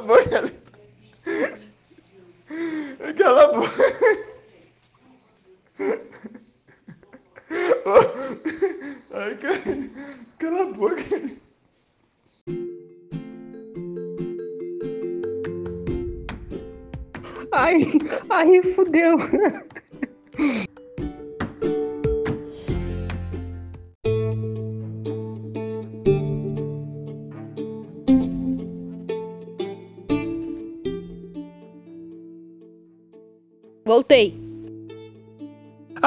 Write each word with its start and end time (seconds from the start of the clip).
Cala 0.00 0.50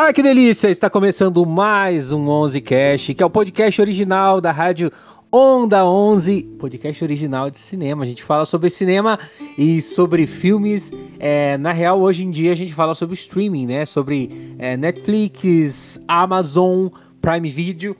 Ah, 0.08 0.14
que 0.14 0.24
delícia! 0.24 0.70
Está 0.70 0.90
começando 0.90 1.46
mais 1.46 2.14
um 2.14 2.30
11 2.30 2.62
Cast, 2.62 3.14
que 3.14 3.22
é 3.22 3.26
o 3.26 3.30
podcast 3.30 3.82
original 3.82 4.40
da 4.40 4.54
rádio 4.54 4.90
Onda 5.30 5.86
11, 5.86 6.44
podcast 6.58 7.04
original 7.04 7.50
de 7.50 7.60
cinema. 7.60 8.04
A 8.04 8.08
gente 8.08 8.24
fala 8.24 8.46
sobre 8.46 8.70
cinema 8.70 9.20
e 9.58 9.82
sobre 9.82 10.26
filmes. 10.26 10.94
É, 11.20 11.58
na 11.58 11.74
real, 11.74 12.00
hoje 12.00 12.24
em 12.24 12.32
dia 12.32 12.54
a 12.54 12.56
gente 12.56 12.74
fala 12.74 12.96
sobre 12.96 13.16
streaming, 13.16 13.66
né? 13.66 13.86
Sobre 13.86 14.56
é, 14.58 14.78
Netflix, 14.78 16.02
Amazon, 16.08 16.88
Prime 17.22 17.50
Video. 17.50 17.94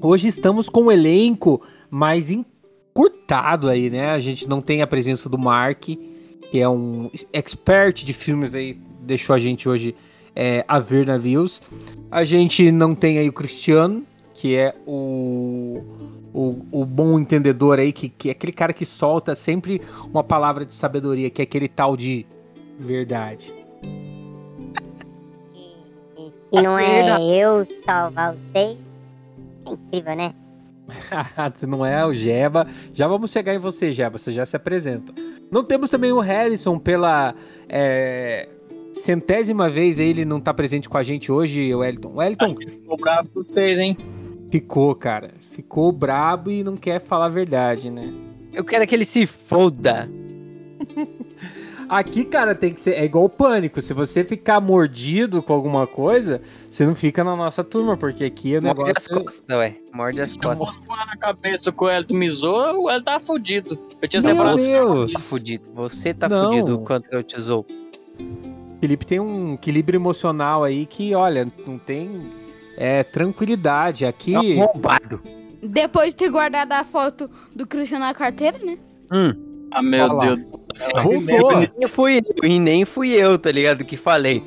Hoje 0.00 0.26
estamos 0.26 0.68
com 0.68 0.86
um 0.86 0.90
elenco 0.90 1.62
mais 1.88 2.28
encurtado 2.28 3.68
aí, 3.68 3.88
né? 3.88 4.10
A 4.10 4.18
gente 4.18 4.48
não 4.48 4.60
tem 4.60 4.82
a 4.82 4.86
presença 4.88 5.28
do 5.28 5.38
Mark, 5.38 5.84
que 5.84 6.58
é 6.60 6.68
um 6.68 7.08
expert 7.32 8.04
de 8.04 8.12
filmes 8.12 8.52
aí, 8.52 8.76
deixou 9.02 9.32
a 9.32 9.38
gente 9.38 9.68
hoje 9.68 9.94
é, 10.36 10.62
a 10.68 10.78
ver 10.78 11.06
navios. 11.06 11.62
A 12.10 12.22
gente 12.22 12.70
não 12.70 12.94
tem 12.94 13.18
aí 13.18 13.28
o 13.28 13.32
Cristiano, 13.32 14.04
que 14.34 14.54
é 14.54 14.76
o, 14.86 15.82
o, 16.34 16.66
o, 16.70 16.84
bom 16.84 17.18
entendedor 17.18 17.78
aí, 17.78 17.90
que, 17.90 18.10
que 18.10 18.28
é 18.28 18.32
aquele 18.32 18.52
cara 18.52 18.74
que 18.74 18.84
solta 18.84 19.34
sempre 19.34 19.80
uma 20.12 20.22
palavra 20.22 20.66
de 20.66 20.74
sabedoria, 20.74 21.30
que 21.30 21.40
é 21.40 21.44
aquele 21.44 21.68
tal 21.68 21.96
de 21.96 22.26
verdade. 22.78 23.50
E, 25.54 26.30
e 26.52 26.62
não 26.62 26.78
é 26.78 27.00
eu 27.28 27.66
salvar 27.86 28.34
vocês. 28.34 28.76
É 29.64 29.70
incrível, 29.70 30.16
né? 30.16 30.34
Se 31.56 31.66
não 31.66 31.84
é 31.84 32.04
o 32.06 32.12
Jeba, 32.12 32.68
já 32.92 33.08
vamos 33.08 33.32
chegar 33.32 33.54
em 33.54 33.58
você, 33.58 33.90
Jeba, 33.90 34.18
você 34.18 34.32
já 34.32 34.44
se 34.44 34.54
apresenta. 34.54 35.12
Não 35.50 35.64
temos 35.64 35.90
também 35.90 36.12
o 36.12 36.20
Harrison 36.20 36.78
pela 36.78 37.34
é, 37.68 38.48
centésima 39.00 39.68
vez 39.70 39.98
ele 39.98 40.24
não 40.24 40.40
tá 40.40 40.52
presente 40.52 40.88
com 40.88 40.96
a 40.98 41.02
gente 41.02 41.30
hoje, 41.30 41.74
o 41.74 41.78
Wellington. 41.78 42.12
Wellington. 42.14 42.54
Ficou 42.56 42.96
bravo 42.96 43.28
com 43.28 43.42
vocês, 43.42 43.78
hein? 43.78 43.96
Ficou, 44.50 44.94
cara. 44.94 45.30
Ficou 45.40 45.90
brabo 45.92 46.50
e 46.50 46.62
não 46.62 46.76
quer 46.76 47.00
falar 47.00 47.26
a 47.26 47.30
verdade, 47.30 47.90
né? 47.90 48.12
Eu 48.52 48.64
quero 48.64 48.86
que 48.86 48.94
ele 48.94 49.04
se 49.04 49.26
foda. 49.26 50.08
Aqui, 51.88 52.24
cara, 52.24 52.52
tem 52.52 52.72
que 52.72 52.80
ser. 52.80 52.94
É 52.94 53.04
igual 53.04 53.24
o 53.26 53.28
pânico. 53.28 53.80
Se 53.80 53.94
você 53.94 54.24
ficar 54.24 54.60
mordido 54.60 55.40
com 55.40 55.52
alguma 55.52 55.86
coisa, 55.86 56.40
você 56.68 56.84
não 56.84 56.96
fica 56.96 57.22
na 57.22 57.36
nossa 57.36 57.62
turma, 57.62 57.96
porque 57.96 58.24
aqui 58.24 58.56
o 58.58 58.62
Morde 58.62 58.78
negócio. 58.80 58.92
as 58.96 59.22
costas, 59.22 59.56
ué. 59.56 59.76
Morde 59.94 60.20
as 60.20 60.30
Se 60.32 60.38
costas. 60.40 60.74
eu 60.76 60.82
for 60.82 60.96
na 61.06 61.16
cabeça 61.16 61.70
que 61.70 61.84
o 61.84 61.88
Elton 61.88 62.14
misou, 62.14 62.82
o 62.84 62.90
Elton 62.90 63.04
tá 63.04 63.20
fudido. 63.20 63.78
Eu 64.02 64.08
tinha 64.08 64.20
Meu 64.20 64.30
separado. 64.34 64.56
Deus. 64.56 65.12
Tá 65.12 65.20
fudido. 65.20 65.70
Você 65.74 66.12
tá 66.12 66.28
Não. 66.28 66.50
fudido 66.50 66.78
quanto 66.80 67.06
eu 67.12 67.22
te 67.22 67.38
usou. 67.38 67.64
Felipe 68.80 69.06
tem 69.06 69.20
um 69.20 69.54
equilíbrio 69.54 69.98
emocional 69.98 70.62
aí 70.64 70.86
que, 70.86 71.14
olha, 71.14 71.50
não 71.66 71.78
tem 71.78 72.30
é, 72.76 73.02
tranquilidade. 73.02 74.04
Aqui. 74.04 74.34
É 74.34 74.38
um 74.38 74.62
arrombado. 74.62 75.20
Depois 75.62 76.10
de 76.10 76.16
ter 76.16 76.30
guardado 76.30 76.72
a 76.72 76.84
foto 76.84 77.30
do 77.54 77.66
Cristiano 77.66 78.04
na 78.04 78.14
carteira, 78.14 78.58
né? 78.58 78.78
Hum. 79.12 79.34
Ah, 79.70 79.82
meu 79.82 80.04
Olha. 80.06 80.36
Deus. 80.36 80.46
Assim. 80.76 80.92
Nem 81.78 81.88
fui 81.88 82.18
eu, 82.18 82.48
e 82.50 82.60
nem 82.60 82.84
fui 82.84 83.12
eu, 83.12 83.38
tá 83.38 83.50
ligado? 83.50 83.84
Que 83.84 83.96
falei. 83.96 84.42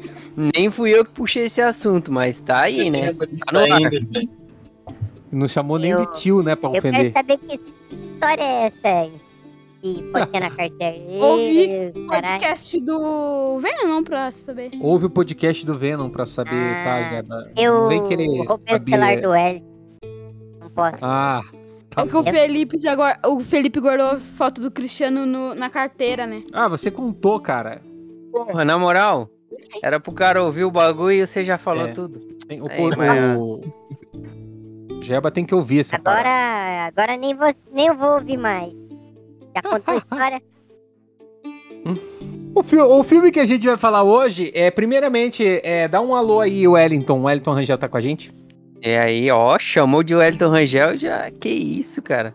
Nem 0.55 0.69
fui 0.69 0.91
eu 0.91 1.03
que 1.03 1.11
puxei 1.11 1.45
esse 1.45 1.59
assunto, 1.61 2.13
mas 2.13 2.39
tá 2.39 2.61
aí, 2.61 2.89
né? 2.89 3.13
Tá 3.13 3.51
no 3.51 3.59
ar. 3.73 3.91
Não 5.31 5.47
chamou 5.47 5.77
nem 5.79 5.91
Eu- 5.91 6.05
de 6.05 6.19
tio, 6.19 6.43
né, 6.43 6.55
pra 6.55 6.69
Eu 6.69 6.73
quero 6.81 6.87
ofender. 6.89 7.11
saber 7.13 7.37
que 7.39 7.59
história 8.13 8.43
é 8.43 8.65
essa 8.67 8.99
aí. 9.01 9.11
Que 9.81 10.03
fotinha 10.11 10.39
na 10.41 10.49
carteira. 10.51 10.97
Ouvi 11.25 11.63
Ih, 11.65 11.91
caralho. 12.07 12.07
Podcast 12.07 12.79
do 12.81 13.59
Venom 13.59 14.03
pra 14.03 14.31
saber. 14.31 14.71
Ouve 14.81 15.05
o 15.05 15.09
podcast 15.09 15.65
do 15.65 15.77
Venom 15.77 16.09
pra 16.09 16.25
saber, 16.25 16.51
Ah, 16.53 17.23
tá? 17.27 17.45
Eu 17.55 17.87
vem 17.87 18.05
querer 18.07 18.27
o 18.41 18.57
saber. 18.57 18.91
celular 18.91 19.21
do 19.21 19.33
L. 19.33 19.63
Não 20.59 20.69
posso. 20.71 20.97
Ah, 21.05 21.41
tá 21.89 22.01
É 22.03 22.07
que 22.07 22.15
o. 22.17 22.23
Felipe, 22.23 22.77
já 22.77 23.19
o 23.25 23.39
Felipe 23.39 23.79
guardou 23.79 24.07
a 24.07 24.19
foto 24.19 24.59
do 24.61 24.69
Cristiano 24.69 25.25
no- 25.25 25.55
na 25.55 25.69
carteira, 25.69 26.27
né? 26.27 26.41
Ah, 26.51 26.67
você 26.67 26.91
contou, 26.91 27.39
cara. 27.39 27.81
Porra, 28.33 28.65
na 28.65 28.77
moral, 28.77 29.29
era 29.81 29.97
pro 29.99 30.11
cara 30.11 30.43
ouvir 30.43 30.65
o 30.65 30.71
bagulho 30.71 31.13
e 31.13 31.25
você 31.25 31.41
já 31.43 31.57
falou 31.57 31.85
É. 31.87 31.91
tudo. 31.93 32.19
Tem- 32.47 32.61
o, 32.61 32.67
Aí, 32.69 32.75
por- 32.75 32.97
mas- 32.97 33.37
o- 33.37 33.61
Jeba 35.01 35.31
tem 35.31 35.45
que 35.45 35.55
ouvir 35.55 35.79
essa 35.79 35.97
parada. 35.97 36.27
Agora, 36.29 36.87
agora 36.87 37.17
nem, 37.17 37.33
vou, 37.33 37.47
nem 37.71 37.87
eu 37.87 37.95
vou 37.95 38.15
ouvir 38.15 38.37
mais. 38.37 38.73
Já 39.63 39.69
contou 39.69 39.93
a 39.93 39.97
história? 39.97 40.41
O, 42.55 42.63
fi- 42.63 42.77
o 42.77 43.03
filme 43.03 43.31
que 43.31 43.39
a 43.39 43.45
gente 43.45 43.65
vai 43.65 43.77
falar 43.77 44.03
hoje 44.03 44.51
é, 44.53 44.69
primeiramente, 44.69 45.61
é, 45.63 45.87
dá 45.87 46.01
um 46.01 46.13
alô 46.15 46.41
aí, 46.41 46.67
Wellington. 46.67 47.19
O 47.19 47.23
Wellington 47.23 47.53
Rangel 47.53 47.77
tá 47.77 47.87
com 47.87 47.95
a 47.95 48.01
gente? 48.01 48.33
E 48.81 48.89
aí, 48.89 49.29
ó, 49.31 49.57
chamou 49.59 50.03
de 50.03 50.13
Wellington 50.15 50.49
Rangel, 50.49 50.97
já. 50.97 51.29
Que 51.31 51.47
isso, 51.47 52.01
cara. 52.01 52.33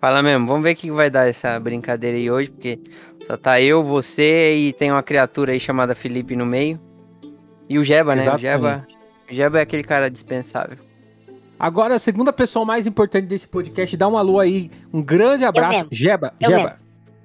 Fala 0.00 0.20
mesmo, 0.22 0.46
vamos 0.46 0.62
ver 0.64 0.72
o 0.72 0.76
que 0.76 0.90
vai 0.90 1.08
dar 1.08 1.28
essa 1.28 1.58
brincadeira 1.60 2.16
aí 2.16 2.30
hoje, 2.30 2.50
porque 2.50 2.78
só 3.24 3.36
tá 3.36 3.60
eu, 3.60 3.82
você 3.84 4.56
e 4.56 4.72
tem 4.72 4.90
uma 4.90 5.02
criatura 5.02 5.52
aí 5.52 5.60
chamada 5.60 5.94
Felipe 5.94 6.34
no 6.36 6.44
meio. 6.44 6.78
E 7.68 7.78
o 7.78 7.84
Jeba, 7.84 8.14
né? 8.16 8.22
O 8.34 8.38
Jeba, 8.38 8.86
o 9.30 9.34
Jeba 9.34 9.58
é 9.60 9.62
aquele 9.62 9.84
cara 9.84 10.10
dispensável. 10.10 10.76
Agora, 11.62 11.94
a 11.94 11.98
segunda 12.00 12.32
pessoa 12.32 12.64
mais 12.64 12.88
importante 12.88 13.26
desse 13.28 13.46
podcast, 13.46 13.96
dá 13.96 14.08
um 14.08 14.18
alô 14.18 14.40
aí. 14.40 14.68
Um 14.92 15.00
grande 15.00 15.44
abraço. 15.44 15.86
Jeba, 15.92 16.34
Eu 16.40 16.50
Jeba. 16.50 16.76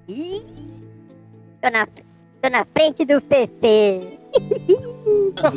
Ih, 0.07 0.43
tô 1.59 1.69
na, 1.71 1.87
tô 1.87 2.49
na 2.51 2.63
frente 2.71 3.03
do 3.03 3.19
PP. 3.19 4.19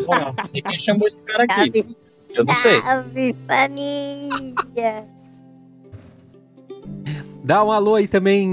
Bom, 0.06 0.32
não 0.34 0.46
sei 0.46 0.62
quem 0.62 0.78
chamou 0.78 1.06
esse 1.06 1.22
cara 1.22 1.44
aqui. 1.44 1.54
Salve, 1.54 1.96
Eu 2.30 2.44
não 2.46 2.54
sei. 2.54 2.80
salve 2.80 3.36
família. 3.46 5.04
Dá 7.44 7.62
um 7.62 7.70
alô 7.72 7.96
aí 7.96 8.08
também, 8.08 8.50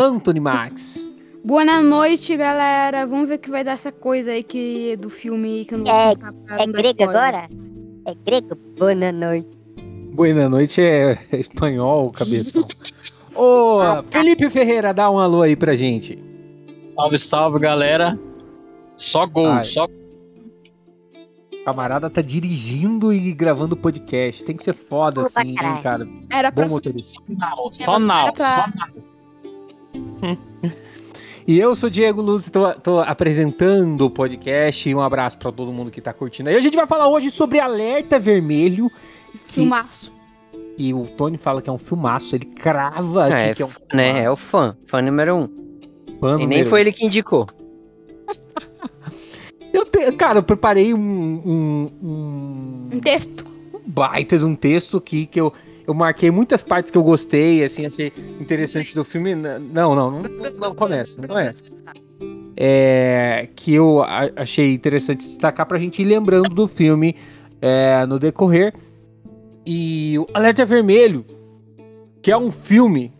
Anthony 0.00 0.40
Max. 0.40 1.08
Boa 1.44 1.64
noite, 1.80 2.36
galera. 2.36 3.06
Vamos 3.06 3.28
ver 3.28 3.36
o 3.36 3.38
que 3.38 3.50
vai 3.50 3.62
dar 3.62 3.72
essa 3.72 3.92
coisa 3.92 4.32
aí 4.32 4.42
que, 4.42 4.96
do 4.96 5.08
filme 5.08 5.64
que 5.66 5.74
eu 5.74 5.78
não 5.78 5.86
É- 5.86 6.12
É 6.58 6.66
não 6.66 6.72
dar 6.72 6.82
grego 6.82 7.04
agora? 7.04 7.48
É 8.04 8.14
grego? 8.14 8.56
Boa 8.78 8.94
noite. 8.94 9.48
Boa 10.12 10.48
noite 10.48 10.80
é 10.80 11.18
espanhol, 11.32 12.10
cabeção. 12.10 12.66
Ô, 13.34 13.78
Felipe 14.10 14.50
Ferreira, 14.50 14.92
dá 14.92 15.10
um 15.10 15.18
alô 15.18 15.42
aí 15.42 15.56
pra 15.56 15.74
gente. 15.74 16.18
Salve, 16.86 17.16
salve, 17.18 17.58
galera. 17.58 18.18
Só 18.96 19.24
gol, 19.26 19.46
Ai. 19.48 19.64
só 19.64 19.86
camarada 21.64 22.10
tá 22.10 22.20
dirigindo 22.20 23.12
e 23.12 23.32
gravando 23.32 23.76
podcast. 23.76 24.44
Tem 24.44 24.56
que 24.56 24.62
ser 24.64 24.74
foda 24.74 25.20
Opa, 25.22 25.28
assim, 25.40 25.50
hein, 25.50 25.80
cara. 25.82 26.06
Era 26.30 26.52
pra 26.52 26.64
Bom 26.66 26.72
motorista. 26.74 27.22
nau, 27.28 27.72
só 27.72 28.32
pra- 28.32 28.54
só 28.54 28.66
nau. 28.76 30.38
E 31.46 31.58
eu 31.58 31.74
sou 31.74 31.90
Diego 31.90 32.22
Luz, 32.22 32.48
tô, 32.50 32.72
tô 32.74 32.98
apresentando 33.00 34.02
o 34.06 34.10
podcast. 34.10 34.88
E 34.88 34.94
um 34.94 35.00
abraço 35.00 35.38
pra 35.38 35.50
todo 35.50 35.72
mundo 35.72 35.90
que 35.90 36.00
tá 36.00 36.12
curtindo 36.12 36.48
aí. 36.48 36.56
A 36.56 36.60
gente 36.60 36.76
vai 36.76 36.86
falar 36.86 37.08
hoje 37.08 37.30
sobre 37.30 37.58
Alerta 37.58 38.18
Vermelho. 38.18 38.90
Que, 39.48 39.54
filmaço. 39.54 40.12
que 40.76 40.94
o 40.94 41.06
Tony 41.06 41.36
fala 41.38 41.60
que 41.60 41.68
é 41.68 41.72
um 41.72 41.78
filmaço. 41.78 42.36
Ele 42.36 42.44
crava 42.46 43.24
aqui 43.26 43.34
É, 43.34 43.54
que 43.54 43.62
é 43.62 43.64
um 43.64 43.68
f- 43.68 43.80
né? 43.92 44.22
É 44.22 44.30
o 44.30 44.36
filmaço. 44.36 44.36
fã. 44.36 44.76
Fã 44.86 45.02
número 45.02 45.34
um. 45.36 45.48
Fã 46.20 46.34
E 46.34 46.38
nem 46.38 46.46
número 46.48 46.68
foi 46.70 46.80
ele 46.82 46.92
que 46.92 47.04
indicou. 47.04 47.46
Eu 49.72 49.86
te- 49.86 50.12
cara, 50.12 50.38
eu 50.40 50.42
preparei 50.42 50.92
um, 50.92 50.98
um, 51.00 51.90
um, 52.02 52.90
Um 52.92 53.00
texto. 53.00 53.42
um 53.74 53.80
baita 53.90 54.36
de 54.38 54.44
um 54.44 54.54
texto 54.54 54.98
aqui 54.98 55.24
que 55.24 55.40
eu, 55.40 55.50
eu 55.86 55.94
marquei 55.94 56.30
muitas 56.30 56.62
partes 56.62 56.90
que 56.90 56.98
eu 56.98 57.02
gostei, 57.02 57.64
assim, 57.64 57.86
achei 57.86 58.12
interessante 58.40 58.94
do 58.94 59.04
filme. 59.04 59.34
Não, 59.34 59.58
não, 59.60 59.94
não, 59.94 60.22
não 60.58 60.74
começa, 60.74 61.20
não 61.20 61.28
começa. 61.28 61.64
É, 62.56 63.48
que 63.56 63.74
eu 63.74 64.02
a- 64.02 64.30
achei 64.36 64.74
interessante 64.74 65.26
destacar 65.26 65.66
pra 65.66 65.78
gente 65.78 66.02
ir 66.02 66.04
lembrando 66.04 66.50
do 66.50 66.68
filme 66.68 67.16
é, 67.60 68.04
no 68.06 68.18
decorrer. 68.18 68.74
E 69.64 70.18
o 70.18 70.26
Alerta 70.34 70.64
Vermelho, 70.64 71.24
que 72.20 72.30
é 72.30 72.36
um 72.36 72.50
filme. 72.50 73.12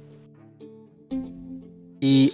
E 2.01 2.33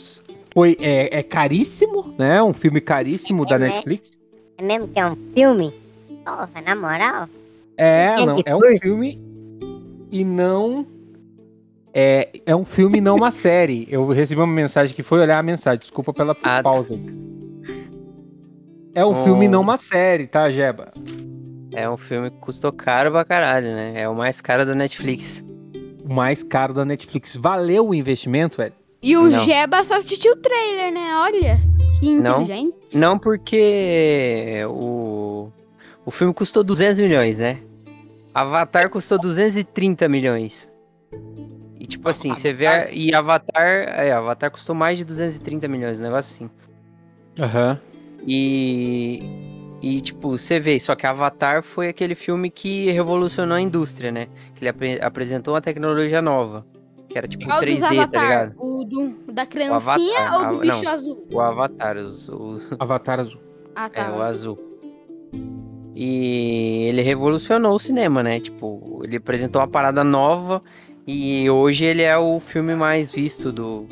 foi 0.53 0.77
é, 0.81 1.19
é 1.19 1.23
caríssimo, 1.23 2.15
né? 2.19 2.43
Um 2.43 2.53
filme 2.55 2.81
caríssimo 2.81 3.45
da 3.45 3.57
É, 3.57 3.59
né? 3.59 3.69
Netflix. 3.69 4.19
É 4.57 4.63
mesmo 4.63 4.89
que 4.89 4.99
é 4.99 5.07
um 5.07 5.17
filme? 5.35 5.75
Porra, 6.25 6.51
na 6.65 6.75
moral. 6.75 7.29
É, 7.77 8.17
não, 8.27 8.43
é 8.45 8.57
um 8.57 8.79
filme 8.79 9.19
e 10.11 10.25
não 10.25 10.87
é, 11.95 12.29
é 12.47 12.55
um 12.57 12.65
filme 12.65 12.99
e 12.99 13.01
não 13.01 13.17
uma 13.17 13.31
série. 13.33 13.87
Eu 13.91 14.07
recebi 14.09 14.41
uma 14.41 14.47
mensagem 14.53 14.95
que 14.95 15.03
foi 15.03 15.21
olhar 15.21 15.39
a 15.39 15.43
mensagem. 15.43 15.81
Desculpa 15.81 16.13
pela 16.13 16.37
Ah, 16.43 16.63
pausa. 16.63 16.99
É 18.95 19.05
um 19.05 19.11
Oh. 19.21 19.25
filme 19.25 19.45
e 19.47 19.49
não 19.49 19.61
uma 19.61 19.77
série, 19.77 20.27
tá, 20.27 20.51
Jeba? 20.51 20.93
É 21.73 21.89
um 21.89 21.97
filme 21.97 22.31
que 22.31 22.39
custou 22.39 22.73
caro 22.73 23.11
pra 23.13 23.25
caralho, 23.25 23.69
né? 23.69 23.93
É 23.97 24.09
o 24.09 24.15
mais 24.15 24.41
caro 24.41 24.65
da 24.67 24.75
Netflix. 24.75 25.45
O 26.05 26.13
mais 26.13 26.43
caro 26.43 26.73
da 26.75 26.85
Netflix. 26.85 27.37
Valeu 27.37 27.89
o 27.89 27.95
investimento, 27.95 28.57
velho? 28.59 28.73
E 29.03 29.17
o 29.17 29.29
Não. 29.29 29.45
Jeba 29.45 29.85
só 29.85 29.95
assistiu 29.97 30.33
o 30.33 30.37
trailer, 30.37 30.93
né? 30.93 31.11
Olha. 31.19 31.61
Que 32.01 32.19
Não. 32.19 32.43
inteligente. 32.43 32.75
Não 32.95 33.19
porque 33.19 34.63
o, 34.69 35.49
o 36.05 36.11
filme 36.11 36.33
custou 36.35 36.65
200 36.65 36.99
milhões, 36.99 37.39
né? 37.39 37.59
Avatar 38.41 38.89
custou 38.91 39.19
230 39.19 40.09
milhões. 40.09 40.69
E 41.79 41.87
tipo 41.87 42.09
assim, 42.09 42.35
você 42.35 42.53
vê. 42.53 42.67
a- 42.67 42.91
E 42.91 43.15
Avatar. 43.15 43.63
É, 43.63 44.13
Avatar 44.13 44.51
custou 44.51 44.75
mais 44.75 44.99
de 44.99 45.05
230 45.05 45.67
milhões, 45.69 45.99
um 45.99 46.03
negócio 46.03 46.35
assim. 46.47 46.51
Aham. 47.43 47.79
E. 48.27 49.23
E, 49.81 50.01
tipo, 50.01 50.37
você 50.37 50.59
vê, 50.59 50.81
só 50.81 50.97
que 50.97 51.07
Avatar 51.07 51.63
foi 51.63 51.89
aquele 51.89 52.17
filme 52.17 52.51
que 52.51 52.91
revolucionou 52.91 53.57
a 53.57 53.61
indústria, 53.61 54.11
né? 54.11 54.27
Que 54.57 54.65
ele 54.65 54.69
apre- 54.71 55.01
apresentou 55.01 55.55
uma 55.55 55.61
tecnologia 55.61 56.21
nova. 56.21 56.67
Que 57.09 57.17
era 57.17 57.29
tipo 57.29 57.45
Qual 57.45 57.61
dos 57.61 57.65
3D, 57.65 57.81
tá 57.81 57.89
Avatar? 58.03 58.23
ligado? 58.23 58.55
o 58.59 58.85
do, 58.85 59.33
da 59.33 59.47
criancinha 59.47 59.77
Avatar, 59.77 60.35
ou 60.43 60.49
do 60.57 60.61
bicho 60.61 60.83
não. 60.85 60.91
azul? 60.91 61.27
O 61.33 61.41
Avatar, 61.41 61.97
os, 61.97 62.29
os- 62.29 62.69
Avatar 62.79 63.21
azul. 63.21 63.41
Ah, 63.75 63.89
tá. 63.89 64.03
é, 64.03 64.11
o 64.11 64.21
azul. 64.21 64.59
E 66.01 66.85
ele 66.87 67.03
revolucionou 67.03 67.75
o 67.75 67.79
cinema, 67.81 68.23
né? 68.23 68.39
Tipo, 68.39 69.01
ele 69.03 69.17
apresentou 69.17 69.61
uma 69.61 69.67
parada 69.67 70.05
nova 70.05 70.63
e 71.05 71.51
hoje 71.51 71.85
ele 71.85 72.03
é 72.03 72.17
o 72.17 72.39
filme 72.39 72.77
mais 72.77 73.11
visto 73.11 73.51
do, 73.51 73.85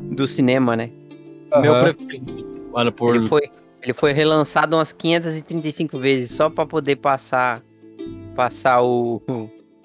do 0.00 0.26
cinema, 0.26 0.74
né? 0.74 0.90
Meu 1.60 1.74
Aham. 1.74 1.94
preferido. 1.94 2.68
Olha, 2.72 2.90
por. 2.90 3.14
Ele 3.14 3.28
foi, 3.28 3.42
ele 3.80 3.92
foi 3.92 4.12
relançado 4.12 4.76
umas 4.76 4.92
535 4.92 6.00
vezes 6.00 6.32
só 6.32 6.50
pra 6.50 6.66
poder 6.66 6.96
passar 6.96 7.62
passar 8.34 8.82
o, 8.82 9.22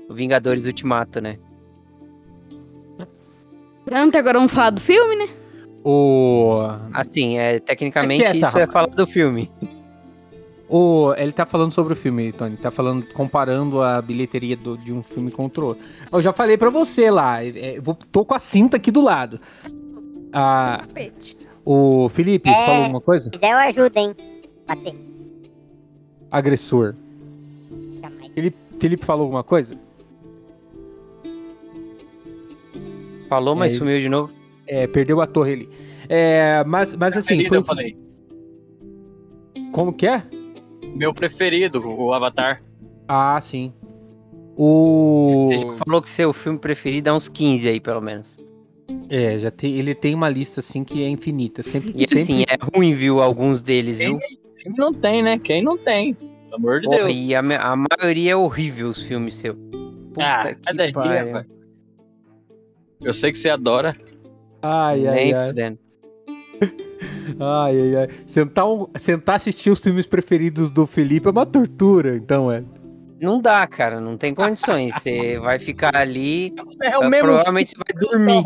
o 0.09 0.13
Vingadores 0.15 0.65
Ultimato, 0.65 1.21
né? 1.21 1.37
Pronto, 3.85 4.17
agora 4.17 4.39
vamos 4.39 4.51
falar 4.51 4.71
do 4.71 4.81
filme, 4.81 5.15
né? 5.15 5.29
O, 5.83 6.57
Assim, 6.91 7.37
é, 7.37 7.59
tecnicamente 7.59 8.23
É 8.23 8.31
quieta, 8.31 8.47
isso 8.47 8.57
é 8.57 8.65
falar 8.65 8.87
do 8.87 9.05
filme. 9.05 9.51
O, 10.69 11.13
ele 11.17 11.31
tá 11.31 11.45
falando 11.45 11.71
sobre 11.71 11.93
o 11.93 11.95
filme, 11.95 12.31
Tony. 12.33 12.57
Tá 12.57 12.69
falando, 12.71 13.07
comparando 13.13 13.81
a 13.81 14.01
bilheteria 14.01 14.55
do- 14.57 14.77
de 14.77 14.91
um 14.91 15.01
filme 15.01 15.31
contra 15.31 15.63
o 15.63 15.67
outro. 15.69 15.85
Eu 16.11 16.21
já 16.21 16.31
falei 16.33 16.57
pra 16.57 16.69
você 16.69 17.09
lá. 17.09 17.43
é, 17.43 17.77
eu 17.77 17.81
vou- 17.81 17.97
tô 18.11 18.25
com 18.25 18.33
a 18.33 18.39
cinta 18.39 18.77
aqui 18.77 18.91
do 18.91 19.01
lado. 19.01 19.39
Ah, 20.33 20.85
o 21.65 22.09
Felipe, 22.09 22.49
você 22.49 22.55
É. 22.55 22.65
falou 22.65 22.81
alguma 22.83 23.01
coisa? 23.01 23.29
Se 23.31 23.37
der, 23.37 23.51
eu 23.51 23.57
ajudo, 23.57 23.97
hein? 23.97 24.15
Bater. 24.67 24.95
Agressor. 26.29 26.93
Jamais. 28.01 28.31
Felipe, 28.33 28.57
Felipe 28.79 29.05
falou 29.05 29.23
alguma 29.23 29.43
coisa? 29.43 29.77
Falou, 33.29 33.55
mas 33.55 33.73
É, 33.73 33.77
sumiu 33.77 33.99
de 33.99 34.09
novo. 34.09 34.33
É, 34.65 34.87
perdeu 34.87 35.21
a 35.21 35.27
torre 35.27 35.53
ali. 35.53 35.69
É, 36.09 36.63
mas, 36.65 36.93
mas 36.95 37.15
assim, 37.17 37.43
foi. 37.45 37.57
eu 37.57 37.63
falei. 37.63 37.97
Como 39.73 39.91
que 39.93 40.07
é? 40.07 40.23
Meu 40.97 41.13
preferido, 41.13 41.81
o 41.87 42.13
Avatar. 42.13 42.61
Ah, 43.07 43.39
sim. 43.39 43.71
O. 44.55 45.45
Você 45.47 45.77
falou 45.77 46.01
que 46.01 46.09
seu 46.09 46.33
filme 46.33 46.57
preferido 46.57 47.09
é 47.09 47.13
uns 47.13 47.27
15 47.29 47.69
aí, 47.69 47.79
pelo 47.79 48.01
menos. 48.01 48.37
É, 49.09 49.37
já 49.39 49.51
tem, 49.51 49.75
ele 49.75 49.93
tem 49.93 50.15
uma 50.15 50.27
lista 50.29 50.59
assim 50.59 50.83
que 50.83 51.03
é 51.03 51.07
infinita. 51.09 51.61
Sempre, 51.61 51.91
E 51.95 52.07
sempre 52.07 52.21
assim, 52.21 52.41
é 52.43 52.57
ruim, 52.75 52.93
viu, 52.93 53.21
alguns 53.21 53.61
deles, 53.61 53.97
viu? 53.99 54.17
Quem 54.57 54.73
não 54.75 54.93
tem, 54.93 55.21
né? 55.21 55.37
Quem 55.39 55.61
não 55.63 55.77
tem? 55.77 56.13
Pelo 56.15 56.55
amor 56.55 56.79
de 56.81 56.87
Porra, 56.87 56.97
Deus. 57.05 57.11
e 57.15 57.35
a, 57.35 57.39
a 57.39 57.75
maioria 57.75 58.31
é 58.31 58.35
horrível 58.35 58.89
os 58.89 59.03
filmes 59.03 59.37
seu. 59.37 59.55
Puta 59.55 60.23
Ah, 60.23 60.53
que 60.53 60.91
pariu. 60.93 61.45
Eu 63.01 63.13
sei 63.13 63.31
que 63.31 63.37
você 63.37 63.49
adora. 63.49 63.95
Ai, 64.61 65.05
ai, 65.07 65.15
Nem 65.15 65.33
ai. 65.33 65.47
fudendo. 65.49 65.79
Ai, 67.39 67.79
ai, 67.81 67.95
ai. 67.95 68.09
Sentar, 68.25 68.67
um- 68.67 68.87
sentar 68.95 69.35
assistir 69.35 69.69
os 69.69 69.79
filmes 69.79 70.05
preferidos 70.05 70.71
do 70.71 70.85
Felipe 70.87 71.27
é 71.27 71.31
uma 71.31 71.45
tortura, 71.45 72.15
então 72.15 72.51
é. 72.51 72.63
Não 73.19 73.41
dá, 73.41 73.65
cara, 73.65 73.99
não 73.99 74.15
tem 74.15 74.33
condições. 74.33 74.93
Você 74.95 75.39
vai 75.41 75.57
ficar 75.59 75.95
ali, 75.95 76.53
É 76.81 76.89
ah, 76.89 77.09
provavelmente 77.19 77.71
você 77.71 77.77
vai 77.77 78.09
dormir. 78.09 78.43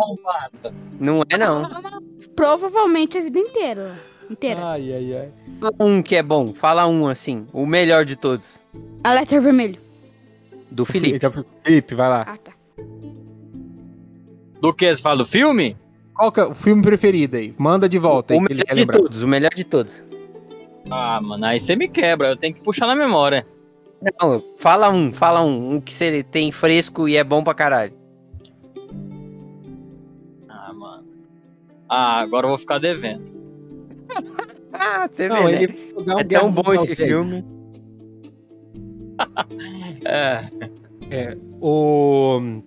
Não 0.99 1.23
é 1.29 1.37
não. 1.37 1.67
Provavelmente 2.35 3.17
a 3.17 3.21
vida 3.21 3.37
inteira. 3.39 3.99
Inteira. 4.29 4.65
Ai, 4.65 4.93
ai, 4.93 5.13
ai. 5.17 5.29
Fala 5.59 5.75
um 5.81 6.01
que 6.01 6.15
é 6.15 6.23
bom, 6.23 6.53
fala 6.53 6.87
um 6.87 7.07
assim, 7.07 7.45
o 7.51 7.65
melhor 7.65 8.05
de 8.05 8.15
todos. 8.15 8.61
Alerta 9.03 9.39
vermelho. 9.41 9.77
Do 10.71 10.85
Felipe. 10.85 11.19
Felipe, 11.61 11.93
vai 11.93 12.07
lá. 12.07 12.21
Ah, 12.25 12.37
tá. 12.37 12.51
Do 14.61 14.73
que? 14.73 14.93
Você 14.93 15.01
fala 15.01 15.17
do 15.17 15.25
filme? 15.25 15.75
Qual 16.21 16.31
que 16.31 16.39
é 16.39 16.45
o 16.45 16.53
filme 16.53 16.83
preferido 16.83 17.35
aí? 17.35 17.55
Manda 17.57 17.89
de 17.89 17.97
volta 17.97 18.35
aí 18.35 18.39
o 18.39 18.45
que 18.45 18.53
ele 18.53 18.63
melhor 18.63 18.75
de 18.75 18.85
todos, 18.85 19.23
o 19.23 19.27
melhor 19.27 19.53
de 19.55 19.63
todos. 19.63 20.05
Ah, 20.87 21.19
mano, 21.19 21.43
aí 21.43 21.59
você 21.59 21.75
me 21.75 21.87
quebra. 21.87 22.27
Eu 22.29 22.37
tenho 22.37 22.53
que 22.53 22.61
puxar 22.61 22.85
na 22.85 22.95
memória. 22.95 23.43
Não, 24.21 24.43
fala 24.55 24.91
um, 24.91 25.11
fala 25.11 25.41
um, 25.41 25.73
um 25.73 25.81
que 25.81 25.91
você 25.91 26.21
tem 26.21 26.51
fresco 26.51 27.09
e 27.09 27.17
é 27.17 27.23
bom 27.23 27.43
pra 27.43 27.55
caralho. 27.55 27.93
Ah, 30.47 30.71
mano. 30.75 31.07
Ah, 31.89 32.19
agora 32.19 32.45
eu 32.45 32.49
vou 32.49 32.59
ficar 32.59 32.77
devendo. 32.77 33.23
Ah, 34.71 35.09
você 35.11 35.27
Não, 35.27 35.47
vê, 35.47 35.67
né? 35.67 35.75
um 35.97 36.19
É 36.19 36.23
tão 36.23 36.51
bom 36.51 36.71
esse 36.71 36.95
filme. 36.95 37.43
É, 41.11 41.35
O... 41.59 42.61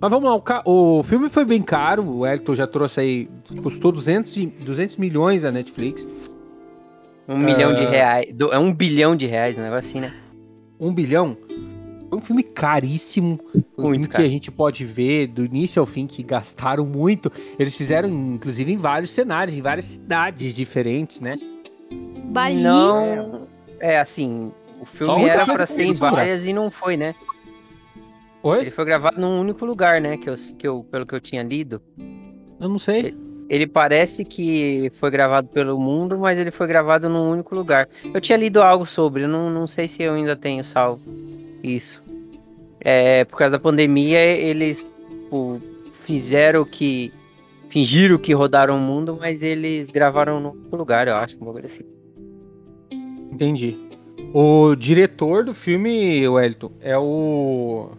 Mas 0.00 0.10
vamos 0.10 0.30
lá, 0.30 0.34
o, 0.34 0.40
ca- 0.40 0.62
o 0.64 1.02
filme 1.02 1.28
foi 1.28 1.44
bem 1.44 1.62
caro, 1.62 2.02
o 2.08 2.26
Elton 2.26 2.54
já 2.54 2.66
trouxe 2.66 3.00
aí, 3.00 3.28
custou 3.62 3.92
200, 3.92 4.34
e- 4.38 4.46
200 4.46 4.96
milhões 4.96 5.44
a 5.44 5.52
Netflix, 5.52 6.06
Um 7.28 7.36
milhão 7.38 7.72
de 7.74 7.82
Ah. 7.84 7.90
reais. 7.90 8.34
do- 8.34 8.52
é 8.52 8.58
um 8.58 8.72
bilhão 8.72 9.14
de 9.14 9.26
reais, 9.26 9.56
um 9.58 9.62
negócio 9.62 9.88
assim, 9.90 10.00
né? 10.00 10.12
1 10.80 10.92
bilhão. 10.92 11.36
Foi 12.08 12.18
um 12.18 12.20
filme 12.20 12.42
caríssimo, 12.42 13.38
um 13.54 13.82
Muito 13.82 13.90
filme 13.92 14.06
que 14.06 14.12
caro. 14.14 14.24
a 14.24 14.28
gente 14.28 14.50
pode 14.50 14.84
ver 14.84 15.28
do 15.28 15.44
início 15.44 15.78
ao 15.78 15.86
fim 15.86 16.08
que 16.08 16.24
gastaram 16.24 16.84
muito. 16.84 17.30
Eles 17.56 17.76
fizeram, 17.76 18.08
inclusive, 18.08 18.72
em 18.72 18.76
vários 18.78 19.10
cenários, 19.10 19.56
em 19.56 19.62
várias 19.62 19.84
cidades 19.84 20.52
diferentes, 20.54 21.20
né? 21.20 21.36
Bali. 22.24 22.62
Não. 22.62 23.46
É 23.78 24.00
assim, 24.00 24.50
o 24.80 24.84
filme 24.84 25.26
era 25.28 25.44
pra 25.44 25.58
que 25.58 25.66
ser 25.66 25.84
em 25.84 25.92
várias 25.92 26.46
e 26.46 26.52
não 26.52 26.68
foi, 26.70 26.96
né? 26.96 27.14
Oi? 28.42 28.60
Ele 28.60 28.70
foi 28.70 28.84
gravado 28.84 29.20
num 29.20 29.40
único 29.40 29.64
lugar, 29.64 30.00
né? 30.00 30.16
Que 30.16 30.30
eu, 30.30 30.34
que 30.58 30.66
eu, 30.66 30.84
pelo 30.90 31.06
que 31.06 31.14
eu 31.14 31.20
tinha 31.20 31.42
lido. 31.42 31.82
Eu 32.58 32.68
não 32.68 32.78
sei. 32.78 33.14
Ele 33.48 33.66
parece 33.66 34.24
que 34.24 34.90
foi 34.94 35.10
gravado 35.10 35.48
pelo 35.48 35.78
mundo, 35.78 36.16
mas 36.18 36.38
ele 36.38 36.50
foi 36.50 36.66
gravado 36.66 37.08
num 37.08 37.30
único 37.30 37.54
lugar. 37.54 37.88
Eu 38.14 38.20
tinha 38.20 38.38
lido 38.38 38.62
algo 38.62 38.86
sobre, 38.86 39.26
não, 39.26 39.50
não 39.50 39.66
sei 39.66 39.88
se 39.88 40.02
eu 40.02 40.14
ainda 40.14 40.36
tenho 40.36 40.62
salvo 40.62 41.02
isso. 41.62 42.02
É, 42.80 43.24
por 43.24 43.36
causa 43.36 43.52
da 43.52 43.58
pandemia, 43.58 44.20
eles 44.20 44.94
tipo, 45.08 45.60
fizeram 45.92 46.64
que. 46.64 47.12
Fingiram 47.68 48.18
que 48.18 48.32
rodaram 48.32 48.76
o 48.76 48.80
mundo, 48.80 49.16
mas 49.20 49.44
eles 49.44 49.90
gravaram 49.90 50.40
num 50.40 50.50
único 50.50 50.76
lugar, 50.76 51.06
eu 51.06 51.14
acho, 51.14 51.36
um 51.36 51.46
bagulho 51.46 51.66
assim. 51.66 51.84
Entendi. 53.30 53.78
O 54.34 54.74
diretor 54.74 55.44
do 55.44 55.54
filme, 55.54 56.26
Wellington, 56.26 56.72
é 56.80 56.98
o. 56.98 57.90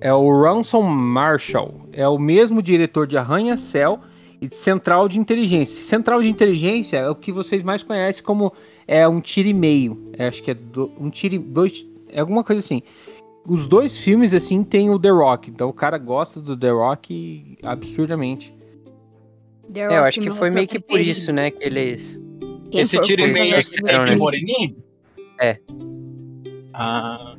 É 0.00 0.12
o 0.12 0.42
Ransom 0.42 0.82
Marshall. 0.82 1.88
É 1.92 2.06
o 2.08 2.18
mesmo 2.18 2.62
diretor 2.62 3.06
de 3.06 3.16
Arranha-Céu 3.16 3.98
e 4.40 4.48
de 4.48 4.56
Central 4.56 5.08
de 5.08 5.18
Inteligência. 5.18 5.74
Central 5.84 6.20
de 6.20 6.28
Inteligência 6.28 6.98
é 6.98 7.08
o 7.10 7.14
que 7.14 7.32
vocês 7.32 7.62
mais 7.62 7.82
conhecem 7.82 8.22
como 8.22 8.52
é 8.86 9.08
um 9.08 9.20
tiro 9.20 9.48
e 9.48 9.54
meio. 9.54 10.10
É, 10.18 10.26
acho 10.28 10.42
que 10.42 10.50
é 10.50 10.54
do- 10.54 10.92
um 11.00 11.08
tiro 11.08 11.34
e 11.36 11.38
dois. 11.38 11.86
É 12.10 12.20
alguma 12.20 12.44
coisa 12.44 12.60
assim. 12.60 12.82
Os 13.46 13.66
dois 13.66 13.96
filmes, 13.98 14.34
assim, 14.34 14.62
tem 14.64 14.90
o 14.90 14.98
The 14.98 15.10
Rock. 15.10 15.50
Então 15.50 15.68
o 15.68 15.72
cara 15.72 15.96
gosta 15.98 16.40
do 16.40 16.56
The 16.56 16.70
Rock 16.70 17.56
absurdamente. 17.62 18.52
The 19.72 19.80
É, 19.80 19.84
eu 19.86 19.88
Rock, 19.90 20.08
acho 20.08 20.20
que 20.20 20.30
foi 20.30 20.48
ator 20.48 20.52
meio 20.52 20.68
que 20.68 20.78
por 20.80 21.00
isso, 21.00 21.32
né, 21.32 21.50
que 21.50 21.64
eles. 21.64 22.20
Quem 22.70 22.80
Esse 22.82 23.00
tiro 23.02 23.22
e 23.22 23.32
meio 23.32 23.54
é 23.54 23.62
que 23.62 23.82
tem 23.82 23.94
né? 24.04 24.16
moreninho? 24.16 24.76
É. 25.40 25.58
Ah, 26.74 27.35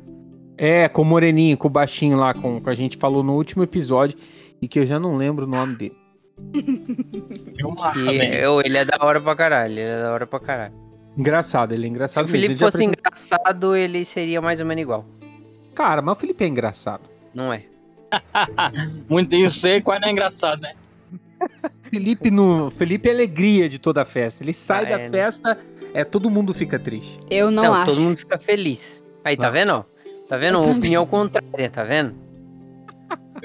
É, 0.58 0.88
com 0.88 1.02
o 1.02 1.04
Moreninho, 1.04 1.56
com 1.56 1.68
o 1.68 1.70
baixinho 1.70 2.16
lá, 2.18 2.34
com, 2.34 2.60
que 2.60 2.68
a 2.68 2.74
gente 2.74 2.96
falou 2.96 3.22
no 3.22 3.34
último 3.34 3.62
episódio 3.62 4.18
e 4.60 4.66
que 4.66 4.80
eu 4.80 4.84
já 4.84 4.98
não 4.98 5.16
lembro 5.16 5.46
o 5.46 5.48
nome 5.48 5.76
dele. 5.76 5.96
E 7.58 8.04
também. 8.04 8.34
eu, 8.34 8.60
ele 8.60 8.76
é 8.78 8.84
da 8.84 8.96
hora 9.00 9.20
pra 9.20 9.34
caralho, 9.34 9.72
ele 9.72 9.80
é 9.80 10.02
da 10.02 10.12
hora 10.12 10.26
pra 10.26 10.38
caralho. 10.40 10.74
Engraçado, 11.16 11.72
ele 11.72 11.82
é 11.82 11.86
Se 11.86 11.90
engraçado. 11.90 12.24
o 12.24 12.28
mesmo. 12.28 12.40
Felipe 12.42 12.58
fosse 12.60 12.76
apresentou- 12.76 13.00
engraçado, 13.00 13.76
ele 13.76 14.04
seria 14.04 14.40
mais 14.40 14.60
ou 14.60 14.66
menos 14.66 14.82
igual. 14.82 15.04
Cara, 15.74 16.00
mas 16.02 16.16
o 16.16 16.20
Felipe 16.20 16.44
é 16.44 16.48
engraçado. 16.48 17.02
Não 17.34 17.52
é? 17.52 17.62
Muito 19.08 19.34
isso 19.36 19.58
sei, 19.58 19.80
quase 19.80 20.00
não 20.02 20.08
é 20.08 20.12
engraçado, 20.12 20.60
né? 20.62 20.74
Felipe 21.90 22.30
no 22.30 22.70
Felipe 22.70 23.08
é 23.08 23.12
alegria 23.12 23.68
de 23.68 23.78
toda 23.78 24.02
a 24.02 24.04
festa. 24.04 24.42
Ele 24.44 24.52
sai 24.52 24.84
Ah, 24.86 24.96
da 24.96 25.02
é, 25.02 25.04
né? 25.04 25.10
festa, 25.10 25.58
é 25.94 26.04
todo 26.04 26.30
mundo 26.30 26.52
fica 26.54 26.78
triste. 26.78 27.18
Eu 27.30 27.50
não, 27.50 27.64
Não, 27.64 27.74
acho. 27.74 27.86
todo 27.86 28.00
mundo 28.00 28.16
fica 28.16 28.38
feliz. 28.38 29.04
Aí, 29.24 29.36
tá 29.36 29.50
vendo? 29.50 29.84
Tá 30.28 30.36
vendo? 30.36 30.62
Opinião 30.62 31.06
contrária, 31.06 31.70
tá 31.70 31.84
vendo? 31.84 32.14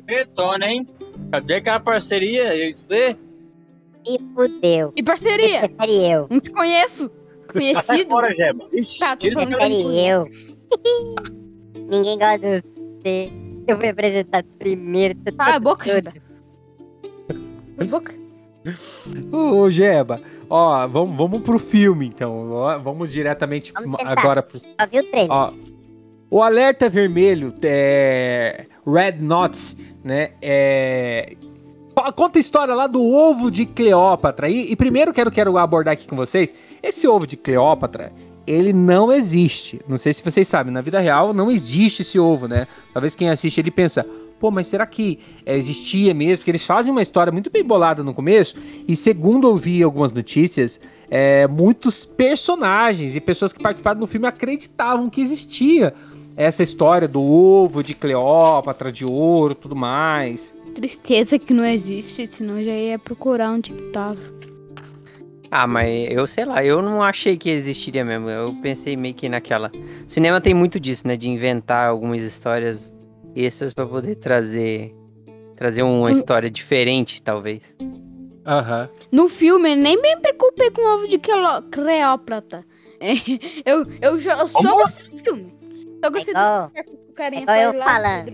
Retona, 0.08 0.66
hein? 0.66 0.88
Cadê 1.32 1.56
aquela 1.56 1.80
parceria? 1.80 2.54
Eu 2.54 2.68
ia 2.68 2.74
dizer, 2.74 3.18
E 4.06 4.20
fudeu. 4.36 4.92
E 4.96 5.02
parceria? 5.04 5.72
Eu. 5.88 6.28
Não 6.30 6.40
te 6.40 6.52
conheço. 6.52 7.10
Conhecido? 7.52 8.10
fora, 8.10 8.34
Geba. 8.36 8.68
Ixi, 8.74 9.00
Tá, 9.00 9.16
tira 9.16 9.44
essa 9.44 9.70
eu. 9.70 10.24
Ninguém 11.90 12.18
gosta 12.18 12.40
de 12.40 12.68
você. 13.02 13.32
Eu 13.68 13.78
fui 13.78 13.90
apresentado 13.90 14.46
primeiro. 14.60 15.18
Cala 15.38 15.56
a 15.56 15.60
boca, 15.60 15.86
boca. 17.90 18.14
Ô, 19.32 19.70
Jeba, 19.70 20.22
ó, 20.50 20.88
vamos, 20.88 21.16
vamos 21.18 21.42
pro 21.44 21.60
filme 21.60 22.08
então. 22.08 22.52
Ó, 22.52 22.80
Vamos 22.80 23.12
diretamente 23.12 23.72
Vamos 23.74 24.00
agora 24.04 24.42
pro. 24.42 24.60
Só 24.60 24.66
viu 24.90 25.02
o 25.04 25.06
trailer. 25.12 25.32
Ó, 25.32 25.54
o 26.34 26.42
alerta 26.42 26.90
vermelho, 26.90 27.54
é, 27.62 28.66
Red 28.88 29.20
Knots, 29.22 29.78
né? 30.04 30.32
É, 30.42 31.36
conta 32.16 32.40
a 32.40 32.42
história 32.42 32.74
lá 32.74 32.88
do 32.88 33.04
ovo 33.04 33.52
de 33.52 33.68
Cleópatra. 33.68 34.50
E, 34.50 34.72
e 34.72 34.76
primeiro 34.76 35.14
quero, 35.14 35.30
quero 35.30 35.56
abordar 35.60 35.94
aqui 35.94 36.08
com 36.08 36.16
vocês: 36.16 36.52
esse 36.82 37.08
ovo 37.08 37.28
de 37.28 37.38
Cleópatra, 37.38 38.12
ele 38.48 38.74
não 38.74 39.14
existe. 39.14 39.80
Não 39.88 39.96
sei 39.96 40.12
se 40.12 40.24
vocês 40.24 40.48
sabem, 40.48 40.74
na 40.74 40.82
vida 40.82 41.00
real 41.00 41.36
não 41.36 41.52
existe 41.52 42.02
esse 42.02 42.18
ovo, 42.18 42.48
né? 42.48 42.66
Talvez 42.92 43.14
quem 43.14 43.30
assiste 43.30 43.60
ele 43.60 43.70
pensa. 43.70 44.04
Pô, 44.40 44.50
mas 44.50 44.66
será 44.66 44.88
que 44.88 45.20
é, 45.46 45.56
existia 45.56 46.16
mesmo? 46.16 46.40
Porque 46.40 46.52
eles 46.52 46.66
fazem 46.66 46.92
uma 46.92 47.04
história 47.04 47.32
muito 47.32 47.52
bem 47.52 47.64
bolada 47.64 48.02
no 48.02 48.12
começo. 48.12 48.56
E 48.88 48.96
segundo 48.96 49.48
eu 49.48 49.56
vi 49.56 49.84
algumas 49.84 50.12
notícias, 50.12 50.82
é, 51.12 51.48
muitos 51.48 52.04
personagens 52.04 53.16
e 53.16 53.22
pessoas 53.22 53.54
que 53.54 53.62
participaram 53.62 54.00
do 54.00 54.08
filme 54.08 54.26
acreditavam 54.26 55.12
que 55.12 55.22
existia 55.22 55.94
essa 56.36 56.64
história 56.64 57.08
do 57.08 57.22
ovo 57.22 57.84
de 57.84 57.94
Cleópatra, 57.94 58.92
de 58.92 59.06
ouro, 59.06 59.54
tudo 59.56 59.76
mais. 59.76 60.54
Tristeza 60.76 61.38
que 61.38 61.54
não 61.54 61.64
existe, 61.66 62.26
senão 62.28 62.60
eu 62.60 62.66
já 62.66 62.72
ia 62.72 63.00
procurar 63.00 63.52
onde 63.52 63.72
que 63.72 63.82
tava. 63.92 64.20
Ah, 65.52 65.68
mas 65.68 66.08
eu 66.12 66.26
sei 66.26 66.46
lá, 66.46 66.66
eu 66.66 66.82
não 66.82 67.04
achei 67.04 67.38
que 67.38 67.48
existiria 67.50 68.04
mesmo. 68.04 68.28
Eu 68.28 68.56
pensei 68.62 68.98
meio 68.98 69.14
que 69.14 69.30
naquela. 69.30 69.72
O 70.06 70.10
cinema 70.10 70.42
tem 70.42 70.54
muito 70.54 70.80
disso, 70.80 71.08
né? 71.08 71.16
De 71.16 71.30
inventar 71.30 71.88
algumas 71.90 72.24
histórias 72.24 72.92
extras 73.36 73.72
pra 73.72 73.86
poder 73.86 74.16
trazer. 74.16 74.96
Trazer 75.56 75.84
uma 75.84 76.08
Hum. 76.08 76.12
história 76.12 76.50
diferente, 76.50 77.22
talvez. 77.22 77.76
Aham. 78.48 78.90
No 79.12 79.30
filme, 79.30 79.76
nem 79.76 79.96
me 80.02 80.16
preocupei 80.18 80.72
com 80.72 80.82
o 80.82 80.96
ovo 80.96 81.08
de 81.08 81.20
Cleópatra. 81.20 82.66
Eu, 83.66 83.86
eu, 84.02 84.18
eu 84.20 84.48
só 84.48 84.62
Como? 84.62 84.84
gostei 84.84 85.10
do 85.12 85.18
filme. 85.18 85.54
Só 86.04 86.10
gostei 86.12 86.34
igual- 86.34 86.72
do 87.08 87.14
carinha 87.14 87.42
igual 87.44 87.58
eu 87.58 87.74
falando. 87.84 88.30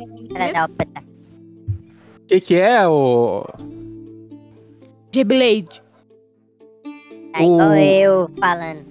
O 2.24 2.26
que, 2.28 2.42
que 2.42 2.56
é 2.56 2.88
o. 2.88 3.46
G-Blade. 5.12 5.82
Tá 7.34 7.44
igual 7.44 7.70
O- 7.72 7.76
eu 7.76 8.30
falando. 8.40 8.86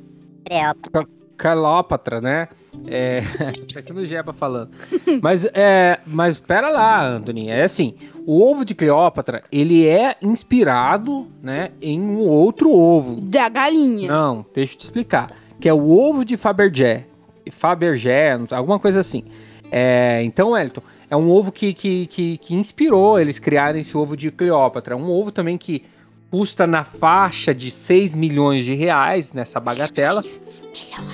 Cleópatra. 0.47 1.09
Cleópatra, 1.37 2.21
né? 2.21 2.49
É. 2.87 3.21
Parecendo 3.73 4.01
o 4.01 4.05
Jeba 4.05 4.33
falando. 4.33 4.71
Mas, 5.23 5.45
é. 5.55 6.01
Mas 6.07 6.41
pera 6.41 6.69
lá, 6.69 7.05
Anthony. 7.07 7.49
É 7.49 7.63
assim: 7.63 7.95
o 8.27 8.43
ovo 8.43 8.65
de 8.65 8.75
Cleópatra, 8.75 9.45
ele 9.53 9.87
é 9.87 10.17
inspirado, 10.23 11.27
né? 11.43 11.71
Em 11.81 12.01
um 12.01 12.19
outro 12.21 12.73
ovo. 12.73 13.21
Da 13.21 13.49
galinha. 13.49 14.09
Não, 14.11 14.45
deixa 14.55 14.75
eu 14.75 14.79
te 14.79 14.85
explicar. 14.85 15.33
Que 15.61 15.69
é 15.69 15.75
o 15.75 15.89
ovo 15.91 16.25
de 16.25 16.37
Fabergé. 16.37 17.07
Fabergé, 17.51 18.39
alguma 18.51 18.79
coisa 18.79 19.01
assim. 19.01 19.25
É, 19.71 20.23
então, 20.25 20.57
Elton, 20.57 20.83
é 21.11 21.17
um 21.17 21.31
ovo 21.31 21.53
que, 21.53 21.73
que, 21.75 22.07
que, 22.07 22.39
que 22.39 22.55
inspirou 22.55 23.19
eles 23.19 23.39
criarem 23.39 23.81
esse 23.81 23.97
ovo 23.97 24.17
de 24.17 24.31
Cleópatra. 24.31 24.97
Um 24.97 25.11
ovo 25.11 25.31
também 25.31 25.57
que 25.57 25.85
custa 26.31 26.67
na 26.67 26.85
faixa 26.85 27.55
de 27.55 27.71
6 27.71 28.15
milhões 28.15 28.65
de 28.65 28.75
reais 28.75 29.33
nessa 29.33 29.59
bagatela. 29.59 30.23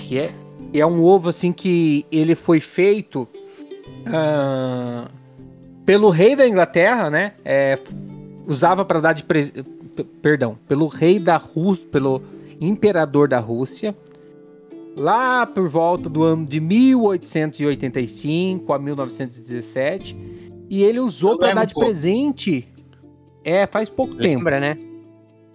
Que 0.07 0.19
é, 0.19 0.33
e 0.73 0.81
é 0.81 0.87
um 0.87 1.03
ovo 1.05 1.29
assim 1.29 1.53
que 1.53 2.05
ele 2.11 2.35
foi 2.35 2.61
feito 2.61 3.29
ah, 4.07 5.09
pelo 5.87 6.11
rei 6.11 6.35
da 6.35 6.47
Inglaterra, 6.47 7.11
né? 7.11 7.33
É, 7.45 7.79
usava 8.47 8.85
para 8.85 9.01
dar 9.01 9.13
de 9.13 9.25
pres... 9.25 9.51
p- 9.51 10.05
perdão, 10.21 10.59
pelo 10.67 10.87
rei 10.87 11.19
da 11.19 11.37
Rússia, 11.37 11.87
pelo 11.91 12.23
imperador 12.61 13.29
da 13.29 13.39
Rússia, 13.39 13.95
lá 14.97 15.45
por 15.47 15.69
volta 15.69 16.09
do 16.09 16.23
ano 16.23 16.47
de 16.47 16.61
1885 16.61 18.73
a 18.73 18.79
1917, 18.79 20.17
e 20.71 20.83
ele 20.83 21.01
usou 21.01 21.37
para 21.39 21.53
dar 21.55 21.65
de 21.67 21.75
pouco. 21.75 21.87
presente. 21.89 22.67
É, 23.45 23.67
faz 23.67 23.89
pouco 23.91 24.15
tempo. 24.15 24.45
Lembra, 24.45 24.61
né? 24.61 24.79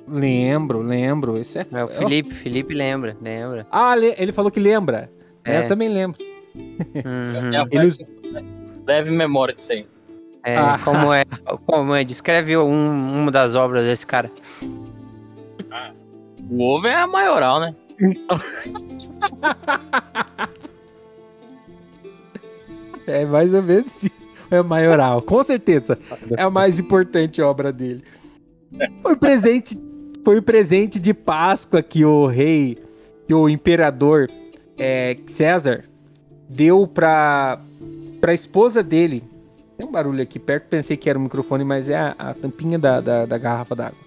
Lembro, 0.08 0.82
lembro. 0.82 1.38
Esse 1.38 1.60
é, 1.60 1.66
É, 1.72 1.84
o 1.84 1.88
Felipe, 1.88 2.34
Felipe 2.34 2.74
lembra, 2.74 3.16
lembra. 3.22 3.66
Ah, 3.72 3.96
le- 3.96 4.16
ele 4.18 4.32
falou 4.32 4.52
que 4.52 4.60
lembra. 4.60 5.10
É, 5.44 5.56
É. 5.56 5.64
eu 5.64 5.68
também 5.68 5.90
lembro. 5.90 6.20
Uhum. 6.56 7.54
É, 7.54 7.66
Ele 7.72 7.92
Leve 8.88 9.12
memória 9.12 9.54
disso 9.54 9.72
aí. 9.72 9.86
É, 10.44 10.58
Ah. 10.58 10.80
como 10.84 11.14
é? 11.14 11.24
Como 11.66 11.94
é? 11.96 12.04
Descreve 12.04 12.58
um, 12.58 13.22
uma 13.22 13.32
das 13.32 13.54
obras 13.56 13.84
desse 13.86 14.06
cara. 14.06 14.32
O 16.50 16.64
ovo 16.64 16.88
é 16.88 16.96
a 16.96 17.08
maioral, 17.08 17.60
né? 17.60 17.76
É 23.10 23.26
mais 23.26 23.54
ou 23.54 23.64
menos 23.64 24.04
isso. 24.04 24.12
É 24.52 24.62
maioral, 24.64 25.22
com 25.22 25.44
certeza. 25.44 25.98
É 26.36 26.42
a 26.42 26.50
mais 26.50 26.80
importante 26.80 27.42
obra 27.42 27.72
dele. 27.72 28.04
Foi 29.02 29.16
presente, 29.16 29.80
foi 30.24 30.38
o 30.38 30.44
presente 30.44 31.00
de 31.00 31.14
Páscoa 31.14 31.82
que 31.82 32.06
o 32.06 32.28
rei, 32.28 32.78
que 33.28 33.34
o 33.34 33.50
imperador 33.50 34.30
é, 34.78 35.18
César 35.28 35.86
deu 36.48 36.88
para 36.88 37.60
para 38.20 38.34
esposa 38.34 38.84
dele. 38.84 39.24
Tem 39.78 39.88
um 39.88 39.92
barulho 39.92 40.22
aqui 40.22 40.38
perto, 40.38 40.68
pensei 40.68 40.98
que 40.98 41.10
era 41.10 41.18
o 41.18 41.22
microfone, 41.22 41.64
mas 41.64 41.88
é 41.88 41.96
a, 41.96 42.16
a 42.18 42.34
tampinha 42.34 42.78
da, 42.78 43.00
da, 43.00 43.26
da 43.26 43.38
garrafa 43.38 43.76
d'água. 43.76 43.98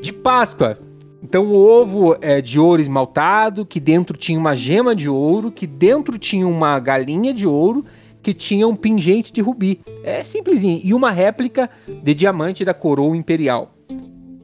De 0.00 0.12
Páscoa. 0.12 0.78
Então 1.22 1.44
o 1.46 1.54
ovo 1.54 2.16
é 2.20 2.40
de 2.40 2.58
ouro 2.58 2.80
esmaltado, 2.80 3.66
que 3.66 3.78
dentro 3.78 4.16
tinha 4.16 4.38
uma 4.38 4.54
gema 4.54 4.94
de 4.96 5.08
ouro, 5.08 5.50
que 5.52 5.66
dentro 5.66 6.18
tinha 6.18 6.46
uma 6.48 6.78
galinha 6.78 7.32
de 7.34 7.46
ouro, 7.46 7.84
que 8.22 8.32
tinha 8.34 8.66
um 8.66 8.74
pingente 8.74 9.32
de 9.32 9.40
rubi. 9.40 9.80
É 10.02 10.22
simplesinho. 10.24 10.80
E 10.82 10.94
uma 10.94 11.10
réplica 11.10 11.68
de 12.02 12.14
diamante 12.14 12.64
da 12.64 12.72
coroa 12.74 13.16
imperial, 13.16 13.74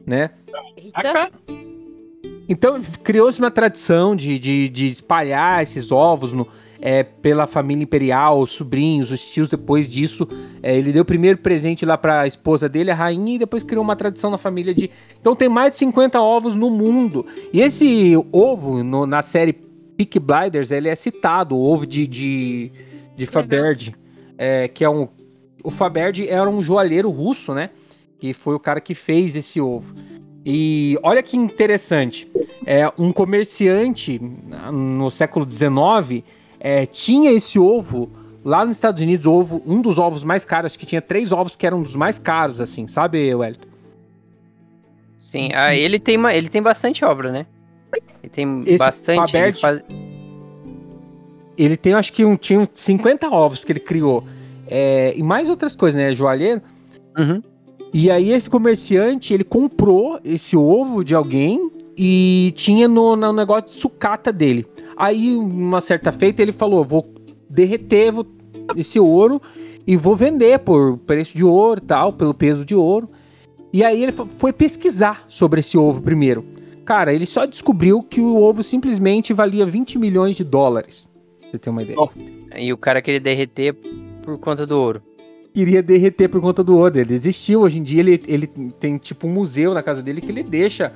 né? 0.05 0.29
Eita. 0.77 1.31
Então 2.49 2.79
criou-se 3.03 3.39
uma 3.39 3.51
tradição 3.51 4.15
de, 4.15 4.39
de, 4.39 4.69
de 4.69 4.87
espalhar 4.89 5.61
esses 5.61 5.91
ovos 5.91 6.31
no- 6.31 6.47
é, 6.79 7.03
pela 7.03 7.47
família 7.47 7.83
imperial, 7.83 8.39
os 8.39 8.51
sobrinhos, 8.51 9.11
os 9.11 9.21
tios. 9.31 9.47
Depois 9.47 9.89
disso, 9.89 10.27
é, 10.61 10.77
ele 10.77 10.91
deu 10.91 11.01
o 11.01 11.05
primeiro 11.05 11.37
presente 11.39 11.85
lá 11.85 11.97
para 11.97 12.21
a 12.21 12.27
esposa 12.27 12.67
dele, 12.69 12.91
a 12.91 12.95
rainha, 12.95 13.35
e 13.35 13.39
depois 13.39 13.63
criou 13.63 13.83
uma 13.83 13.95
tradição 13.95 14.29
na 14.31 14.37
família 14.37 14.73
de. 14.73 14.89
Então 15.19 15.35
tem 15.35 15.49
mais 15.49 15.73
de 15.73 15.79
50 15.79 16.21
ovos 16.21 16.55
no 16.55 16.69
mundo. 16.69 17.25
E 17.51 17.61
esse 17.61 18.13
ovo, 18.31 18.83
no- 18.83 19.05
na 19.05 19.21
série 19.21 19.53
Peak 19.53 20.19
Blinders, 20.19 20.71
ele 20.71 20.87
é 20.89 20.95
citado, 20.95 21.55
o 21.55 21.61
ovo 21.63 21.87
de, 21.87 22.05
de, 22.05 22.71
de 23.15 23.25
Faberge, 23.25 23.95
é, 24.37 24.67
que 24.67 24.83
é 24.83 24.89
um. 24.89 25.07
O 25.63 25.71
Faberge 25.71 26.27
era 26.27 26.49
um 26.49 26.61
joalheiro 26.61 27.09
russo, 27.09 27.53
né? 27.53 27.71
Que 28.19 28.33
foi 28.33 28.55
o 28.55 28.59
cara 28.59 28.79
que 28.79 28.93
fez 28.93 29.35
esse 29.35 29.59
ovo. 29.59 29.93
E 30.45 30.97
olha 31.03 31.21
que 31.21 31.35
interessante. 31.35 32.31
É, 32.65 32.89
um 32.97 33.11
comerciante 33.11 34.21
no 34.71 35.09
século 35.09 35.45
XIX 35.49 36.23
é, 36.59 36.85
tinha 36.85 37.31
esse 37.31 37.59
ovo 37.59 38.09
lá 38.43 38.65
nos 38.65 38.77
Estados 38.77 39.01
Unidos, 39.01 39.25
ovo, 39.25 39.61
um 39.65 39.81
dos 39.81 39.97
ovos 39.97 40.23
mais 40.23 40.45
caros, 40.45 40.71
acho 40.71 40.79
que 40.79 40.85
tinha 40.85 41.01
três 41.01 41.31
ovos 41.31 41.55
que 41.55 41.67
eram 41.67 41.83
dos 41.83 41.95
mais 41.95 42.17
caros, 42.17 42.61
assim, 42.61 42.87
sabe, 42.87 43.33
Wellington? 43.33 43.67
Sim, 45.19 45.49
ah, 45.53 45.75
ele 45.75 45.99
tem 45.99 46.15
uma, 46.15 46.33
ele 46.33 46.47
tem 46.47 46.61
bastante 46.61 47.03
obra, 47.03 47.31
né? 47.31 47.45
Ele 48.23 48.29
tem 48.29 48.63
Esse 48.65 48.77
bastante. 48.77 49.35
Ele 49.35 49.53
faz... 49.53 49.83
Ele 51.57 51.75
tem, 51.75 51.93
acho 51.93 52.13
que 52.13 52.23
um, 52.23 52.35
tinha 52.35 52.59
uns 52.59 52.69
50 52.73 53.27
ovos 53.29 53.65
que 53.65 53.71
ele 53.71 53.79
criou. 53.79 54.23
É, 54.67 55.13
e 55.15 55.23
mais 55.23 55.49
outras 55.49 55.75
coisas, 55.75 55.99
né? 55.99 56.13
Joalheiro. 56.13 56.61
Uhum. 57.17 57.41
E 57.93 58.11
aí 58.11 58.31
esse 58.31 58.49
comerciante, 58.49 59.33
ele 59.33 59.43
comprou 59.43 60.19
esse 60.23 60.55
ovo 60.55 61.03
de 61.03 61.15
alguém 61.15 61.71
e 61.97 62.53
tinha 62.55 62.87
no, 62.87 63.15
no 63.15 63.33
negócio 63.33 63.65
de 63.65 63.71
sucata 63.71 64.31
dele. 64.31 64.67
Aí, 64.97 65.35
uma 65.35 65.79
certa 65.79 66.11
feita, 66.11 66.41
ele 66.41 66.51
falou: 66.51 66.83
vou 66.83 67.07
derreter 67.49 68.11
vou, 68.11 68.25
esse 68.75 68.99
ouro 68.99 69.41
e 69.85 69.95
vou 69.95 70.15
vender 70.15 70.59
por 70.59 70.97
preço 70.97 71.37
de 71.37 71.45
ouro 71.45 71.79
tal, 71.79 72.11
pelo 72.11 72.33
peso 72.33 72.65
de 72.65 72.75
ouro. 72.75 73.09
E 73.71 73.83
aí 73.83 74.01
ele 74.01 74.11
foi 74.11 74.51
pesquisar 74.51 75.25
sobre 75.27 75.59
esse 75.59 75.77
ovo 75.77 76.01
primeiro. 76.01 76.43
Cara, 76.83 77.13
ele 77.13 77.25
só 77.25 77.45
descobriu 77.45 78.01
que 78.01 78.19
o 78.19 78.41
ovo 78.41 78.63
simplesmente 78.63 79.33
valia 79.33 79.65
20 79.65 79.99
milhões 79.99 80.37
de 80.37 80.43
dólares. 80.43 81.11
Pra 81.39 81.51
você 81.51 81.57
ter 81.59 81.69
uma 81.69 81.83
ideia. 81.83 81.97
E 82.57 82.71
o 82.71 82.77
cara 82.77 83.01
queria 83.01 83.19
derreter 83.19 83.73
por 84.23 84.37
conta 84.39 84.65
do 84.65 84.77
ouro. 84.79 85.01
Queria 85.53 85.83
derreter 85.83 86.29
por 86.29 86.39
conta 86.39 86.63
do 86.63 86.77
ouro. 86.77 86.97
Ele 86.97 87.13
existiu. 87.13 87.61
Hoje 87.61 87.79
em 87.79 87.83
dia 87.83 87.99
ele, 87.99 88.21
ele 88.27 88.47
tem 88.47 88.97
tipo 88.97 89.27
um 89.27 89.31
museu 89.31 89.73
na 89.73 89.83
casa 89.83 90.01
dele 90.01 90.21
que 90.21 90.31
ele 90.31 90.43
deixa 90.43 90.93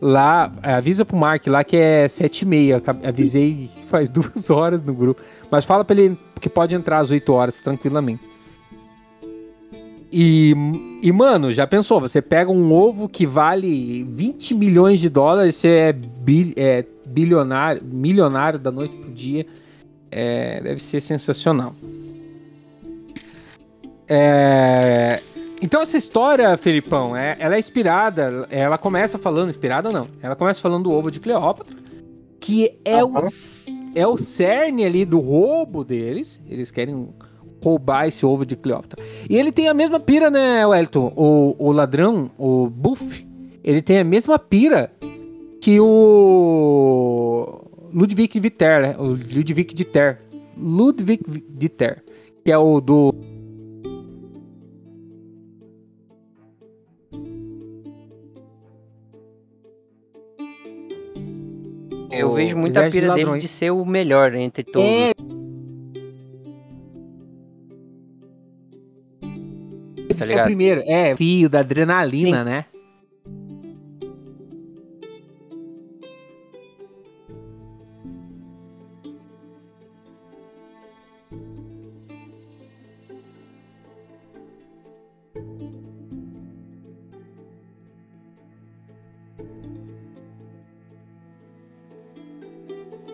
lá. 0.00 0.52
Avisa 0.62 1.04
pro 1.04 1.16
Mark 1.16 1.46
lá 1.46 1.64
que 1.64 1.76
é 1.76 2.08
7 2.08 2.42
e 2.42 2.46
meia. 2.46 2.82
Avisei 3.04 3.70
faz 3.86 4.08
duas 4.10 4.50
horas 4.50 4.82
no 4.82 4.94
grupo. 4.94 5.20
Mas 5.50 5.64
fala 5.64 5.84
pra 5.84 5.96
ele 5.96 6.18
que 6.40 6.48
pode 6.48 6.74
entrar 6.74 6.98
às 6.98 7.10
8 7.10 7.32
horas 7.32 7.58
tranquilamente. 7.60 8.22
E, 10.10 10.54
e, 11.02 11.12
mano, 11.12 11.52
já 11.52 11.66
pensou? 11.66 12.00
Você 12.00 12.22
pega 12.22 12.50
um 12.50 12.72
ovo 12.72 13.08
que 13.08 13.26
vale 13.26 14.04
20 14.04 14.54
milhões 14.54 15.00
de 15.00 15.08
dólares, 15.08 15.56
você 15.56 15.68
é, 15.68 15.94
é 16.56 16.84
bilionário, 17.04 17.82
milionário 17.84 18.58
da 18.58 18.70
noite 18.70 18.96
pro 18.96 19.10
dia. 19.10 19.46
É, 20.10 20.62
deve 20.62 20.80
ser 20.80 21.00
sensacional. 21.00 21.74
É, 24.08 25.22
então 25.60 25.82
essa 25.82 25.96
história, 25.96 26.56
Felipão, 26.56 27.16
é, 27.16 27.36
ela 27.38 27.56
é 27.56 27.58
inspirada, 27.58 28.46
ela 28.50 28.78
começa 28.78 29.18
falando, 29.18 29.50
inspirada 29.50 29.90
não, 29.90 30.06
ela 30.22 30.36
começa 30.36 30.60
falando 30.60 30.84
do 30.84 30.92
ovo 30.92 31.10
de 31.10 31.20
Cleópatra, 31.20 31.76
que 32.40 32.78
é, 32.84 33.02
uhum. 33.02 33.14
o, 33.14 33.98
é 33.98 34.06
o 34.06 34.16
cerne 34.16 34.84
ali 34.84 35.04
do 35.04 35.18
roubo 35.18 35.84
deles, 35.84 36.40
eles 36.48 36.70
querem 36.70 37.12
roubar 37.62 38.06
esse 38.06 38.24
ovo 38.24 38.46
de 38.46 38.56
Cleópatra. 38.56 39.02
E 39.28 39.36
ele 39.36 39.50
tem 39.50 39.68
a 39.68 39.74
mesma 39.74 39.98
pira, 39.98 40.30
né, 40.30 40.64
Wellington? 40.66 41.12
O, 41.16 41.56
o 41.58 41.72
ladrão, 41.72 42.30
o 42.38 42.68
Buff, 42.68 43.26
ele 43.64 43.82
tem 43.82 43.98
a 43.98 44.04
mesma 44.04 44.38
pira 44.38 44.90
que 45.60 45.80
o 45.80 47.60
Ludwig 47.92 48.38
Viter, 48.40 48.80
né? 48.80 48.96
O 48.98 49.08
Ludwig 49.08 49.74
Dieter. 49.74 50.20
Ludwig 50.56 51.22
Dieter, 51.50 52.02
que 52.44 52.50
é 52.50 52.58
o 52.58 52.80
do 52.80 53.14
Eu 62.10 62.32
vejo 62.32 62.56
muita 62.56 62.90
pira 62.90 63.08
de 63.08 63.14
dele 63.14 63.38
de 63.38 63.48
ser 63.48 63.70
o 63.70 63.84
melhor 63.84 64.34
entre 64.34 64.64
todos. 64.64 64.88
É, 64.88 65.12
tá 70.18 70.24
ligado? 70.24 70.38
É 70.38 70.42
o 70.42 70.44
primeiro, 70.46 70.82
é, 70.86 71.16
fio 71.16 71.48
da 71.48 71.60
adrenalina, 71.60 72.38
Sim. 72.38 72.44
né? 72.44 72.64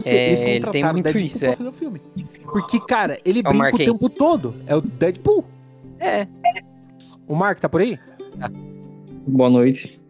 É, 0.06 0.32
ele 0.56 0.66
tem 0.66 0.84
muito 0.84 1.02
Deadpool 1.04 1.22
isso, 1.22 1.46
é. 1.46 1.56
Porque, 2.44 2.80
cara, 2.80 3.18
ele 3.24 3.40
é 3.40 3.42
brinca 3.42 3.74
o 3.74 3.78
tempo 3.78 4.08
todo. 4.08 4.54
É 4.66 4.74
o 4.74 4.80
Deadpool. 4.80 5.44
É. 5.98 6.26
O 7.26 7.34
Mark 7.34 7.58
tá 7.58 7.68
por 7.68 7.80
aí? 7.80 7.98
Boa 9.26 9.48
noite. 9.48 10.00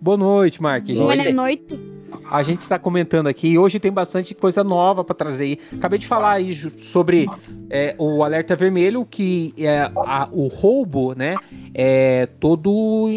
Boa 0.00 0.16
noite, 0.16 0.62
Mark. 0.62 0.86
Boa 0.86 1.32
noite. 1.32 1.94
A 2.30 2.42
gente 2.42 2.60
está 2.60 2.78
comentando 2.78 3.26
aqui 3.26 3.48
e 3.48 3.58
hoje 3.58 3.78
tem 3.78 3.92
bastante 3.92 4.34
coisa 4.34 4.64
nova 4.64 5.04
para 5.04 5.14
trazer 5.14 5.44
aí. 5.44 5.58
Acabei 5.72 5.98
de 5.98 6.06
falar 6.06 6.32
aí 6.32 6.54
sobre 6.54 7.28
é, 7.68 7.94
o 7.98 8.22
alerta 8.22 8.54
vermelho, 8.54 9.04
que 9.04 9.52
é 9.58 9.90
a, 9.96 10.28
o 10.32 10.46
roubo, 10.46 11.14
né? 11.14 11.36
É 11.74 12.26
todo. 12.40 13.10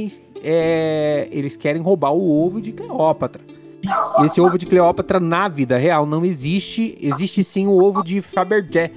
É, 0.44 1.28
eles 1.32 1.56
querem 1.56 1.82
roubar 1.82 2.12
o 2.12 2.46
ovo 2.46 2.62
de 2.62 2.72
Cleópatra. 2.72 3.42
E 3.84 4.26
esse 4.26 4.42
ovo 4.42 4.58
de 4.58 4.66
Cleópatra 4.66 5.20
na 5.20 5.48
vida 5.48 5.78
real 5.78 6.06
não 6.06 6.26
existe. 6.26 6.98
Existe 7.02 7.44
sim 7.44 7.68
o 7.68 7.78
ovo 7.78 8.04
de 8.04 8.22
Fabergé 8.22 8.92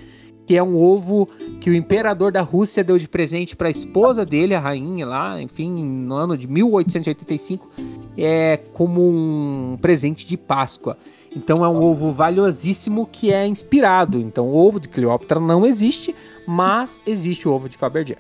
que 0.51 0.57
é 0.57 0.62
um 0.64 0.77
ovo 0.77 1.29
que 1.61 1.71
o 1.71 1.75
imperador 1.75 2.33
da 2.33 2.40
Rússia 2.40 2.83
deu 2.83 2.99
de 2.99 3.09
presente 3.09 3.55
para 3.55 3.69
a 3.69 3.71
esposa 3.71 4.27
dele, 4.27 4.53
a 4.53 4.59
rainha 4.59 5.07
lá, 5.07 5.40
enfim, 5.40 5.71
no 5.85 6.16
ano 6.16 6.37
de 6.37 6.49
1885, 6.49 7.71
é 8.19 8.57
como 8.73 9.01
um 9.01 9.79
presente 9.81 10.27
de 10.27 10.37
Páscoa. 10.37 10.99
Então 11.31 11.64
é 11.64 11.69
um 11.69 11.81
ovo 11.81 12.11
valiosíssimo 12.11 13.07
que 13.07 13.33
é 13.33 13.47
inspirado. 13.47 14.19
Então 14.19 14.49
o 14.49 14.57
ovo 14.57 14.81
de 14.81 14.88
Cleópatra 14.88 15.38
não 15.38 15.64
existe, 15.64 16.16
mas 16.49 17.01
existe 17.07 17.47
o 17.47 17.53
ovo 17.53 17.69
de 17.69 17.79
Fabergé. 17.79 18.16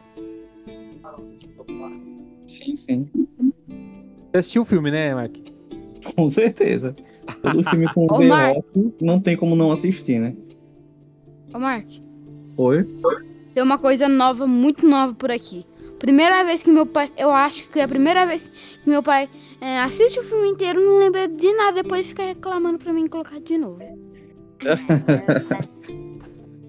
Sim, 2.46 2.76
sim. 2.76 3.10
Você 4.30 4.38
assistiu 4.38 4.62
o 4.62 4.64
filme, 4.64 4.92
né, 4.92 5.12
Mark? 5.16 5.49
Com 6.16 6.28
certeza. 6.28 6.94
Todo 7.42 7.62
filme 7.70 7.92
com 7.92 8.06
o 8.10 8.28
Mark... 8.28 8.64
não 9.00 9.20
tem 9.20 9.36
como 9.36 9.54
não 9.54 9.70
assistir, 9.72 10.18
né? 10.18 10.34
Ô, 11.52 11.58
Mark. 11.58 11.86
Oi? 12.56 12.86
Tem 13.54 13.62
uma 13.62 13.78
coisa 13.78 14.08
nova, 14.08 14.46
muito 14.46 14.86
nova 14.86 15.14
por 15.14 15.30
aqui. 15.30 15.64
Primeira 15.98 16.44
vez 16.44 16.62
que 16.62 16.70
meu 16.70 16.86
pai, 16.86 17.12
eu 17.16 17.30
acho 17.30 17.68
que 17.68 17.78
é 17.78 17.82
a 17.82 17.88
primeira 17.88 18.24
vez 18.24 18.50
que 18.82 18.88
meu 18.88 19.02
pai 19.02 19.28
é, 19.60 19.80
assiste 19.80 20.18
o 20.18 20.22
filme 20.22 20.48
inteiro, 20.48 20.80
não 20.80 20.98
lembra 20.98 21.28
de 21.28 21.52
nada, 21.52 21.82
depois 21.82 22.06
fica 22.06 22.22
reclamando 22.22 22.78
pra 22.78 22.92
mim 22.92 23.06
colocar 23.06 23.38
de 23.38 23.58
novo. 23.58 23.78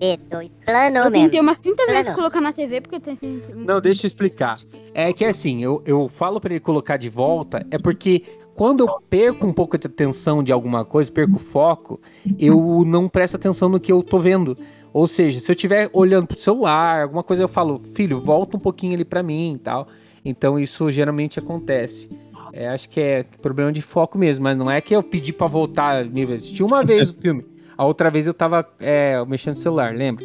D2, 0.01 0.49
plano 0.65 0.97
eu 0.97 1.11
tentei 1.11 1.39
umas 1.39 1.59
30 1.59 1.85
vezes 1.85 2.15
colocar 2.15 2.41
na 2.41 2.51
TV 2.51 2.81
porque 2.81 2.99
tem. 2.99 3.19
Não, 3.55 3.79
deixa 3.79 4.05
eu 4.05 4.07
explicar. 4.07 4.59
É 4.95 5.13
que 5.13 5.23
assim, 5.23 5.63
eu, 5.63 5.83
eu 5.85 6.07
falo 6.07 6.41
para 6.41 6.53
ele 6.53 6.59
colocar 6.59 6.97
de 6.97 7.07
volta, 7.07 7.63
é 7.69 7.77
porque 7.77 8.23
quando 8.62 8.82
eu 8.82 9.02
perco 9.10 9.47
um 9.47 9.52
pouco 9.52 9.76
de 9.76 9.88
atenção 9.88 10.43
de 10.43 10.52
alguma 10.52 10.86
coisa, 10.86 11.12
perco 11.12 11.38
o 11.38 11.39
foco, 11.39 12.00
eu 12.38 12.84
não 12.86 13.10
presto 13.10 13.36
atenção 13.36 13.67
no 13.67 13.80
que 13.80 13.91
eu 13.91 14.04
tô 14.04 14.19
vendo. 14.19 14.56
Ou 14.93 15.08
seja, 15.08 15.39
se 15.39 15.50
eu 15.50 15.56
estiver 15.56 15.89
olhando 15.91 16.28
pro 16.28 16.38
celular, 16.38 17.02
alguma 17.02 17.24
coisa 17.24 17.41
eu 17.41 17.47
falo, 17.47 17.82
filho, 17.95 18.21
volta 18.21 18.58
um 18.58 18.60
pouquinho 18.60 18.93
ali 18.93 19.04
para 19.04 19.24
mim 19.24 19.56
e 19.56 19.58
tal. 19.58 19.88
Então 20.24 20.60
isso 20.60 20.91
geralmente 20.91 21.39
acontece. 21.39 22.08
É, 22.54 22.67
acho 22.67 22.88
que 22.88 23.00
é 23.00 23.24
problema 23.41 23.71
de 23.71 23.82
foco 23.82 24.15
mesmo, 24.15 24.43
mas 24.43 24.56
não 24.56 24.69
é 24.69 24.80
que 24.80 24.95
eu 24.95 25.02
pedi 25.02 25.34
para 25.34 25.47
voltar 25.47 26.08
vezes. 26.08 26.43
Assisti 26.43 26.62
uma 26.62 26.86
vez 26.86 27.10
o 27.10 27.15
filme, 27.15 27.43
a 27.76 27.84
outra 27.84 28.12
vez 28.12 28.28
eu 28.28 28.34
tava 28.34 28.63
é, 28.80 29.26
mexendo 29.26 29.56
no 29.56 29.60
celular, 29.60 29.95
lembra? 29.95 30.24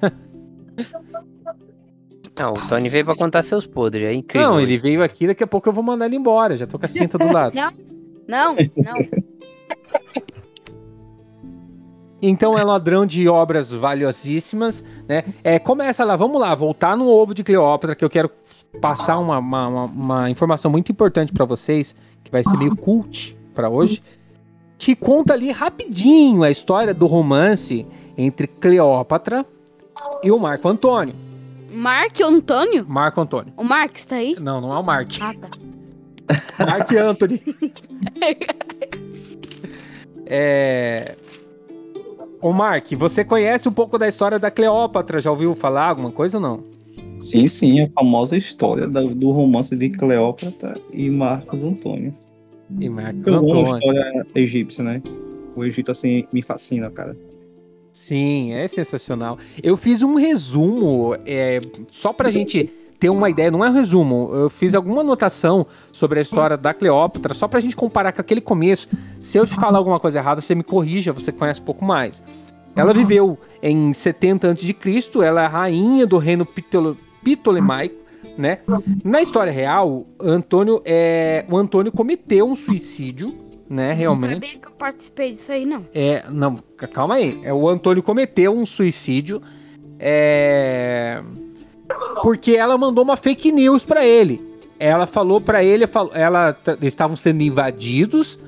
Não, 2.38 2.52
o 2.52 2.68
Tony 2.68 2.88
veio 2.88 3.04
pra 3.04 3.14
contar 3.14 3.42
seus 3.44 3.66
podres, 3.66 4.08
é 4.08 4.12
incrível. 4.12 4.50
Não, 4.50 4.60
ele 4.60 4.76
veio 4.76 5.02
aqui, 5.02 5.26
daqui 5.26 5.44
a 5.44 5.46
pouco 5.46 5.68
eu 5.68 5.72
vou 5.72 5.84
mandar 5.84 6.06
ele 6.06 6.16
embora, 6.16 6.56
já 6.56 6.66
tô 6.66 6.78
com 6.78 6.84
a 6.84 6.88
cinta 6.88 7.16
do 7.16 7.32
lado. 7.32 7.54
Não, 7.54 7.72
não, 8.28 8.56
não. 8.76 8.94
Então 12.26 12.58
é 12.58 12.64
ladrão 12.64 13.04
de 13.04 13.28
obras 13.28 13.70
valiosíssimas, 13.70 14.82
né? 15.06 15.24
É, 15.44 15.58
começa 15.58 16.02
lá, 16.04 16.16
vamos 16.16 16.40
lá, 16.40 16.54
voltar 16.54 16.96
no 16.96 17.06
ovo 17.06 17.34
de 17.34 17.44
Cleópatra, 17.44 17.94
que 17.94 18.02
eu 18.02 18.08
quero 18.08 18.30
passar 18.80 19.18
uma, 19.18 19.38
uma, 19.38 19.68
uma, 19.68 19.84
uma 19.84 20.30
informação 20.30 20.70
muito 20.70 20.90
importante 20.90 21.32
para 21.32 21.44
vocês, 21.44 21.94
que 22.24 22.32
vai 22.32 22.42
ser 22.42 22.56
meio 22.56 22.74
cult 22.74 23.36
para 23.54 23.68
hoje, 23.68 24.02
que 24.78 24.96
conta 24.96 25.34
ali 25.34 25.52
rapidinho 25.52 26.42
a 26.42 26.50
história 26.50 26.94
do 26.94 27.06
romance 27.06 27.86
entre 28.16 28.46
Cleópatra 28.46 29.44
e 30.22 30.30
o 30.30 30.38
Marco 30.38 30.66
Antônio. 30.66 31.14
Marco 31.74 32.24
Antônio? 32.24 32.86
Marco 32.88 33.20
Antônio. 33.20 33.52
O 33.56 33.64
Mark 33.64 33.96
está 33.96 34.16
aí? 34.16 34.36
Não, 34.38 34.60
não 34.60 34.72
é 34.72 34.78
o 34.78 34.82
Mark. 34.82 35.12
Ah, 35.20 35.34
tá. 35.34 35.50
Mark 36.64 36.92
Anthony. 36.92 37.42
é, 40.26 41.16
Ô 42.44 42.52
Mark, 42.52 42.92
você 42.92 43.24
conhece 43.24 43.66
um 43.66 43.72
pouco 43.72 43.96
da 43.96 44.06
história 44.06 44.38
da 44.38 44.50
Cleópatra? 44.50 45.18
Já 45.18 45.30
ouviu 45.30 45.54
falar 45.54 45.88
alguma 45.88 46.10
coisa 46.10 46.36
ou 46.36 46.42
não? 46.42 46.62
Sim, 47.18 47.46
sim, 47.46 47.80
a 47.80 47.88
famosa 47.88 48.36
história 48.36 48.86
do 48.86 49.30
romance 49.30 49.74
de 49.74 49.88
Cleópatra 49.88 50.78
e 50.92 51.08
Marcos 51.08 51.64
Antônio. 51.64 52.14
E 52.78 52.86
Marcos 52.86 53.26
Eu 53.26 53.36
Antônio. 53.36 53.60
Amo 53.60 53.74
a 53.74 53.78
história 53.78 54.26
egípcia, 54.34 54.84
né? 54.84 55.02
O 55.56 55.64
Egito, 55.64 55.90
assim, 55.90 56.26
me 56.30 56.42
fascina, 56.42 56.90
cara. 56.90 57.16
Sim, 58.04 58.52
é 58.52 58.66
sensacional. 58.68 59.38
Eu 59.62 59.78
fiz 59.78 60.02
um 60.02 60.14
resumo 60.14 61.16
é, 61.24 61.58
só 61.90 62.12
pra 62.12 62.30
gente 62.30 62.70
ter 63.00 63.08
uma 63.08 63.30
ideia, 63.30 63.50
não 63.50 63.64
é 63.64 63.70
um 63.70 63.72
resumo, 63.72 64.30
eu 64.34 64.50
fiz 64.50 64.74
alguma 64.74 65.00
anotação 65.00 65.66
sobre 65.90 66.18
a 66.18 66.22
história 66.22 66.54
da 66.58 66.74
Cleópatra, 66.74 67.32
só 67.32 67.48
pra 67.48 67.60
gente 67.60 67.74
comparar 67.74 68.12
com 68.12 68.20
aquele 68.20 68.42
começo. 68.42 68.88
Se 69.20 69.38
eu 69.38 69.46
te 69.46 69.54
falar 69.54 69.78
alguma 69.78 69.98
coisa 69.98 70.18
errada, 70.18 70.42
você 70.42 70.54
me 70.54 70.62
corrija, 70.62 71.14
você 71.14 71.32
conhece 71.32 71.62
um 71.62 71.64
pouco 71.64 71.82
mais. 71.82 72.22
Ela 72.76 72.92
viveu 72.92 73.38
em 73.62 73.94
70 73.94 74.50
a.C., 74.50 74.74
ela 75.24 75.40
é 75.40 75.46
a 75.46 75.48
rainha 75.48 76.06
do 76.06 76.18
reino 76.18 76.46
Ptolemaico, 77.24 77.96
né? 78.36 78.58
Na 79.02 79.22
história 79.22 79.50
real, 79.50 80.04
Antônio 80.20 80.82
é, 80.84 81.46
o 81.48 81.56
Antônio 81.56 81.90
cometeu 81.90 82.46
um 82.46 82.54
suicídio, 82.54 83.34
né, 83.68 83.88
Não 83.90 83.94
realmente. 83.96 84.46
sabia 84.48 84.58
que 84.60 84.68
eu 84.68 84.72
participei 84.72 85.32
disso 85.32 85.52
aí, 85.52 85.64
não. 85.64 85.86
É, 85.94 86.24
não, 86.30 86.56
calma 86.92 87.14
aí. 87.16 87.40
É, 87.42 87.52
o 87.52 87.68
Antônio 87.68 88.02
cometeu 88.02 88.52
um 88.52 88.64
suicídio. 88.66 89.40
É, 89.98 91.22
porque 92.22 92.52
ela 92.52 92.76
mandou 92.76 93.04
uma 93.04 93.16
fake 93.16 93.50
news 93.52 93.84
pra 93.84 94.04
ele. 94.06 94.40
Ela 94.78 95.06
falou 95.06 95.40
pra 95.40 95.62
ele, 95.62 95.84
ela 96.12 96.56
eles 96.66 96.84
estavam 96.84 97.16
sendo 97.16 97.42
invadidos. 97.42 98.38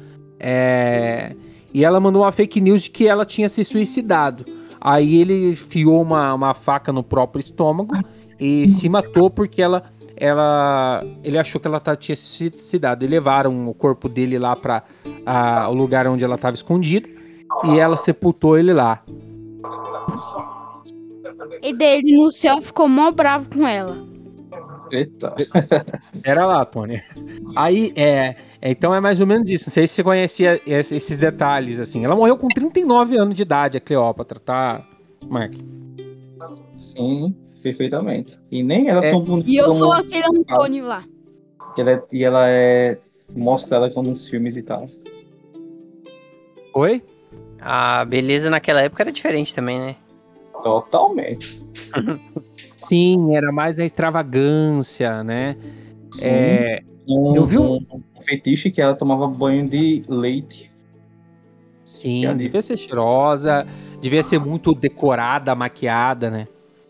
é, 0.40 1.35
e 1.72 1.85
ela 1.85 2.00
mandou 2.00 2.22
uma 2.22 2.33
fake 2.33 2.61
news 2.61 2.85
de 2.85 2.90
que 2.90 3.07
ela 3.07 3.24
tinha 3.24 3.48
se 3.48 3.62
suicidado. 3.62 4.44
Aí 4.81 5.20
ele 5.20 5.50
enfiou 5.50 6.00
uma, 6.02 6.33
uma 6.35 6.55
faca 6.55 6.92
no 6.92 7.02
próprio 7.02 7.40
estômago 7.44 7.94
e 8.40 8.66
se 8.68 8.88
matou 8.88 9.29
porque 9.31 9.61
ela, 9.61 9.85
ela, 10.16 11.02
ele 11.22 11.38
achou 11.38 11.61
que 11.61 11.66
ela 11.66 11.81
tá- 11.81 11.96
tinha 11.96 12.16
se 12.16 12.22
suicidado. 12.50 13.05
E 13.05 13.09
levaram 13.09 13.68
o 13.68 13.74
corpo 13.74 14.09
dele 14.09 14.38
lá 14.38 14.55
para 14.57 14.83
o 15.68 15.72
lugar 15.74 16.07
onde 16.09 16.24
ela 16.24 16.35
estava 16.37 16.55
escondida 16.55 17.09
e 17.64 17.79
ela 17.79 17.96
sepultou 17.96 18.59
ele 18.59 18.72
lá. 18.72 19.02
E 21.62 21.72
daí 21.76 21.98
ele 21.98 22.16
no 22.16 22.31
céu 22.31 22.61
ficou 22.62 22.88
mó 22.88 23.11
bravo 23.11 23.48
com 23.52 23.66
ela. 23.66 23.96
Eita. 24.90 25.35
Era 26.24 26.46
lá, 26.46 26.64
Tony. 26.64 27.02
Aí, 27.57 27.92
é, 27.96 28.37
é, 28.61 28.70
então 28.70 28.94
é 28.94 29.00
mais 29.00 29.20
ou 29.20 29.26
menos 29.26 29.48
isso. 29.48 29.68
Não 29.68 29.72
sei 29.74 29.87
se 29.87 29.94
você 29.94 30.05
conhecia 30.05 30.61
es- 30.66 30.92
esses 30.92 31.18
detalhes, 31.18 31.81
assim. 31.81 32.05
Ela 32.05 32.14
morreu 32.14 32.37
com 32.37 32.46
39 32.48 33.16
anos 33.18 33.35
de 33.35 33.42
idade, 33.42 33.76
a 33.76 33.81
Cleópatra, 33.81 34.38
tá, 34.38 34.85
Mark? 35.29 35.55
Sim, 36.76 37.35
perfeitamente. 37.70 38.38
E 38.50 38.62
nem 38.62 38.88
ela 38.88 39.05
É. 39.05 39.11
tão 39.11 39.20
bonita 39.20 39.50
E 39.50 39.57
eu 39.57 39.66
como 39.66 39.79
sou 39.79 39.92
aquele 39.92 40.24
Antônio 40.26 40.87
lá. 40.87 41.05
ela 41.76 41.90
é, 41.90 42.02
e 42.12 42.22
ela 42.24 42.48
é 42.48 42.96
mostrada 43.35 43.90
como 43.90 44.09
nos 44.09 44.29
filmes 44.29 44.57
e 44.57 44.62
tal. 44.62 44.87
Oi? 46.74 47.02
A 47.61 48.05
beleza 48.05 48.48
naquela 48.50 48.83
época 48.83 49.02
era 49.02 49.11
diferente 49.11 49.52
também, 49.55 49.79
né? 49.81 49.96
Totalmente. 50.62 51.61
Sim, 52.76 53.35
era 53.35 53.50
mais 53.50 53.79
na 53.79 53.85
extravagância, 53.85 55.24
né? 55.24 55.57
Sim. 56.12 56.26
É, 56.29 56.83
um, 57.09 57.35
eu 57.35 57.44
vi 57.44 57.59
um- 57.59 57.79
um 57.90 58.20
fetiche 58.20 58.70
que 58.70 58.81
ela 58.81 58.94
tomava 58.94 59.26
banho 59.26 59.68
de 59.68 60.05
leite. 60.09 60.70
sim, 61.85 62.22
Já 62.22 62.33
devia 62.35 62.62
ser 62.62 62.76
cheirosa, 62.76 63.66
devia 64.00 64.22
ser 64.22 64.38
muito 64.40 64.74
decorada, 64.74 65.55
maquiada, 65.55 66.29
né? 66.31 66.46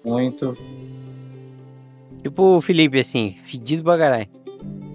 Muito. 0.06 0.56
Tipo 2.22 2.56
o 2.56 2.60
Felipe, 2.60 2.98
assim, 3.00 3.34
fedido 3.44 3.82
pra 3.82 3.98
caralho. 3.98 4.28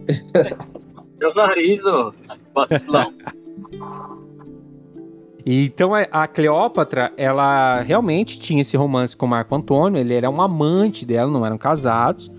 Meu 1.20 1.34
nariz, 1.36 1.84
ô. 1.86 2.14
Vacilão. 2.56 3.14
E 5.46 5.66
então 5.66 5.92
a- 5.94 6.28
Cleópatra, 6.28 7.12
ela 7.18 7.82
realmente 7.82 8.40
tinha 8.40 8.62
esse 8.62 8.78
romance 8.78 9.16
com 9.18 9.26
o 9.26 9.30
Marco 9.30 9.56
Antônio, 9.56 10.00
ele 10.00 10.14
era 10.14 10.30
um 10.30 10.42
amante 10.42 11.06
dela, 11.06 11.32
não 11.32 11.46
eram 11.46 11.58
casados, 11.58 12.30
né? 12.30 12.36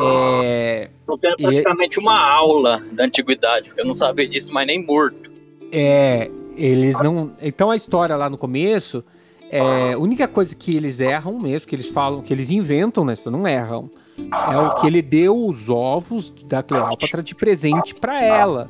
É, 0.00 0.90
Eu 1.08 1.18
tenho 1.18 1.36
praticamente 1.36 1.98
uma 1.98 2.18
aula 2.20 2.78
da 2.92 3.04
antiguidade. 3.04 3.70
Eu 3.76 3.84
não 3.84 3.94
sabia 3.94 4.26
disso, 4.28 4.52
mas 4.52 4.66
nem 4.66 4.84
morto. 4.84 5.30
é, 5.72 6.30
eles 6.56 6.98
não. 7.02 7.32
Então 7.40 7.70
a 7.70 7.76
história 7.76 8.16
lá 8.16 8.28
no 8.30 8.36
começo, 8.38 9.04
é, 9.50 9.94
a 9.94 9.98
única 9.98 10.28
coisa 10.28 10.54
que 10.54 10.76
eles 10.76 11.00
erram 11.00 11.38
mesmo, 11.38 11.66
que 11.66 11.74
eles 11.74 11.88
falam, 11.88 12.22
que 12.22 12.32
eles 12.32 12.50
inventam, 12.50 13.04
né? 13.04 13.14
Isso 13.14 13.30
não 13.30 13.46
erram. 13.46 13.90
É 14.18 14.58
o 14.58 14.74
que 14.76 14.86
ele 14.86 15.00
deu 15.00 15.46
os 15.46 15.70
ovos 15.70 16.30
da 16.46 16.62
Cleópatra 16.62 17.22
de 17.22 17.34
presente 17.34 17.94
pra 17.94 18.22
ela. 18.22 18.68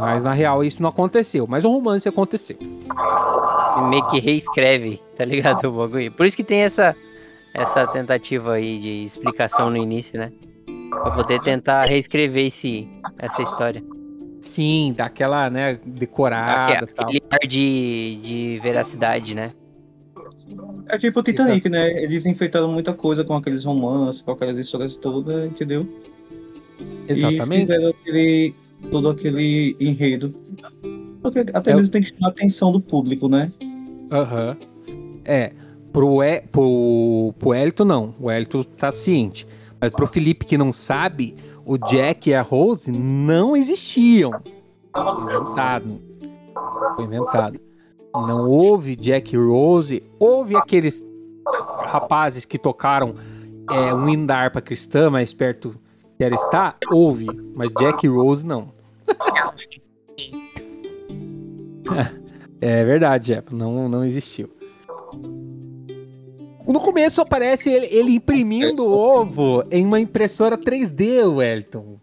Mas 0.00 0.24
na 0.24 0.32
real 0.32 0.64
isso 0.64 0.82
não 0.82 0.90
aconteceu. 0.90 1.46
Mas 1.46 1.64
o 1.64 1.70
romance 1.70 2.08
aconteceu. 2.08 2.56
E 2.60 3.82
meio 3.88 4.06
que 4.08 4.20
reescreve, 4.20 5.00
tá 5.16 5.24
ligado? 5.24 5.68
O 5.68 5.72
bagulho. 5.72 6.12
Por 6.12 6.24
isso 6.24 6.36
que 6.36 6.44
tem 6.44 6.60
essa, 6.60 6.96
essa 7.52 7.86
tentativa 7.86 8.54
aí 8.54 8.78
de 8.78 9.02
explicação 9.02 9.70
no 9.70 9.76
início, 9.76 10.18
né? 10.18 10.32
Pra 10.90 11.10
poder 11.10 11.40
tentar 11.40 11.84
reescrever 11.86 12.46
esse, 12.46 12.88
essa 13.18 13.42
história. 13.42 13.82
Sim, 14.40 14.94
daquela, 14.96 15.50
né, 15.50 15.78
decorada. 15.84 16.86
Aquele 16.96 17.22
ar 17.30 17.46
de, 17.46 18.18
de 18.22 18.60
veracidade, 18.62 19.34
né? 19.34 19.52
É 20.88 20.98
tipo 20.98 21.20
o 21.20 21.22
Titanic, 21.22 21.68
né? 21.68 22.02
Eles 22.02 22.26
enfeitaram 22.26 22.70
muita 22.70 22.92
coisa 22.92 23.24
com 23.24 23.34
aqueles 23.34 23.64
romances, 23.64 24.20
com 24.22 24.32
aquelas 24.32 24.58
histórias 24.58 24.96
todas, 24.96 25.46
entendeu? 25.46 25.86
E 27.08 27.12
Exatamente. 27.12 27.66
fizeram 27.66 27.88
aquele, 27.88 28.54
todo 28.90 29.08
aquele 29.08 29.76
enredo. 29.80 30.34
Porque 31.22 31.40
até 31.52 31.70
É 31.70 31.74
mesmo 31.74 31.90
tem 31.90 32.02
que 32.02 32.08
chamar 32.08 32.28
a 32.28 32.30
atenção 32.30 32.70
do 32.70 32.80
público, 32.80 33.28
né? 33.28 33.50
Aham. 34.10 34.56
É, 35.24 35.52
pro, 35.92 36.22
e, 36.22 36.42
pro, 36.42 37.34
pro 37.38 37.54
Elton 37.54 37.84
não, 37.84 38.14
o 38.20 38.30
Elton 38.30 38.62
tá 38.62 38.92
ciente. 38.92 39.46
Mas 39.80 39.90
pro 39.90 40.06
Felipe 40.06 40.44
que 40.44 40.58
não 40.58 40.72
sabe, 40.72 41.34
o 41.64 41.78
Jack 41.78 42.28
e 42.28 42.34
a 42.34 42.42
Rose 42.42 42.92
não 42.92 43.56
existiam. 43.56 44.32
Foi 44.92 45.22
inventado. 45.22 46.00
Foi 46.94 47.04
inventado. 47.04 47.60
Não 48.14 48.48
houve 48.48 48.94
Jack 48.94 49.36
Rose, 49.36 50.02
houve 50.18 50.56
aqueles 50.56 51.04
rapazes 51.86 52.44
que 52.44 52.58
tocaram 52.58 53.16
é, 53.70 53.92
um 53.92 54.08
hino 54.08 54.26
da 54.26 54.36
harpa 54.36 54.60
cristã 54.60 55.10
mais 55.10 55.34
perto 55.34 55.74
que 56.16 56.22
era 56.22 56.34
estar, 56.34 56.76
houve, 56.92 57.26
mas 57.54 57.70
Jack 57.78 58.06
Rose 58.06 58.46
não. 58.46 58.68
É 62.60 62.82
verdade, 62.82 63.26
Jeff. 63.26 63.54
Não, 63.54 63.90
não 63.90 64.02
existiu. 64.02 64.48
No 66.66 66.80
começo 66.80 67.20
aparece 67.20 67.70
ele, 67.70 67.86
ele 67.90 68.14
imprimindo 68.14 68.86
o 68.86 68.90
ovo 68.90 69.62
em 69.70 69.84
uma 69.84 70.00
impressora 70.00 70.56
3D, 70.56 71.30
Wellington. 71.30 71.98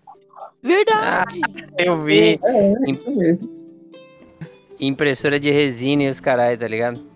Verdade. 0.61 1.41
Eu 1.79 2.03
vi 2.03 2.39
É, 2.43 2.43
é 2.43 2.91
isso 2.91 3.09
mesmo. 3.09 3.49
Impressora 4.81 5.39
de 5.39 5.51
resina 5.51 6.03
e 6.03 6.09
os 6.09 6.19
caralho, 6.19 6.57
tá 6.57 6.67
ligado? 6.67 7.11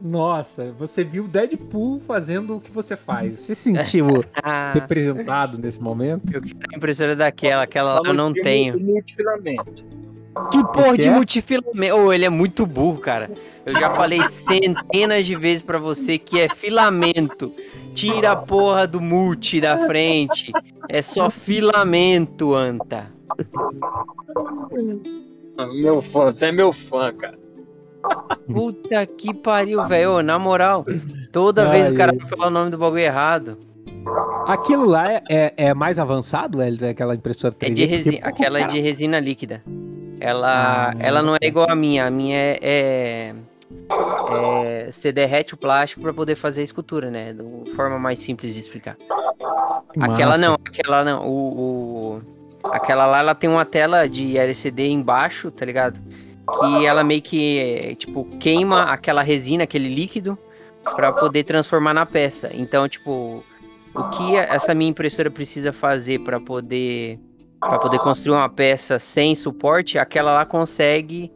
Nossa, 0.00 0.72
você 0.78 1.02
viu 1.02 1.24
o 1.24 1.28
Deadpool 1.28 1.98
fazendo 1.98 2.56
o 2.56 2.60
que 2.60 2.70
você 2.70 2.94
faz. 2.94 3.34
Você 3.34 3.54
se 3.54 3.74
sentiu 3.74 4.06
representado 4.72 5.58
nesse 5.58 5.80
momento? 5.80 6.32
eu 6.32 6.40
quero 6.40 6.56
a 6.72 6.76
impressora 6.76 7.16
daquela, 7.16 7.64
aquela 7.64 7.94
lá 7.94 8.02
eu 8.04 8.14
não 8.14 8.32
de 8.32 8.40
tenho. 8.40 8.78
Multifilamento. 8.78 9.84
Que 10.52 10.62
porra 10.62 10.92
que 10.92 11.02
de 11.02 11.08
é? 11.08 11.10
multifilamento? 11.10 11.96
Ô, 11.96 12.12
ele 12.12 12.24
é 12.24 12.28
muito 12.28 12.64
burro, 12.64 13.00
cara. 13.00 13.28
Eu 13.66 13.74
já 13.74 13.90
falei 13.90 14.22
centenas 14.22 15.26
de 15.26 15.34
vezes 15.34 15.62
pra 15.62 15.78
você 15.78 16.16
que 16.16 16.38
é 16.38 16.48
filamento. 16.54 17.52
Tira 17.92 18.32
a 18.32 18.36
porra 18.36 18.86
do 18.86 19.00
multi 19.00 19.60
da 19.60 19.86
frente. 19.86 20.52
É 20.88 21.02
só 21.02 21.28
filamento, 21.28 22.54
Anta. 22.54 23.10
Meu 25.74 26.00
fã, 26.00 26.24
você 26.26 26.46
é 26.46 26.52
meu 26.52 26.72
fã, 26.72 27.12
cara. 27.12 27.38
Puta 28.46 29.04
que 29.06 29.34
pariu, 29.34 29.84
velho. 29.86 30.22
Na 30.22 30.38
moral, 30.38 30.84
toda 31.32 31.68
vez 31.68 31.90
o 31.90 31.94
cara 31.96 32.12
vai 32.16 32.28
falar 32.28 32.46
o 32.46 32.50
nome 32.50 32.70
do 32.70 32.78
bagulho 32.78 33.00
errado. 33.02 33.58
Aquilo 34.46 34.84
lá 34.86 35.12
é, 35.12 35.22
é- 35.28 35.52
é 35.56 35.74
mais 35.74 35.98
avançado, 35.98 36.58
Wellington, 36.58 36.86
aquela 36.88 37.14
impressora 37.14 37.52
3D? 37.52 37.66
É 37.66 37.74
de 37.74 37.82
Porque, 37.82 37.96
resina, 37.96 38.18
porra, 38.20 38.30
aquela 38.30 38.58
é 38.58 38.60
cara, 38.62 38.72
de 38.72 38.80
resina 38.80 39.20
líquida. 39.20 39.62
Ela, 40.20 40.90
Ah, 40.90 40.94
ela 40.98 41.22
não 41.22 41.34
é 41.34 41.46
igual 41.46 41.68
a 41.68 41.74
minha. 41.74 42.06
A 42.06 42.10
minha 42.10 42.36
é, 42.38 42.58
é, 42.62 43.34
é- 44.30 44.88
você 44.90 45.12
derrete 45.12 45.54
o 45.54 45.56
plástico 45.56 46.00
pra 46.02 46.12
poder 46.14 46.34
fazer 46.36 46.60
a 46.62 46.64
escultura, 46.64 47.10
né? 47.10 47.34
De 47.64 47.72
forma 47.72 47.98
mais 47.98 48.18
simples 48.20 48.54
de 48.54 48.60
explicar. 48.60 48.96
Aquela 50.00 50.30
massa. 50.32 50.46
não, 50.46 50.54
aquela 50.54 51.04
não. 51.04 51.26
O, 51.28 52.16
o- 52.16 52.22
aquela 52.64 53.06
lá, 53.06 53.20
ela 53.20 53.34
tem 53.34 53.48
uma 53.48 53.64
tela 53.64 54.08
de 54.08 54.36
LCD 54.36 54.88
embaixo, 54.88 55.50
tá 55.50 55.64
ligado? 55.64 56.00
Que 56.58 56.86
ela 56.86 57.04
meio 57.04 57.22
que, 57.22 57.96
tipo, 57.98 58.24
queima 58.38 58.84
aquela 58.84 59.22
resina, 59.22 59.64
aquele 59.64 59.92
líquido, 59.92 60.38
pra 60.96 61.12
poder 61.12 61.44
transformar 61.44 61.92
na 61.92 62.06
peça. 62.06 62.50
Então, 62.54 62.88
tipo, 62.88 63.44
o 63.94 64.04
que 64.04 64.36
essa 64.36 64.74
minha 64.74 64.90
impressora 64.90 65.30
precisa 65.30 65.72
fazer 65.72 66.20
pra 66.20 66.40
poder 66.40 67.18
para 67.60 67.78
poder 67.80 67.98
construir 67.98 68.36
uma 68.36 68.48
peça 68.48 69.00
sem 69.00 69.34
suporte, 69.34 69.98
aquela 69.98 70.32
lá 70.32 70.44
consegue 70.46 71.32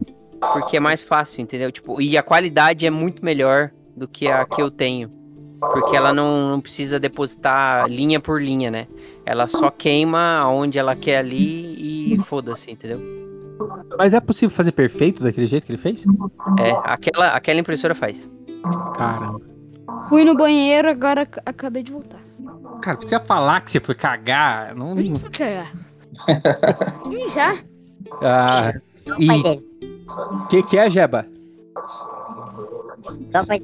porque 0.53 0.77
é 0.77 0.81
mais 0.81 1.03
fácil, 1.03 1.43
entendeu? 1.43 1.71
Tipo, 1.71 2.01
e 2.01 2.19
a 2.19 2.23
qualidade 2.23 2.87
é 2.87 2.91
muito 2.91 3.25
melhor 3.25 3.71
do 3.97 4.09
que 4.09 4.29
a 4.29 4.45
que 4.45 4.61
eu 4.61 4.71
tenho. 4.71 5.11
Porque 5.61 5.97
ela 5.97 6.13
não, 6.13 6.51
não 6.51 6.61
precisa 6.61 6.99
depositar 6.99 7.89
linha 7.89 8.19
por 8.19 8.43
linha, 8.43 8.71
né? 8.71 8.89
Ela 9.25 9.47
só 9.47 9.71
queima 9.71 10.47
onde 10.49 10.79
ela 10.79 10.97
quer 10.97 11.19
ali 11.19 12.15
e 12.15 12.19
foda-se, 12.21 12.71
entendeu? 12.71 13.01
Mas 13.97 14.13
é 14.13 14.21
possível 14.21 14.55
fazer 14.55 14.73
perfeito 14.73 15.23
daquele 15.23 15.47
jeito 15.47 15.65
que 15.67 15.73
ele 15.73 15.79
fez? 15.79 16.05
É, 16.59 16.73
aquela, 16.83 17.29
aquela 17.29 17.61
impressora 17.61 17.95
faz. 17.95 18.29
Caramba. 18.97 19.41
Fui 20.09 20.25
no 20.25 20.35
banheiro, 20.37 20.89
agora 20.91 21.23
ac- 21.23 21.41
acabei 21.47 21.83
de 21.83 21.93
voltar. 21.93 22.19
Cara, 22.83 22.97
precisa 22.97 23.21
falar 23.21 23.61
que 23.61 23.71
você 23.71 23.79
foi 23.81 23.95
cagar. 23.95 24.75
Não... 24.75 24.97
Que 24.97 25.17
foi 25.19 25.31
cagar? 25.31 25.73
Ih, 27.11 27.29
já? 27.29 27.57
Ah, 28.23 28.73
E- 29.19 29.61
o 30.11 30.47
que, 30.49 30.63
que 30.65 30.77
é, 30.79 30.91
Jeba? 30.91 31.27
Só 33.31 33.45
foi. 33.47 33.61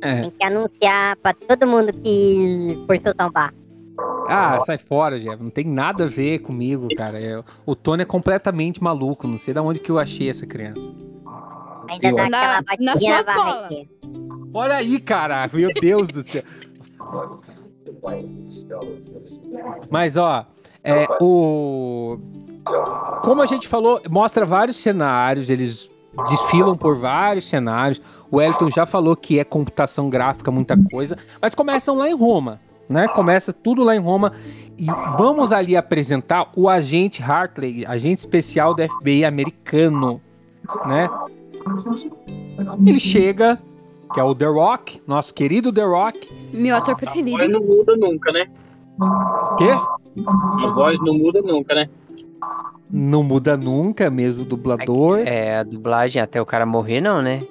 É. 0.00 0.22
Tem 0.22 0.30
que 0.30 0.44
anunciar 0.44 1.16
pra 1.16 1.32
todo 1.32 1.66
mundo 1.66 1.92
que 1.92 2.82
for 2.86 2.98
soltar 2.98 3.28
um 3.28 3.32
barco. 3.32 3.56
Ah, 4.28 4.60
sai 4.64 4.78
fora, 4.78 5.18
Jeba. 5.18 5.42
Não 5.42 5.50
tem 5.50 5.64
nada 5.64 6.04
a 6.04 6.06
ver 6.06 6.38
comigo, 6.40 6.88
cara. 6.96 7.18
É- 7.20 7.42
o 7.66 7.74
Tony 7.74 8.02
é 8.02 8.06
completamente 8.06 8.82
maluco. 8.82 9.26
Não 9.26 9.38
sei 9.38 9.52
de 9.54 9.60
onde 9.60 9.80
que 9.80 9.90
eu 9.90 9.98
achei 9.98 10.28
essa 10.28 10.46
criança. 10.46 10.92
Ainda 11.90 12.08
Eu 12.08 12.16
dá 12.16 12.22
acho. 12.24 12.34
aquela 12.34 12.62
Na- 12.78 12.92
na 12.94 12.98
sua 12.98 13.20
escola. 13.20 13.68
Olha 14.54 14.74
aí, 14.76 15.00
cara. 15.00 15.48
Meu 15.52 15.70
Deus 15.80 16.08
do 16.08 16.22
céu. 16.22 16.42
Mas, 19.90 20.16
ó, 20.16 20.46
é, 20.82 21.06
o. 21.20 22.18
Como 23.22 23.42
a 23.42 23.46
gente 23.46 23.66
falou, 23.68 24.00
mostra 24.10 24.46
vários 24.46 24.76
cenários, 24.76 25.50
eles 25.50 25.90
desfilam 26.28 26.76
por 26.76 26.96
vários 26.96 27.44
cenários. 27.48 28.00
O 28.30 28.40
Elton 28.40 28.70
já 28.70 28.86
falou 28.86 29.14
que 29.16 29.38
é 29.38 29.44
computação 29.44 30.08
gráfica, 30.08 30.50
muita 30.50 30.76
coisa, 30.90 31.18
mas 31.40 31.54
começam 31.54 31.96
lá 31.96 32.08
em 32.08 32.14
Roma, 32.14 32.60
né? 32.92 33.08
Começa 33.08 33.52
tudo 33.52 33.82
lá 33.82 33.96
em 33.96 33.98
Roma 33.98 34.32
e 34.78 34.86
vamos 35.16 35.52
ali 35.52 35.76
apresentar 35.76 36.50
o 36.56 36.68
agente 36.68 37.22
Hartley, 37.22 37.84
agente 37.86 38.20
especial 38.20 38.74
do 38.74 38.82
FBI 38.82 39.24
americano, 39.24 40.20
né? 40.86 41.08
Ele 42.86 43.00
chega, 43.00 43.58
que 44.12 44.20
é 44.20 44.24
o 44.24 44.34
The 44.34 44.46
Rock, 44.46 45.00
nosso 45.06 45.32
querido 45.34 45.72
The 45.72 45.84
Rock. 45.84 46.28
Meu 46.52 46.76
ator 46.76 46.94
A 46.94 46.98
voz 46.98 47.12
preferido. 47.12 47.48
não 47.48 47.60
muda 47.60 47.96
nunca, 47.96 48.32
né? 48.32 48.46
Quê? 49.58 49.70
A 49.70 50.66
voz 50.68 50.98
não 51.00 51.14
muda 51.14 51.40
nunca, 51.42 51.74
né? 51.74 51.88
Não 52.90 53.22
muda 53.22 53.56
nunca, 53.56 54.10
mesmo 54.10 54.42
o 54.42 54.44
dublador. 54.44 55.20
É, 55.20 55.58
a 55.58 55.62
dublagem 55.62 56.20
até 56.20 56.40
o 56.42 56.46
cara 56.46 56.66
morrer, 56.66 57.00
não, 57.00 57.22
né? 57.22 57.42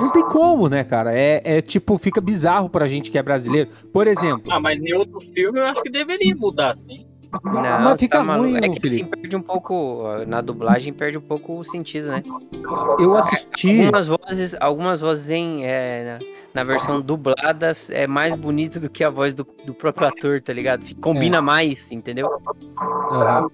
Não 0.00 0.10
tem 0.10 0.24
como, 0.24 0.68
né, 0.68 0.82
cara? 0.84 1.14
É, 1.16 1.40
é 1.44 1.60
tipo, 1.60 1.96
fica 1.98 2.20
bizarro 2.20 2.68
pra 2.68 2.86
gente 2.86 3.10
que 3.10 3.18
é 3.18 3.22
brasileiro. 3.22 3.70
Por 3.92 4.06
exemplo, 4.06 4.52
Ah, 4.52 4.60
mas 4.60 4.80
em 4.82 4.92
outro 4.94 5.20
filme 5.20 5.60
eu 5.60 5.64
acho 5.64 5.82
que 5.82 5.90
deveria 5.90 6.34
mudar, 6.34 6.74
sim. 6.74 7.06
Não, 7.42 7.62
Mas 7.84 7.98
fica 8.00 8.22
maluco. 8.22 8.48
ruim, 8.50 8.58
É 8.64 8.68
que 8.68 8.86
assim 8.86 9.04
perde 9.06 9.34
um 9.36 9.42
pouco. 9.42 10.04
Na 10.26 10.40
dublagem 10.40 10.92
perde 10.92 11.18
um 11.18 11.20
pouco 11.20 11.58
o 11.58 11.64
sentido, 11.64 12.08
né? 12.08 12.22
eu 12.98 13.16
assisti. 13.16 13.80
Algumas 13.80 14.06
vozes, 14.08 14.56
algumas 14.60 15.00
vozes 15.00 15.30
em, 15.30 15.64
é, 15.64 16.18
na, 16.54 16.62
na 16.62 16.64
versão 16.64 17.00
dubladas 17.00 17.90
é 17.90 18.06
mais 18.06 18.34
bonito 18.36 18.78
do 18.78 18.88
que 18.88 19.02
a 19.02 19.10
voz 19.10 19.34
do, 19.34 19.46
do 19.66 19.74
próprio 19.74 20.06
ator, 20.06 20.40
tá 20.40 20.52
ligado? 20.52 20.84
Combina 21.00 21.40
mais, 21.42 21.90
entendeu? 21.90 22.30
Aham. 23.10 23.48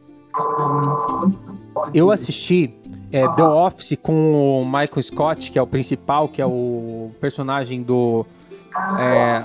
Eu 1.95 2.11
assisti 2.11 2.73
é, 3.13 3.27
The 3.29 3.43
Office 3.43 3.99
com 4.01 4.63
o 4.63 4.65
Michael 4.65 5.03
Scott, 5.03 5.51
que 5.51 5.59
é 5.59 5.63
o 5.63 5.67
principal, 5.67 6.29
que 6.29 6.41
é 6.41 6.47
o 6.47 7.11
personagem 7.21 7.83
do 7.83 8.25
é, 8.99 9.45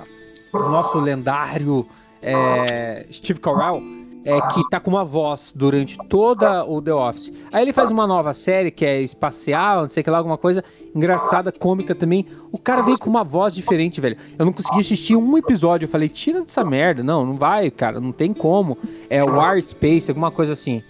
nosso 0.54 1.00
lendário 1.00 1.86
é, 2.22 3.06
Steve 3.12 3.40
Carell, 3.40 3.82
é, 4.24 4.42
que 4.54 4.68
tá 4.70 4.80
com 4.80 4.90
uma 4.90 5.06
voz 5.06 5.54
durante 5.56 5.98
toda 6.08 6.66
o 6.66 6.82
The 6.82 6.94
Office. 6.94 7.32
Aí 7.52 7.64
ele 7.64 7.74
faz 7.74 7.92
uma 7.92 8.08
nova 8.08 8.34
série 8.34 8.72
que 8.72 8.84
é 8.84 9.02
espacial, 9.02 9.82
não 9.82 9.90
sei 9.90 10.02
o 10.02 10.04
que 10.04 10.10
lá, 10.10 10.18
alguma 10.18 10.38
coisa 10.38 10.64
engraçada, 10.96 11.52
cômica 11.52 11.94
também. 11.94 12.26
O 12.52 12.58
cara 12.58 12.82
veio 12.82 12.98
com 12.98 13.10
uma 13.10 13.24
voz 13.24 13.54
diferente, 13.54 14.02
velho. 14.02 14.18
Eu 14.38 14.46
não 14.46 14.54
consegui 14.54 14.80
assistir 14.80 15.16
um 15.16 15.38
episódio. 15.38 15.86
Eu 15.86 15.90
falei, 15.90 16.10
tira 16.10 16.42
dessa 16.42 16.64
merda. 16.64 17.04
Não, 17.04 17.24
não 17.24 17.36
vai, 17.38 17.70
cara. 17.70 18.00
Não 18.00 18.12
tem 18.12 18.34
como. 18.34 18.78
É 19.10 19.24
War 19.24 19.62
Space, 19.62 20.10
alguma 20.10 20.32
coisa 20.32 20.54
assim. 20.54 20.82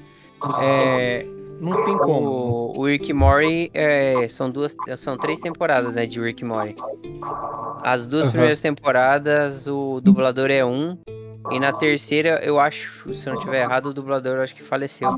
É. 0.62 1.26
Não 1.60 1.74
tem 1.74 1.98
como. 1.98 2.30
O, 2.76 2.80
o 2.80 2.86
Rick 2.88 3.13
Mori 3.13 3.72
é, 3.74 4.28
são 4.28 4.50
duas, 4.50 4.76
são 4.98 5.18
três 5.18 5.41
temporadas, 5.41 5.96
né, 5.96 6.06
de 6.06 6.20
Rick 6.20 6.44
Mori. 6.44 6.76
As 7.84 8.08
duas 8.08 8.24
Aham. 8.24 8.32
primeiras 8.32 8.62
temporadas 8.62 9.68
o 9.68 10.02
dublador 10.02 10.50
é 10.50 10.65
um 10.65 10.98
e 11.52 11.60
na 11.60 11.72
terceira 11.72 12.41
eu 12.44 12.60
acho, 12.60 13.13
se 13.13 13.28
eu 13.28 13.34
não 13.34 13.39
tiver 13.39 13.62
errado, 13.62 13.88
o 13.88 13.94
dublador 13.94 14.38
eu 14.38 14.41
acho 14.41 14.56
que 14.56 14.63
faleceu. 14.63 15.13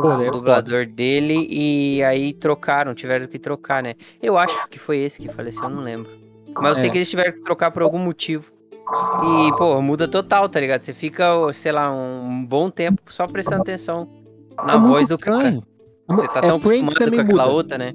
Pô, 0.00 0.14
O 0.14 0.22
é 0.22 0.30
dublador 0.30 0.86
dele 0.86 1.46
e 1.50 2.02
aí 2.04 2.32
trocaram, 2.32 2.94
tiveram 2.94 3.26
que 3.26 3.38
trocar, 3.38 3.82
né? 3.82 3.94
Eu 4.22 4.38
acho 4.38 4.68
que 4.68 4.78
foi 4.78 4.98
esse 4.98 5.20
que 5.20 5.28
faleceu, 5.28 5.64
eu 5.64 5.70
não 5.70 5.82
lembro. 5.82 6.10
Mas 6.60 6.70
eu 6.70 6.74
sei 6.76 6.86
É. 6.86 6.90
que 6.92 6.98
eles 6.98 7.10
tiveram 7.10 7.32
que 7.32 7.40
trocar 7.42 7.70
por 7.70 7.82
algum 7.82 7.98
motivo. 7.98 8.52
E, 9.20 9.52
pô, 9.58 9.82
muda 9.82 10.06
total, 10.08 10.48
tá 10.48 10.60
ligado? 10.60 10.80
Você 10.80 10.94
fica, 10.94 11.30
sei 11.52 11.72
lá, 11.72 11.92
um 11.92 12.44
bom 12.46 12.70
tempo 12.70 13.02
só 13.08 13.26
prestando 13.26 13.62
atenção 13.62 14.08
na 14.64 14.74
É 14.74 14.78
muito 14.78 14.92
voz 14.92 15.08
do 15.08 15.18
cara. 15.18 15.36
estranho. 15.36 15.62
Você 16.08 16.28
tá 16.28 16.38
É, 16.40 16.42
tão 16.48 16.58
Friends 16.60 16.84
acostumado 16.88 17.16
com 17.16 17.20
aquela 17.22 17.42
muda. 17.44 17.54
outra, 17.54 17.78
né? 17.78 17.94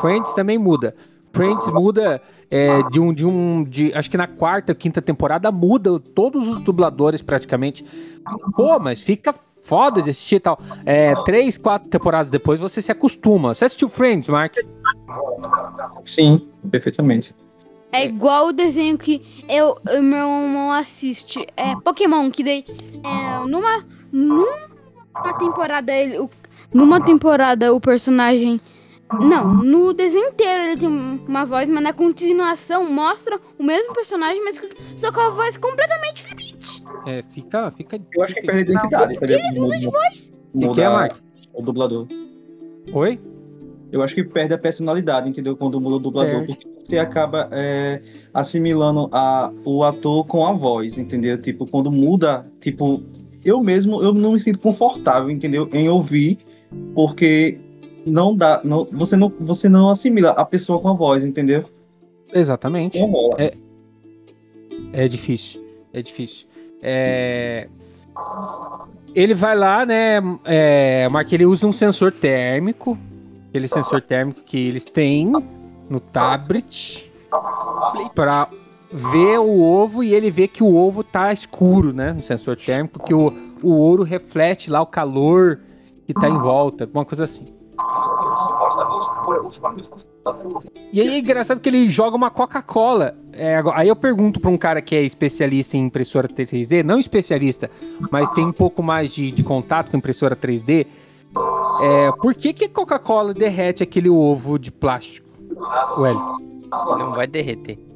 Friends 0.00 0.34
também 0.34 0.58
muda. 0.58 0.94
Friends 1.32 1.68
muda 1.70 2.22
é, 2.50 2.82
de 2.84 2.98
um 2.98 3.12
de 3.12 3.26
um 3.26 3.62
de 3.64 3.92
acho 3.92 4.10
que 4.10 4.16
na 4.16 4.26
quarta, 4.26 4.74
quinta 4.74 5.02
temporada 5.02 5.52
muda 5.52 6.00
todos 6.00 6.48
os 6.48 6.58
dubladores 6.60 7.20
praticamente. 7.20 7.84
Pô, 8.56 8.78
mas 8.78 9.02
fica 9.02 9.34
foda 9.62 10.00
de 10.00 10.10
assistir 10.10 10.36
e 10.36 10.40
tal. 10.40 10.58
É, 10.86 11.14
três, 11.24 11.58
quatro 11.58 11.88
temporadas 11.90 12.30
depois 12.30 12.58
você 12.58 12.80
se 12.80 12.90
acostuma. 12.90 13.52
Você 13.52 13.66
assistiu 13.66 13.88
Friends, 13.90 14.28
Mark? 14.28 14.54
Sim, 16.04 16.48
perfeitamente. 16.70 17.34
É 17.92 18.04
igual 18.06 18.48
o 18.48 18.52
desenho 18.52 18.96
que 18.98 19.22
eu, 19.48 19.76
meu 20.02 20.26
irmão 20.26 20.72
assiste. 20.72 21.46
É 21.56 21.74
Pokémon, 21.76 22.30
que 22.30 22.42
daí. 22.44 22.64
É, 23.04 23.46
numa. 23.46 23.84
Numa 25.24 25.34
temporada 25.38 25.92
ele. 25.92 26.18
o- 26.18 26.30
numa 26.72 27.00
temporada 27.00 27.72
o 27.72 27.80
personagem. 27.80 28.60
Não, 29.20 29.54
no 29.54 29.94
desenho 29.94 30.28
inteiro 30.28 30.64
ele 30.64 30.76
tem 30.76 30.88
uma 30.88 31.46
voz, 31.46 31.66
mas 31.66 31.82
na 31.82 31.94
continuação 31.94 32.92
mostra 32.92 33.40
o 33.58 33.62
mesmo 33.64 33.94
personagem, 33.94 34.44
mas 34.44 34.60
só 34.96 35.10
com 35.10 35.20
a 35.20 35.30
voz 35.30 35.56
completamente 35.56 36.16
diferente. 36.16 36.84
É, 37.06 37.22
fica, 37.30 37.70
fica. 37.70 37.98
Eu 38.14 38.22
acho 38.22 38.34
que 38.34 38.42
perde 38.42 38.58
a 38.72 38.74
identidade. 38.74 39.14
entendeu? 39.16 39.38
Muda, 39.62 39.76
O 39.76 39.80
que, 39.80 40.30
muda 40.52 40.74
que 40.74 40.80
é, 40.82 40.88
Mark? 40.90 41.16
o 41.54 41.62
dublador. 41.62 42.06
Oi? 42.92 43.18
Eu 43.90 44.02
acho 44.02 44.14
que 44.14 44.22
perde 44.24 44.52
a 44.52 44.58
personalidade, 44.58 45.30
entendeu? 45.30 45.56
Quando 45.56 45.80
muda 45.80 45.96
o 45.96 45.98
dublador, 45.98 46.40
Perde. 46.40 46.54
porque 46.54 46.68
você 46.78 46.98
acaba 46.98 47.48
é, 47.50 48.02
assimilando 48.34 49.08
a, 49.10 49.50
o 49.64 49.82
ator 49.82 50.26
com 50.26 50.46
a 50.46 50.52
voz, 50.52 50.98
entendeu? 50.98 51.40
Tipo, 51.40 51.66
quando 51.66 51.90
muda, 51.90 52.46
tipo, 52.60 53.02
eu 53.48 53.62
mesmo, 53.62 54.02
eu 54.02 54.12
não 54.12 54.32
me 54.32 54.40
sinto 54.40 54.58
confortável, 54.58 55.30
entendeu? 55.30 55.68
Em 55.72 55.88
ouvir, 55.88 56.38
porque 56.94 57.58
não 58.06 58.34
dá, 58.34 58.60
não, 58.64 58.86
você, 58.92 59.16
não, 59.16 59.32
você 59.40 59.68
não 59.68 59.90
assimila 59.90 60.30
a 60.30 60.44
pessoa 60.44 60.80
com 60.80 60.88
a 60.88 60.92
voz, 60.92 61.24
entendeu? 61.24 61.64
Exatamente. 62.32 62.98
É. 63.38 63.54
É 64.92 65.08
difícil. 65.08 65.64
É 65.92 66.02
difícil. 66.02 66.46
É, 66.82 67.68
Ele 69.14 69.34
vai 69.34 69.56
lá, 69.56 69.84
né? 69.84 70.20
É... 70.44 71.08
Mark, 71.08 71.32
ele 71.32 71.46
usa 71.46 71.66
um 71.66 71.72
sensor 71.72 72.12
térmico. 72.12 72.96
Aquele 73.48 73.66
sensor 73.66 74.02
térmico 74.02 74.42
que 74.42 74.68
eles 74.68 74.84
têm 74.84 75.32
no 75.88 76.00
tablet. 76.00 77.10
Pra 78.14 78.48
ver 78.92 79.38
o 79.38 79.60
ovo 79.60 80.02
e 80.02 80.14
ele 80.14 80.30
vê 80.30 80.48
que 80.48 80.62
o 80.62 80.74
ovo 80.74 81.02
tá 81.04 81.32
escuro, 81.32 81.92
né? 81.92 82.12
No 82.12 82.22
sensor 82.22 82.56
térmico, 82.56 83.04
que 83.04 83.14
o, 83.14 83.32
o 83.62 83.72
ouro 83.72 84.02
reflete 84.02 84.70
lá 84.70 84.80
o 84.80 84.86
calor 84.86 85.60
que 86.06 86.14
tá 86.14 86.28
em 86.28 86.38
volta, 86.38 86.84
alguma 86.84 87.04
coisa 87.04 87.24
assim. 87.24 87.52
E 90.92 91.00
aí 91.00 91.14
é 91.14 91.18
engraçado 91.18 91.60
que 91.60 91.68
ele 91.68 91.90
joga 91.90 92.16
uma 92.16 92.30
Coca-Cola. 92.30 93.14
É, 93.32 93.62
aí 93.74 93.88
eu 93.88 93.96
pergunto 93.96 94.40
pra 94.40 94.50
um 94.50 94.56
cara 94.56 94.80
que 94.80 94.96
é 94.96 95.02
especialista 95.02 95.76
em 95.76 95.84
impressora 95.84 96.28
3D, 96.28 96.82
não 96.82 96.98
especialista, 96.98 97.70
mas 98.10 98.30
tem 98.30 98.44
um 98.44 98.52
pouco 98.52 98.82
mais 98.82 99.12
de, 99.12 99.30
de 99.30 99.44
contato 99.44 99.90
com 99.90 99.96
impressora 99.96 100.34
3D. 100.34 100.86
É, 101.82 102.10
por 102.20 102.34
que, 102.34 102.52
que 102.52 102.64
a 102.64 102.68
Coca-Cola 102.68 103.34
derrete 103.34 103.82
aquele 103.82 104.08
ovo 104.08 104.58
de 104.58 104.72
plástico? 104.72 105.28
Well, 105.98 106.38
Não 106.70 107.12
vai 107.12 107.26
derreter. 107.26 107.87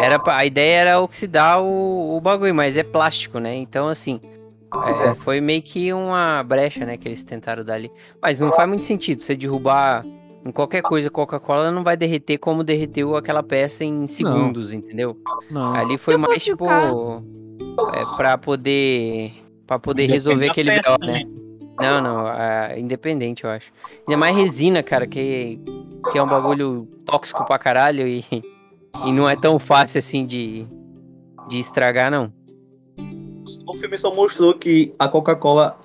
Era 0.00 0.20
a 0.26 0.44
ideia 0.44 0.80
era 0.80 1.00
oxidar 1.00 1.60
o, 1.60 2.16
o 2.16 2.20
bagulho, 2.20 2.54
mas 2.54 2.76
é 2.76 2.82
plástico, 2.82 3.38
né? 3.38 3.54
Então, 3.56 3.88
assim, 3.88 4.20
é, 4.74 5.08
é. 5.08 5.14
foi 5.14 5.40
meio 5.40 5.62
que 5.62 5.92
uma 5.92 6.42
brecha, 6.42 6.84
né, 6.84 6.96
que 6.96 7.08
eles 7.08 7.24
tentaram 7.24 7.64
dar 7.64 7.74
ali. 7.74 7.90
Mas 8.20 8.40
não 8.40 8.52
faz 8.52 8.68
muito 8.68 8.84
sentido 8.84 9.22
você 9.22 9.34
derrubar 9.34 10.04
Em 10.44 10.52
qualquer 10.52 10.82
coisa, 10.82 11.10
Coca-Cola 11.10 11.70
não 11.70 11.82
vai 11.82 11.96
derreter 11.96 12.38
como 12.38 12.62
derreteu 12.62 13.16
aquela 13.16 13.42
peça 13.42 13.84
em 13.84 14.06
segundos, 14.06 14.72
entendeu? 14.72 15.16
Não. 15.50 15.72
Ali 15.72 15.96
foi 15.96 16.14
Se 16.14 16.20
mais 16.20 16.44
tipo. 16.44 16.66
É, 16.66 18.16
pra 18.16 18.36
poder. 18.36 19.32
Pra 19.66 19.78
poder 19.78 20.02
Depende 20.02 20.12
resolver 20.14 20.50
aquele 20.50 20.70
peça, 20.70 20.96
BO, 20.98 21.06
né? 21.06 21.22
Não, 21.80 22.00
não, 22.00 22.28
é 22.28 22.78
independente, 22.78 23.44
eu 23.44 23.50
acho. 23.50 23.70
Ainda 24.06 24.18
mais 24.18 24.34
resina, 24.34 24.82
cara, 24.82 25.06
que, 25.06 25.60
que 26.10 26.18
é 26.18 26.22
um 26.22 26.26
bagulho 26.26 26.88
tóxico 27.04 27.44
pra 27.44 27.58
caralho 27.58 28.06
e, 28.06 28.24
e 29.06 29.12
não 29.12 29.28
é 29.28 29.36
tão 29.36 29.58
fácil 29.58 29.98
assim 29.98 30.26
de, 30.26 30.66
de 31.48 31.58
estragar, 31.58 32.10
não. 32.10 32.32
O 33.66 33.74
filme 33.76 33.96
só 33.96 34.14
mostrou 34.14 34.54
que 34.54 34.92
a 34.98 35.08
Coca-Cola 35.08 35.78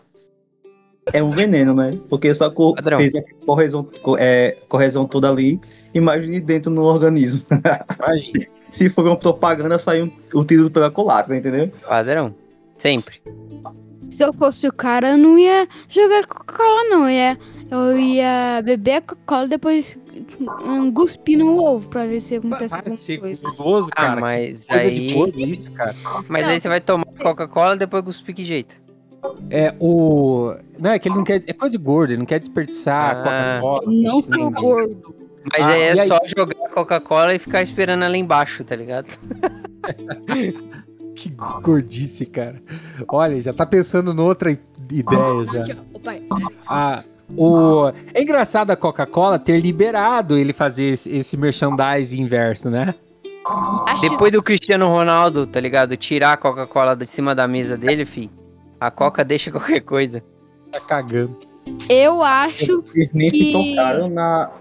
é 1.11 1.21
um 1.23 1.29
veneno, 1.29 1.73
né? 1.73 1.95
Porque 2.09 2.33
só 2.33 2.49
co 2.49 2.73
Padrão. 2.75 2.97
fez 2.97 3.15
a 3.15 3.21
correção, 3.45 3.87
co- 4.01 4.17
é, 4.17 4.57
correção 4.67 5.05
toda 5.05 5.29
ali, 5.29 5.59
imagine 5.93 6.39
dentro 6.39 6.71
no 6.71 6.83
organismo. 6.83 7.43
Imagina. 7.99 8.45
Se 8.69 8.89
for 8.89 9.05
uma 9.05 9.15
propaganda, 9.17 9.77
sai 9.77 10.01
um, 10.01 10.11
o 10.33 10.43
tiro 10.43 10.69
pela 10.71 10.89
culatra, 10.89 11.35
entendeu? 11.37 11.71
Padrão. 11.87 12.33
Sempre. 12.77 13.21
Se 14.09 14.23
eu 14.23 14.33
fosse 14.33 14.67
o 14.67 14.73
cara, 14.73 15.11
eu 15.11 15.17
não 15.17 15.37
ia 15.37 15.67
jogar 15.89 16.25
Coca-Cola, 16.25 16.89
não. 16.89 17.03
Eu 17.03 17.09
ia, 17.11 17.39
eu 17.73 17.99
ia 17.99 18.61
beber 18.63 18.93
a 18.95 19.01
Coca-Cola 19.01 19.45
e 19.45 19.49
depois 19.49 19.97
hum, 20.65 20.91
cuspir 20.93 21.37
no 21.37 21.57
ovo 21.63 21.87
pra 21.89 22.05
ver 22.05 22.19
se 22.19 22.35
acontece 22.35 22.73
alguma 22.75 22.97
ser 22.97 23.17
coisa. 23.19 23.51
guloso, 23.51 23.89
Ah, 23.93 23.95
cara. 23.95 24.21
mas 24.21 24.61
que 24.67 24.69
coisa 24.73 24.87
aí. 24.87 24.93
de 24.93 25.13
gordo 25.13 25.39
isso, 25.39 25.71
cara. 25.71 25.95
Mas 26.27 26.47
aí 26.47 26.59
você 26.59 26.69
vai 26.69 26.79
tomar 26.81 27.05
Coca-Cola 27.05 27.75
e 27.75 27.79
depois 27.79 28.03
cuspir 28.03 28.35
que 28.35 28.43
jeito? 28.43 28.81
É 29.51 29.73
o. 29.79 30.53
Não, 30.77 30.91
é 30.91 30.99
que 30.99 31.07
ele 31.07 31.15
não 31.15 31.23
quer. 31.23 31.41
É 31.47 31.53
coisa 31.53 31.77
de 31.77 31.83
gordo, 31.83 32.11
ele 32.11 32.19
não 32.19 32.25
quer 32.25 32.39
desperdiçar 32.39 33.17
Ah. 33.25 33.59
Coca-Cola. 33.61 33.81
Não 33.93 34.21
sou 34.21 34.51
gordo. 34.51 35.15
Mas 35.51 35.63
Ah, 35.67 35.71
aí 35.71 35.81
é 35.81 35.91
aí? 36.01 36.07
só 36.07 36.19
jogar 36.25 36.55
Coca-Cola 36.73 37.33
e 37.33 37.39
ficar 37.39 37.61
esperando 37.61 38.03
ela 38.03 38.17
embaixo, 38.17 38.63
tá 38.63 38.75
ligado? 38.75 39.07
Que 41.15 41.29
gordice, 41.29 42.25
cara. 42.25 42.61
Olha, 43.07 43.39
já 43.39 43.53
tá 43.53 43.65
pensando 43.65 44.13
noutra 44.13 44.51
ideia 44.51 45.45
já. 45.53 45.61
Aqui, 45.61 45.73
ó, 45.93 45.97
ô, 45.97 45.99
pai. 45.99 46.23
Ah, 46.67 47.03
o... 47.37 47.91
É 48.13 48.21
engraçado 48.21 48.71
a 48.71 48.75
Coca-Cola 48.75 49.39
ter 49.39 49.59
liberado 49.59 50.37
ele 50.37 50.53
fazer 50.53 50.85
esse, 50.91 51.09
esse 51.15 51.37
merchandising 51.37 52.21
inverso, 52.21 52.69
né? 52.69 52.93
Acho, 53.87 54.01
Depois 54.09 54.31
do 54.31 54.41
Cristiano 54.41 54.87
Ronaldo, 54.87 55.45
tá 55.45 55.59
ligado? 55.59 55.97
Tirar 55.97 56.33
a 56.33 56.37
Coca-Cola 56.37 56.95
de 56.95 57.05
cima 57.07 57.35
da 57.35 57.47
mesa 57.47 57.77
dele, 57.77 58.05
fi. 58.05 58.29
A 58.79 58.89
Coca 58.91 59.23
deixa 59.25 59.51
qualquer 59.51 59.81
coisa. 59.81 60.23
Tá 60.71 60.79
cagando. 60.79 61.37
eu 61.89 62.23
acho 62.23 62.83
Eles 62.95 63.09
nem 63.13 63.27
se 63.27 63.37
Que- 63.39 63.53
tocaram 63.75 64.09
na, 64.09 64.51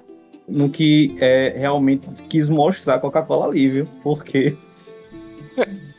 no 0.49 0.69
que 0.69 1.17
é, 1.21 1.55
realmente 1.57 2.09
quis 2.29 2.49
mostrar 2.49 2.97
a 2.97 2.99
Coca-Cola 3.01 3.47
ali, 3.47 3.69
viu? 3.69 3.89
Porque, 4.03 4.57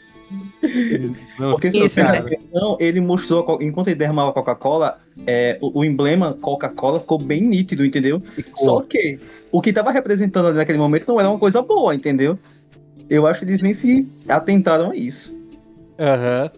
Não, 1.40 1.52
porque 1.52 1.72
se 1.72 1.78
Isso, 1.78 1.90
você 1.90 2.02
prestar 2.02 2.24
cara. 2.24 2.28
atenção, 2.28 2.78
ele 2.80 3.02
mostrou, 3.02 3.60
enquanto 3.62 3.88
ele 3.88 3.96
derramava 3.96 4.30
a 4.30 4.34
Coca-Cola, 4.34 5.00
é, 5.28 5.58
o, 5.62 5.80
o 5.80 5.86
emblema 5.86 6.38
Coca-Cola 6.42 7.00
ficou 7.00 7.18
bem 7.18 7.42
nítido, 7.42 7.86
entendeu? 7.86 8.22
Só 8.56 8.82
que 8.82 9.20
o 9.52 9.62
que 9.62 9.74
tava 9.74 9.92
representando 9.92 10.48
ali 10.48 10.58
naquele 10.58 10.78
momento 10.78 11.08
não 11.08 11.20
era 11.20 11.30
uma 11.30 11.40
coisa 11.40 11.62
boa, 11.62 11.94
entendeu? 11.94 12.38
Eu 13.10 13.28
acho 13.28 13.40
que 13.40 13.46
eles 13.46 13.62
nem 13.62 13.74
se 13.74 14.08
atentaram 14.28 14.92
a 14.92 14.96
isso. 14.96 15.36
Aham. 16.00 16.50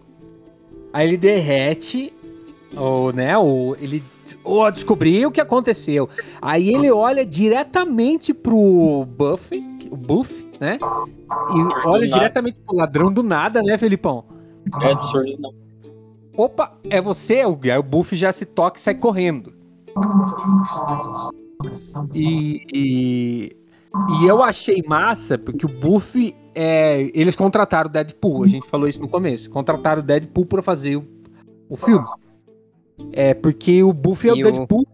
Aí 0.92 1.08
ele 1.08 1.16
derrete, 1.16 2.12
ou, 2.74 3.12
né, 3.12 3.36
o, 3.36 3.76
ele 3.80 4.02
oh, 4.42 4.70
descobriu 4.70 5.28
o 5.28 5.32
que 5.32 5.40
aconteceu. 5.40 6.08
Aí 6.40 6.72
ele 6.72 6.90
olha 6.90 7.26
diretamente 7.26 8.32
pro 8.32 9.06
Buffy, 9.16 9.62
o 9.90 9.96
Buff, 9.96 10.45
né? 10.60 10.78
E 11.54 11.86
olha 11.88 12.08
diretamente 12.08 12.58
pro 12.66 12.76
ladrão 12.76 13.12
do 13.12 13.22
nada, 13.22 13.62
né, 13.62 13.76
Felipão? 13.78 14.24
É 14.80 14.92
absurdo, 14.92 15.36
não. 15.38 15.52
Opa, 16.36 16.72
é 16.90 17.00
você? 17.00 17.44
O, 17.46 17.58
aí 17.64 17.78
o 17.78 17.82
Buff 17.82 18.14
já 18.14 18.30
se 18.32 18.44
toca 18.44 18.78
e 18.78 18.80
sai 18.82 18.94
correndo. 18.94 19.52
E, 22.14 22.62
e, 22.74 23.56
e 24.20 24.26
eu 24.26 24.42
achei 24.42 24.82
massa, 24.86 25.38
porque 25.38 25.64
o 25.64 25.68
Buff, 25.68 26.34
é, 26.54 27.10
eles 27.14 27.34
contrataram 27.34 27.88
o 27.88 27.92
Deadpool, 27.92 28.44
a 28.44 28.48
gente 28.48 28.66
falou 28.68 28.86
isso 28.88 29.00
no 29.00 29.08
começo. 29.08 29.48
Contrataram 29.50 30.02
o 30.02 30.04
Deadpool 30.04 30.44
pra 30.46 30.62
fazer 30.62 30.96
o, 30.96 31.04
o 31.68 31.76
filme. 31.76 32.06
É, 33.12 33.32
porque 33.34 33.82
o 33.82 33.92
Buff 33.92 34.28
é 34.28 34.32
o- 34.32 34.36
Deadpool 34.36 34.86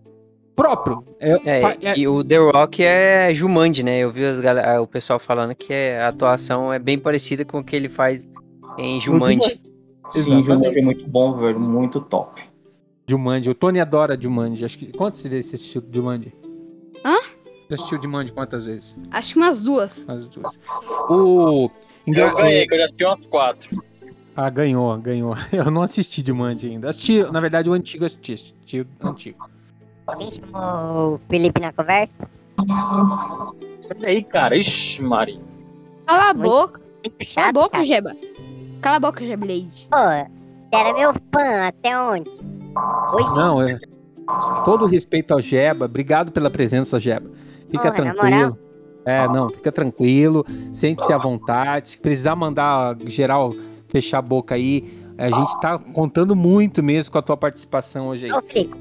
próprio. 0.55 1.05
É, 1.25 1.41
É, 1.45 1.61
fa- 1.61 1.77
é- 1.81 1.97
e 1.97 2.09
o 2.09 2.25
The 2.25 2.37
Rock 2.37 2.83
é 2.83 3.33
Jumanji, 3.33 3.85
né? 3.85 3.99
Eu 4.01 4.11
vi 4.11 4.25
as 4.25 4.41
gal- 4.41 4.83
o 4.83 4.87
pessoal 4.89 5.21
falando 5.21 5.55
que 5.55 5.73
é- 5.73 6.01
a 6.01 6.09
atuação 6.09 6.73
é 6.73 6.79
bem 6.81 6.99
parecida 6.99 7.45
com 7.45 7.61
o 7.61 7.65
que 7.65 7.77
ele 7.77 7.89
faz 7.89 8.29
em 8.77 8.99
Jumanji. 9.01 9.61
Sim. 10.11 10.43
Jumanji 10.43 10.79
é 10.79 10.83
muito 10.83 11.07
bom, 11.09 11.33
velho. 11.35 11.61
Muito 11.61 12.01
top. 12.01 12.41
Jumanji. 13.07 13.49
O 13.51 13.55
Tony 13.55 13.79
adora 13.79 14.21
Jumanji. 14.21 14.65
Acho 14.65 14.77
que, 14.79 14.87
quantas 14.93 15.23
vezes 15.23 15.51
você 15.51 15.57
assistiu 15.57 15.83
Jumanji? 15.93 16.33
Hã? 17.05 17.17
Você 17.69 17.75
assistiu 17.75 18.03
Jumanji 18.03 18.33
quantas 18.33 18.65
vezes? 18.65 18.97
acho 19.13 19.33
que 19.35 19.39
umas 19.39 19.63
duas. 19.63 19.93
As 20.09 20.27
duas. 20.29 20.59
O. 21.09 21.71
engra- 22.07 22.27
Eu 22.29 22.37
ganhei, 22.37 22.67
que 22.67 22.75
eu 22.75 22.79
já 22.79 22.85
assisti 22.87 23.05
umas 23.05 23.27
quatro. 23.27 23.83
Ah, 24.35 24.51
ganhou, 24.51 24.97
ganhou. 24.99 25.35
Eu 25.53 25.71
não 25.71 25.83
assisti 25.83 26.25
Jumanji 26.27 26.69
ainda. 26.71 26.89
Assisti, 26.89 27.23
na 27.31 27.39
verdade, 27.39 27.69
o 27.69 27.73
antigo 27.75 28.05
assisti. 28.05 28.33
assisti 28.33 28.81
o 28.81 29.07
antigo. 29.07 29.39
O 30.55 31.19
Felipe 31.29 31.61
na 31.61 31.73
conversa? 31.73 32.15
Sai 33.81 34.05
aí, 34.05 34.25
cara. 34.25 34.57
Ixi, 34.57 35.03
Mari. 35.03 35.41
Cala 36.07 36.31
a 36.31 36.35
Muito 36.35 36.49
boca. 36.49 36.81
Muito 37.05 37.11
Cala 37.19 37.21
a 37.21 37.25
chato, 37.25 37.55
boca, 37.55 37.71
cara. 37.71 37.85
Jeba. 37.85 38.17
Cala 38.81 38.97
a 38.97 39.01
boca, 39.01 39.25
Jeblade. 39.25 39.89
Pô, 39.91 39.97
você 39.97 40.77
era 40.77 40.93
meu 40.93 41.13
fã 41.13 41.67
até 41.69 41.99
onde? 41.99 42.31
Hoje? 43.13 43.35
Não, 43.35 43.63
é. 43.63 43.79
Todo 44.65 44.87
respeito 44.87 45.33
ao 45.33 45.41
Jeba. 45.41 45.85
Obrigado 45.87 46.33
pela 46.33 46.51
presença, 46.51 46.99
Jeba. 46.99 47.31
Fica 47.71 47.93
Porra, 47.93 47.95
tranquilo. 47.95 48.59
É, 49.05 49.27
não, 49.29 49.51
fica 49.51 49.73
tranquilo. 49.73 50.45
Sente-se 50.73 51.13
à 51.13 51.19
vontade. 51.19 51.91
Se 51.91 51.99
precisar 51.99 52.37
mandar 52.37 52.97
geral 53.07 53.53
fechar 53.89 54.19
a 54.19 54.23
boca 54.23 54.55
aí, 54.55 54.93
a 55.19 55.31
gente 55.31 55.61
tá 55.61 55.79
contando 55.79 56.35
muito 56.35 56.83
mesmo 56.83 57.13
com 57.13 57.19
a 57.19 57.23
tua 57.23 57.37
participação 57.37 58.09
hoje 58.09 58.27
aí. 58.27 58.33
Ô, 58.33 58.43
Felipe, 58.43 58.77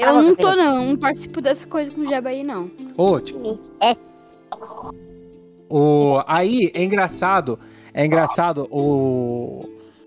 Eu 0.00 0.22
não 0.22 0.34
tô, 0.34 0.54
não. 0.54 0.86
Não 0.86 0.96
participo 0.96 1.40
dessa 1.40 1.66
coisa 1.66 1.90
com 1.90 2.00
o 2.02 2.06
Jeba 2.06 2.28
aí, 2.30 2.42
não. 2.42 2.70
Ô, 2.96 3.18
É, 3.80 3.96
O, 5.68 6.20
aí 6.26 6.70
é 6.74 6.82
engraçado, 6.82 7.58
é 7.94 8.04
engraçado 8.04 8.66
o, 8.70 9.64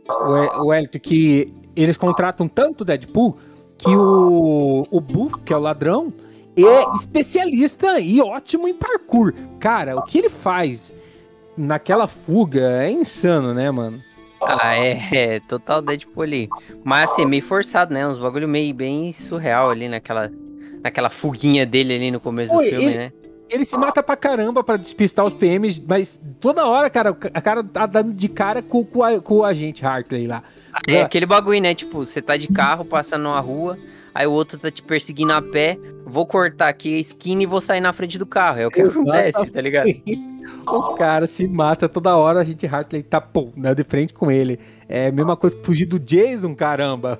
o, 0.07 0.37
E- 0.37 0.59
o 0.61 0.73
Elton 0.73 0.99
que 0.99 1.53
eles 1.75 1.95
contratam 1.97 2.47
tanto 2.47 2.81
o 2.81 2.85
Deadpool 2.85 3.37
que 3.77 3.95
o, 3.95 4.85
o 4.91 5.01
Buff, 5.01 5.41
que 5.43 5.53
é 5.53 5.57
o 5.57 5.59
ladrão, 5.59 6.13
é 6.57 6.93
especialista 6.95 7.99
e 7.99 8.21
ótimo 8.21 8.67
em 8.67 8.73
parkour. 8.73 9.33
Cara, 9.59 9.95
o 9.97 10.03
que 10.03 10.17
ele 10.19 10.29
faz 10.29 10.93
naquela 11.57 12.07
fuga 12.07 12.83
é 12.83 12.91
insano, 12.91 13.53
né, 13.53 13.71
mano? 13.71 14.01
Ah, 14.47 14.75
é, 14.75 15.09
é, 15.35 15.39
total 15.41 15.81
Deadpool 15.81 16.23
ali. 16.23 16.49
Mas 16.83 17.09
assim, 17.11 17.25
meio 17.25 17.43
forçado, 17.43 17.93
né? 17.93 18.07
Uns 18.07 18.17
bagulho 18.17 18.47
meio 18.47 18.73
bem 18.73 19.11
surreal 19.13 19.69
ali 19.69 19.87
naquela, 19.87 20.31
naquela 20.83 21.09
fuguinha 21.09 21.65
dele 21.65 21.95
ali 21.95 22.11
no 22.11 22.19
começo 22.19 22.51
do 22.51 22.57
Oi, 22.59 22.69
filme, 22.69 22.85
ele- 22.85 22.97
né? 22.97 23.11
Ele 23.49 23.65
se 23.65 23.77
mata 23.77 24.01
pra 24.01 24.15
caramba 24.15 24.63
pra 24.63 24.77
despistar 24.77 25.23
os 25.23 25.33
PMs, 25.33 25.79
mas 25.87 26.19
toda 26.39 26.65
hora, 26.65 26.89
cara, 26.89 27.15
a 27.35 27.41
cara 27.41 27.63
tá 27.63 27.85
dando 27.85 28.11
de 28.11 28.27
cara 28.27 28.63
com, 28.63 28.83
com, 28.83 29.03
a- 29.03 29.21
com 29.21 29.35
o 29.35 29.43
agente 29.43 29.85
Hartley 29.85 30.25
lá. 30.25 30.41
É 30.87 31.01
Ah. 31.01 31.05
aquele 31.05 31.27
bagulho, 31.27 31.61
né? 31.61 31.75
Tipo, 31.75 32.03
você 32.03 32.19
tá 32.19 32.35
de 32.35 32.47
carro 32.47 32.83
passando 32.83 33.23
numa 33.23 33.39
rua, 33.39 33.77
aí 34.15 34.25
o 34.25 34.31
outro 34.31 34.57
tá 34.57 34.71
te 34.71 34.81
perseguindo 34.81 35.33
a 35.33 35.41
pé, 35.41 35.77
vou 36.03 36.25
cortar 36.25 36.69
aqui 36.69 36.95
a 36.95 36.99
esquina 36.99 37.43
e 37.43 37.45
vou 37.45 37.61
sair 37.61 37.79
na 37.81 37.93
frente 37.93 38.17
do 38.17 38.25
carro. 38.25 38.59
É 38.59 38.65
o 38.65 38.71
que 38.71 38.81
acontece, 38.81 39.45
tá 39.51 39.61
ligado? 39.61 39.87
O 40.67 40.93
cara 40.95 41.27
se 41.27 41.47
mata 41.47 41.87
toda 41.89 42.15
hora, 42.15 42.39
a 42.39 42.43
gente 42.43 42.65
Hartley 42.65 43.03
tá 43.03 43.19
pum, 43.21 43.51
né, 43.55 43.73
de 43.75 43.83
frente 43.83 44.13
com 44.13 44.31
ele. 44.31 44.59
É 44.87 45.07
a 45.07 45.11
mesma 45.11 45.35
coisa 45.37 45.57
que 45.57 45.65
fugir 45.65 45.85
do 45.85 45.99
Jason, 45.99 46.53
caramba. 46.55 47.19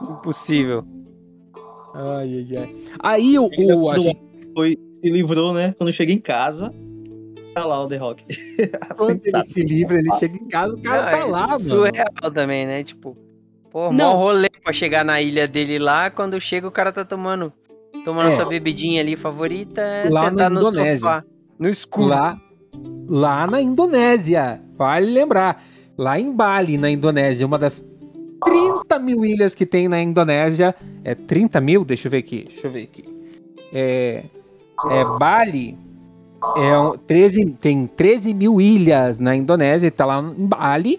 Impossível. 0.00 0.84
Ai, 1.94 2.46
ai, 2.50 2.56
ai. 2.58 2.76
Aí 3.00 3.38
o, 3.38 3.48
o 3.48 3.90
agente, 3.90 4.20
Foi, 4.54 4.78
se 4.94 5.10
livrou, 5.10 5.52
né? 5.52 5.74
Quando 5.76 5.92
chega 5.92 6.12
em 6.12 6.18
casa, 6.18 6.72
tá 7.54 7.64
lá 7.64 7.82
o 7.84 7.88
The 7.88 7.96
Rock. 7.96 8.24
quando 8.96 9.20
ele 9.24 9.44
se 9.46 9.62
livra, 9.62 9.96
ele 9.98 10.10
chega 10.18 10.36
em 10.36 10.48
casa, 10.48 10.74
o 10.74 10.82
cara 10.82 11.02
Ah, 11.08 11.10
tá 11.10 11.18
é 11.18 11.24
lá, 11.24 11.46
mano. 11.48 11.58
Surreal 11.58 12.30
também, 12.32 12.66
né? 12.66 12.82
Tipo, 12.82 13.16
pô, 13.70 13.90
mó 13.90 13.92
Não. 13.92 14.16
rolê 14.16 14.48
pra 14.62 14.72
chegar 14.72 15.04
na 15.04 15.20
ilha 15.20 15.46
dele 15.46 15.78
lá, 15.78 16.10
quando 16.10 16.40
chega 16.40 16.66
o 16.66 16.72
cara 16.72 16.90
tá 16.92 17.04
tomando, 17.04 17.52
tomando 18.04 18.28
É. 18.28 18.36
sua 18.36 18.46
bebidinha 18.46 19.00
ali 19.02 19.14
favorita, 19.16 19.82
Lá 20.10 20.30
sentar 20.30 20.50
no 20.50 20.60
Indonésia. 20.60 20.96
sofá, 20.98 21.24
no 21.62 21.68
escuro. 21.68 22.08
Lá, 22.08 22.40
lá 23.08 23.46
na 23.46 23.60
Indonésia. 23.60 24.60
Vale 24.76 25.10
lembrar. 25.10 25.62
Lá 25.96 26.18
em 26.18 26.32
Bali, 26.32 26.76
na 26.76 26.90
Indonésia, 26.90 27.46
uma 27.46 27.58
das 27.58 27.84
30 28.44 28.98
mil 28.98 29.24
ilhas 29.24 29.54
que 29.54 29.64
tem 29.64 29.88
na 29.88 30.02
Indonésia. 30.02 30.74
É 31.04 31.14
30 31.14 31.60
mil? 31.60 31.84
Deixa 31.84 32.08
eu 32.08 32.10
ver 32.10 32.18
aqui. 32.18 32.44
Deixa 32.48 32.66
eu 32.66 32.70
ver 32.70 32.82
aqui. 32.82 33.04
é, 33.72 34.24
é 34.90 35.04
Bali 35.18 35.78
é 36.56 36.76
um, 36.76 36.98
13, 36.98 37.52
tem 37.60 37.86
13 37.86 38.34
mil 38.34 38.60
ilhas 38.60 39.20
na 39.20 39.36
Indonésia, 39.36 39.86
ele 39.86 39.92
tá 39.92 40.04
lá 40.04 40.20
em 40.20 40.44
Bali 40.44 40.98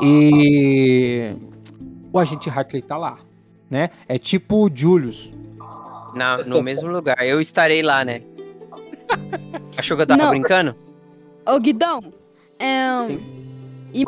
e 0.00 1.34
o 2.10 2.18
agente 2.18 2.48
Hartley 2.48 2.80
tá 2.80 2.96
lá, 2.96 3.18
né? 3.70 3.90
É 4.08 4.16
tipo 4.16 4.66
o 4.66 4.70
Julius. 4.74 5.30
Na, 6.14 6.38
no 6.38 6.62
mesmo 6.62 6.88
lugar. 6.88 7.18
Eu 7.20 7.38
estarei 7.38 7.82
lá, 7.82 8.02
né? 8.02 8.22
Achou 9.76 9.96
que 9.96 10.02
eu 10.02 10.06
tava 10.06 10.22
Não. 10.22 10.30
brincando? 10.30 10.74
Ô, 11.46 11.58
Guidão, 11.60 12.12
é, 12.58 13.06
Sim. 13.06 13.20
e, 13.94 14.04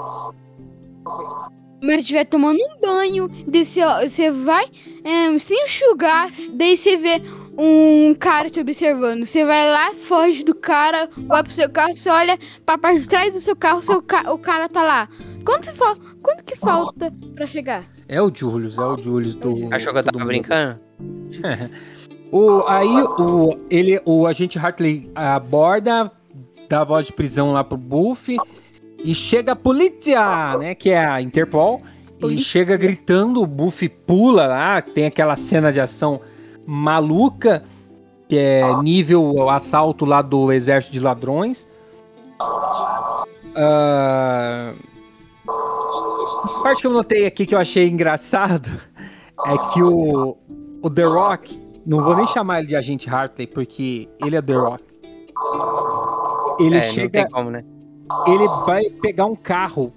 mas 1.83 2.01
estiver 2.01 2.25
tomando 2.25 2.59
um 2.59 2.81
banho, 2.81 3.31
você, 3.47 4.31
vai 4.31 4.65
é, 5.05 5.39
se 5.39 5.55
enxugar, 5.55 6.31
daí 6.55 6.77
você 6.77 6.97
vê 6.97 7.23
um 7.57 8.15
cara 8.19 8.51
te 8.51 8.59
observando. 8.61 9.25
Você 9.25 9.45
vai 9.45 9.69
lá, 9.71 9.93
foge 9.95 10.43
do 10.45 10.55
cara, 10.55 11.09
vai 11.27 11.43
pro 11.43 11.53
seu 11.53 11.71
carro, 11.71 11.95
você 11.95 12.09
olha 12.11 12.39
pra 12.67 12.77
parte 12.79 13.01
de 13.01 13.09
trás 13.09 13.33
do 13.33 13.41
seu 13.41 13.55
carro, 13.55 13.83
seu 13.83 14.03
ca- 14.03 14.33
o 14.33 14.39
cara 14.39 14.69
tá 14.69 14.83
lá. 14.83 15.09
Quanto, 15.45 15.67
você 15.67 15.73
fa- 15.73 15.97
quanto 16.23 16.45
que 16.45 16.57
falta 16.57 17.13
pra 17.35 17.47
chegar? 17.47 17.85
É 18.09 18.21
o 18.21 18.33
Julius, 18.35 18.79
é 18.79 18.83
o 18.85 18.97
Julius 19.01 19.35
do. 19.35 19.73
Achou 19.73 19.93
que 19.93 19.99
eu 20.01 20.05
tava 20.05 20.25
brincando? 20.25 20.81
O, 22.31 22.62
aí 22.66 23.03
o, 23.18 23.59
ele, 23.70 24.01
o 24.05 24.26
agente 24.26 24.59
Hartley 24.59 25.11
aborda, 25.14 26.12
dá 26.68 26.83
a 26.83 26.85
voz 26.85 27.07
de 27.07 27.12
prisão 27.12 27.53
lá 27.53 27.64
pro 27.64 27.79
Buff 27.79 28.37
e 29.03 29.14
chega 29.14 29.53
a 29.53 29.57
polícia, 29.57 30.57
né? 30.59 30.74
Que 30.74 30.91
é 30.91 31.05
a 31.05 31.22
Interpol. 31.22 31.81
E 32.16 32.20
Polícia. 32.20 32.45
chega 32.45 32.76
gritando, 32.76 33.41
o 33.41 33.47
Buff 33.47 33.89
pula 33.89 34.47
lá, 34.47 34.83
tem 34.83 35.07
aquela 35.07 35.37
cena 35.37 35.70
de 35.70 35.81
ação 35.81 36.20
maluca, 36.66 37.62
que 38.29 38.37
é 38.37 38.62
nível 38.83 39.49
assalto 39.49 40.05
lá 40.05 40.20
do 40.20 40.53
exército 40.53 40.93
de 40.93 41.01
ladrões. 41.01 41.68
Ah, 43.55 44.74
a 45.47 46.62
parte 46.62 46.83
que 46.83 46.87
eu 46.89 46.93
notei 46.93 47.24
aqui 47.24 47.47
que 47.47 47.55
eu 47.55 47.59
achei 47.59 47.89
engraçado 47.89 48.68
é 49.47 49.57
que 49.72 49.83
o, 49.83 50.37
o 50.83 50.91
The 50.91 51.05
Rock, 51.05 51.68
não 51.89 52.05
vou 52.05 52.14
nem 52.14 52.26
chamar 52.26 52.59
ele 52.59 52.68
de 52.68 52.76
agente 52.76 53.09
Hartley, 53.09 53.47
porque 53.47 54.07
ele 54.22 54.36
é 54.36 54.43
The 54.43 54.53
Rock. 54.53 54.84
Ele 56.61 56.76
é, 56.76 56.76
não 56.76 56.82
chega, 56.82 57.24
tem 57.24 57.30
como, 57.30 57.51
né? 57.51 57.64
ele 58.26 58.47
vai 58.66 58.91
pegar 58.91 59.24
um 59.24 59.34
carro 59.34 59.93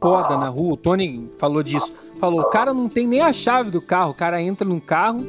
foda 0.00 0.38
na 0.38 0.48
rua. 0.48 0.72
O 0.72 0.76
Tony 0.76 1.30
falou 1.38 1.62
disso. 1.62 1.92
Falou, 2.18 2.40
o 2.40 2.50
cara 2.50 2.72
não 2.72 2.88
tem 2.88 3.06
nem 3.06 3.20
a 3.20 3.32
chave 3.32 3.70
do 3.70 3.82
carro. 3.82 4.12
O 4.12 4.14
cara 4.14 4.40
entra 4.40 4.66
num 4.66 4.80
carro 4.80 5.20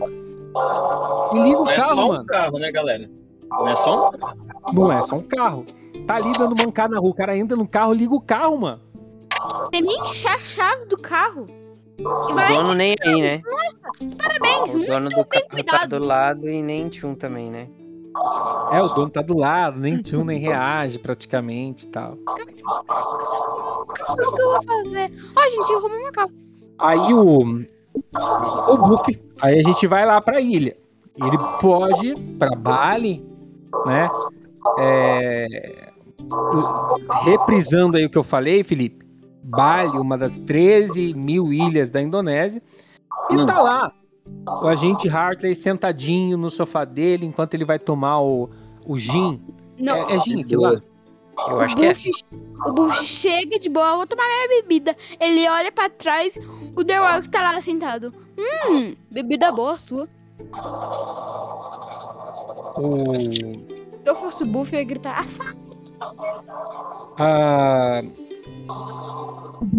e 1.33 1.39
liga 1.39 1.59
o 1.59 1.65
Não 1.65 1.71
é 1.71 1.75
carro, 1.75 1.95
só 1.95 2.05
um 2.05 2.07
mano. 2.07 2.25
carro, 2.25 2.59
né, 2.59 2.71
galera? 2.71 3.09
Não 3.51 3.67
é 3.67 3.75
só 3.75 4.09
um 4.09 4.11
carro. 4.11 4.37
Não 4.73 4.91
é 4.91 5.03
só 5.03 5.15
um 5.17 5.23
carro. 5.23 5.65
Tá 6.07 6.15
ali 6.15 6.31
dando 6.37 6.55
mancada 6.55 6.93
na 6.93 7.01
rua. 7.01 7.09
O 7.09 7.15
cara 7.15 7.35
entra 7.35 7.57
no 7.57 7.67
carro, 7.67 7.93
liga 7.93 8.13
o 8.13 8.21
carro, 8.21 8.57
mano. 8.57 8.79
Tem 9.69 9.81
nem 9.81 9.99
a 9.99 10.05
chave 10.05 10.85
do 10.85 10.97
carro. 10.97 11.45
E 11.97 12.05
O 12.05 12.35
vai, 12.35 12.47
dono 12.47 12.73
nem 12.73 12.95
aí, 13.01 13.21
né? 13.21 13.41
parabéns, 14.17 14.69
O 14.73 14.77
muito 14.77 14.87
dono 14.89 15.09
do 15.09 15.15
bem 15.15 15.25
carro 15.25 15.43
tá 15.43 15.49
cuidado. 15.49 15.99
do 15.99 16.05
lado 16.05 16.49
e 16.49 16.61
nem 16.61 16.89
tchum 16.89 17.15
também, 17.15 17.49
né? 17.49 17.67
É, 18.71 18.81
o 18.81 18.87
dono 18.89 19.09
tá 19.09 19.21
do 19.21 19.37
lado, 19.37 19.79
nem 19.79 19.97
tio, 20.01 20.23
nem 20.23 20.39
reage 20.39 20.97
praticamente 20.99 21.85
e 21.85 21.89
tal. 21.89 22.13
O 22.13 22.35
que 23.93 24.03
que 24.03 24.41
eu 24.41 24.51
vou 24.51 24.63
fazer? 24.63 25.11
Ó, 25.35 25.41
gente, 25.49 25.71
eu 25.71 25.79
roubei 25.81 26.01
meu 26.01 26.11
carro. 26.13 26.31
Aí 26.79 27.13
o. 27.13 27.65
O 28.69 28.77
Buff. 28.77 29.21
Aí 29.41 29.59
a 29.59 29.61
gente 29.61 29.85
vai 29.87 30.05
lá 30.05 30.19
pra 30.21 30.39
ilha. 30.41 30.75
Ele 31.17 31.37
foge 31.61 32.15
pra 32.39 32.49
Bali, 32.55 33.25
né? 33.85 34.09
É, 34.79 35.89
reprisando 37.23 37.97
aí 37.97 38.05
o 38.05 38.09
que 38.09 38.17
eu 38.17 38.23
falei, 38.23 38.63
Felipe. 38.63 39.04
Bali, 39.47 39.97
uma 39.97 40.17
das 40.17 40.37
13 40.39 41.13
mil 41.13 41.53
ilhas 41.53 41.89
da 41.89 42.01
Indonésia. 42.01 42.61
E 43.29 43.35
Hum. 43.37 43.45
tá 43.45 43.61
lá. 43.61 43.91
O 44.47 44.67
agente 44.67 45.07
Hartley 45.07 45.53
sentadinho 45.55 46.35
no 46.37 46.49
sofá 46.49 46.83
dele 46.83 47.25
enquanto 47.27 47.53
ele 47.53 47.63
vai 47.65 47.77
tomar 47.77 48.19
o, 48.21 48.49
o 48.85 48.97
gin. 48.97 49.39
Não, 49.79 50.09
É, 50.09 50.15
é 50.15 50.19
gin 50.19 50.41
aquilo 50.41 50.63
lá? 50.63 50.81
Eu 51.47 51.55
o 51.57 51.59
acho 51.59 51.75
que 51.75 51.85
é. 51.85 51.93
O 52.65 52.71
Buff 52.73 53.05
chega 53.05 53.59
de 53.59 53.69
boa, 53.69 53.97
vou 53.97 54.07
tomar 54.07 54.23
minha 54.23 54.61
bebida. 54.61 54.95
Ele 55.19 55.47
olha 55.47 55.71
pra 55.71 55.89
trás, 55.89 56.39
o 56.75 56.83
The 56.83 56.97
Rock 56.97 57.29
tá 57.29 57.41
lá 57.43 57.61
sentado. 57.61 58.13
Hum, 58.69 58.95
bebida 59.11 59.51
boa 59.51 59.77
sua. 59.77 60.07
O, 62.77 63.13
Se 63.19 63.65
eu 64.05 64.15
fosse 64.15 64.43
o 64.43 64.47
Buff, 64.47 64.73
eu 64.73 64.79
ia 64.79 64.85
gritar, 64.85 65.19
"Assa!" 65.19 65.43
a- 67.17 68.01
o 68.03 68.24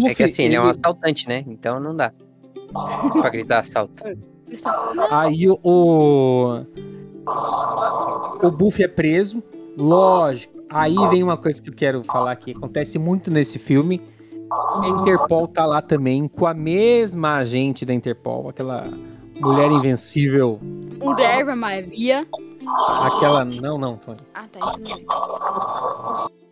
É 0.05 0.15
que 0.15 0.23
assim, 0.23 0.43
ele 0.43 0.55
é 0.55 0.61
um 0.61 0.67
assaltante, 0.67 1.27
né? 1.27 1.43
Então 1.47 1.79
não 1.79 1.95
dá. 1.95 2.11
pra 3.13 3.29
gritar 3.29 3.59
assalto. 3.59 4.03
Aí 5.11 5.47
o. 5.49 5.59
O, 5.63 6.63
o 8.47 8.51
Buff 8.51 8.81
é 8.81 8.87
preso. 8.87 9.43
Lógico. 9.77 10.57
Aí 10.69 10.95
vem 11.09 11.23
uma 11.23 11.37
coisa 11.37 11.61
que 11.61 11.69
eu 11.69 11.73
quero 11.73 12.03
falar 12.03 12.35
que 12.35 12.51
acontece 12.51 12.99
muito 12.99 13.31
nesse 13.31 13.57
filme. 13.57 14.01
A 14.51 14.87
Interpol 14.87 15.47
tá 15.47 15.65
lá 15.65 15.81
também 15.81 16.27
com 16.27 16.45
a 16.45 16.53
mesma 16.53 17.37
agente 17.37 17.85
da 17.85 17.93
Interpol, 17.93 18.49
aquela 18.49 18.89
mulher 19.39 19.71
invencível. 19.71 20.59
Mulher 20.61 21.55
Maria. 21.55 22.27
Aquela. 23.01 23.45
Não, 23.45 23.77
não, 23.77 23.97
Tony. 23.97 24.19
Ah, 24.33 24.45
tá, 24.51 24.59
isso 24.83 26.46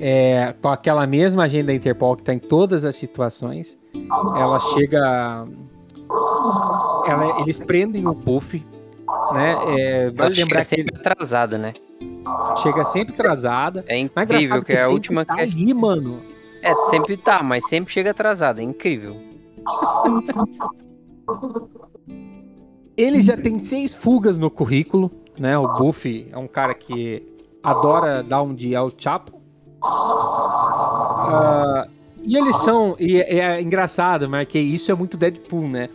É, 0.00 0.54
com 0.60 0.68
aquela 0.68 1.06
mesma 1.06 1.44
agente 1.44 1.66
da 1.66 1.74
Interpol 1.74 2.16
que 2.16 2.22
tá 2.22 2.34
em 2.34 2.38
todas 2.38 2.84
as 2.84 2.96
situações. 2.96 3.78
Ela 4.36 4.58
chega. 4.58 5.46
Ela, 7.06 7.40
eles 7.40 7.58
prendem 7.58 8.06
o 8.06 8.14
Buff. 8.14 8.64
Né? 9.32 9.56
É, 9.78 10.10
vale 10.10 10.34
chega 10.34 10.44
lembrar 10.44 10.64
que 10.64 10.74
ele 10.74 10.82
sempre 10.84 11.00
atrasado, 11.00 11.58
né? 11.58 11.74
chega 12.56 12.84
sempre 12.84 13.14
atrasada. 13.14 13.84
É 13.88 13.98
incrível 13.98 14.34
engraçado 14.34 14.64
que 14.64 14.72
é 14.72 14.82
a 14.82 14.88
última 14.88 15.24
tá 15.24 15.34
que 15.34 15.40
é. 15.40 15.44
ali, 15.44 15.74
mano. 15.74 16.22
É, 16.62 16.74
sempre 16.86 17.16
tá, 17.16 17.42
mas 17.42 17.66
sempre 17.68 17.92
chega 17.92 18.10
atrasado. 18.10 18.60
É 18.60 18.62
incrível. 18.62 19.16
Ele 22.96 23.20
já 23.20 23.36
tem 23.36 23.58
seis 23.58 23.94
fugas 23.94 24.36
no 24.36 24.50
currículo, 24.50 25.10
né? 25.38 25.56
O 25.58 25.68
Buffy 25.68 26.28
é 26.32 26.38
um 26.38 26.48
cara 26.48 26.74
que 26.74 27.22
adora 27.62 28.22
dar 28.22 28.42
um 28.42 28.54
dia 28.54 28.78
ao 28.78 28.90
Chapo. 28.96 29.40
Ah, 31.28 31.88
e 32.22 32.36
eles 32.36 32.56
são. 32.56 32.96
E 32.98 33.18
é, 33.20 33.38
é 33.38 33.62
engraçado, 33.62 34.28
mas 34.28 34.48
que 34.48 34.58
isso 34.58 34.90
é 34.90 34.94
muito 34.94 35.16
Deadpool, 35.16 35.68
né? 35.68 35.88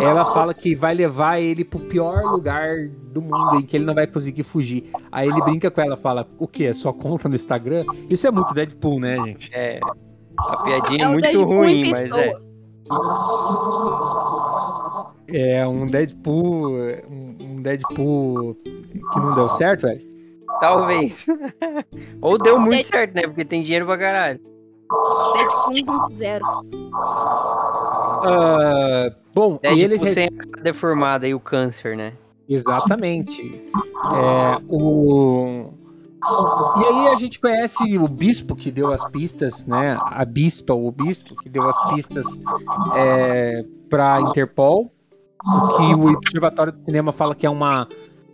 Ela 0.00 0.24
fala 0.24 0.52
que 0.52 0.74
vai 0.74 0.94
levar 0.94 1.40
ele 1.40 1.64
pro 1.64 1.80
pior 1.80 2.24
lugar 2.24 2.88
do 2.88 3.22
mundo 3.22 3.56
em 3.56 3.62
que 3.62 3.76
ele 3.76 3.84
não 3.84 3.94
vai 3.94 4.06
conseguir 4.06 4.42
fugir. 4.42 4.90
Aí 5.10 5.28
ele 5.28 5.40
brinca 5.42 5.70
com 5.70 5.80
ela, 5.80 5.96
fala: 5.96 6.26
O 6.38 6.46
que? 6.46 6.66
É 6.66 6.74
só 6.74 6.92
conta 6.92 7.28
no 7.28 7.34
Instagram? 7.34 7.84
Isso 8.08 8.26
é 8.26 8.30
muito 8.30 8.52
Deadpool, 8.52 9.00
né, 9.00 9.16
gente? 9.24 9.50
É. 9.54 9.80
A 10.38 10.56
piadinha 10.58 11.04
é, 11.04 11.08
É 11.08 11.12
muito 11.12 11.22
Deadpool 11.22 11.44
ruim, 11.46 11.90
mas 11.90 12.12
é. 12.12 12.32
É 15.32 15.66
um 15.66 15.86
Deadpool. 15.86 16.78
Um 17.08 17.62
Deadpool 17.62 18.54
que 18.54 19.20
não 19.20 19.34
deu 19.34 19.48
certo, 19.48 19.82
velho. 19.82 20.09
Talvez. 20.60 21.26
Ou 22.20 22.38
deu 22.38 22.60
muito 22.60 22.86
certo, 22.86 23.14
né? 23.14 23.22
Porque 23.22 23.44
tem 23.44 23.62
dinheiro 23.62 23.86
pra 23.86 23.98
caralho. 23.98 24.40
Deadpool 25.34 25.74
1.0. 25.74 26.40
Ah, 28.22 29.10
bom, 29.34 29.58
e 29.62 29.82
eles 29.82 30.00
sem 30.12 30.26
a 30.26 30.60
deformada 30.60 31.26
e 31.26 31.34
o 31.34 31.40
câncer, 31.40 31.96
né? 31.96 32.12
Exatamente. 32.48 33.40
É, 33.72 34.60
o... 34.68 35.72
E 36.76 36.84
aí 36.84 37.08
a 37.08 37.14
gente 37.14 37.38
conhece 37.40 37.96
o 37.96 38.06
bispo 38.06 38.54
que 38.54 38.70
deu 38.70 38.92
as 38.92 39.08
pistas, 39.08 39.64
né? 39.64 39.96
A 40.02 40.24
bispa, 40.24 40.74
o 40.74 40.90
bispo 40.90 41.34
que 41.36 41.48
deu 41.48 41.66
as 41.66 41.80
pistas 41.92 42.26
é, 42.94 43.64
para 43.88 44.16
a 44.16 44.20
Interpol, 44.20 44.92
o 45.42 45.68
que 45.68 45.94
o 45.94 46.12
Observatório 46.12 46.72
do 46.72 46.84
Cinema 46.84 47.12
fala 47.12 47.34
que 47.34 47.46
é 47.46 47.50
uma 47.50 47.88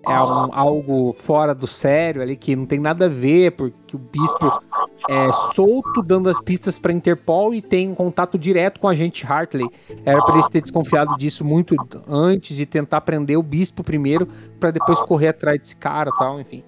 é 0.08 0.22
um- 0.22 0.50
algo 0.52 1.12
fora 1.12 1.54
do 1.54 1.66
sério 1.66 2.22
ali 2.22 2.36
que 2.36 2.54
não 2.54 2.66
tem 2.66 2.78
nada 2.78 3.06
a 3.06 3.08
ver, 3.08 3.52
porque 3.52 3.96
o 3.96 3.98
bispo 3.98 4.60
é 5.08 5.32
solto 5.32 6.02
dando 6.02 6.28
as 6.28 6.40
pistas 6.40 6.78
para 6.78 6.92
Interpol 6.92 7.54
e 7.54 7.60
tem 7.60 7.90
um 7.90 7.94
contato 7.94 8.38
direto 8.38 8.80
com 8.80 8.88
a 8.88 8.92
agente 8.92 9.24
Hartley. 9.26 9.68
Era 10.04 10.22
para 10.22 10.34
eles 10.34 10.46
ter 10.46 10.60
desconfiado 10.62 11.16
disso 11.16 11.44
muito 11.44 11.76
antes 12.08 12.56
de 12.56 12.66
tentar 12.66 13.00
prender 13.02 13.38
o 13.38 13.42
bispo 13.42 13.82
primeiro, 13.84 14.26
para 14.58 14.70
depois 14.70 15.00
correr 15.00 15.28
atrás 15.28 15.60
desse 15.60 15.76
cara, 15.76 16.10
tal, 16.12 16.40
enfim. 16.40 16.62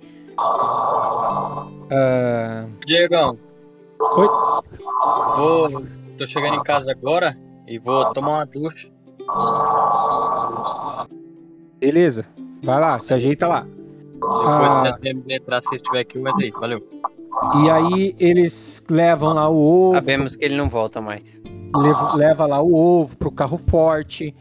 Ah, 1.90 2.66
Diegão. 2.86 3.38
Oi? 4.00 4.28
Vou. 5.36 5.82
Tô 6.16 6.26
chegando 6.26 6.56
em 6.56 6.62
casa 6.62 6.90
agora 6.90 7.36
e 7.66 7.78
vou 7.78 8.12
tomar 8.12 8.30
uma 8.34 8.44
ducha. 8.46 8.88
beleza, 11.80 12.26
Vai 12.62 12.80
lá, 12.80 12.98
se 13.00 13.14
ajeita 13.14 13.46
lá. 13.46 13.66
Depois 14.14 14.48
Ah. 14.48 14.98
de 15.00 15.34
entrar, 15.34 15.62
se 15.62 15.74
estiver 15.76 16.00
aqui, 16.00 16.18
mas 16.18 16.34
aí, 16.42 16.50
valeu. 16.50 16.84
E 17.62 17.70
aí 17.70 18.16
eles 18.18 18.82
levam 18.90 19.32
lá 19.34 19.48
o 19.48 19.56
ovo, 19.56 19.94
Sabemos 19.94 20.34
que 20.34 20.44
ele 20.44 20.56
não 20.56 20.68
volta 20.68 21.00
mais. 21.00 21.40
lev- 21.76 22.14
leva 22.16 22.46
lá 22.46 22.60
o 22.60 22.74
ovo 22.74 23.16
pro 23.16 23.30
carro 23.30 23.58
forte. 23.58 24.34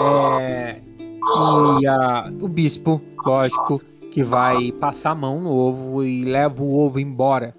é, 0.00 0.80
e 1.80 1.86
a- 1.86 2.32
o 2.40 2.48
bispo, 2.48 3.00
lógico, 3.24 3.80
que 4.10 4.22
vai 4.24 4.72
passar 4.72 5.10
a 5.10 5.14
mão 5.14 5.40
no 5.40 5.50
ovo 5.54 6.02
e 6.02 6.24
leva 6.24 6.62
o 6.62 6.78
ovo 6.78 6.98
embora. 6.98 7.54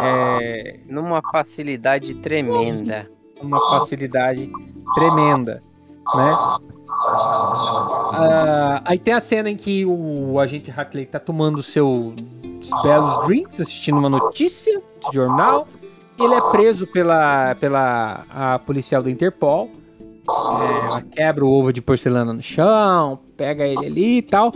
É, 0.00 0.80
Numa 0.86 1.22
facilidade 1.32 2.12
tremenda. 2.14 3.08
uma 3.40 3.58
facilidade 3.70 4.50
tremenda, 4.94 5.62
né? 6.14 6.36
Ah, 8.12 8.82
aí 8.84 8.98
tem 8.98 9.14
a 9.14 9.20
cena 9.20 9.50
em 9.50 9.56
que 9.56 9.84
o 9.84 10.38
agente 10.40 10.70
Hackley 10.70 11.06
tá 11.06 11.18
tomando 11.18 11.62
seus 11.62 12.14
belos 12.82 13.26
drinks, 13.26 13.60
assistindo 13.60 13.98
uma 13.98 14.08
notícia 14.08 14.80
de 15.08 15.14
jornal. 15.14 15.68
Ele 16.18 16.34
é 16.34 16.40
preso 16.50 16.86
pela, 16.86 17.54
pela 17.56 18.24
a 18.30 18.58
policial 18.60 19.02
da 19.02 19.10
Interpol. 19.10 19.70
É, 20.28 20.86
ela 20.86 21.02
quebra 21.02 21.44
o 21.44 21.48
ovo 21.48 21.72
de 21.72 21.80
porcelana 21.82 22.32
no 22.32 22.42
chão, 22.42 23.18
pega 23.36 23.64
ele 23.64 23.86
ali 23.86 24.18
e 24.18 24.22
tal, 24.22 24.52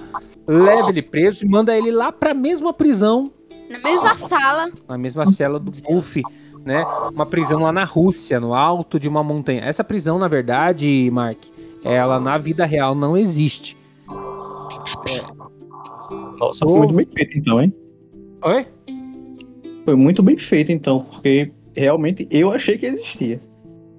leva 0.46 0.88
ele 0.88 1.02
preso 1.02 1.44
e 1.44 1.48
manda 1.48 1.76
ele 1.76 1.92
lá 1.92 2.10
pra 2.10 2.34
mesma 2.34 2.72
prisão 2.72 3.30
Na 3.70 3.78
mesma 3.78 4.16
sala. 4.16 4.70
na 4.88 4.98
mesma 4.98 5.26
cela 5.26 5.60
do 5.60 5.70
Buffy, 5.70 6.24
né? 6.64 6.84
Uma 7.12 7.26
prisão 7.26 7.60
lá 7.60 7.72
na 7.72 7.84
Rússia, 7.84 8.40
no 8.40 8.54
alto 8.54 8.98
de 8.98 9.08
uma 9.08 9.22
montanha. 9.22 9.62
Essa 9.62 9.84
prisão, 9.84 10.18
na 10.18 10.28
verdade, 10.28 11.08
Mark, 11.12 11.38
ela 11.84 12.20
na 12.20 12.38
vida 12.38 12.64
real 12.64 12.94
não 12.94 13.16
existe. 13.16 13.76
Nossa, 16.38 16.64
foi 16.64 16.78
muito 16.78 16.94
bem 16.94 17.06
feito 17.06 17.38
então, 17.38 17.62
hein? 17.62 17.74
Oi? 18.42 18.66
Foi 19.84 19.94
muito 19.94 20.22
bem 20.22 20.36
feito 20.36 20.72
então, 20.72 21.04
porque 21.04 21.52
realmente 21.74 22.26
eu 22.30 22.50
achei 22.50 22.76
que 22.76 22.86
existia. 22.86 23.40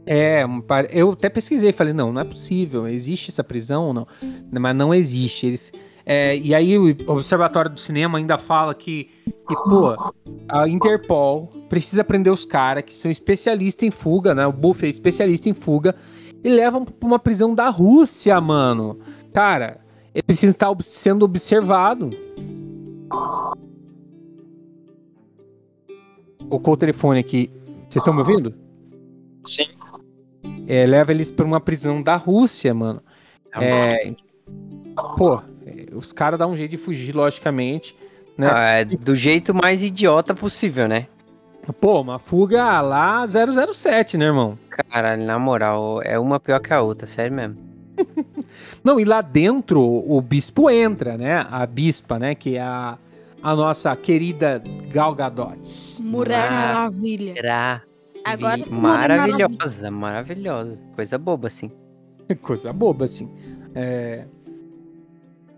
É, 0.06 0.44
eu 0.90 1.12
até 1.12 1.30
pesquisei, 1.30 1.72
falei, 1.72 1.94
não, 1.94 2.12
não 2.12 2.22
é 2.22 2.24
possível, 2.24 2.88
existe 2.88 3.30
essa 3.30 3.44
prisão 3.44 3.86
ou 3.88 3.94
não? 3.94 4.08
Mas 4.52 4.76
não 4.76 4.94
existe. 4.94 5.48
Eles, 5.48 5.72
é, 6.06 6.38
e 6.38 6.54
aí 6.54 6.78
o 6.78 6.90
Observatório 7.08 7.72
do 7.72 7.80
Cinema 7.80 8.18
ainda 8.18 8.38
fala 8.38 8.74
que, 8.74 9.10
que 9.48 9.56
pô, 9.56 9.96
a 10.48 10.68
Interpol 10.68 11.48
precisa 11.70 12.04
prender 12.04 12.32
os 12.32 12.46
caras 12.46 12.84
que 12.84 12.94
são 12.94 13.12
especialistas 13.12 13.88
em 13.88 13.92
fuga, 13.92 14.34
né? 14.34 14.46
O 14.48 14.52
Buffy 14.52 14.88
é 14.88 14.90
especialista 14.90 15.50
em 15.50 15.54
fuga, 15.54 15.96
e 16.44 16.50
levam 16.50 16.86
pra 16.86 17.08
uma 17.08 17.20
prisão 17.20 17.54
da 17.54 17.70
Rússia, 17.70 18.40
mano. 18.42 19.00
Cara, 19.34 19.80
ele 20.14 20.24
precisa 20.24 20.52
estar 20.52 20.76
sendo 20.82 21.24
observado. 21.24 22.10
Colocou 26.50 26.74
o 26.74 26.78
telefone 26.78 27.20
aqui. 27.20 27.52
Vocês 27.88 28.02
estão 28.02 28.14
me 28.14 28.20
ouvindo? 28.20 28.54
Sim. 29.46 29.68
É, 30.68 30.86
leva 30.86 31.12
eles 31.12 31.32
pra 31.32 31.46
uma 31.46 31.60
prisão 31.60 32.02
da 32.02 32.16
Rússia, 32.16 32.74
mano. 32.74 33.02
É, 33.54 34.14
pô, 35.18 35.42
os 35.92 36.12
caras 36.14 36.40
dão 36.40 36.52
um 36.52 36.56
jeito 36.56 36.72
de 36.72 36.78
fugir, 36.78 37.16
logicamente. 37.16 37.96
Né? 38.38 38.50
Ah, 38.52 38.70
é 38.80 38.86
do 38.86 39.16
jeito 39.16 39.54
mais 39.54 39.84
idiota 39.84 40.34
possível, 40.34 40.88
né? 40.88 41.08
Pô, 41.80 42.02
uma 42.02 42.18
fuga 42.18 42.82
lá 42.82 43.24
007, 43.26 44.18
né, 44.18 44.26
irmão? 44.26 44.58
Caralho, 44.70 45.24
na 45.24 45.38
moral, 45.38 46.02
é 46.04 46.18
uma 46.18 46.40
pior 46.40 46.60
que 46.60 46.74
a 46.74 46.82
outra, 46.82 47.08
sério 47.08 47.36
mesmo. 47.36 47.58
Não, 48.84 49.00
e 49.00 49.04
lá 49.04 49.22
dentro 49.22 49.82
o 49.82 50.20
bispo 50.22 50.70
entra, 50.70 51.18
né? 51.18 51.46
A 51.52 51.66
bispa, 51.66 52.18
né? 52.18 52.34
Que 52.34 52.56
é 52.56 52.62
a, 52.62 52.98
a 53.44 53.56
nossa 53.56 53.96
querida 53.96 54.62
Gal 54.92 55.14
Gadot. 55.14 56.02
Mulher. 56.02 56.50
Maravilha. 56.50 57.34
Era 57.38 57.82
Agora 58.24 58.64
maravilhosa, 58.70 59.92
maravilhosa. 59.92 60.84
Coisa 60.96 61.18
boba, 61.18 61.48
assim. 61.48 61.72
Coisa 62.42 62.72
boba, 62.72 63.06
assim. 63.06 63.30
É. 63.76 64.26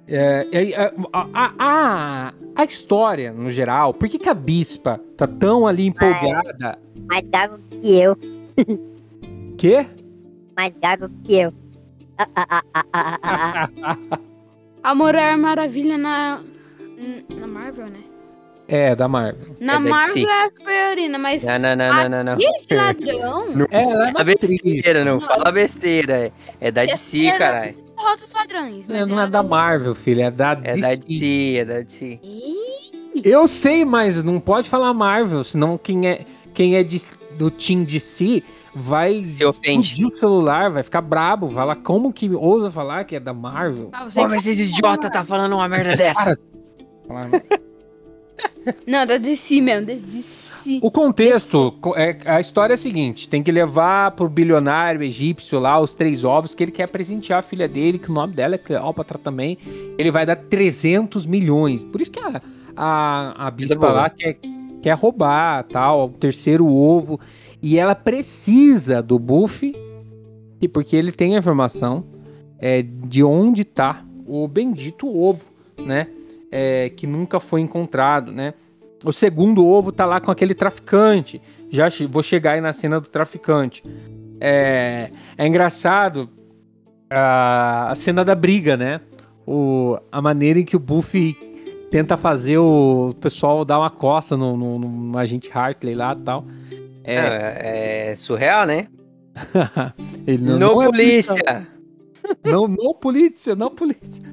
É, 0.08 0.48
é, 0.52 0.72
é, 0.72 0.94
a, 1.14 1.52
a, 1.58 2.34
a, 2.56 2.64
história, 2.66 3.32
no 3.32 3.50
geral, 3.50 3.94
por 3.94 4.10
que, 4.10 4.20
que 4.20 4.28
a 4.28 4.34
bispa 4.34 5.00
tá 5.16 5.26
tão 5.26 5.66
ali 5.66 5.88
empolgada? 5.88 6.78
Mais 7.08 7.24
gago 7.30 7.58
que 7.70 8.00
eu. 8.00 8.18
Quê? 9.58 9.86
Mais 10.58 10.74
gago 10.82 11.10
que 11.24 11.36
eu. 11.36 11.54
A 14.84 14.94
Mulher 14.94 15.38
Maravilha 15.38 15.98
na. 15.98 16.42
Na 17.30 17.48
Marvel, 17.48 17.88
né? 17.88 18.00
É, 18.68 18.96
da 18.96 19.08
Marvel. 19.08 19.56
Na 19.60 19.76
É 19.76 19.80
Marvel 19.80 20.30
é 20.30 20.44
a 20.46 20.50
superiorina, 20.50 21.18
mas 21.18 21.44
Não, 21.44 21.60
não, 21.60 21.76
não, 21.76 21.94
não, 21.94 22.10
não, 22.10 22.24
não. 22.24 22.38
ladrão 22.72 23.68
É, 23.72 23.84
ela 23.84 24.10
é 24.20 24.24
besteira, 24.24 25.04
não 25.06 25.20
Não. 25.20 25.22
fala 25.22 25.52
besteira. 25.52 26.14
é- 26.28 26.32
É 26.62 26.72
da 26.72 26.86
DC, 26.86 27.32
caralho. 27.38 27.76
Derrota 28.04 28.26
os 28.26 28.32
ladrões. 28.32 28.86
É, 28.90 29.06
não 29.06 29.22
é 29.22 29.28
da 29.30 29.42
Marvel, 29.44 29.96
filho, 29.96 30.22
é 30.22 30.32
da 30.32 30.52
É 30.64 30.74
DC. 30.76 30.82
da 30.82 30.96
DC, 30.96 31.56
é 31.58 31.66
da 31.66 31.82
DC. 31.82 32.20
Eu 33.24 33.48
sei, 33.48 33.86
mas 33.86 34.24
não 34.24 34.40
pode 34.40 34.70
falar 34.70 34.94
Marvel, 34.94 35.44
senão 35.44 35.78
quem 35.78 36.08
é, 36.08 36.26
quem 36.54 36.76
é 36.76 36.84
de- 36.84 37.02
do 37.38 37.50
Team 37.50 37.84
DC 37.84 38.44
vai 38.76 39.24
Se 39.24 39.44
explodir 39.44 40.08
o 40.08 40.10
celular, 40.10 40.70
vai 40.72 40.82
ficar 40.84 41.02
brabo, 41.02 41.48
vai 41.48 41.66
lá, 41.66 41.76
como 41.76 42.12
que 42.12 42.30
ousa 42.32 42.72
falar 42.72 43.04
que 43.06 43.16
é 43.16 43.20
da 43.20 43.34
Marvel? 43.34 43.90
ah, 43.94 44.08
Pô, 44.14 44.28
mas 44.28 44.46
esse 44.48 44.64
idiota 44.64 45.10
tá 45.12 45.24
falando 45.24 45.54
uma 45.54 45.68
merda 45.70 45.96
dessa. 45.96 46.38
Para. 47.08 47.30
Falar- 47.30 47.44
Não, 48.88 49.06
da 49.06 49.18
DC 49.18 49.62
mesmo, 49.62 49.88
da 49.88 49.94
DC. 49.94 50.43
O 50.82 50.90
contexto, 50.92 51.72
co- 51.82 51.96
é, 51.96 52.18
a 52.26 52.40
história 52.40 52.74
é 52.74 52.76
a 52.76 52.78
seguinte: 52.78 53.28
tem 53.28 53.44
que 53.44 53.52
levar 53.52 54.12
pro 54.12 54.30
bilionário 54.30 55.04
egípcio 55.04 55.60
lá 55.60 55.80
os 55.80 55.94
três 55.94 56.24
ovos 56.24 56.54
que 56.56 56.64
ele 56.64 56.72
quer 56.72 56.88
presentear 56.88 57.40
a 57.40 57.42
filha 57.42 57.68
dele, 57.68 58.00
que 58.00 58.10
o 58.10 58.14
nome 58.14 58.34
dela 58.34 58.56
é 58.56 58.58
Cleópatra 58.58 59.18
também. 59.18 59.58
Ele 59.98 60.12
vai 60.12 60.26
dar 60.26 60.36
300 60.38 61.26
milhões. 61.26 61.84
Por 61.86 62.02
isso 62.02 62.12
que 62.12 62.20
a, 62.20 62.42
a, 62.76 63.48
a 63.48 63.52
bispa 63.52 63.76
boa. 63.76 63.92
lá 63.94 64.10
quer, 64.10 64.38
quer 64.82 64.96
roubar 64.96 65.64
tal, 65.66 66.06
o 66.06 66.10
terceiro 66.10 66.68
ovo. 66.68 67.20
E 67.62 67.78
ela 67.78 67.96
precisa 67.96 69.02
do 69.02 69.18
Buffy, 69.18 69.74
e 70.62 70.68
porque 70.68 70.96
ele 70.96 71.12
tem 71.12 71.36
a 71.36 71.40
informação 71.40 72.06
é, 72.60 72.82
de 72.82 73.24
onde 73.24 73.64
tá 73.64 74.04
o 74.26 74.48
bendito 74.48 75.08
ovo, 75.08 75.46
né? 75.78 76.08
É, 76.52 76.90
que 76.90 77.08
nunca 77.08 77.40
foi 77.40 77.62
encontrado, 77.62 78.32
né? 78.32 78.54
O 79.04 79.12
segundo 79.12 79.66
ovo 79.66 79.92
tá 79.92 80.06
lá 80.06 80.22
com 80.22 80.32
aquele 80.32 80.54
traficante. 80.54 81.42
Já 81.70 81.88
vou 82.10 82.24
chegar 82.24 82.54
aí 82.54 82.62
na 82.62 82.74
cena 82.74 83.00
do 83.00 83.08
traficante. 83.08 83.84
É, 84.40 85.10
é 85.38 85.48
engraçado 85.48 86.30
a, 87.10 87.92
a 87.92 87.96
cena 87.96 88.24
da 88.24 88.36
briga, 88.36 88.78
né? 88.78 89.02
O, 89.46 89.98
a 90.12 90.22
maneira 90.22 90.60
em 90.60 90.66
que 90.66 90.76
o 90.76 90.80
Buffy 90.80 91.36
tenta 91.92 92.18
fazer 92.18 92.58
o 92.58 93.14
pessoal 93.20 93.64
dar 93.64 93.80
uma 93.80 93.90
coça 93.90 94.36
no, 94.38 94.56
no, 94.58 94.80
no 94.80 95.18
agente 95.18 95.52
Hartley 95.54 95.96
lá 95.96 96.14
e 96.14 96.24
tal. 96.24 96.46
É, 97.04 97.16
É, 97.16 98.12
é 98.12 98.16
surreal, 98.16 98.66
né? 98.66 98.88
ele 100.26 100.44
não, 100.44 100.54
No 100.54 100.60
não 100.60 100.82
é 100.82 100.86
polícia. 100.86 101.68
Não, 102.44 102.68
não 102.68 102.94
polícia, 102.94 103.56
não 103.56 103.70
polícia. 103.70 104.24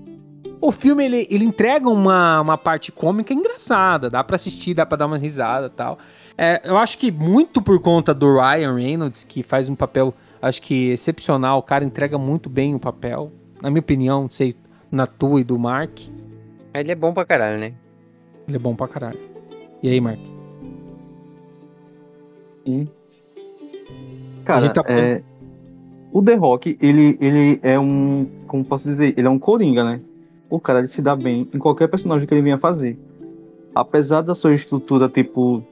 O 0.61 0.71
filme 0.71 1.05
ele, 1.05 1.27
ele 1.31 1.45
entrega 1.45 1.89
uma, 1.89 2.41
uma 2.41 2.59
parte 2.59 2.93
cômica 2.93 3.33
engraçada, 3.33 4.11
dá 4.11 4.23
pra 4.23 4.37
assistir, 4.37 4.75
dá 4.75 4.85
pra 4.85 4.99
dar 4.99 5.07
umas 5.07 5.23
risadas 5.23 5.71
e 5.71 5.75
tal. 5.75 5.99
É, 6.37 6.61
eu 6.65 6.77
acho 6.77 6.99
que 6.99 7.11
muito 7.11 7.63
por 7.63 7.81
conta 7.81 8.13
do 8.13 8.35
Ryan 8.35 8.75
Reynolds, 8.75 9.25
que 9.25 9.43
faz 9.43 9.69
um 9.69 9.75
papel, 9.75 10.13
acho 10.41 10.61
que 10.61 10.91
excepcional, 10.91 11.59
o 11.59 11.63
cara 11.63 11.85
entrega 11.85 12.19
muito 12.19 12.51
bem 12.51 12.75
o 12.75 12.79
papel. 12.79 13.33
Na 13.63 13.71
minha 13.71 13.81
opinião, 13.81 14.23
não 14.23 14.31
sei, 14.31 14.55
na 14.91 15.07
tua 15.07 15.41
e 15.41 15.45
do 15.45 15.59
Mark, 15.59 16.01
Ele 16.75 16.93
é 16.93 16.95
bom 16.95 17.13
pra 17.13 17.25
caralho, 17.25 17.59
né? 17.59 17.73
ele 18.47 18.57
é 18.57 18.61
bom 18.61 18.75
pra 18.75 18.87
caralho. 18.89 19.19
E 19.83 19.89
aí, 19.89 20.01
Mark? 20.01 20.21
Cara, 24.45 24.61
gente 24.61 24.75
tá 24.75 24.85
é, 24.89 25.23
o 26.13 26.23
The 26.23 26.35
Rock, 26.35 26.77
ele, 26.81 27.17
ele 27.21 27.61
é 27.63 27.79
um. 27.79 28.29
Como 28.47 28.65
posso 28.65 28.87
dizer? 28.87 29.15
Ele 29.17 29.27
é 29.27 29.31
um 29.31 29.39
coringa, 29.39 29.85
né? 29.85 30.01
O 30.51 30.59
cara 30.59 30.85
se 30.87 31.01
dá 31.01 31.15
bem 31.15 31.49
em 31.55 31.59
qualquer 31.59 31.89
personagem 31.89 32.27
que 32.27 32.35
ele 32.35 32.43
venha 32.43 32.59
fazer. 32.59 32.99
Apesar 33.73 34.23
da 34.23 34.35
sua 34.35 34.53
estrutura, 34.53 35.09
tipo, 35.09 35.63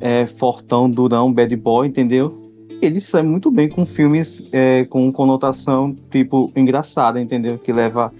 é, 0.00 0.26
fortão, 0.26 0.90
durão, 0.90 1.32
bad 1.32 1.54
boy, 1.54 1.86
entendeu? 1.86 2.50
Ele 2.82 3.00
sai 3.00 3.22
muito 3.22 3.50
bem 3.50 3.68
com 3.68 3.86
filmes 3.86 4.42
é, 4.52 4.84
com 4.84 5.10
conotação, 5.12 5.96
tipo, 6.10 6.52
engraçada, 6.56 7.20
entendeu? 7.20 7.58
Que 7.58 7.72
leva 7.72 8.12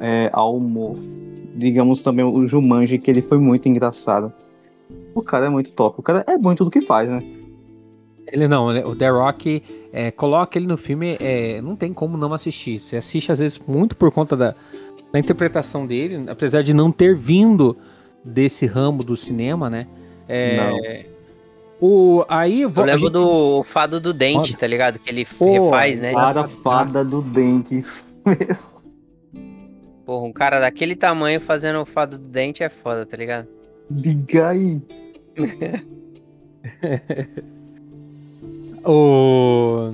é, 0.00 0.28
ao 0.32 0.56
humor. 0.56 0.96
Digamos 1.54 2.02
também 2.02 2.24
o 2.24 2.46
Jumanji, 2.46 2.98
que 2.98 3.10
ele 3.10 3.22
foi 3.22 3.38
muito 3.38 3.68
engraçado. 3.68 4.32
O 5.14 5.22
cara 5.22 5.46
é 5.46 5.48
muito 5.48 5.70
top. 5.70 6.00
O 6.00 6.02
cara 6.02 6.24
é 6.26 6.36
bom 6.36 6.52
em 6.52 6.56
tudo 6.56 6.70
que 6.70 6.80
faz, 6.80 7.08
né? 7.08 7.22
Ele 8.26 8.48
não, 8.48 8.66
o 8.88 8.96
The 8.96 9.08
Rock, 9.10 9.62
é, 9.92 10.10
coloca 10.10 10.58
ele 10.58 10.66
no 10.66 10.76
filme, 10.76 11.16
é, 11.20 11.60
não 11.60 11.76
tem 11.76 11.92
como 11.92 12.16
não 12.16 12.32
assistir. 12.32 12.80
Você 12.80 12.96
assiste 12.96 13.30
às 13.30 13.38
vezes 13.38 13.60
muito 13.60 13.96
por 13.96 14.10
conta 14.10 14.36
da, 14.36 14.56
na 15.14 15.20
interpretação 15.20 15.86
dele, 15.86 16.28
apesar 16.28 16.62
de 16.64 16.74
não 16.74 16.90
ter 16.90 17.14
vindo 17.14 17.76
desse 18.24 18.66
ramo 18.66 19.04
do 19.04 19.16
cinema, 19.16 19.70
né? 19.70 19.86
É, 20.28 21.06
o, 21.80 22.24
aí 22.28 22.62
Eu 22.62 22.68
lembro 22.70 22.98
gente- 22.98 23.10
do 23.12 23.62
Fado 23.62 24.00
do 24.00 24.12
Dente, 24.12 24.48
Foda. 24.48 24.58
tá 24.58 24.66
ligado? 24.66 24.98
Que 24.98 25.10
ele 25.10 25.24
Pô, 25.24 25.52
refaz, 25.52 26.00
né? 26.00 26.12
Cara, 26.12 26.48
fada 26.48 27.04
do 27.04 27.22
dente. 27.22 27.78
isso 27.78 28.04
mesmo. 28.26 28.74
Porra, 30.04 30.26
um 30.26 30.32
cara 30.32 30.58
daquele 30.58 30.96
tamanho 30.96 31.40
fazendo 31.40 31.80
o 31.80 31.86
Fado 31.86 32.18
do 32.18 32.26
Dente 32.26 32.64
é 32.64 32.68
foda, 32.68 33.06
tá 33.06 33.16
ligado? 33.16 33.46
Diga 33.88 34.48
aí. 34.48 34.82
O... 38.86 39.92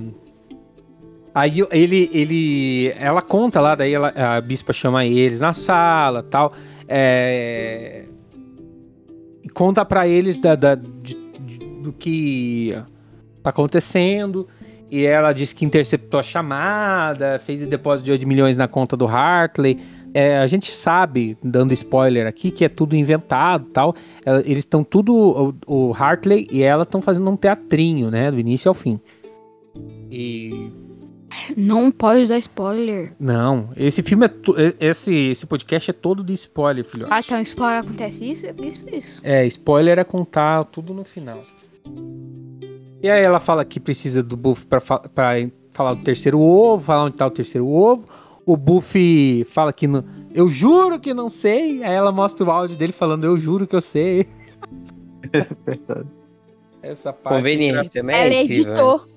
Aí 1.33 1.59
ele, 1.71 2.09
ele, 2.13 2.93
ela 2.99 3.21
conta 3.21 3.61
lá, 3.61 3.73
daí 3.75 3.93
ela- 3.93 4.13
a 4.15 4.41
bispa 4.41 4.73
chama 4.73 5.05
eles 5.05 5.39
na 5.39 5.53
sala, 5.53 6.21
tal, 6.23 6.51
é, 6.87 8.03
conta 9.53 9.85
pra 9.85 10.07
eles 10.07 10.39
da, 10.39 10.55
da- 10.55 10.75
de- 10.75 11.17
de- 11.45 11.57
do 11.81 11.93
que 11.93 12.75
tá 13.43 13.49
acontecendo. 13.49 14.47
E 14.89 15.05
ela 15.05 15.31
diz 15.31 15.53
que 15.53 15.63
interceptou 15.63 16.19
a 16.19 16.23
chamada, 16.23 17.39
fez 17.39 17.63
o 17.63 17.65
depósito 17.65 18.05
de 18.07 18.11
8 18.11 18.27
milhões 18.27 18.57
na 18.57 18.67
conta 18.67 18.97
do 18.97 19.07
Hartley. 19.07 19.79
É, 20.13 20.37
a 20.39 20.45
gente 20.47 20.69
sabe, 20.69 21.37
dando 21.41 21.73
spoiler 21.73 22.27
aqui, 22.27 22.51
que 22.51 22.65
é 22.65 22.69
tudo 22.69 22.93
inventado, 22.97 23.67
tal. 23.71 23.95
É, 24.25 24.39
Eles 24.39 24.59
estão 24.59 24.83
tudo, 24.83 25.55
o, 25.65 25.89
o 25.89 25.93
Hartley 25.93 26.45
e 26.51 26.61
ela 26.61 26.83
estão 26.83 27.01
fazendo 27.01 27.29
um 27.31 27.37
teatrinho, 27.37 28.11
né, 28.11 28.29
do 28.29 28.37
início 28.37 28.67
ao 28.67 28.73
fim. 28.75 28.99
E 30.11 30.69
Não 31.55 31.91
pode 31.91 32.27
dar 32.27 32.37
spoiler. 32.39 33.13
não, 33.19 33.69
esse 33.77 34.03
filme 34.03 34.25
é 34.25 34.29
é- 34.29 34.89
esse 34.89 35.13
esse 35.13 35.45
podcast 35.45 35.89
é 35.89 35.93
todo 35.93 36.23
de 36.23 36.33
spoiler, 36.33 36.83
filho. 36.85 37.07
Ah, 37.09 37.19
então 37.19 37.39
spoiler 37.41 37.79
acontece 37.79 38.31
isso, 38.31 38.45
isso, 38.63 38.85
isso. 38.89 39.21
É, 39.23 39.45
spoiler 39.47 39.97
é 39.99 40.03
contar 40.03 40.63
tudo 40.65 40.93
no 40.93 41.03
final. 41.05 41.41
E 43.01 43.09
aí 43.09 43.23
ela 43.23 43.39
fala 43.39 43.65
que 43.65 43.79
precisa 43.79 44.21
do 44.21 44.37
Buff 44.37 44.65
pra, 44.67 44.79
fa- 44.79 44.99
pra 44.99 45.33
falar 45.73 45.93
do 45.95 46.03
terceiro 46.03 46.39
ovo, 46.39 46.83
falar 46.85 47.05
onde 47.05 47.15
tá 47.17 47.25
o 47.25 47.31
terceiro 47.31 47.67
ovo. 47.67 48.07
O 48.45 48.55
Buff 48.57 49.43
fala 49.51 49.71
que 49.73 49.87
não, 49.87 50.03
eu 50.33 50.47
juro 50.49 50.99
que 50.99 51.13
não 51.13 51.29
sei. 51.29 51.83
Aí 51.83 51.93
ela 51.93 52.11
mostra 52.11 52.45
o 52.45 52.51
áudio 52.51 52.75
dele 52.77 52.91
falando 52.91 53.23
eu 53.23 53.37
juro 53.37 53.65
que 53.65 53.75
eu 53.75 53.81
sei. 53.81 54.27
Verdade. 55.65 56.07
Essa 56.83 57.13
parte. 57.13 57.37
Conveniente 57.37 57.89
também. 57.91 58.15
ela 58.15 58.33
é 58.33 58.43
incrível, 58.43 58.63
né? 58.65 58.71
editou. 58.71 59.10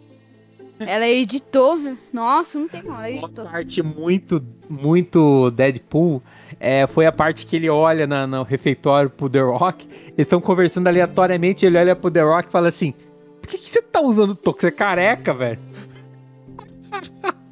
Ela 0.81 1.09
editou. 1.09 1.79
Nossa, 2.12 2.59
não 2.59 2.68
tem 2.68 2.83
como, 2.83 2.95
ela 2.95 3.09
Uma 3.09 3.27
editou. 3.27 3.45
parte 3.45 3.83
muito, 3.83 4.43
muito 4.68 5.51
Deadpool 5.53 6.20
é, 6.61 6.87
foi 6.87 7.07
a 7.07 7.12
parte 7.12 7.47
que 7.47 7.57
ele 7.57 7.68
olha 7.70 8.07
na- 8.07 8.27
no 8.27 8.43
refeitório 8.43 9.09
pro 9.11 9.29
The 9.29 9.41
Rock. 9.41 9.87
Eles 10.07 10.14
estão 10.18 10.41
conversando 10.41 10.87
aleatoriamente. 10.89 11.64
Ele 11.66 11.79
olha 11.79 11.95
pro 11.97 12.11
The 12.11 12.22
Rock 12.22 12.49
e 12.49 12.53
fala 12.53 12.68
assim: 12.68 12.93
Por 13.41 13.49
que, 13.51 13.59
que 13.59 13.68
você 13.70 13.83
tá 13.83 14.01
usando 14.01 14.35
toco? 14.35 14.61
Você 14.61 14.68
é 14.68 14.70
careca, 14.70 15.33
velho? 15.33 15.59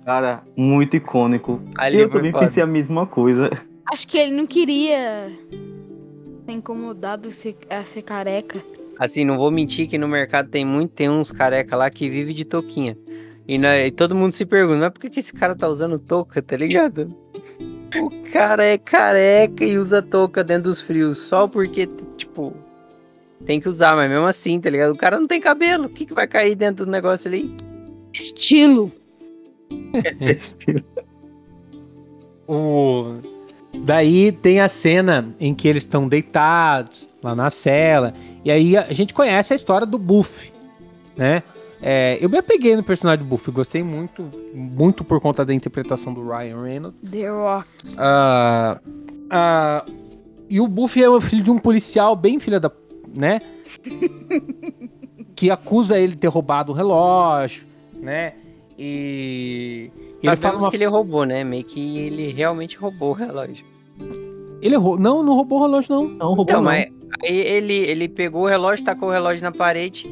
Cara, 0.04 0.42
muito 0.56 0.96
icônico. 0.96 1.60
Ali 1.76 2.00
eu 2.00 2.08
foi 2.08 2.18
também 2.18 2.32
foda. 2.32 2.44
pensei 2.44 2.62
a 2.62 2.66
mesma 2.66 3.06
coisa. 3.06 3.50
Acho 3.92 4.06
que 4.06 4.18
ele 4.18 4.32
não 4.34 4.46
queria 4.46 5.30
ser 6.46 6.52
incomodado 6.52 7.28
a 7.70 7.84
ser 7.84 8.02
careca. 8.02 8.62
Assim, 8.98 9.24
não 9.24 9.36
vou 9.36 9.50
mentir 9.50 9.88
que 9.88 9.96
no 9.98 10.08
mercado 10.08 10.48
tem 10.48 10.64
muito, 10.64 10.90
tem 10.92 11.08
uns 11.08 11.30
careca 11.32 11.76
lá 11.76 11.88
que 11.90 12.08
vive 12.08 12.32
de 12.34 12.44
touquinha. 12.44 12.96
E, 13.52 13.58
na- 13.58 13.80
e 13.80 13.90
todo 13.90 14.14
mundo 14.16 14.32
se 14.32 14.46
pergunta, 14.46 14.78
mas 14.78 14.88
por 14.88 14.98
que, 15.00 15.10
que 15.10 15.20
esse 15.20 15.30
cara 15.30 15.54
tá 15.54 15.68
usando 15.68 15.98
touca, 15.98 16.40
tá 16.40 16.56
ligado? 16.56 17.14
O 18.00 18.10
cara 18.32 18.64
é 18.64 18.78
careca 18.78 19.62
e 19.62 19.76
usa 19.76 20.00
touca 20.00 20.42
dentro 20.42 20.70
dos 20.70 20.80
frios, 20.80 21.18
só 21.18 21.46
porque, 21.46 21.86
tipo, 22.16 22.54
tem 23.44 23.60
que 23.60 23.68
usar, 23.68 23.94
mas 23.94 24.08
mesmo 24.10 24.24
assim, 24.26 24.58
tá 24.58 24.70
ligado? 24.70 24.92
O 24.92 24.96
cara 24.96 25.20
não 25.20 25.26
tem 25.26 25.38
cabelo, 25.38 25.84
o 25.84 25.88
que, 25.90 26.06
que 26.06 26.14
vai 26.14 26.26
cair 26.26 26.54
dentro 26.54 26.86
do 26.86 26.90
negócio 26.90 27.28
ali? 27.28 27.54
Estilo. 28.10 28.90
O... 32.48 33.14
Daí 33.84 34.32
tem 34.32 34.60
a 34.60 34.68
cena 34.68 35.34
em 35.38 35.54
que 35.54 35.68
eles 35.68 35.82
estão 35.84 36.08
deitados 36.08 37.08
lá 37.22 37.34
na 37.34 37.48
cela. 37.48 38.12
E 38.44 38.50
aí 38.50 38.76
a 38.76 38.92
gente 38.92 39.14
conhece 39.14 39.52
a 39.52 39.56
história 39.56 39.86
do 39.86 39.96
Buff, 39.96 40.52
né? 41.16 41.42
É, 41.84 42.16
eu 42.20 42.30
me 42.30 42.38
apeguei 42.38 42.76
no 42.76 42.82
personagem 42.84 43.24
do 43.24 43.28
Buff, 43.28 43.50
gostei 43.50 43.82
muito, 43.82 44.22
muito 44.54 45.02
por 45.02 45.20
conta 45.20 45.44
da 45.44 45.52
interpretação 45.52 46.14
do 46.14 46.24
Ryan 46.24 46.62
Reynolds. 46.62 47.00
The 47.00 47.28
Rock. 47.28 47.68
Ah, 47.98 48.80
ah, 49.28 49.84
e 50.48 50.60
o 50.60 50.68
Buff 50.68 51.02
é 51.02 51.10
o 51.10 51.20
filho 51.20 51.42
de 51.42 51.50
um 51.50 51.58
policial 51.58 52.14
bem 52.14 52.38
filha 52.38 52.60
da. 52.60 52.70
né? 53.12 53.40
que 55.34 55.50
acusa 55.50 55.98
ele 55.98 56.12
de 56.12 56.18
ter 56.18 56.28
roubado 56.28 56.70
o 56.70 56.74
relógio, 56.74 57.64
né? 57.96 58.34
E. 58.78 59.90
Ele 60.22 60.36
fala 60.36 60.58
uma 60.58 60.70
que 60.70 60.76
ele 60.76 60.86
roubou, 60.86 61.24
né? 61.24 61.42
Meio 61.42 61.64
que 61.64 61.98
ele 61.98 62.30
realmente 62.30 62.76
roubou 62.76 63.10
o 63.10 63.14
relógio. 63.14 63.66
Ele 64.60 64.76
errou. 64.76 64.96
Não, 64.96 65.22
não 65.22 65.34
roubou 65.34 65.58
o 65.58 65.62
relógio, 65.62 65.92
não. 65.92 66.08
Não, 66.08 66.26
roubou 66.28 66.44
Então, 66.44 66.56
não. 66.58 66.64
mas 66.64 66.86
aí 67.24 67.36
ele, 67.36 67.74
ele 67.74 68.08
pegou 68.08 68.42
o 68.42 68.46
relógio, 68.46 68.84
tacou 68.84 69.08
o 69.08 69.12
relógio 69.12 69.42
na 69.42 69.50
parede. 69.50 70.08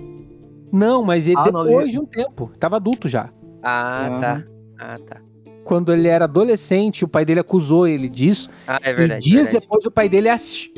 Não, 0.73 1.03
mas 1.03 1.27
ele, 1.27 1.37
Ah, 1.39 1.51
não, 1.53 1.65
depois 1.65 1.85
ele- 1.85 1.93
de 1.93 1.99
um 1.99 2.07
tempo. 2.07 2.51
Tava 2.59 2.77
adulto 2.77 3.09
já. 3.09 3.31
Ah, 3.63 4.07
Aham. 4.09 4.21
tá. 4.21 4.45
Ah, 4.79 4.99
tá. 5.07 5.21
Quando 5.65 5.93
ele 5.93 6.09
era 6.09 6.25
adolescente, 6.25 7.05
o 7.05 7.09
pai 7.09 7.25
dele 7.25 7.41
acusou 7.41 7.87
ele 7.87 8.09
disso. 8.09 8.49
Ah, 8.67 8.81
é 8.83 8.93
verdade. 8.93 9.27
e 9.27 9.31
dias 9.31 9.45
verdade. 9.45 9.61
depois 9.65 9.85
o 9.85 9.91
pai 9.91 10.09
dele 10.09 10.29
ach... 10.29 10.69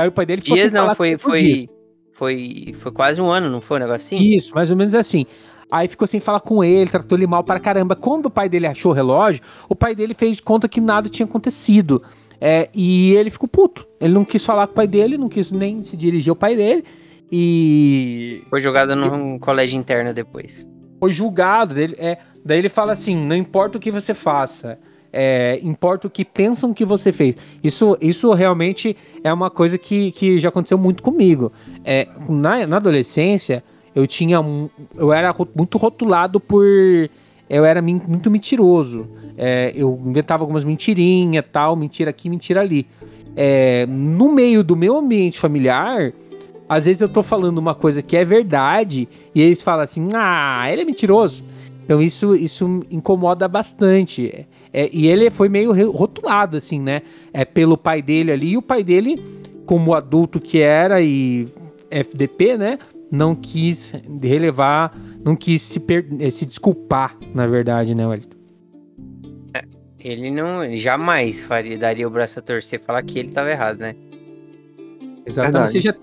Aí 0.00 0.08
o 0.08 0.12
pai 0.12 0.26
dele 0.26 0.40
Dias 0.42 0.72
não, 0.72 0.94
foi, 0.94 1.16
por 1.18 1.36
dias. 1.36 1.66
foi, 2.12 2.64
foi, 2.64 2.72
foi 2.74 2.92
quase 2.92 3.20
um 3.20 3.28
ano, 3.30 3.50
não 3.50 3.60
foi 3.60 3.76
um 3.76 3.80
negócio 3.80 4.16
assim? 4.16 4.34
Isso, 4.34 4.54
mais 4.54 4.70
ou 4.70 4.76
menos 4.76 4.94
assim. 4.94 5.26
Aí 5.70 5.88
ficou 5.88 6.06
sem 6.06 6.20
falar 6.20 6.40
com 6.40 6.64
ele, 6.64 6.88
tratou 6.90 7.18
ele 7.18 7.26
mal 7.26 7.44
para 7.44 7.60
caramba. 7.60 7.94
Quando 7.94 8.26
o 8.26 8.30
pai 8.30 8.48
dele 8.48 8.66
achou 8.66 8.92
o 8.92 8.94
relógio, 8.94 9.42
o 9.68 9.74
pai 9.74 9.94
dele 9.94 10.14
fez 10.14 10.36
de 10.36 10.42
conta 10.42 10.68
que 10.68 10.80
nada 10.80 11.08
tinha 11.08 11.26
acontecido. 11.26 12.02
É, 12.40 12.68
e 12.74 13.12
ele 13.14 13.30
ficou 13.30 13.48
puto. 13.48 13.86
Ele 14.00 14.12
não 14.14 14.24
quis 14.24 14.44
falar 14.44 14.66
com 14.66 14.72
o 14.72 14.76
pai 14.76 14.86
dele, 14.86 15.16
não 15.18 15.28
quis 15.28 15.50
nem 15.52 15.82
se 15.82 15.96
dirigir 15.96 16.30
ao 16.30 16.36
pai 16.36 16.56
dele. 16.56 16.84
E 17.36 18.42
Foi 18.48 18.60
jogado 18.60 18.94
num 18.94 19.38
colégio 19.40 19.76
interno 19.76 20.14
depois. 20.14 20.66
foi 21.00 21.10
julgado. 21.10 21.78
Ele, 21.78 21.94
é, 21.98 22.18
daí 22.44 22.58
ele 22.58 22.68
fala 22.68 22.92
assim: 22.92 23.16
não 23.16 23.34
importa 23.34 23.76
o 23.76 23.80
que 23.80 23.90
você 23.90 24.14
faça, 24.14 24.78
é, 25.12 25.58
importa 25.62 26.06
o 26.06 26.10
que 26.10 26.24
pensam 26.24 26.72
que 26.72 26.84
você 26.84 27.10
fez. 27.12 27.36
Isso, 27.62 27.98
isso 28.00 28.32
realmente 28.32 28.96
é 29.24 29.32
uma 29.32 29.50
coisa 29.50 29.76
que, 29.76 30.12
que 30.12 30.38
já 30.38 30.48
aconteceu 30.48 30.78
muito 30.78 31.02
comigo. 31.02 31.52
É, 31.84 32.06
na, 32.28 32.66
na 32.68 32.76
adolescência, 32.76 33.64
eu 33.96 34.06
tinha. 34.06 34.40
um- 34.40 34.70
Eu 34.96 35.12
era 35.12 35.34
muito 35.56 35.76
rotulado 35.76 36.38
por. 36.38 36.64
Eu 37.50 37.64
era 37.64 37.82
muito 37.82 38.30
mentiroso. 38.30 39.06
É, 39.36 39.72
eu 39.76 40.00
inventava 40.06 40.44
algumas 40.44 40.62
mentirinhas, 40.64 41.44
tal, 41.52 41.74
mentira 41.74 42.10
aqui, 42.10 42.30
mentira 42.30 42.60
ali. 42.60 42.86
É, 43.36 43.84
no 43.88 44.30
meio 44.32 44.62
do 44.62 44.76
meu 44.76 44.96
ambiente 44.96 45.40
familiar, 45.40 46.12
às 46.68 46.86
vezes 46.86 47.02
eu 47.02 47.08
tô 47.08 47.22
falando 47.22 47.58
uma 47.58 47.74
coisa 47.74 48.02
que 48.02 48.16
é 48.16 48.24
verdade 48.24 49.08
e 49.34 49.40
eles 49.42 49.62
falam 49.62 49.82
assim: 49.82 50.08
ah, 50.14 50.66
ele 50.70 50.82
é 50.82 50.84
mentiroso. 50.84 51.44
Então 51.84 52.00
isso, 52.00 52.34
isso 52.34 52.84
incomoda 52.90 53.46
bastante. 53.46 54.46
É, 54.72 54.88
e 54.92 55.06
ele 55.06 55.30
foi 55.30 55.48
meio 55.48 55.70
rotulado, 55.90 56.56
assim, 56.56 56.80
né? 56.80 57.02
É, 57.32 57.44
pelo 57.44 57.76
pai 57.76 58.00
dele 58.02 58.32
ali. 58.32 58.52
E 58.52 58.56
o 58.56 58.62
pai 58.62 58.82
dele, 58.82 59.22
como 59.66 59.94
adulto 59.94 60.40
que 60.40 60.60
era 60.60 61.00
e 61.02 61.46
FDP, 61.90 62.56
né? 62.56 62.78
Não 63.10 63.34
quis 63.34 63.92
relevar, 64.22 64.98
não 65.24 65.36
quis 65.36 65.62
se, 65.62 65.78
per- 65.78 66.08
eh, 66.18 66.30
se 66.30 66.44
desculpar, 66.46 67.16
na 67.34 67.46
verdade, 67.46 67.94
né, 67.94 68.04
Wellington? 68.06 68.34
Ele 70.00 70.30
não. 70.30 70.64
ele 70.64 70.76
jamais 70.76 71.40
faria, 71.40 71.78
daria 71.78 72.06
o 72.06 72.10
braço 72.10 72.38
a 72.38 72.42
torcer 72.42 72.80
e 72.80 72.82
falar 72.82 73.02
que 73.02 73.18
ele 73.18 73.30
tava 73.30 73.50
errado, 73.50 73.78
né? 73.78 73.94
Exatamente. 75.24 75.52
Verdade. 75.52 75.72
Você 75.72 75.80
já, 75.80 75.94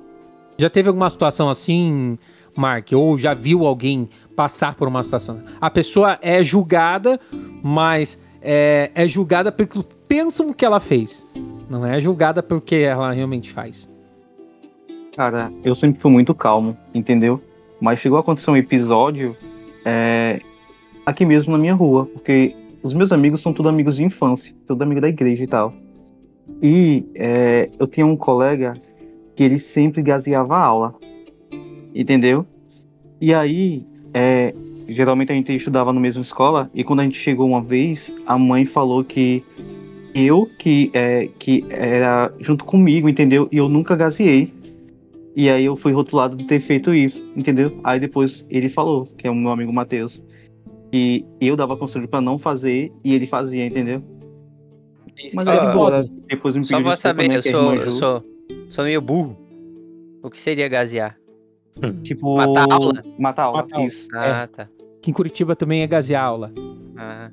já 0.62 0.70
teve 0.70 0.88
alguma 0.88 1.10
situação 1.10 1.50
assim, 1.50 2.18
Mark? 2.56 2.92
Ou 2.94 3.18
já 3.18 3.34
viu 3.34 3.66
alguém 3.66 4.08
passar 4.36 4.76
por 4.76 4.88
uma 4.88 5.04
situação? 5.04 5.42
A 5.60 5.70
pessoa 5.70 6.20
é 6.22 6.44
julgada, 6.44 7.20
mas 7.64 8.22
é, 8.42 8.92
é 8.94 9.08
julgada 9.08 9.52
porque 9.52 9.80
pensam 10.08 10.54
que 10.54 10.64
ela 10.64 10.80
fez. 10.80 11.26
Não 11.70 11.86
é 11.86 12.00
julgada 12.00 12.44
porque 12.44 12.76
ela 12.76 13.12
realmente 13.12 13.52
faz. 13.52 13.90
Cara, 15.16 15.52
eu 15.64 15.76
sempre 15.76 16.00
fui 16.00 16.12
muito 16.12 16.34
calmo, 16.34 16.78
entendeu? 16.94 17.42
Mas 17.80 18.00
chegou 18.00 18.18
a 18.18 18.22
acontecer 18.22 18.52
um 18.52 18.58
episódio 18.58 19.36
é, 19.84 20.40
aqui 21.06 21.26
mesmo 21.26 21.52
na 21.52 21.58
minha 21.58 21.74
rua, 21.74 22.06
porque 22.06 22.56
os 22.84 22.94
meus 22.94 23.12
amigos 23.12 23.42
são 23.42 23.52
tudo 23.52 23.68
amigos 23.68 23.96
de 23.96 24.04
infância, 24.04 24.54
tudo 24.68 24.84
amigo 24.84 25.02
da 25.02 25.10
igreja 25.10 25.44
e 25.44 25.48
tal. 25.48 25.74
E 26.62 27.06
é, 27.16 27.70
eu 27.80 27.88
tinha 27.88 28.06
um 28.06 28.16
colega 28.16 28.74
que 29.42 29.46
ele 29.46 29.58
sempre 29.58 30.04
gaseava 30.04 30.56
a 30.56 30.64
aula, 30.64 30.96
entendeu? 31.96 32.46
E 33.20 33.34
aí, 33.34 33.84
é, 34.14 34.54
geralmente 34.88 35.32
a 35.32 35.36
gente 35.36 35.52
estudava 35.56 35.92
na 35.92 36.00
mesma 36.00 36.22
escola, 36.22 36.70
e 36.76 36.84
quando 36.84 37.00
a 37.00 37.04
gente 37.04 37.18
chegou 37.18 37.48
uma 37.48 37.60
vez, 37.60 38.14
a 38.28 38.38
mãe 38.38 38.66
falou 38.66 39.04
que 39.04 39.44
eu 40.14 40.48
que, 40.60 40.92
é, 40.94 41.28
que 41.40 41.66
era 41.72 42.32
junto 42.40 42.64
comigo, 42.66 43.10
entendeu? 43.10 43.50
E 43.52 43.58
eu 43.58 43.68
nunca 43.68 43.96
gaseei. 43.96 44.54
E 45.36 45.50
aí 45.50 45.66
eu 45.66 45.76
fui 45.76 45.92
rotulado 45.92 46.38
de 46.38 46.44
ter 46.44 46.60
feito 46.60 46.94
isso, 46.94 47.28
entendeu? 47.36 47.80
Aí 47.84 48.00
depois 48.00 48.46
ele 48.48 48.70
falou, 48.70 49.08
que 49.18 49.26
é 49.26 49.32
o 49.32 49.34
meu 49.34 49.50
amigo 49.50 49.74
Matheus, 49.74 50.24
que 50.92 51.26
eu 51.40 51.56
dava 51.56 51.76
conselho 51.76 52.08
pra 52.08 52.22
não 52.22 52.38
fazer 52.38 52.92
e 53.04 53.16
ele 53.16 53.26
fazia, 53.26 53.66
entendeu? 53.66 54.04
Mas 55.34 55.48
é 55.48 55.66
de 55.66 55.74
boa. 55.74 56.06
Depois 56.28 56.56
me 56.56 56.64
Só 56.64 56.78
pediu 56.78 56.84
pra 56.86 56.94
desculpa, 56.94 56.96
saber, 56.98 57.28
né, 57.28 57.38
eu 57.38 57.44
sou, 57.44 57.76
eu 57.76 57.92
sou, 57.92 58.31
sou 58.70 58.84
meio 58.86 59.02
burro. 59.02 59.38
O 60.24 60.30
que 60.30 60.40
seria 60.40 60.68
gasear? 60.68 61.18
Tipo. 62.04 62.38
Matar 62.38 62.72
aula? 62.72 63.04
Matar 63.18 63.44
aula, 63.44 63.58
Matar 63.64 63.76
aula. 63.76 63.88
isso. 63.88 64.08
Ah, 64.14 64.48
tá. 64.48 64.68
Que 65.02 65.10
em 65.10 65.14
Curitiba 65.14 65.56
também 65.56 65.82
é 65.82 65.88
gasear 65.88 66.24
aula. 66.24 66.52
Ah, 66.98 67.32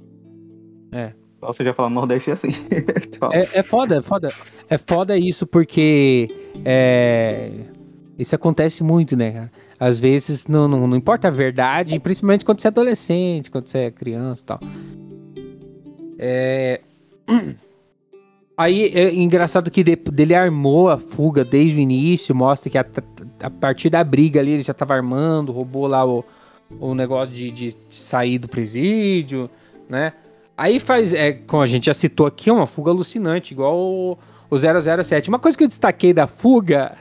Ou 1.43 1.53
seja, 1.53 1.75
falar 1.75 1.91
Nordeste 1.91 2.31
é 2.31 2.33
assim. 2.33 2.49
Então, 3.07 3.29
É, 3.33 3.59
é 3.59 3.63
foda, 3.63 3.99
é 3.99 4.03
foda. 4.03 4.33
É 4.71 4.79
foda 4.79 5.17
isso 5.19 5.47
porque 5.47 6.29
é, 6.65 7.51
isso 8.19 8.35
acontece 8.35 8.83
muito, 8.83 9.17
né, 9.17 9.33
cara? 9.33 9.53
Às 9.79 10.01
vezes 10.01 10.47
não, 10.47 10.67
não, 10.67 10.89
não 10.89 10.97
importa 10.97 11.29
a 11.29 11.31
verdade, 11.31 12.01
principalmente 12.01 12.45
quando 12.45 12.61
você 12.61 12.69
é 12.69 12.71
adolescente, 12.71 13.51
quando 13.51 13.67
você 13.67 13.79
é 13.79 13.91
criança 13.91 14.41
e 14.41 14.45
tal. 14.45 14.61
É... 16.19 16.81
Aí 18.59 18.87
é 18.93 19.15
engraçado 19.15 19.71
que 19.71 19.85
dele 19.85 20.35
armou 20.35 20.91
a 20.91 20.99
fuga 20.99 21.45
desde 21.45 21.77
o 21.77 21.81
início, 21.81 22.35
mostra 22.35 22.69
que 22.69 22.77
a, 22.77 22.85
a 23.45 23.49
partir 23.49 23.89
da 23.89 24.03
briga 24.03 24.41
ali 24.41 24.51
ele 24.51 24.65
já 24.65 24.75
tava 24.75 24.95
armando, 24.95 25.53
roubou 25.53 25.87
lá 25.87 26.05
o, 26.05 26.25
o 26.81 26.93
negócio 26.93 27.33
de, 27.33 27.53
de 27.53 27.77
sair 27.89 28.37
do 28.37 28.49
presídio, 28.49 29.49
né? 29.89 30.13
Aí 30.57 30.81
faz, 30.81 31.15
é, 31.15 31.35
como 31.35 31.63
a 31.63 31.67
gente 31.67 31.87
já 31.87 31.95
citou 31.95 32.27
aqui, 32.27 32.51
é 32.51 32.53
uma 32.53 32.67
fuga 32.67 32.91
alucinante, 32.91 33.55
igual 33.55 33.77
o, 33.79 34.19
o 34.51 34.59
007. 34.59 35.29
Uma 35.29 35.39
coisa 35.39 35.57
que 35.57 35.63
eu 35.63 35.69
destaquei 35.69 36.13
da 36.13 36.27
fuga 36.27 36.97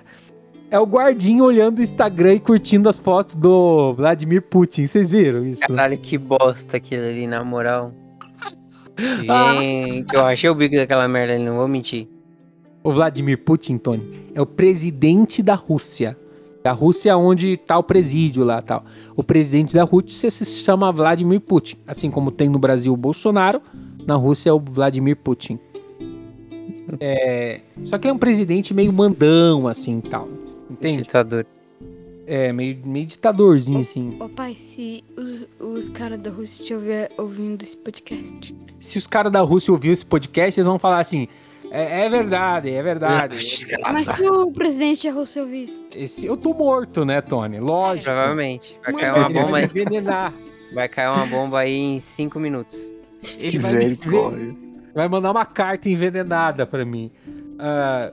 é 0.69 0.79
o 0.79 0.85
guardinho 0.85 1.43
olhando 1.43 1.79
o 1.79 1.81
Instagram 1.81 2.35
e 2.35 2.39
curtindo 2.39 2.87
as 2.87 2.99
fotos 2.99 3.33
do 3.33 3.95
Vladimir 3.95 4.43
Putin. 4.43 4.85
Vocês 4.85 5.09
viram 5.09 5.43
isso? 5.43 5.61
caralho, 5.61 5.97
que 5.97 6.19
bosta 6.19 6.77
aquilo 6.77 7.05
ali, 7.05 7.25
na 7.25 7.43
moral. 7.43 7.91
Gente, 8.97 10.13
eu 10.13 10.25
achei 10.25 10.49
o 10.49 10.55
bico 10.55 10.75
daquela 10.75 11.07
merda 11.07 11.33
ali, 11.33 11.43
não 11.43 11.57
vou 11.57 11.67
mentir. 11.67 12.07
O 12.83 12.91
Vladimir 12.91 13.37
Putin, 13.43 13.77
Tony, 13.77 14.09
é 14.33 14.41
o 14.41 14.45
presidente 14.45 15.43
da 15.43 15.55
Rússia. 15.55 16.17
Da 16.63 16.71
Rússia 16.71 17.15
onde 17.15 17.55
tá 17.57 17.77
o 17.77 17.83
presídio 17.83 18.43
lá 18.43 18.61
tal. 18.61 18.83
O 19.15 19.23
presidente 19.23 19.73
da 19.73 19.83
Rússia 19.83 20.29
se 20.29 20.45
chama 20.45 20.91
Vladimir 20.91 21.39
Putin. 21.39 21.77
Assim 21.85 22.09
como 22.09 22.31
tem 22.31 22.49
no 22.49 22.59
Brasil 22.59 22.91
o 22.91 22.97
Bolsonaro, 22.97 23.61
na 24.05 24.15
Rússia 24.15 24.49
é 24.49 24.53
o 24.53 24.59
Vladimir 24.59 25.15
Putin. 25.17 25.59
É, 26.99 27.61
só 27.83 27.97
que 27.97 28.07
ele 28.07 28.11
é 28.11 28.15
um 28.15 28.17
presidente 28.17 28.73
meio 28.73 28.91
mandão, 28.91 29.67
assim, 29.67 29.99
tal. 30.01 30.27
Entende? 30.69 31.03
Ditador. 31.03 31.45
É, 32.29 32.51
meio, 32.51 32.77
meio 32.83 33.05
ditadorzinho, 33.05 33.79
assim. 33.79 34.17
Ô 34.19 34.27
pai, 34.27 34.53
se 34.53 35.01
os, 35.15 35.47
os 35.65 35.89
caras 35.89 36.19
da 36.19 36.29
Rússia 36.29 36.61
estiver 36.61 37.09
ouvindo 37.17 37.63
esse 37.63 37.77
podcast. 37.77 38.53
Se 38.81 38.97
os 38.97 39.07
caras 39.07 39.31
da 39.31 39.39
Rússia 39.39 39.71
ouviram 39.71 39.93
esse 39.93 40.05
podcast, 40.05 40.59
eles 40.59 40.67
vão 40.67 40.77
falar 40.77 40.99
assim: 40.99 41.29
é, 41.71 42.05
é 42.05 42.09
verdade, 42.09 42.69
é 42.69 42.83
verdade. 42.83 43.33
Mas 43.93 44.05
se 44.07 44.29
o 44.29 44.51
presidente 44.51 45.07
da 45.07 45.13
Rússia 45.13 45.41
ouvir 45.41 45.63
isso? 45.63 45.81
Esse, 45.89 46.25
eu 46.25 46.35
tô 46.35 46.53
morto, 46.53 47.05
né, 47.05 47.21
Tony? 47.21 47.61
Lógico. 47.61 48.09
Provavelmente. 48.11 48.77
Vai 48.83 48.93
cair 48.93 49.17
uma 49.19 49.29
bomba 49.29 49.51
vai 49.51 49.61
aí. 49.63 50.33
Vai 50.73 50.89
cair 50.89 51.07
uma 51.09 51.25
bomba 51.25 51.59
aí 51.59 51.75
em 51.77 51.99
5 52.01 52.39
minutos. 52.41 52.91
Ele 53.37 53.57
vai, 53.57 53.71
enven- 53.71 53.87
Misericórdia. 53.89 54.55
vai 54.93 55.07
mandar 55.07 55.31
uma 55.31 55.45
carta 55.45 55.87
envenenada 55.89 56.65
pra 56.67 56.83
mim. 56.83 57.09
Ah, 57.57 58.11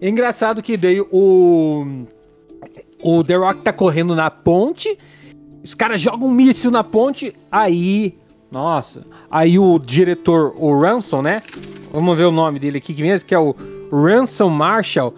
é 0.00 0.08
engraçado 0.08 0.60
que 0.62 0.76
daí 0.76 1.00
o. 1.00 2.06
O 3.06 3.22
The 3.22 3.36
Rock 3.36 3.62
tá 3.62 3.72
correndo 3.72 4.16
na 4.16 4.28
ponte. 4.28 4.98
Os 5.62 5.74
caras 5.74 6.00
jogam 6.00 6.26
um 6.26 6.32
míssil 6.32 6.72
na 6.72 6.82
ponte. 6.82 7.32
Aí. 7.52 8.18
Nossa. 8.50 9.06
Aí 9.30 9.60
o 9.60 9.78
diretor, 9.78 10.52
o 10.56 10.76
Ransom, 10.76 11.22
né? 11.22 11.40
Vamos 11.92 12.18
ver 12.18 12.24
o 12.24 12.32
nome 12.32 12.58
dele 12.58 12.78
aqui 12.78 13.00
mesmo, 13.00 13.28
que 13.28 13.32
é 13.32 13.38
o 13.38 13.54
Ransom 13.92 14.48
Marshall. 14.48 15.14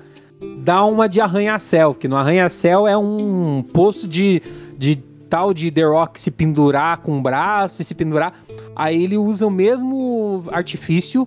Dá 0.58 0.84
uma 0.84 1.08
de 1.08 1.18
arranha-céu, 1.18 1.94
que 1.94 2.06
no 2.06 2.16
arranha-céu 2.16 2.86
é 2.86 2.94
um 2.94 3.62
posto 3.72 4.06
de, 4.06 4.42
de 4.76 4.96
tal 5.30 5.54
de 5.54 5.70
The 5.70 5.84
Rock 5.84 6.20
se 6.20 6.30
pendurar 6.30 6.98
com 6.98 7.18
o 7.18 7.22
braço 7.22 7.80
e 7.80 7.86
se 7.86 7.94
pendurar. 7.94 8.38
Aí 8.76 9.02
ele 9.02 9.16
usa 9.16 9.46
o 9.46 9.50
mesmo 9.50 10.44
artifício 10.48 11.26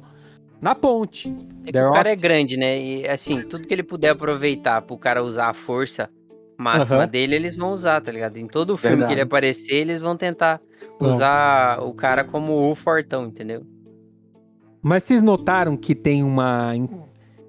na 0.61 0.75
ponte. 0.75 1.35
É 1.73 1.87
o 1.87 1.91
cara 1.91 2.11
é 2.11 2.15
grande, 2.15 2.55
né? 2.55 2.79
E 2.79 3.07
assim, 3.07 3.41
tudo 3.41 3.65
que 3.65 3.73
ele 3.73 3.81
puder 3.81 4.09
aproveitar 4.09 4.83
pro 4.83 4.95
cara 4.95 5.23
usar 5.23 5.49
a 5.49 5.53
força 5.53 6.07
máxima 6.61 6.99
Aham. 6.99 7.07
dele, 7.07 7.35
eles 7.35 7.57
vão 7.57 7.71
usar, 7.71 7.99
tá 8.01 8.11
ligado? 8.11 8.37
Em 8.37 8.47
todo 8.47 8.77
filme 8.77 8.97
que 8.97 9.01
ele 9.03 9.07
Verdade. 9.07 9.21
aparecer, 9.27 9.75
eles 9.75 9.99
vão 9.99 10.15
tentar 10.15 10.61
Bom. 10.99 11.13
usar 11.13 11.81
o 11.81 11.93
cara 11.93 12.23
como 12.23 12.53
o 12.69 12.75
fortão, 12.75 13.25
entendeu? 13.25 13.63
Mas 14.81 15.03
vocês 15.03 15.21
notaram 15.21 15.75
que 15.75 15.93
tem 15.93 16.23
uma. 16.23 16.71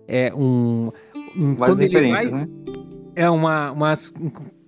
É 0.09 0.33
um. 0.35 0.91
um- 1.37 1.55
quando 1.55 1.81
ele 1.81 2.11
vai, 2.11 2.27
né? 2.27 2.49
é 3.15 3.31
uma, 3.31 3.73
umas 3.73 4.13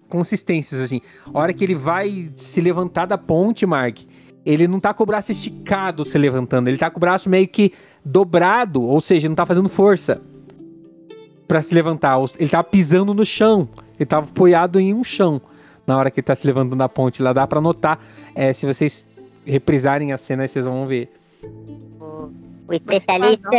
consistências, 0.08 0.80
assim. 0.80 1.00
A 1.32 1.38
hora 1.38 1.52
que 1.52 1.64
ele 1.64 1.74
vai 1.74 2.30
se 2.36 2.60
levantar 2.60 3.06
da 3.06 3.18
ponte, 3.18 3.66
Mark, 3.66 3.98
ele 4.46 4.68
não 4.68 4.78
tá 4.78 4.94
com 4.94 5.02
o 5.02 5.06
braço 5.06 5.32
esticado 5.32 6.04
se 6.04 6.16
levantando, 6.16 6.68
ele 6.68 6.78
tá 6.78 6.90
com 6.90 6.98
o 6.98 7.00
braço 7.00 7.28
meio 7.28 7.48
que 7.48 7.72
dobrado, 8.04 8.82
ou 8.82 9.00
seja, 9.00 9.28
não 9.28 9.34
tá 9.34 9.44
fazendo 9.46 9.68
força 9.68 10.20
pra 11.48 11.60
se 11.60 11.74
levantar. 11.74 12.18
Ele 12.38 12.48
tá 12.48 12.62
pisando 12.62 13.12
no 13.12 13.24
chão, 13.24 13.68
ele 13.98 14.06
tava 14.06 14.26
apoiado 14.26 14.80
em 14.80 14.92
um 14.94 15.04
chão 15.04 15.40
na 15.86 15.96
hora 15.96 16.10
que 16.10 16.20
ele 16.20 16.24
tá 16.24 16.34
se 16.34 16.46
levantando 16.46 16.76
da 16.76 16.88
ponte. 16.88 17.22
Lá 17.22 17.32
dá 17.32 17.46
pra 17.46 17.60
notar, 17.60 18.00
é, 18.34 18.52
se 18.52 18.66
vocês 18.66 19.06
reprisarem 19.44 20.12
a 20.12 20.18
cena, 20.18 20.46
vocês 20.46 20.66
vão 20.66 20.86
ver. 20.86 21.10
O, 22.00 22.30
o 22.68 22.72
especialista 22.72 23.50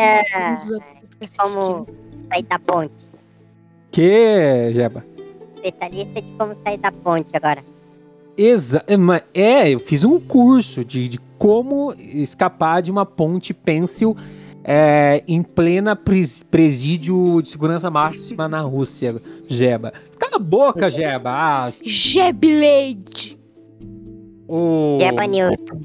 de 1.20 1.28
como 1.38 1.88
sair 2.30 2.44
da 2.44 2.60
ponte. 2.60 2.94
Que, 3.92 4.72
Jeba? 4.74 5.06
Especialista 5.56 6.22
de 6.22 6.38
como 6.38 6.56
sair 6.64 6.78
da 6.78 6.92
ponte 6.92 7.30
agora. 7.34 7.64
Exa 8.38 8.84
é, 8.86 9.42
é, 9.42 9.70
eu 9.70 9.80
fiz 9.80 10.04
um 10.04 10.20
curso 10.20 10.84
de, 10.84 11.08
de 11.08 11.18
como 11.38 11.94
escapar 11.94 12.82
de 12.82 12.92
uma 12.92 13.06
ponte 13.06 13.54
pêncil 13.54 14.16
é, 14.68 15.24
em 15.28 15.44
plena 15.44 15.96
pres- 15.96 16.42
presídio 16.42 17.40
de 17.42 17.50
segurança 17.50 17.92
máxima 17.92 18.48
na 18.50 18.62
Rússia, 18.62 19.22
Jeba. 19.48 19.94
Cala 20.18 20.38
a 20.38 20.40
boca, 20.40 20.90
Jeba. 20.90 21.30
Ah, 21.30 21.72
Jeblade! 21.84 23.38
o... 24.48 24.98
Jeba 25.00 25.28
Newton. 25.28 25.82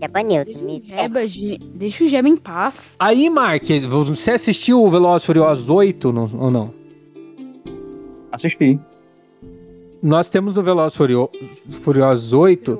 Jeba 0.00 0.22
Newton. 0.22 0.58
me- 0.64 0.82
Jeba, 0.86 1.26
ge- 1.28 1.58
deixa 1.74 2.04
o 2.04 2.08
Jeba 2.08 2.26
em 2.28 2.36
paz. 2.38 2.94
Aí, 2.98 3.28
Mark, 3.28 3.64
você 3.86 4.30
assistiu 4.32 4.82
o 4.82 4.90
Velozes 4.90 5.24
e 5.24 5.26
Furiosos 5.26 5.68
8 5.68 6.10
não- 6.12 6.30
ou 6.38 6.50
não? 6.50 6.74
Assisti. 8.32 8.78
Nós 10.02 10.28
temos 10.30 10.56
no 10.56 10.62
Velozes 10.62 10.94
e 10.94 10.98
Furio- 10.98 11.30
Furiosos 11.82 12.32
8 12.32 12.78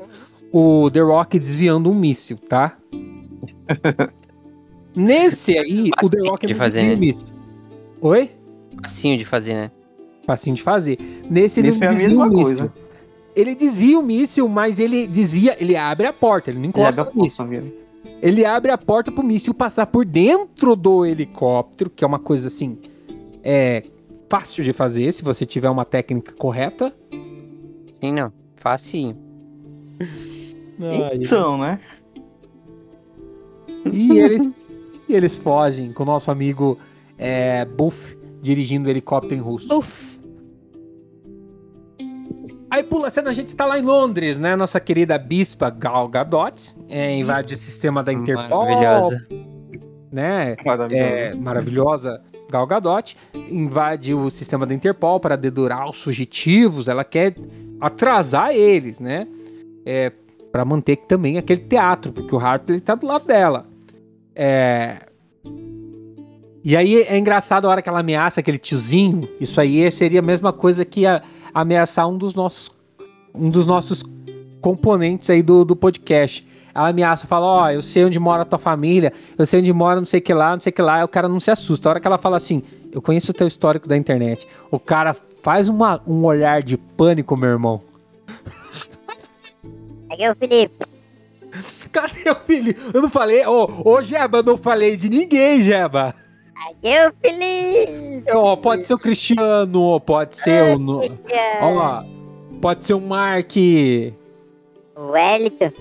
o 0.52 0.90
The 0.90 1.00
Rock 1.00 1.38
desviando 1.38 1.90
um 1.90 1.94
míssil, 1.94 2.38
tá? 2.48 2.76
Nesse 4.96 5.58
aí, 5.58 5.90
o 6.02 6.08
The 6.08 6.28
Rock 6.28 6.46
de 6.46 6.54
não 6.54 6.58
fazer, 6.58 6.80
o 6.80 6.86
né? 6.86 6.96
míssil. 6.96 7.28
Oi? 8.00 8.30
Facinho 8.82 9.18
de 9.18 9.24
fazer, 9.24 9.54
né? 9.54 9.70
Facinho 10.26 10.56
de 10.56 10.62
fazer. 10.62 10.98
Nesse 11.30 11.60
ele 11.60 11.68
Nesse 11.68 11.80
não 11.80 11.86
é 11.86 11.90
desvia 11.94 12.18
o 12.18 12.28
míssil. 12.30 12.56
coisa. 12.56 12.72
Ele 13.36 13.54
desvia 13.54 13.98
o 13.98 14.02
míssil, 14.02 14.48
mas 14.48 14.78
ele 14.78 15.06
desvia, 15.06 15.54
ele 15.60 15.76
abre 15.76 16.06
a 16.06 16.12
porta, 16.12 16.50
ele 16.50 16.56
não 16.58 16.64
Ele 16.64 16.68
encosta 16.70 17.02
abre 17.02 17.12
a 17.12 17.14
no 17.14 17.22
míssil. 17.22 17.72
Ele 18.22 18.44
abre 18.46 18.70
a 18.72 18.78
porta 18.78 19.12
pro 19.12 19.22
míssil 19.22 19.52
passar 19.52 19.86
por 19.86 20.04
dentro 20.04 20.74
do 20.74 21.04
helicóptero, 21.04 21.90
que 21.90 22.02
é 22.02 22.06
uma 22.06 22.18
coisa 22.18 22.46
assim, 22.46 22.78
é 23.44 23.84
fácil 24.30 24.64
de 24.64 24.72
fazer 24.72 25.12
se 25.12 25.22
você 25.22 25.44
tiver 25.44 25.68
uma 25.68 25.84
técnica 25.84 26.32
correta. 26.34 26.94
Sim, 28.00 28.12
não. 28.12 28.32
Facinho. 28.56 29.16
Então, 31.12 31.58
né? 31.58 31.78
E 33.92 34.18
eles, 34.18 34.66
e 35.08 35.14
eles 35.14 35.38
fogem 35.38 35.92
com 35.92 36.02
o 36.02 36.06
nosso 36.06 36.30
amigo 36.30 36.78
é, 37.18 37.64
Buff 37.64 38.16
dirigindo 38.40 38.88
o 38.88 38.90
helicóptero 38.90 39.34
em 39.34 39.42
russo. 39.42 39.78
Uf. 39.78 40.16
Aí 42.70 42.82
pula 42.82 43.06
a 43.06 43.10
cena, 43.10 43.30
a 43.30 43.32
gente 43.32 43.48
está 43.48 43.64
lá 43.64 43.78
em 43.78 43.82
Londres, 43.82 44.38
né? 44.38 44.56
Nossa 44.56 44.80
querida 44.80 45.16
bispa 45.16 45.70
Gal 45.70 46.08
Gadot 46.08 46.76
é, 46.88 47.16
invade 47.16 47.54
o 47.54 47.56
sistema 47.56 48.02
da 48.02 48.12
Interpol, 48.12 48.64
Maravilhosa. 48.64 49.26
né? 50.10 50.56
Maravilhoso. 50.64 51.04
É, 51.04 51.34
maravilhosa 51.34 52.22
Gal 52.50 52.66
Gadot 52.66 53.16
invade 53.34 54.14
o 54.14 54.28
sistema 54.30 54.66
da 54.66 54.74
Interpol 54.74 55.20
para 55.20 55.36
dedurar 55.36 55.88
os 55.88 56.02
fugitivos. 56.02 56.88
Ela 56.88 57.04
quer 57.04 57.34
atrasar 57.80 58.50
eles, 58.50 59.00
né? 59.00 59.26
É, 59.84 60.12
para 60.50 60.64
manter 60.64 60.96
também 60.96 61.38
aquele 61.38 61.60
teatro, 61.60 62.12
porque 62.12 62.34
o 62.34 62.38
Hartley 62.38 62.80
tá 62.80 62.94
do 62.94 63.06
lado 63.06 63.26
dela. 63.26 63.66
É, 64.38 64.98
E 66.62 66.76
aí 66.76 67.02
é 67.02 67.16
engraçado 67.16 67.66
a 67.66 67.70
hora 67.70 67.80
que 67.80 67.88
ela 67.88 68.00
ameaça 68.00 68.40
aquele 68.40 68.58
tiozinho. 68.58 69.28
Isso 69.40 69.58
aí 69.60 69.90
seria 69.90 70.20
a 70.20 70.22
mesma 70.22 70.52
coisa 70.52 70.84
que 70.84 71.06
a- 71.06 71.22
ameaçar 71.54 72.06
um 72.08 72.18
dos 72.18 72.34
nossos 72.34 72.70
um 73.34 73.48
dos 73.50 73.66
nossos 73.66 74.02
componentes 74.60 75.28
aí 75.30 75.42
do, 75.42 75.64
do 75.64 75.74
podcast. 75.76 76.46
Ela 76.74 76.88
ameaça, 76.88 77.26
fala, 77.26 77.46
ó, 77.46 77.70
eu 77.70 77.80
sei 77.80 78.04
onde 78.04 78.18
mora 78.18 78.42
a 78.42 78.44
tua 78.44 78.58
família, 78.58 79.12
eu 79.38 79.46
sei 79.46 79.60
onde 79.60 79.72
mora 79.72 79.98
não 80.00 80.06
sei 80.06 80.20
que 80.20 80.34
lá, 80.34 80.52
não 80.52 80.60
sei 80.60 80.72
que 80.72 80.82
lá, 80.82 81.02
o 81.04 81.08
cara 81.08 81.28
não 81.28 81.38
se 81.40 81.50
assusta. 81.50 81.88
A 81.88 81.90
hora 81.90 82.00
que 82.00 82.06
ela 82.06 82.18
fala 82.18 82.36
assim, 82.36 82.62
eu 82.92 83.00
conheço 83.00 83.30
o 83.30 83.34
teu 83.34 83.46
histórico 83.46 83.88
da 83.88 83.96
internet, 83.96 84.46
o 84.70 84.78
cara 84.78 85.14
faz 85.42 85.68
uma, 85.70 86.02
um 86.06 86.24
olhar 86.24 86.62
de 86.62 86.76
pânico, 86.76 87.36
meu 87.36 87.48
irmão. 87.50 87.80
É 90.18 90.30
o 90.30 90.34
Felipe. 90.36 90.84
Cadê 91.92 92.30
o 92.30 92.34
filho? 92.36 92.74
Eu 92.92 93.02
não 93.02 93.10
falei, 93.10 93.44
ô, 93.46 93.68
ô 93.84 94.02
Jeba, 94.02 94.38
eu 94.38 94.42
não 94.42 94.56
falei 94.58 94.96
de 94.96 95.08
ninguém, 95.08 95.60
Jeba. 95.62 96.14
É 96.82 97.08
o 97.08 97.12
Felipe. 97.20 98.24
Ó, 98.32 98.56
pode 98.56 98.84
ser 98.84 98.94
o 98.94 98.98
Cristiano, 98.98 100.00
pode 100.00 100.36
ser 100.36 100.74
o. 100.74 100.78
no-. 100.78 101.00
Ó, 101.60 102.02
pode 102.60 102.84
ser 102.84 102.94
o 102.94 103.00
Mark. 103.00 103.52
O 104.96 105.10
Wellington. 105.10 105.72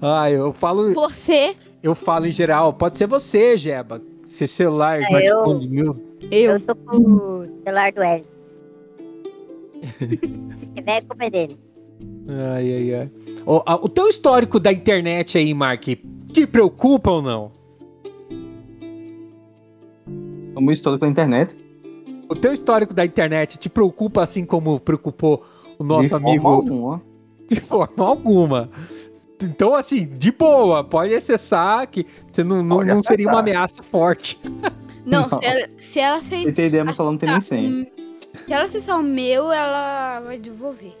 Ah, 0.00 0.30
eu 0.30 0.52
falo, 0.52 0.92
Você, 0.94 1.54
eu 1.82 1.94
falo 1.94 2.26
em 2.26 2.32
geral, 2.32 2.72
pode 2.72 2.98
ser 2.98 3.06
você, 3.06 3.56
Jeba. 3.56 4.02
Seu 4.24 4.46
celular, 4.46 5.00
É, 5.00 5.04
smartphone 5.04 5.64
eu. 5.64 5.70
mil. 5.70 6.02
eu. 6.30 6.50
Eu 6.52 6.60
tô 6.60 6.74
com 6.74 6.96
o 6.96 7.46
celular 7.64 7.92
do 7.92 8.00
Wellington. 8.00 8.28
Se 9.98 10.66
tiver, 10.76 10.96
a 10.98 11.02
culpa 11.02 11.24
é 11.24 11.30
dele. 11.30 11.58
Ai, 12.28 12.72
ai, 12.74 12.94
ai. 12.94 13.10
Ó, 13.46 13.62
ah, 13.66 13.76
o 13.76 13.88
teu 13.88 14.08
histórico 14.08 14.60
da 14.60 14.72
internet 14.72 15.38
aí, 15.38 15.52
Mark, 15.52 15.84
te 16.32 16.46
preocupa 16.46 17.10
ou 17.10 17.22
não? 17.22 17.50
Como 20.54 20.70
histórico 20.70 21.04
da 21.04 21.10
internet. 21.10 21.56
O 22.28 22.34
teu 22.34 22.52
histórico 22.52 22.94
da 22.94 23.04
internet 23.04 23.58
te 23.58 23.68
preocupa 23.68 24.22
assim 24.22 24.44
como 24.44 24.78
preocupou 24.78 25.44
o 25.78 25.84
nosso 25.84 26.08
de 26.08 26.14
amigo? 26.14 26.42
Forma 26.42 26.56
alguma. 26.56 27.02
De 27.48 27.60
forma 27.60 28.06
alguma. 28.06 28.70
Então, 29.42 29.74
assim, 29.74 30.06
de 30.06 30.30
boa, 30.30 30.84
pode 30.84 31.12
acessar 31.14 31.86
que 31.88 32.06
você 32.30 32.44
não, 32.44 32.62
não, 32.62 32.82
não 32.82 33.02
seria 33.02 33.28
uma 33.28 33.40
ameaça 33.40 33.82
forte. 33.82 34.40
Não, 35.04 35.22
Não. 35.22 35.36
se 35.36 35.44
ela, 35.44 35.68
se 35.80 35.98
ela 35.98 36.16
aceitar. 36.18 36.48
Entendemos, 36.48 36.96
ela 36.96 37.10
não 37.10 37.18
tem 37.18 37.28
nem 37.28 37.40
senha. 37.40 37.86
Se 38.46 38.52
ela 38.52 38.66
acessar 38.66 39.00
o 39.00 39.02
meu, 39.02 39.50
ela 39.50 40.20
vai 40.20 40.38
devolver. 40.38 40.96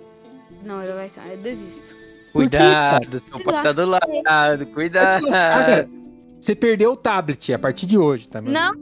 Não, 0.64 0.80
ela 0.80 0.96
vai 0.96 1.08
eu 1.30 1.38
desisto. 1.38 2.01
Cuidado, 2.32 3.18
seu 3.18 3.40
pai 3.44 3.62
tá 3.62 3.72
do 3.72 3.84
lado, 3.86 4.66
cuidado. 4.72 5.28
cara, 5.28 5.88
Você 6.40 6.54
perdeu 6.54 6.92
o 6.92 6.96
tablet 6.96 7.52
a 7.52 7.58
partir 7.58 7.86
de 7.86 7.98
hoje, 7.98 8.26
tá? 8.28 8.40
Não, 8.40 8.72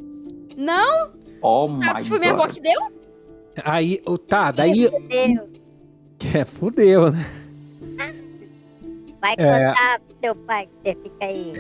não, 0.57 1.11
Oh 1.43 1.67
my 1.69 2.03
que 2.03 2.09
foi 2.09 2.19
minha 2.19 2.33
avó 2.33 2.47
que 2.47 2.61
deu? 2.61 2.81
Aí, 3.65 4.01
o- 4.07 4.19
tá, 4.19 4.51
daí. 4.51 4.89
Deus. 5.09 5.51
É, 6.35 6.45
fudeu, 6.45 7.11
né? 7.11 7.25
Vai 9.23 9.35
É. 9.39 9.69
contar 9.69 10.01
pro 10.01 10.17
seu 10.23 10.35
pai 10.37 10.67
que 10.67 10.73
você 10.83 11.03
fica 11.03 11.25
aí. 11.25 11.53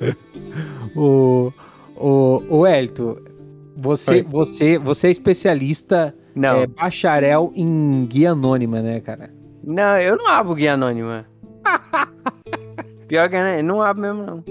O, 0.96 1.52
o, 1.96 2.42
o 2.48 2.66
Elton, 2.66 3.16
você, 3.76 4.14
Oi. 4.14 4.22
você, 4.24 4.78
você 4.78 5.08
é 5.08 5.10
especialista, 5.10 6.14
Não, 6.34 6.62
é, 6.62 6.66
bacharel 6.66 7.52
em 7.54 8.04
guia 8.06 8.32
anônima, 8.32 8.80
né, 8.82 9.00
cara? 9.00 9.30
Não, 9.70 9.98
eu 9.98 10.16
não 10.16 10.26
abro 10.26 10.54
guia 10.54 10.74
anônima. 10.74 11.26
Pior 13.06 13.28
que 13.28 13.36
né, 13.36 13.62
não 13.62 13.80
abro 13.80 14.02
mesmo, 14.02 14.22
não. 14.24 14.44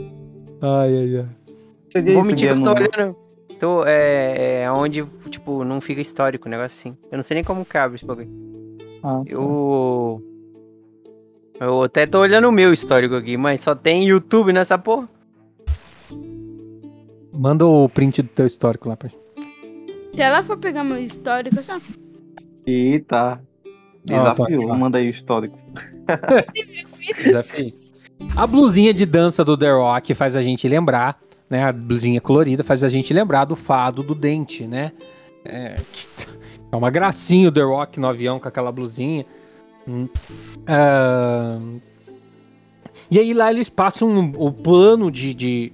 Ai, 0.62 0.98
ai, 0.98 1.18
ai. 1.18 1.26
Você 1.90 2.02
vou 2.14 2.24
mentir 2.24 2.54
que 2.54 2.60
eu 2.60 2.64
tô 2.64 2.72
olhando. 2.72 3.16
Tô, 3.60 3.86
é, 3.86 4.62
é 4.64 4.72
onde, 4.72 5.06
tipo, 5.30 5.66
não 5.66 5.82
fica 5.82 6.00
histórico, 6.00 6.48
um 6.48 6.52
negócio 6.52 6.78
assim. 6.78 6.98
Eu 7.12 7.18
não 7.18 7.24
sei 7.24 7.36
nem 7.36 7.44
como 7.44 7.66
cabe 7.66 7.96
esse 7.96 8.06
bagulho. 8.06 8.30
Ah, 9.04 9.22
Eu. 9.26 10.24
Eu 11.60 11.84
até 11.84 12.06
tô 12.06 12.20
olhando 12.20 12.48
o 12.48 12.54
meu 12.54 12.72
histórico 12.72 13.16
aqui, 13.16 13.36
mas 13.36 13.60
só 13.60 13.76
tem 13.76 14.08
YouTube 14.08 14.54
nessa 14.54 14.78
porra. 14.78 15.10
Manda 17.34 17.66
o 17.66 17.90
print 17.90 18.22
do 18.22 18.30
teu 18.30 18.46
histórico 18.46 18.88
lá 18.88 18.96
pra 18.96 19.10
gente. 19.10 19.20
Se 20.16 20.22
ela 20.22 20.42
for 20.42 20.58
pegar 20.58 20.84
meu 20.86 20.98
histórico, 20.98 21.62
só. 21.62 21.78
Eita. 22.66 23.42
Ó, 24.12 24.34
tô 24.34 24.46
Desafio, 24.46 24.70
ó. 24.70 24.76
manda 24.76 24.98
aí 24.98 25.08
o 25.08 25.12
histórico. 25.12 25.58
Desafio. 27.24 27.74
A 28.36 28.46
blusinha 28.48 28.94
de 28.94 29.06
dança 29.06 29.44
do 29.46 29.58
The 29.58 29.72
Rock 29.72 30.14
faz 30.14 30.36
a 30.36 30.42
gente 30.42 30.68
lembrar, 30.68 31.20
né? 31.50 31.64
A 31.64 31.72
blusinha 31.72 32.20
colorida 32.20 32.64
faz 32.64 32.84
a 32.84 32.90
gente 32.90 33.14
lembrar 33.14 33.46
do 33.46 33.56
fado 33.56 34.04
do 34.04 34.14
dente, 34.16 34.66
né? 34.66 34.92
É, 35.46 35.76
é 36.72 36.76
uma 36.76 36.90
gracinha 36.90 37.48
o 37.50 37.52
The 37.52 37.62
Rock 37.62 38.00
no 38.00 38.08
avião 38.08 38.40
com 38.40 38.48
aquela 38.48 38.72
blusinha. 38.72 39.26
Hum. 39.88 40.08
Ah, 40.68 41.60
e 43.10 43.18
aí 43.20 43.34
lá 43.34 43.52
eles 43.52 43.70
passam 43.70 44.10
um- 44.10 44.34
o 44.38 44.52
plano 44.52 45.10
de, 45.12 45.34
de, 45.34 45.74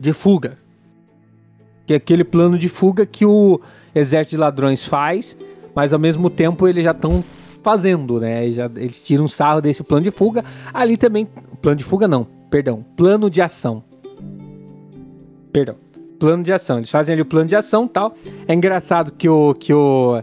de 0.00 0.12
fuga. 0.12 0.58
Que 1.86 1.92
é 1.94 1.96
aquele 1.96 2.24
plano 2.24 2.56
de 2.58 2.68
fuga 2.68 3.04
que 3.04 3.24
o 3.26 3.60
exército 3.94 4.36
de 4.36 4.40
ladrões 4.40 4.86
faz, 4.86 5.36
mas 5.74 5.92
ao 5.92 5.98
mesmo 5.98 6.30
tempo 6.30 6.66
eles 6.66 6.84
já 6.84 6.92
estão 6.92 7.22
fazendo, 7.62 8.20
né? 8.20 8.44
Eles, 8.44 8.56
já, 8.56 8.66
eles 8.76 9.02
tiram 9.02 9.26
sarro 9.28 9.60
desse 9.60 9.82
plano 9.82 10.04
de 10.04 10.10
fuga. 10.10 10.44
Ali 10.72 10.96
também. 10.96 11.26
Plano 11.60 11.76
de 11.76 11.84
fuga 11.84 12.06
não, 12.08 12.26
perdão. 12.50 12.84
Plano 12.96 13.30
de 13.30 13.40
ação. 13.40 13.82
Perdão. 15.52 15.74
Plano 16.18 16.42
de 16.42 16.52
ação. 16.52 16.78
Eles 16.78 16.90
fazem 16.90 17.12
ali 17.12 17.22
o 17.22 17.26
plano 17.26 17.48
de 17.48 17.56
ação 17.56 17.84
e 17.84 17.88
tal. 17.88 18.12
É 18.46 18.54
engraçado 18.54 19.12
que 19.12 19.28
o. 19.28 19.54
Que 19.54 19.72
o, 19.72 20.22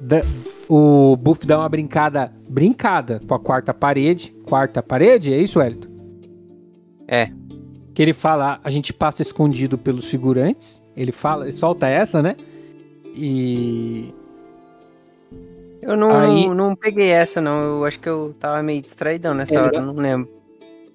da- 0.00 0.22
o 0.68 1.16
Buff 1.16 1.46
dá 1.46 1.58
uma 1.58 1.68
brincada. 1.68 2.32
Brincada 2.48 3.20
com 3.26 3.34
a 3.34 3.38
quarta 3.38 3.72
parede. 3.74 4.34
Quarta 4.44 4.82
parede, 4.82 5.32
é 5.32 5.40
isso, 5.40 5.60
Elton? 5.60 5.88
É. 7.08 7.30
Que 7.92 8.02
ele 8.02 8.12
fala, 8.12 8.60
a 8.62 8.70
gente 8.70 8.92
passa 8.92 9.20
escondido 9.22 9.76
pelos 9.76 10.06
figurantes. 10.08 10.80
Ele 10.96 11.10
fala, 11.12 11.44
ele 11.44 11.52
solta 11.52 11.88
essa, 11.88 12.22
né? 12.22 12.36
E. 13.14 14.14
Eu 15.82 15.96
não, 15.96 16.10
Aí- 16.18 16.46
não, 16.48 16.54
não 16.54 16.76
peguei 16.76 17.08
essa, 17.08 17.40
não. 17.40 17.78
Eu 17.78 17.84
acho 17.84 17.98
que 17.98 18.08
eu 18.08 18.34
tava 18.38 18.62
meio 18.62 18.82
distraidão 18.82 19.34
nessa 19.34 19.54
É, 19.54 19.58
hora, 19.60 19.76
eu- 19.76 19.82
não 19.82 19.94
lembro. 19.94 20.28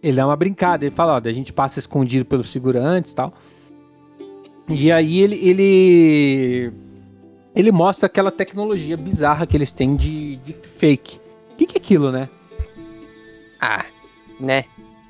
ele 0.04 0.16
dá 0.18 0.26
uma 0.28 0.36
brincada, 0.36 0.86
ele 0.86 0.94
fala, 0.94 1.14
ó, 1.14 1.22
a 1.28 1.32
gente 1.32 1.52
passa 1.52 1.80
escondido 1.80 2.26
pelos 2.26 2.52
figurantes 2.52 3.12
e 3.12 3.16
tal. 3.16 3.34
E 4.70 4.92
aí 4.92 5.20
ele, 5.22 5.36
ele 5.48 6.74
ele 7.56 7.72
mostra 7.72 8.08
aquela 8.08 8.32
tecnologia 8.32 8.98
bizarra 8.98 9.46
que 9.48 9.56
eles 9.56 9.72
têm 9.72 9.96
de, 9.96 10.36
de 10.38 10.54
fake. 10.78 11.20
O 11.54 11.56
que, 11.56 11.66
que 11.68 11.78
é 11.78 11.82
aquilo, 11.82 12.12
né? 12.12 12.28
Ah, 13.62 13.86
né? 14.40 14.66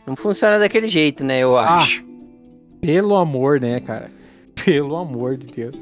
Não 0.06 0.16
funciona 0.16 0.60
daquele 0.60 0.88
jeito, 0.88 1.24
né? 1.24 1.40
Eu 1.40 1.58
Ah. 1.58 1.78
acho. 1.78 2.04
Pelo 2.82 3.16
amor, 3.16 3.60
né, 3.60 3.80
cara? 3.80 4.12
Pelo 4.64 4.96
amor 4.96 5.36
de 5.38 5.48
Deus. 5.48 5.76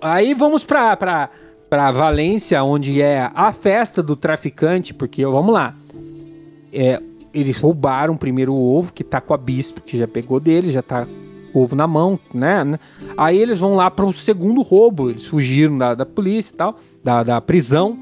Aí 0.00 0.32
vamos 0.32 0.64
pra, 0.64 0.96
pra, 0.96 1.28
pra 1.70 1.92
Valência, 1.92 2.62
onde 2.64 3.00
é 3.00 3.30
a 3.32 3.52
festa 3.52 4.02
do 4.02 4.16
traficante, 4.16 4.92
porque, 4.92 5.24
vamos 5.24 5.54
lá. 5.54 5.76
É, 6.72 7.00
eles 7.32 7.58
roubaram 7.60 8.16
primeiro 8.16 8.52
o 8.52 8.76
ovo, 8.76 8.92
que 8.92 9.04
tá 9.04 9.20
com 9.20 9.32
a 9.32 9.36
bispo, 9.36 9.80
que 9.80 9.96
já 9.96 10.08
pegou 10.08 10.40
dele, 10.40 10.72
já 10.72 10.82
tá 10.82 11.06
ovo 11.54 11.76
na 11.76 11.86
mão, 11.86 12.18
né? 12.34 12.78
Aí 13.16 13.38
eles 13.38 13.60
vão 13.60 13.76
lá 13.76 13.88
para 13.88 14.04
o 14.04 14.12
segundo 14.12 14.62
roubo, 14.62 15.10
eles 15.10 15.26
fugiram 15.26 15.78
da, 15.78 15.94
da 15.94 16.04
polícia 16.04 16.52
e 16.52 16.56
tal, 16.56 16.76
da, 17.04 17.22
da 17.22 17.40
prisão. 17.40 17.96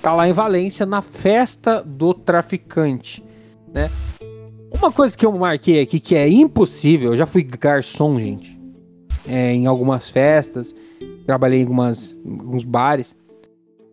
Tá 0.00 0.12
lá 0.12 0.28
em 0.28 0.32
Valência, 0.32 0.84
na 0.84 1.00
festa 1.00 1.80
do 1.82 2.12
traficante, 2.12 3.22
né? 3.72 3.88
Uma 4.76 4.90
coisa 4.90 5.16
que 5.16 5.24
eu 5.24 5.30
marquei 5.30 5.80
aqui 5.80 6.00
que 6.00 6.16
é 6.16 6.28
impossível, 6.28 7.12
eu 7.12 7.16
já 7.16 7.26
fui 7.26 7.44
garçom, 7.44 8.18
gente, 8.18 8.58
é, 9.28 9.52
em 9.52 9.66
algumas 9.66 10.08
festas, 10.08 10.74
trabalhei 11.26 11.60
em 11.60 11.62
algumas, 11.62 12.18
em 12.24 12.38
alguns 12.40 12.64
bares. 12.64 13.14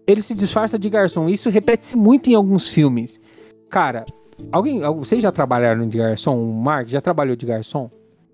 Ele 0.08 0.22
se 0.22 0.34
disfarça 0.34 0.78
de 0.80 0.90
garçom. 0.90 1.30
Isso 1.30 1.50
repete-se 1.50 1.96
muito 1.98 2.30
em 2.30 2.36
alguns 2.36 2.68
filmes. 2.70 3.22
Cara, 3.70 4.06
alguém, 4.52 4.84
al- 4.84 4.98
vocês 4.98 5.22
já 5.22 5.32
trabalharam 5.32 5.88
de 5.88 5.98
garçom? 5.98 6.42
O 6.42 6.54
Mark 6.54 6.88
já 6.88 7.00
trabalhou 7.00 7.36
de 7.36 7.46
garçom? 7.46 7.90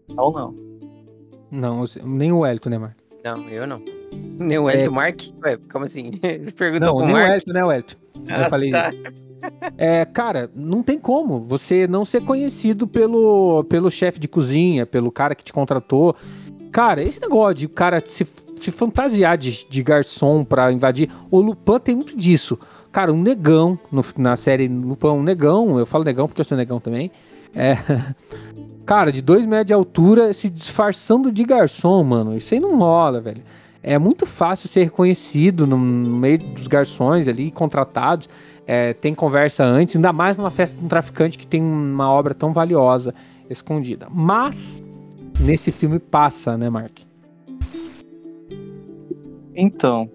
Não, 0.08 0.32
não. 0.32 0.56
Não, 1.52 1.84
nem 2.06 2.32
o 2.32 2.46
Elton, 2.46 2.70
né, 2.70 2.78
Mark? 2.78 2.96
Não, 3.24 3.50
eu 3.50 3.66
não. 3.68 3.82
Nem 4.40 4.58
o 4.60 4.70
Elton 4.70 4.92
Mark? 4.94 5.22
Ué, 5.44 5.58
como 5.72 5.86
assim? 5.86 6.12
Você 6.22 6.52
perguntou 6.52 6.88
Não, 6.88 6.96
pro 6.98 7.06
nem 7.06 7.16
o 7.16 7.18
Mark? 7.20 7.32
Elton, 7.34 7.52
né, 7.54 7.66
o 7.66 7.72
Elton? 7.72 7.96
Ah, 8.30 8.42
eu 8.46 8.50
falei. 8.50 8.70
tá. 8.72 8.92
É, 9.78 10.06
cara, 10.06 10.50
não 10.56 10.82
tem 10.82 10.98
como 10.98 11.40
você 11.42 11.88
não 11.88 12.04
ser 12.04 12.22
conhecido 12.24 12.88
pelo, 12.88 13.64
pelo 13.66 13.92
chefe 13.92 14.20
de 14.20 14.28
cozinha, 14.28 14.86
pelo 14.88 15.12
cara 15.12 15.36
que 15.36 15.44
te 15.44 15.54
contratou. 15.54 16.16
Cara, 16.72 17.04
esse 17.04 17.22
negócio 17.22 17.54
de 17.56 17.66
o 17.68 17.70
cara 17.70 18.00
se, 18.06 18.26
se 18.60 18.72
fantasiar 18.72 19.38
de, 19.38 19.66
de 19.70 19.84
garçom 19.84 20.44
pra 20.44 20.72
invadir. 20.72 21.10
O 21.30 21.40
Lupin 21.40 21.80
tem 21.80 21.96
muito 21.96 22.18
disso. 22.18 22.58
Cara, 22.92 23.12
um 23.12 23.22
negão 23.22 23.78
no- 23.92 24.04
na 24.18 24.36
série 24.38 24.68
Lupin, 24.68 25.08
um 25.08 25.24
negão, 25.24 25.78
eu 25.80 25.86
falo 25.86 26.04
negão 26.04 26.28
porque 26.28 26.42
eu 26.42 26.46
sou 26.46 26.58
negão 26.58 26.80
também. 26.80 27.12
É. 27.54 27.76
Cara, 28.86 29.12
de 29.12 29.22
dois 29.22 29.46
metros 29.46 29.68
de 29.68 29.74
altura, 29.74 30.32
se 30.34 30.50
disfarçando 30.50 31.32
de 31.32 31.44
garçom, 31.44 32.04
mano. 32.04 32.36
Isso 32.38 32.54
aí 32.54 32.60
não 32.60 32.78
rola, 32.78 33.20
velho. 33.20 33.42
É 33.82 33.98
muito 34.00 34.26
fácil 34.26 34.68
ser 34.70 34.84
reconhecido 34.84 35.66
no 35.68 35.78
meio 35.78 36.38
dos 36.40 36.68
garçons 36.68 37.28
ali, 37.28 37.52
contratados. 37.52 38.30
É, 38.68 38.94
tem 38.94 39.14
conversa 39.14 39.64
antes, 39.64 39.96
ainda 39.96 40.12
mais 40.12 40.38
numa 40.38 40.50
festa 40.50 40.78
de 40.78 40.84
um 40.84 40.88
traficante 40.88 41.38
que 41.38 41.46
tem 41.46 41.62
uma 41.62 42.10
obra 42.12 42.34
tão 42.34 42.52
valiosa 42.52 43.14
escondida. 43.50 44.08
Mas, 44.10 44.82
nesse 45.40 45.72
filme 45.72 46.00
passa, 46.00 46.58
né, 46.58 46.68
Mark? 46.70 46.98
Então, 49.56 50.10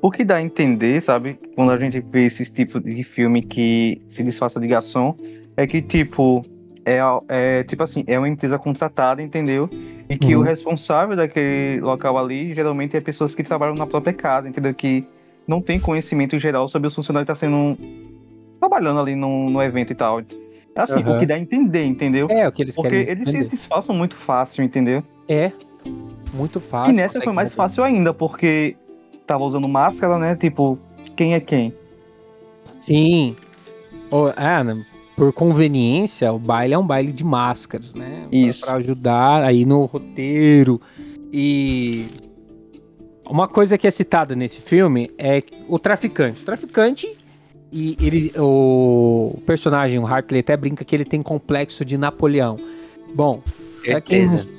o 0.00 0.10
que 0.10 0.24
dá 0.24 0.36
a 0.36 0.42
entender, 0.42 1.00
sabe, 1.02 1.38
quando 1.54 1.72
a 1.72 1.76
gente 1.76 2.00
vê 2.00 2.26
esses 2.26 2.50
tipos 2.50 2.82
de 2.82 3.02
filme 3.02 3.42
que 3.42 3.98
se 4.08 4.22
disfarça 4.22 4.60
de 4.60 4.66
garçom, 4.68 5.16
é 5.56 5.66
que, 5.66 5.82
tipo, 5.82 6.44
é, 6.84 6.98
é 7.28 7.64
tipo 7.64 7.82
assim, 7.82 8.04
é 8.06 8.18
uma 8.18 8.28
empresa 8.28 8.58
contratada, 8.58 9.22
entendeu? 9.22 9.68
E 10.08 10.16
que 10.16 10.34
Uhum. 10.34 10.40
o 10.40 10.44
responsável 10.44 11.16
daquele 11.16 11.80
local 11.80 12.16
ali, 12.16 12.54
geralmente, 12.54 12.96
é 12.96 13.00
pessoas 13.00 13.34
que 13.34 13.42
trabalham 13.42 13.74
na 13.74 13.86
própria 13.86 14.12
casa, 14.12 14.48
entendeu? 14.48 14.72
Que 14.72 15.04
não 15.46 15.60
tem 15.60 15.80
conhecimento 15.80 16.38
geral 16.38 16.68
sobre 16.68 16.86
os 16.86 16.94
funcionários 16.94 17.26
que 17.26 17.32
tá 17.32 17.34
sendo 17.34 17.76
trabalhando 18.60 19.00
ali 19.00 19.14
no, 19.14 19.50
no 19.50 19.62
evento 19.62 19.92
e 19.92 19.96
tal. 19.96 20.20
É 20.20 20.24
assim, 20.80 21.00
Aham. 21.00 21.16
o 21.16 21.18
que 21.18 21.26
dá 21.26 21.34
a 21.34 21.38
entender, 21.38 21.84
entendeu? 21.84 22.28
É, 22.30 22.46
o 22.46 22.52
que 22.52 22.62
eles 22.62 22.74
Porque 22.74 23.04
querem 23.04 23.10
eles 23.10 23.28
se 23.30 23.48
disfarçam 23.48 23.94
muito 23.94 24.16
fácil, 24.16 24.62
entendeu? 24.62 25.02
É, 25.28 25.52
muito 26.32 26.60
fácil. 26.60 26.92
e 26.92 26.96
nessa 26.96 27.20
foi 27.22 27.32
mais 27.32 27.54
fácil 27.54 27.82
ainda, 27.84 28.12
porque 28.14 28.76
tava 29.26 29.44
usando 29.44 29.68
máscara, 29.68 30.18
né? 30.18 30.34
Tipo, 30.36 30.78
quem 31.16 31.34
é 31.34 31.40
quem? 31.40 31.72
Sim. 32.80 33.36
O- 34.10 34.32
ah, 34.36 34.62
né, 34.64 34.84
por 35.16 35.32
conveniência, 35.32 36.32
o 36.32 36.38
baile 36.38 36.74
é 36.74 36.78
um 36.78 36.86
baile 36.86 37.12
de 37.12 37.24
máscaras, 37.24 37.94
né? 37.94 38.26
Pra- 38.28 38.38
Isso. 38.38 38.60
Pra 38.60 38.74
ajudar 38.74 39.42
aí 39.42 39.64
no 39.66 39.84
roteiro. 39.84 40.80
E 41.32 42.06
uma 43.28 43.46
coisa 43.48 43.76
que 43.76 43.86
é 43.86 43.90
citada 43.90 44.34
nesse 44.34 44.60
filme 44.60 45.10
é 45.18 45.42
o 45.68 45.78
traficante. 45.78 46.40
O 46.42 46.44
traficante 46.44 47.16
e 47.70 47.96
ele, 48.00 48.32
o 48.38 49.38
personagem, 49.44 49.98
o 49.98 50.06
Hartley, 50.06 50.40
até 50.40 50.56
brinca 50.56 50.84
que 50.84 50.96
ele 50.96 51.04
tem 51.04 51.20
complexo 51.22 51.84
de 51.84 51.98
Napoleão. 51.98 52.58
Bom, 53.14 53.42
pra 53.84 54.00
quem 54.00 54.26
Certeza. 54.26 54.57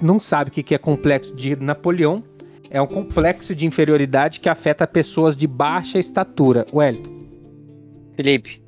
Não 0.00 0.20
sabe 0.20 0.50
o 0.50 0.52
que 0.52 0.62
que 0.62 0.74
é 0.74 0.78
complexo 0.78 1.34
de 1.34 1.56
Napoleão, 1.56 2.22
é 2.70 2.80
um 2.80 2.86
complexo 2.86 3.54
de 3.54 3.64
inferioridade 3.66 4.40
que 4.40 4.48
afeta 4.48 4.86
pessoas 4.86 5.36
de 5.36 5.46
baixa 5.46 5.98
estatura. 5.98 6.66
Wellington. 6.72 7.14
Felipe, 8.16 8.62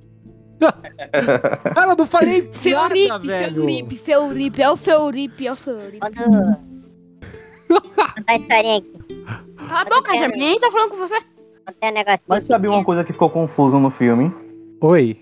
Cara, 1.75 1.95
não 1.95 2.07
falei 2.07 2.43
nada, 2.43 2.53
Feuripe, 2.53 3.27
velho. 3.27 3.55
Feuripe, 3.55 3.97
Feuripe, 3.97 4.63
é 4.63 4.71
o 4.71 4.77
Feuripe, 4.77 5.47
é 5.47 5.53
o 5.53 5.57
Feuripe. 5.57 5.99
Quando. 6.01 6.69
Contar 7.69 8.15
a 8.27 8.37
historinha 8.37 8.79
aqui. 8.79 9.25
Cala 9.69 9.83
a 9.83 9.85
boca, 9.85 10.17
já 10.17 10.29
ninguém 10.29 10.59
tá 10.59 10.71
falando 10.71 10.91
com 10.91 10.97
você. 10.97 11.17
Um 11.83 11.93
negócio. 11.93 12.21
Mas 12.27 12.45
sabe 12.45 12.67
uma 12.67 12.83
coisa 12.83 13.05
que 13.05 13.13
ficou 13.13 13.29
confuso 13.29 13.79
no 13.79 13.91
filme? 13.91 14.33
Oi. 14.81 15.21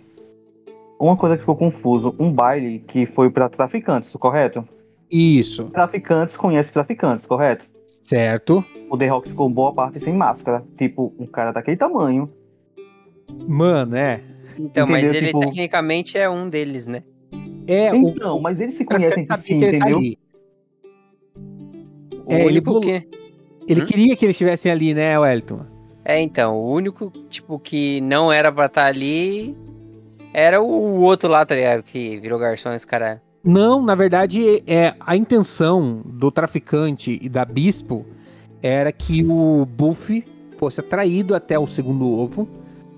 Uma 0.98 1.16
coisa 1.16 1.36
que 1.36 1.42
ficou 1.42 1.56
confuso, 1.56 2.14
um 2.18 2.32
baile 2.32 2.78
que 2.86 3.04
foi 3.04 3.28
pra 3.28 3.48
traficantes, 3.48 4.12
correto? 4.12 4.66
Isso. 5.10 5.64
Traficantes 5.70 6.36
conhecem 6.36 6.72
traficantes, 6.72 7.26
correto? 7.26 7.64
Certo. 8.02 8.64
O 8.90 8.96
The 8.96 9.08
Rock 9.08 9.28
ficou 9.30 9.48
boa 9.48 9.72
parte 9.72 9.98
sem 10.00 10.14
máscara. 10.14 10.64
Tipo, 10.76 11.12
um 11.18 11.26
cara 11.26 11.52
daquele 11.52 11.76
tamanho. 11.76 12.30
Mano, 13.46 13.96
é. 13.96 14.22
então, 14.58 14.86
mas 14.86 15.02
Entendeu? 15.02 15.18
ele 15.20 15.26
Tipo- 15.28 15.40
tecnicamente 15.40 16.16
é 16.18 16.28
um 16.30 16.48
deles, 16.48 16.86
né? 16.86 17.02
É 17.66 17.92
o. 17.92 18.08
Então, 18.08 18.40
mas 18.40 18.60
eles 18.60 18.74
se 18.76 18.84
conhecem 18.84 19.24
entre 19.24 19.36
si, 19.38 19.54
ele 19.54 19.78
tá 19.78 19.88
entendeu? 19.88 19.98
ali. 19.98 20.18
O 22.26 22.32
É, 22.32 22.40
ele 22.40 22.48
único 22.48 22.64
bolou- 22.66 22.80
que. 22.82 23.08
Ele 23.68 23.82
Hum? 23.82 23.86
queria 23.86 24.16
que 24.16 24.24
eles 24.24 24.34
estivessem 24.34 24.70
ali, 24.70 24.94
né, 24.94 25.18
Wellington? 25.18 25.66
É, 26.04 26.20
então, 26.20 26.56
o 26.56 26.72
único, 26.72 27.10
tipo, 27.28 27.58
que 27.58 28.00
não 28.00 28.32
era 28.32 28.52
pra 28.52 28.66
estar 28.66 28.86
ali 28.86 29.56
era 30.32 30.62
o 30.62 31.00
outro 31.00 31.28
lá, 31.28 31.44
tá 31.44 31.54
ligado? 31.56 31.82
Que 31.82 32.18
virou 32.20 32.38
garçom, 32.38 32.72
esse 32.72 32.86
cara. 32.86 33.20
Não, 33.46 33.80
na 33.80 33.94
verdade, 33.94 34.62
é 34.66 34.94
a 34.98 35.16
intenção 35.16 36.02
do 36.04 36.30
traficante 36.32 37.16
e 37.22 37.28
da 37.28 37.44
Bispo 37.44 38.04
era 38.60 38.90
que 38.90 39.22
o 39.24 39.64
Buffy 39.64 40.24
fosse 40.58 40.80
atraído 40.80 41.34
até 41.34 41.56
o 41.58 41.66
segundo 41.66 42.10
ovo 42.10 42.48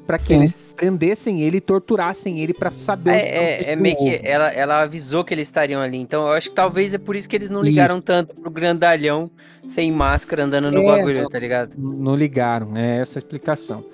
para 0.07 0.19
que 0.19 0.29
Sim. 0.29 0.35
eles 0.37 0.65
prendessem 0.75 1.43
ele 1.43 1.59
e 1.59 1.61
torturassem 1.61 2.41
ele 2.41 2.55
para 2.55 2.71
saber 2.71 3.11
É, 3.11 3.29
é, 3.61 3.73
é 3.73 3.77
meio 3.77 3.95
que 3.97 4.21
ela, 4.25 4.49
ela 4.49 4.81
avisou 4.81 5.23
que 5.23 5.35
eles 5.35 5.49
estariam 5.49 5.83
ali. 5.83 5.99
Então 5.99 6.23
eu 6.23 6.33
acho 6.33 6.49
que 6.49 6.55
talvez 6.57 6.95
é 6.95 6.99
por 6.99 7.15
isso 7.15 7.29
que 7.29 7.37
eles 7.37 7.51
não 7.51 7.61
ligaram 7.63 8.01
tanto 8.01 8.35
pro 8.35 8.51
grandalhão 8.51 9.31
sem 9.67 9.93
máscara 9.93 10.45
andando 10.45 10.73
no 10.73 10.81
É, 10.81 10.85
bagulho, 10.87 11.23
não. 11.25 11.29
tá 11.29 11.39
ligado? 11.39 11.75
Não 11.77 12.17
ligaram, 12.17 12.75
é 12.75 13.01
essa 13.01 13.19
a 13.19 13.21
explicação. 13.21 13.85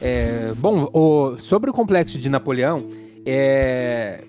É, 0.00 0.52
bom, 0.56 0.88
o- 0.92 1.36
sobre 1.38 1.68
o 1.68 1.72
complexo 1.72 2.16
de 2.16 2.28
Napoleão, 2.28 2.86
é. 3.24 4.20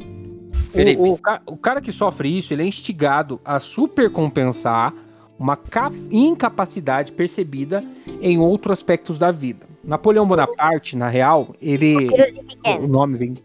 O, 0.98 1.14
o 1.14 1.20
o 1.54 1.58
cara 1.58 1.82
que 1.82 1.92
sofre 1.92 2.36
isso, 2.38 2.54
ele 2.54 2.64
é 2.64 2.66
instigado 2.66 3.40
a 3.46 3.60
supercompensar 3.60 4.94
uma 5.40 5.56
ca- 5.56 5.92
incapacidade 6.12 7.12
percebida 7.12 7.84
em 8.22 8.40
outros 8.40 8.74
aspectos 8.74 9.18
da 9.20 9.32
vida. 9.32 9.66
Napoleão 9.84 10.28
Bonaparte, 10.28 10.96
na 10.98 11.08
real, 11.08 11.56
ele 11.62 12.08
Piruzinho 12.10 12.46
o 12.84 12.88
nome 12.88 13.18
vem, 13.18 13.38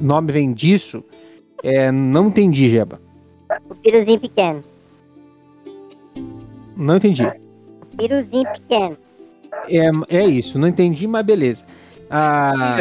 o 0.00 0.04
nome 0.04 0.32
vem 0.32 0.52
disso. 0.52 1.04
É, 1.62 1.90
não 1.92 2.28
entendi, 2.28 2.68
Jeba. 2.68 3.00
O 3.70 3.74
piruzinho 3.76 4.18
pequeno. 4.20 4.64
Não 6.76 6.96
entendi. 6.96 7.22
Piruzinho 7.96 8.46
pequeno. 8.52 8.96
É, 9.68 10.16
é 10.18 10.26
isso, 10.26 10.58
não 10.58 10.68
entendi, 10.68 11.06
mas 11.06 11.24
beleza. 11.24 11.64
Ah, 12.10 12.78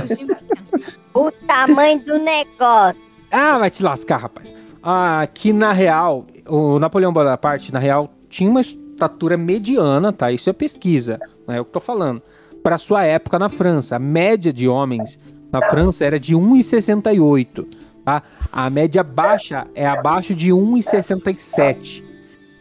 O 1.13 1.31
tamanho 1.47 1.99
do 2.03 2.17
negócio. 2.19 3.05
Ah, 3.32 3.57
vai 3.57 3.69
te 3.69 3.84
lascar, 3.84 4.17
rapaz. 4.17 4.53
Ah, 4.82 5.28
que 5.34 5.51
na 5.51 5.73
real, 5.73 6.26
o 6.47 6.80
Napoleão 6.80 7.11
Bonaparte, 7.11 7.73
na 7.73 7.80
real, 7.80 8.13
tinha 8.30 8.49
uma 8.49 8.61
estatura 8.61 9.38
mediana, 9.38 10.13
tá? 10.13 10.32
Isso 10.32 10.49
é 10.49 10.53
pesquisa, 10.53 11.19
não 11.47 11.55
é 11.55 11.59
o 11.59 11.65
que 11.65 11.69
eu 11.69 11.73
tô 11.73 11.80
falando. 11.80 12.21
Para 12.63 12.78
sua 12.78 13.03
época 13.03 13.38
na 13.38 13.49
França, 13.49 13.95
a 13.95 13.99
média 13.99 14.51
de 14.51 14.67
homens 14.67 15.19
na 15.51 15.61
França 15.69 16.03
era 16.05 16.19
de 16.19 16.36
1,68, 16.36 17.65
tá? 18.03 18.23
A 18.51 18.69
média 18.69 19.03
baixa 19.03 19.67
é 19.76 19.86
abaixo 19.86 20.34
de 20.34 20.51
1,67, 20.51 22.03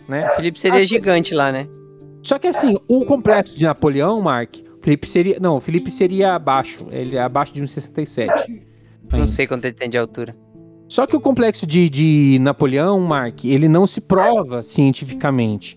né? 0.09 0.29
O 0.29 0.37
Felipe 0.37 0.61
seria 0.61 0.85
gigante 0.85 1.35
lá, 1.35 1.51
né? 1.51 1.67
Só 2.23 2.39
que 2.39 2.47
assim, 2.47 2.79
o 2.89 3.05
complexo 3.05 3.57
de 3.57 3.65
Napoleão, 3.65 4.21
Mark, 4.21 4.57
Felipe 4.81 5.09
seria, 5.09 5.39
não, 5.41 5.57
o 5.57 5.61
Felipe 5.61 5.91
seria 5.91 6.35
abaixo, 6.35 6.87
ele 6.91 7.17
é 7.17 7.23
abaixo 7.23 7.55
de 7.55 7.63
1,67. 7.63 8.63
Não 9.13 9.29
sei 9.29 9.47
quanto 9.47 9.65
ele 9.65 9.75
tem 9.75 9.89
de 9.89 9.97
altura. 9.97 10.35
Só 10.95 11.09
que 11.09 11.17
o 11.17 11.21
complexo 11.21 11.67
de, 11.67 11.89
de 11.91 12.39
Napoleão, 12.41 13.01
Mark, 13.01 13.45
ele 13.45 13.67
não 13.67 13.85
se 13.85 14.01
prova 14.01 14.63
cientificamente. 14.63 15.77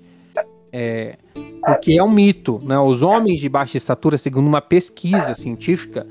É, 0.71 1.17
porque 1.65 1.93
é 1.93 2.03
um 2.03 2.11
mito. 2.11 2.61
Né? 2.63 2.77
Os 2.77 3.01
homens 3.01 3.39
de 3.39 3.49
baixa 3.49 3.77
estatura, 3.77 4.15
segundo 4.15 4.45
uma 4.45 4.61
pesquisa 4.61 5.33
científica, 5.33 6.05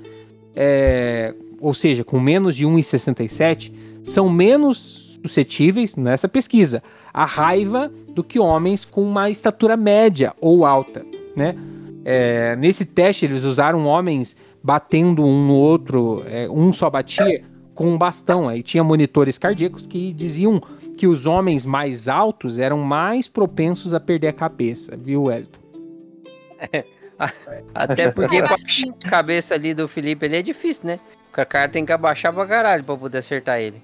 é, 0.57 1.33
ou 1.61 1.73
seja, 1.73 2.03
com 2.03 2.19
menos 2.19 2.57
de 2.57 2.67
1,67, 2.67 3.73
são 4.03 4.29
menos 4.29 5.21
suscetíveis, 5.23 5.95
nessa 5.95 6.27
pesquisa, 6.27 6.83
à 7.15 7.25
raiva 7.25 7.89
do 8.09 8.25
que 8.25 8.41
homens 8.41 8.85
com 8.85 9.05
uma 9.05 9.31
estatura 9.31 9.77
média 9.77 10.35
ou 10.41 10.67
alta. 10.67 11.07
Né? 11.37 11.57
É, 12.05 12.57
nesse 12.57 12.85
teste, 12.85 13.25
eles 13.25 13.45
usaram 13.45 13.87
homens 13.87 14.37
batendo 14.61 15.25
um 15.25 15.47
no 15.47 15.55
outro, 15.55 16.25
é, 16.27 16.51
um 16.51 16.73
só 16.73 16.91
batia 16.91 17.45
com 17.77 17.87
um 17.87 17.97
bastão. 17.97 18.49
Aí 18.49 18.65
tinha 18.65 18.83
monitores 18.83 19.39
cardíacos 19.39 19.87
que 19.87 20.13
diziam 20.13 20.59
que 20.97 21.07
os 21.07 21.27
homens 21.27 21.65
mais 21.65 22.09
altos 22.09 22.59
eram 22.59 22.79
mais 22.79 23.29
propensos 23.29 23.95
a 23.95 24.01
perder 24.01 24.29
a 24.29 24.33
cabeça, 24.33 24.97
viu, 24.97 25.31
Elton? 25.31 25.61
Até 27.75 28.11
porque 28.11 28.43
pra 28.43 28.57
a 28.57 29.11
cabeça 29.11 29.55
ali 29.55 29.73
do 29.73 29.87
Felipe 29.87 30.27
ali 30.27 30.37
é 30.37 30.43
difícil, 30.43 30.87
né? 30.87 31.01
O 31.31 31.47
cara 31.47 31.69
tem 31.69 31.85
que 31.85 31.93
abaixar 31.93 32.33
pra 32.33 32.47
caralho 32.47 32.83
pra 32.83 32.97
poder 32.97 33.19
acertar 33.19 33.61
ele. 33.61 33.81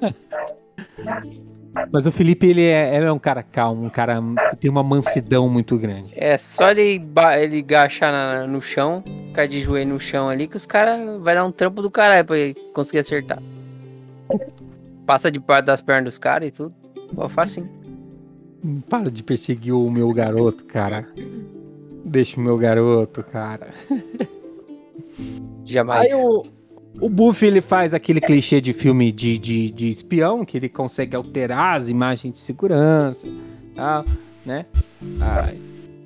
Mas 1.92 2.06
o 2.06 2.12
Felipe, 2.12 2.46
ele 2.46 2.62
é, 2.62 2.96
ele 2.96 3.04
é 3.06 3.12
um 3.12 3.18
cara 3.18 3.42
calmo, 3.42 3.84
um 3.84 3.90
cara 3.90 4.20
que 4.50 4.56
tem 4.56 4.70
uma 4.70 4.82
mansidão 4.82 5.48
muito 5.48 5.78
grande. 5.78 6.12
É 6.16 6.36
só 6.38 6.70
ele, 6.70 7.02
ele 7.38 7.58
agachar 7.60 8.12
na- 8.12 8.46
no 8.46 8.60
chão, 8.60 9.02
ficar 9.28 9.46
de 9.46 9.60
joelho 9.60 9.94
no 9.94 10.00
chão 10.00 10.28
ali, 10.28 10.46
que 10.48 10.56
os 10.56 10.66
caras 10.66 11.20
vai 11.22 11.34
dar 11.34 11.44
um 11.44 11.52
trampo 11.52 11.80
do 11.82 11.90
caralho 11.90 12.24
pra 12.24 12.38
ele 12.38 12.54
conseguir 12.74 12.98
acertar. 13.00 13.42
Passa 15.06 15.30
de 15.30 15.38
parte 15.38 15.66
das 15.66 15.80
pernas 15.80 16.04
dos 16.04 16.18
caras 16.18 16.48
e 16.48 16.52
tudo. 16.52 16.74
Pô, 17.14 17.28
facinho. 17.28 17.68
Hum, 18.64 18.80
Para 18.88 19.10
de 19.10 19.22
perseguir 19.22 19.72
o 19.74 19.88
meu 19.90 20.12
garoto, 20.12 20.64
cara. 20.64 21.06
Deixa 22.04 22.40
o 22.40 22.42
meu 22.42 22.56
garoto, 22.56 23.22
cara. 23.22 23.68
Jamais. 25.64 26.10
Aí 26.10 26.14
o, 26.14 26.46
O 27.00 27.08
Buff 27.08 27.44
ele 27.44 27.60
faz 27.60 27.92
aquele 27.92 28.20
clichê 28.20 28.60
de 28.60 28.72
filme 28.72 29.12
de, 29.12 29.36
de, 29.38 29.70
de 29.70 29.90
espião, 29.90 30.44
que 30.44 30.56
ele 30.56 30.68
consegue 30.68 31.14
alterar 31.14 31.76
as 31.76 31.88
imagens 31.88 32.32
de 32.32 32.38
segurança, 32.38 33.28
tal, 33.74 34.04
né? 34.44 34.64
Ah, 35.20 35.52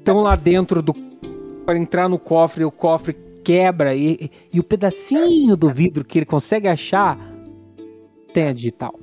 então 0.02 0.20
lá 0.20 0.34
dentro 0.34 0.82
do 0.82 0.94
para 1.64 1.78
entrar 1.78 2.08
no 2.08 2.18
cofre, 2.18 2.64
o 2.64 2.70
cofre 2.70 3.16
quebra 3.44 3.94
e, 3.94 4.30
e 4.52 4.58
o 4.58 4.64
pedacinho 4.64 5.56
do 5.56 5.70
vidro 5.70 6.04
que 6.04 6.18
ele 6.18 6.26
consegue 6.26 6.66
achar 6.66 7.18
tem 8.32 8.48
a 8.48 8.52
digital, 8.52 8.98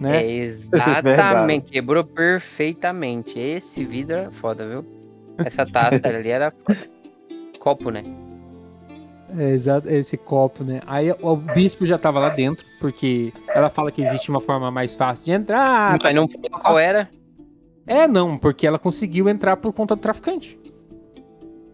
né? 0.00 0.22
É 0.22 0.36
exatamente, 0.36 1.72
quebrou 1.72 2.04
perfeitamente. 2.04 3.38
Esse 3.38 3.84
vidro 3.84 4.16
era 4.16 4.30
foda, 4.30 4.68
viu? 4.68 4.84
Essa 5.38 5.66
taça 5.66 6.00
ali 6.06 6.28
era 6.28 6.52
foda. 6.52 6.78
Copo, 7.58 7.90
né? 7.90 8.04
É, 9.36 9.50
exato, 9.50 9.88
esse 9.88 10.16
copo, 10.16 10.62
né? 10.62 10.80
Aí 10.86 11.12
o 11.20 11.36
bispo 11.36 11.84
já 11.84 11.98
tava 11.98 12.20
lá 12.20 12.28
dentro, 12.28 12.64
porque 12.80 13.32
ela 13.48 13.68
fala 13.68 13.90
que 13.90 14.00
existe 14.00 14.30
uma 14.30 14.40
forma 14.40 14.70
mais 14.70 14.94
fácil 14.94 15.24
de 15.24 15.32
entrar. 15.32 15.98
Mas 16.00 16.14
não 16.14 16.28
falou 16.28 16.50
qual 16.60 16.78
era. 16.78 17.10
É, 17.86 18.06
não, 18.06 18.38
porque 18.38 18.66
ela 18.66 18.78
conseguiu 18.78 19.28
entrar 19.28 19.56
por 19.56 19.72
conta 19.72 19.96
do 19.96 20.00
traficante. 20.00 20.58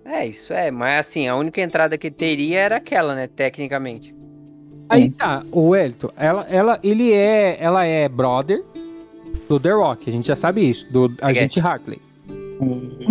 É, 0.05 0.27
isso 0.27 0.53
é, 0.53 0.71
mas 0.71 1.01
assim, 1.01 1.29
a 1.29 1.37
única 1.37 1.61
entrada 1.61 1.97
que 1.97 2.11
teria 2.11 2.61
era 2.61 2.77
aquela, 2.77 3.15
né, 3.15 3.27
tecnicamente. 3.29 4.15
Aí 4.89 5.09
tá, 5.11 5.45
o 5.53 5.77
Elton, 5.77 6.11
ela, 6.17 6.45
ela, 6.51 6.81
ele 6.83 7.13
é, 7.13 7.57
ela 7.61 7.85
é 7.85 8.09
brother 8.09 8.65
do 9.49 9.61
The 9.61 9.71
Rock, 9.71 10.11
a 10.11 10.13
gente 10.13 10.27
já 10.27 10.35
sabe 10.35 10.69
isso, 10.69 10.91
do 10.91 11.15
agente 11.23 11.61
Hartley. 11.61 12.01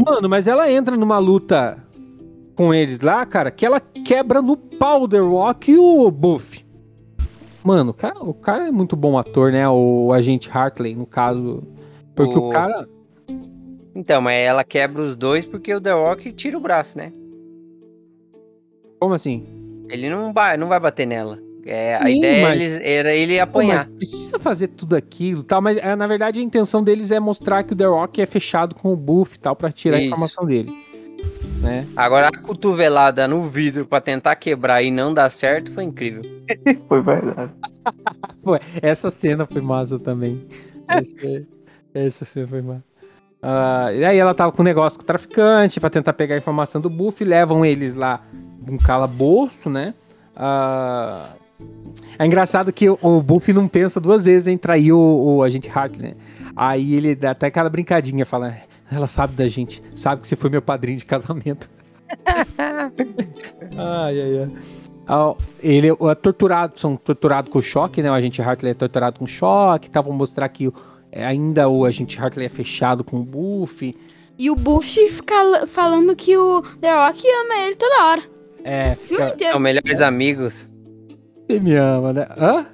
Mano, 0.05 0.27
mas 0.27 0.45
ela 0.45 0.69
entra 0.69 0.97
numa 0.97 1.17
luta 1.19 1.81
com 2.59 2.73
eles 2.73 2.99
lá, 2.99 3.25
cara, 3.25 3.49
que 3.51 3.65
ela 3.65 3.79
quebra 3.79 4.41
no 4.41 4.57
pau 4.57 5.07
The 5.07 5.19
Rock 5.19 5.71
e 5.71 5.77
o 5.77 6.11
Buff. 6.11 6.65
Mano, 7.63 7.91
o 7.91 7.93
cara, 7.93 8.19
o 8.21 8.33
cara 8.33 8.67
é 8.67 8.71
muito 8.71 8.97
bom 8.97 9.17
ator, 9.17 9.49
né? 9.49 9.67
O 9.69 10.11
agente 10.11 10.49
Hartley, 10.51 10.93
no 10.93 11.05
caso. 11.05 11.63
Porque 12.13 12.37
o, 12.37 12.47
O- 12.47 12.49
cara. 12.49 12.85
Então, 13.95 14.19
mas 14.21 14.35
ela 14.35 14.65
quebra 14.65 15.01
os 15.01 15.15
dois 15.15 15.45
porque 15.45 15.73
o 15.73 15.79
The 15.79 15.93
Rock 15.93 16.33
tira 16.33 16.57
o 16.57 16.59
braço, 16.59 16.97
né? 16.97 17.13
Como 18.99 19.13
assim? 19.13 19.45
Ele 19.89 20.09
não 20.09 20.33
vai, 20.33 20.57
não 20.57 20.67
vai 20.67 20.81
bater 20.81 21.07
nela. 21.07 21.39
É, 21.65 21.95
a 21.95 22.07
Sim, 22.07 22.17
ideia 22.17 22.41
mas- 22.45 22.55
eles- 22.61 22.81
era 22.83 23.13
ele 23.15 23.37
Pô, 23.37 23.43
apanhar. 23.43 23.87
precisa 23.87 24.37
fazer 24.37 24.67
tudo 24.67 24.97
aquilo 24.97 25.43
tal, 25.43 25.61
mas 25.61 25.77
é, 25.77 25.95
na 25.95 26.07
verdade 26.07 26.41
a 26.41 26.43
intenção 26.43 26.83
deles 26.83 27.09
é 27.09 27.21
mostrar 27.21 27.63
que 27.63 27.71
o 27.71 27.75
The 27.75 27.85
Rock 27.85 28.21
é 28.21 28.25
fechado 28.25 28.75
com 28.75 28.91
o 28.91 28.97
Buff 28.97 29.37
e 29.37 29.39
tal, 29.39 29.55
pra 29.55 29.71
tirar 29.71 29.95
a 29.95 29.99
Isso. 29.99 30.07
informação 30.07 30.45
dele. 30.45 30.88
Né? 31.61 31.85
Agora 31.95 32.29
a 32.29 32.41
cotovelada 32.41 33.27
no 33.27 33.47
vidro 33.49 33.85
pra 33.85 33.99
tentar 33.99 34.35
quebrar 34.37 34.81
e 34.81 34.89
não 34.89 35.13
dar 35.13 35.29
certo 35.29 35.71
foi 35.73 35.83
incrível. 35.83 36.23
Foi 36.87 37.01
verdade. 37.01 37.51
Pô, 38.41 38.57
essa 38.81 39.09
cena 39.09 39.45
foi 39.45 39.61
massa 39.61 39.99
também. 39.99 40.47
Essa, 40.87 41.15
essa 41.93 42.25
cena 42.25 42.47
foi 42.47 42.61
massa. 42.61 42.83
Ah, 43.41 43.93
e 43.93 44.03
aí 44.03 44.17
ela 44.17 44.33
tava 44.33 44.51
com 44.51 44.61
um 44.61 44.65
negócio 44.65 44.97
com 44.97 45.03
o 45.03 45.07
traficante 45.07 45.79
pra 45.79 45.89
tentar 45.89 46.13
pegar 46.13 46.35
a 46.35 46.37
informação 46.37 46.81
do 46.81 46.89
Buff, 46.89 47.23
levam 47.23 47.65
eles 47.65 47.93
lá 47.93 48.21
num 48.65 48.77
calabouço, 48.77 49.69
né? 49.69 49.93
Ah, 50.35 51.33
é 52.17 52.25
engraçado 52.25 52.71
que 52.71 52.89
o, 52.89 52.97
o 53.01 53.21
Buff 53.21 53.51
não 53.53 53.67
pensa 53.67 53.99
duas 53.99 54.25
vezes 54.25 54.47
em 54.47 54.57
trair 54.57 54.91
o, 54.91 55.37
o 55.37 55.43
agente 55.43 55.69
Hartley, 55.69 56.09
né? 56.09 56.15
Aí 56.55 56.95
ele 56.95 57.15
dá 57.15 57.31
até 57.31 57.47
aquela 57.47 57.69
brincadinha, 57.69 58.25
fala, 58.25 58.57
ela 58.91 59.07
sabe 59.07 59.33
da 59.33 59.47
gente, 59.47 59.81
sabe 59.95 60.21
que 60.21 60.27
você 60.27 60.35
foi 60.35 60.49
meu 60.49 60.61
padrinho 60.61 60.97
de 60.97 61.05
casamento. 61.05 61.69
ai, 63.77 64.21
ai, 64.21 64.39
ai. 64.43 64.51
Ah, 65.07 65.33
ele 65.61 65.87
é 65.89 66.15
torturado, 66.15 66.79
são 66.79 66.95
torturados 66.95 67.51
com 67.51 67.61
choque, 67.61 68.01
né? 68.01 68.11
O 68.11 68.13
agente 68.13 68.41
Hartley 68.41 68.71
é 68.71 68.75
torturado 68.75 69.19
com 69.19 69.25
choque, 69.25 69.89
tá? 69.89 70.01
Vou 70.01 70.13
mostrar 70.13 70.47
que 70.49 70.71
é, 71.11 71.25
ainda 71.25 71.67
o 71.67 71.83
agente 71.85 72.19
Hartley 72.19 72.45
é 72.45 72.49
fechado 72.49 73.03
com 73.03 73.17
o 73.17 73.23
Buff. 73.23 73.95
E 74.37 74.49
o 74.51 74.55
Bush 74.55 74.93
fica 75.09 75.65
falando 75.67 76.15
que 76.15 76.37
o 76.37 76.61
The 76.79 76.93
Rock 76.93 77.23
ama 77.27 77.65
ele 77.65 77.75
toda 77.75 78.05
hora. 78.05 78.23
É, 78.63 78.93
O 78.93 78.97
filme 78.97 79.31
fica. 79.31 79.51
São 79.51 79.59
melhores 79.59 79.99
amigos. 80.01 80.69
ele 81.49 81.59
me 81.61 81.75
ama, 81.75 82.13
né? 82.13 82.27
Hã? 82.37 82.65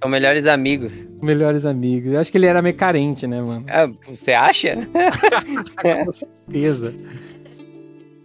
São 0.00 0.10
melhores 0.10 0.46
amigos. 0.46 1.08
Melhores 1.22 1.66
amigos. 1.66 2.12
Eu 2.12 2.20
acho 2.20 2.32
que 2.32 2.38
ele 2.38 2.46
era 2.46 2.62
meio 2.62 2.74
carente, 2.74 3.26
né, 3.26 3.40
mano? 3.40 3.66
Ah, 3.68 3.86
você 4.08 4.32
acha? 4.32 4.76
Com 5.82 6.10
certeza. 6.12 6.94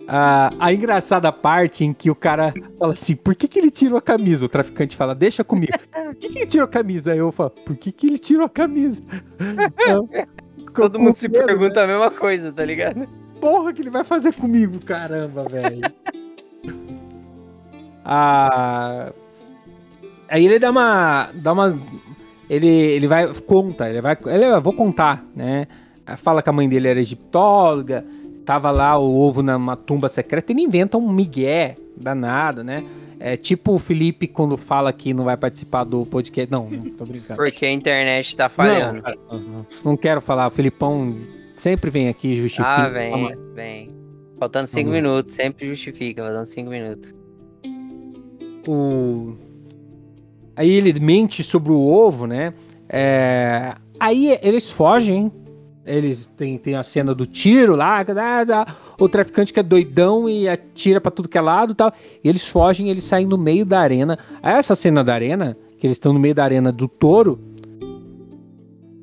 Ah, 0.07 0.53
a 0.59 0.71
engraçada 0.71 1.31
parte 1.31 1.83
em 1.83 1.91
que 1.91 2.09
o 2.09 2.15
cara 2.15 2.53
fala 2.79 2.93
assim, 2.93 3.15
por 3.15 3.35
que, 3.35 3.47
que 3.47 3.59
ele 3.59 3.71
tirou 3.71 3.97
a 3.97 4.01
camisa? 4.01 4.45
O 4.45 4.49
traficante 4.49 4.95
fala, 4.95 5.15
deixa 5.15 5.43
comigo. 5.43 5.73
Por 6.05 6.15
que, 6.15 6.29
que 6.29 6.39
ele 6.39 6.47
tirou 6.47 6.65
a 6.65 6.69
camisa? 6.69 7.11
Aí 7.11 7.17
eu 7.17 7.29
falo, 7.29 7.49
por 7.49 7.75
que, 7.75 7.91
que 7.91 8.07
ele 8.07 8.17
tirou 8.17 8.45
a 8.45 8.49
camisa? 8.49 9.03
Então, 9.73 10.07
Todo 10.73 10.97
mundo 10.97 11.15
se 11.17 11.27
medo, 11.27 11.45
pergunta 11.45 11.83
a 11.83 11.87
mesma 11.87 12.09
coisa, 12.09 12.53
tá 12.53 12.63
ligado? 12.63 13.05
porra 13.41 13.73
que 13.73 13.81
ele 13.81 13.89
vai 13.89 14.03
fazer 14.03 14.33
comigo, 14.33 14.79
caramba, 14.83 15.43
velho. 15.43 15.81
ah, 18.05 19.11
aí 20.27 20.45
ele 20.45 20.59
dá 20.59 20.71
uma, 20.71 21.29
dá 21.33 21.53
uma, 21.53 21.79
ele, 22.49 22.67
ele 22.67 23.07
vai 23.07 23.33
conta, 23.33 23.89
ele 23.89 24.01
vai, 24.01 24.17
ele 24.25 24.59
vou 24.59 24.73
contar, 24.73 25.25
né? 25.35 25.67
Fala 26.17 26.41
que 26.41 26.49
a 26.49 26.53
mãe 26.53 26.69
dele 26.69 26.87
era 26.87 26.99
egiptóloga, 26.99 28.05
tava 28.45 28.69
lá 28.69 28.97
o 28.97 29.19
ovo 29.19 29.41
numa 29.41 29.75
tumba 29.75 30.07
secreta, 30.07 30.51
ele 30.51 30.61
inventa 30.61 30.97
um 30.97 31.11
migué 31.11 31.75
danado, 31.97 32.63
né? 32.63 32.83
É 33.19 33.37
tipo 33.37 33.73
o 33.73 33.79
Felipe 33.79 34.27
quando 34.27 34.57
fala 34.57 34.91
que 34.91 35.13
não 35.13 35.23
vai 35.23 35.37
participar 35.37 35.83
do 35.83 36.05
podcast. 36.05 36.51
Não, 36.51 36.69
não 36.69 36.89
tô 36.91 37.05
brincando. 37.05 37.37
Porque 37.37 37.65
a 37.65 37.71
internet 37.71 38.35
tá 38.35 38.49
falhando. 38.49 39.01
Não, 39.31 39.39
não, 39.39 39.65
não. 39.83 39.97
Quero 39.97 40.19
falar. 40.19 40.47
O 40.47 40.51
Felipão 40.51 41.17
sempre 41.55 41.89
vem 41.89 42.09
aqui 42.09 42.35
justifica. 42.35 42.85
ah, 42.85 42.89
vem, 42.89 43.35
vem. 43.53 43.89
Faltando 44.37 44.67
cinco 44.67 44.89
minutos, 44.89 45.33
sempre 45.33 45.65
justifica, 45.65 46.23
faltando 46.23 46.45
cinco 46.45 46.69
minutos. 46.69 47.13
o... 48.67 49.37
Aí 50.55 50.71
ele 50.71 50.97
mente 50.99 51.43
sobre 51.43 51.71
o 51.71 51.81
ovo, 51.81 52.25
né? 52.25 52.53
É, 52.87 53.75
Aí 53.99 54.37
eles 54.41 54.71
fogem. 54.71 55.31
Eles 55.85 56.25
têm, 56.35 56.57
tem 56.57 56.73
a 56.73 56.81
cena 56.81 57.13
do 57.13 57.27
tiro 57.27 57.75
lá. 57.75 58.03
O 58.99 59.07
traficante 59.07 59.53
que 59.53 59.59
é 59.59 59.63
doidão 59.63 60.27
e 60.27 60.47
atira 60.47 60.99
pra 60.99 61.11
tudo 61.11 61.29
que 61.29 61.37
é 61.37 61.41
lado 61.41 61.75
tal. 61.75 61.93
E 62.23 62.27
eles 62.27 62.47
fogem, 62.47 62.89
eles 62.89 63.03
saem 63.03 63.27
no 63.27 63.37
meio 63.37 63.65
da 63.65 63.79
arena. 63.79 64.17
Essa 64.41 64.73
cena 64.73 65.03
da 65.03 65.13
arena, 65.13 65.55
que 65.77 65.85
eles 65.85 65.95
estão 65.95 66.11
no 66.11 66.19
meio 66.19 66.33
da 66.33 66.43
arena 66.43 66.71
do 66.71 66.87
touro, 66.87 67.39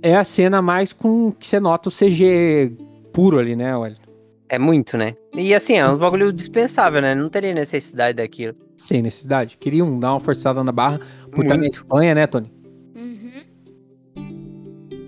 é 0.02 0.16
a 0.16 0.24
cena 0.24 0.60
mais 0.60 0.93
com 0.93 1.31
que 1.31 1.47
você 1.47 1.60
nota 1.60 1.89
o 1.89 1.93
CG 1.93 2.72
puro 3.12 3.39
ali, 3.39 3.55
né, 3.55 3.76
Wellington? 3.76 4.02
É 4.48 4.59
muito, 4.59 4.97
né? 4.97 5.14
E 5.35 5.55
assim, 5.55 5.74
é 5.74 5.89
um 5.89 5.97
bagulho 5.97 6.32
dispensável, 6.32 7.01
né? 7.01 7.14
Não 7.14 7.28
teria 7.28 7.55
necessidade 7.55 8.16
daquilo. 8.16 8.55
Sem 8.77 9.03
necessidade. 9.03 9.57
Queriam 9.59 9.99
dar 9.99 10.12
uma 10.12 10.20
forçada 10.20 10.62
na 10.65 10.73
barra. 10.73 11.01
Por 11.31 11.44
estar 11.44 11.57
na. 11.57 11.66
Espanha, 11.66 12.15
né, 12.15 12.27
Tony? 12.27 12.53
Uhum. 12.97 13.31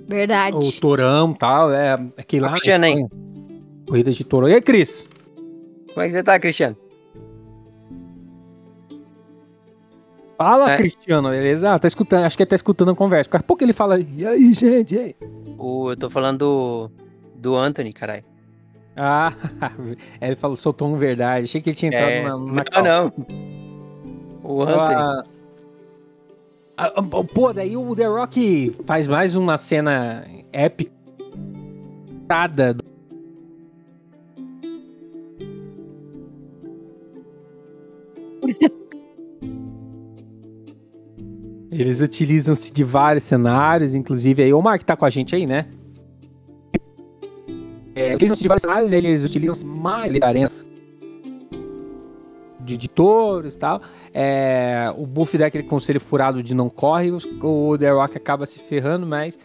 Verdade. 0.07 0.57
O 0.57 0.73
Torão 0.81 1.33
e 1.33 1.39
tal, 1.39 1.73
é 1.73 1.95
aquele 2.17 2.43
lá. 2.43 2.51
na 2.51 2.55
Cristiano, 2.55 2.85
hein? 2.85 3.09
Corrida 3.89 4.11
de 4.13 4.25
touro. 4.25 4.49
E 4.49 4.55
aí, 4.55 4.63
Cris? 4.63 5.07
Como 5.89 6.01
é 6.03 6.07
que 6.07 6.13
você 6.13 6.23
tá, 6.23 6.39
Cristiano? 6.39 6.77
Fala, 10.37 10.73
É. 10.73 10.77
Cristiano, 10.77 11.31
beleza? 11.31 11.73
Ah, 11.73 11.79
tá 11.79 11.87
escutando, 11.87 12.25
acho 12.25 12.37
que 12.37 12.43
ele 12.43 12.51
tá 12.51 12.57
escutando 12.57 12.91
a 12.91 12.95
conversa. 12.95 13.31
Daqui 13.31 13.45
a 13.45 13.47
pouco 13.47 13.63
ele 13.63 13.73
fala, 13.73 14.01
e 14.01 14.27
aí, 14.27 14.53
gente? 14.53 14.95
E 14.95 14.99
aí? 14.99 15.17
O, 15.57 15.91
eu 15.93 15.97
tô 15.97 16.11
falando 16.11 16.39
do, 16.39 16.91
do 17.37 17.57
Anthony, 17.57 17.93
caralho. 17.93 18.25
Ah, 18.97 19.33
ele 20.21 20.37
falou, 20.37 20.57
soltou 20.57 20.89
um 20.89 20.97
verdade. 20.97 21.45
Achei 21.45 21.61
que 21.61 21.71
ele 21.71 21.77
tinha 21.77 21.89
entrado 21.89 22.11
É, 22.11 22.23
na, 22.23 22.37
na 22.37 22.65
não, 22.83 22.83
não. 22.83 23.13
O 24.43 24.63
Anthony. 24.63 25.35
Ah, 26.77 26.91
pô, 27.33 27.53
daí 27.53 27.77
o 27.77 27.95
The 27.95 28.07
Rock 28.07 28.75
faz 28.85 29.07
mais 29.07 29.37
uma 29.37 29.57
cena 29.57 30.27
épica. 30.53 30.93
Eles 41.71 42.01
utilizam-se 42.01 42.73
de 42.73 42.85
vários 42.85 43.25
cenários, 43.25 43.95
inclusive 43.97 44.43
aí 44.45 44.53
o 44.53 44.63
Mark 44.63 44.83
tá 44.85 44.97
com 44.97 45.05
a 45.05 45.11
gente 45.11 45.35
aí, 45.35 45.45
né? 45.45 45.67
É, 47.95 48.15
utilizam-se 48.15 48.43
de 48.43 48.49
vários 48.49 48.63
cenários, 48.63 48.93
eles 48.93 49.25
utilizam 49.25 49.55
mais 49.71 50.13
da 50.13 50.27
arena 50.27 50.51
de, 52.65 52.77
de 52.77 52.89
touros 52.89 53.55
e 53.55 53.59
tal. 53.59 53.81
É, 54.13 54.93
o 54.97 55.07
Buff 55.07 55.37
dá 55.37 55.47
aquele 55.47 55.65
conselho 55.65 56.01
furado 56.01 56.43
de 56.43 56.55
não 56.55 56.71
corre, 56.71 57.13
o 57.13 57.79
The 57.79 57.91
Rock 57.91 58.17
acaba 58.17 58.47
se 58.47 58.59
ferrando, 58.59 59.07
mas 59.07 59.39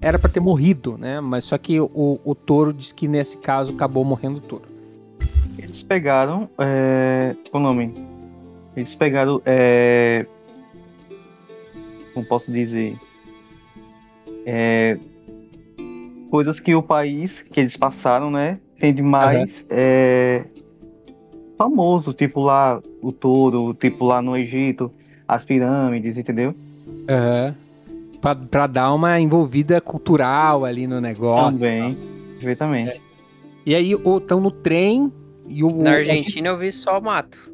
era 0.00 0.18
pra 0.18 0.30
ter 0.30 0.40
morrido, 0.40 0.96
né? 0.96 1.20
Mas 1.20 1.44
só 1.44 1.58
que 1.58 1.80
o, 1.80 2.20
o 2.24 2.34
touro 2.34 2.72
diz 2.72 2.92
que 2.92 3.08
nesse 3.08 3.36
caso 3.38 3.72
acabou 3.72 4.04
morrendo 4.04 4.38
o 4.38 4.40
touro. 4.40 4.64
Eles 5.58 5.82
pegaram. 5.82 6.48
É... 6.58 7.34
Qual 7.50 7.62
o 7.62 7.66
nome? 7.66 7.92
Eles 8.76 8.94
pegaram. 8.94 9.42
É... 9.44 10.24
como 12.14 12.24
posso 12.24 12.50
dizer, 12.50 12.96
é, 14.46 14.98
coisas 16.30 16.60
que 16.60 16.74
o 16.74 16.82
país 16.82 17.42
que 17.42 17.60
eles 17.60 17.76
passaram, 17.76 18.30
né, 18.30 18.58
tem 18.78 18.94
de 18.94 19.02
mais 19.02 19.66
é, 19.68 20.44
famoso, 21.58 22.12
tipo 22.12 22.40
lá 22.40 22.80
o 23.02 23.12
touro, 23.12 23.74
tipo 23.74 24.06
lá 24.06 24.22
no 24.22 24.36
Egito, 24.36 24.90
as 25.28 25.44
pirâmides, 25.44 26.16
entendeu? 26.16 26.54
Aham. 27.08 27.54
Pra, 28.20 28.34
pra 28.34 28.66
dar 28.66 28.92
uma 28.92 29.18
envolvida 29.18 29.80
cultural 29.80 30.64
ali 30.64 30.86
no 30.86 31.00
negócio. 31.00 31.58
Também, 31.58 31.98
perfeitamente. 32.34 33.00
E 33.64 33.74
aí, 33.74 33.92
estão 33.92 34.40
no 34.40 34.50
trem 34.50 35.10
e 35.48 35.64
o. 35.64 35.70
Na 35.82 35.92
Argentina 35.92 36.48
eu 36.48 36.58
vi 36.58 36.70
só 36.70 37.00
mato. 37.00 37.50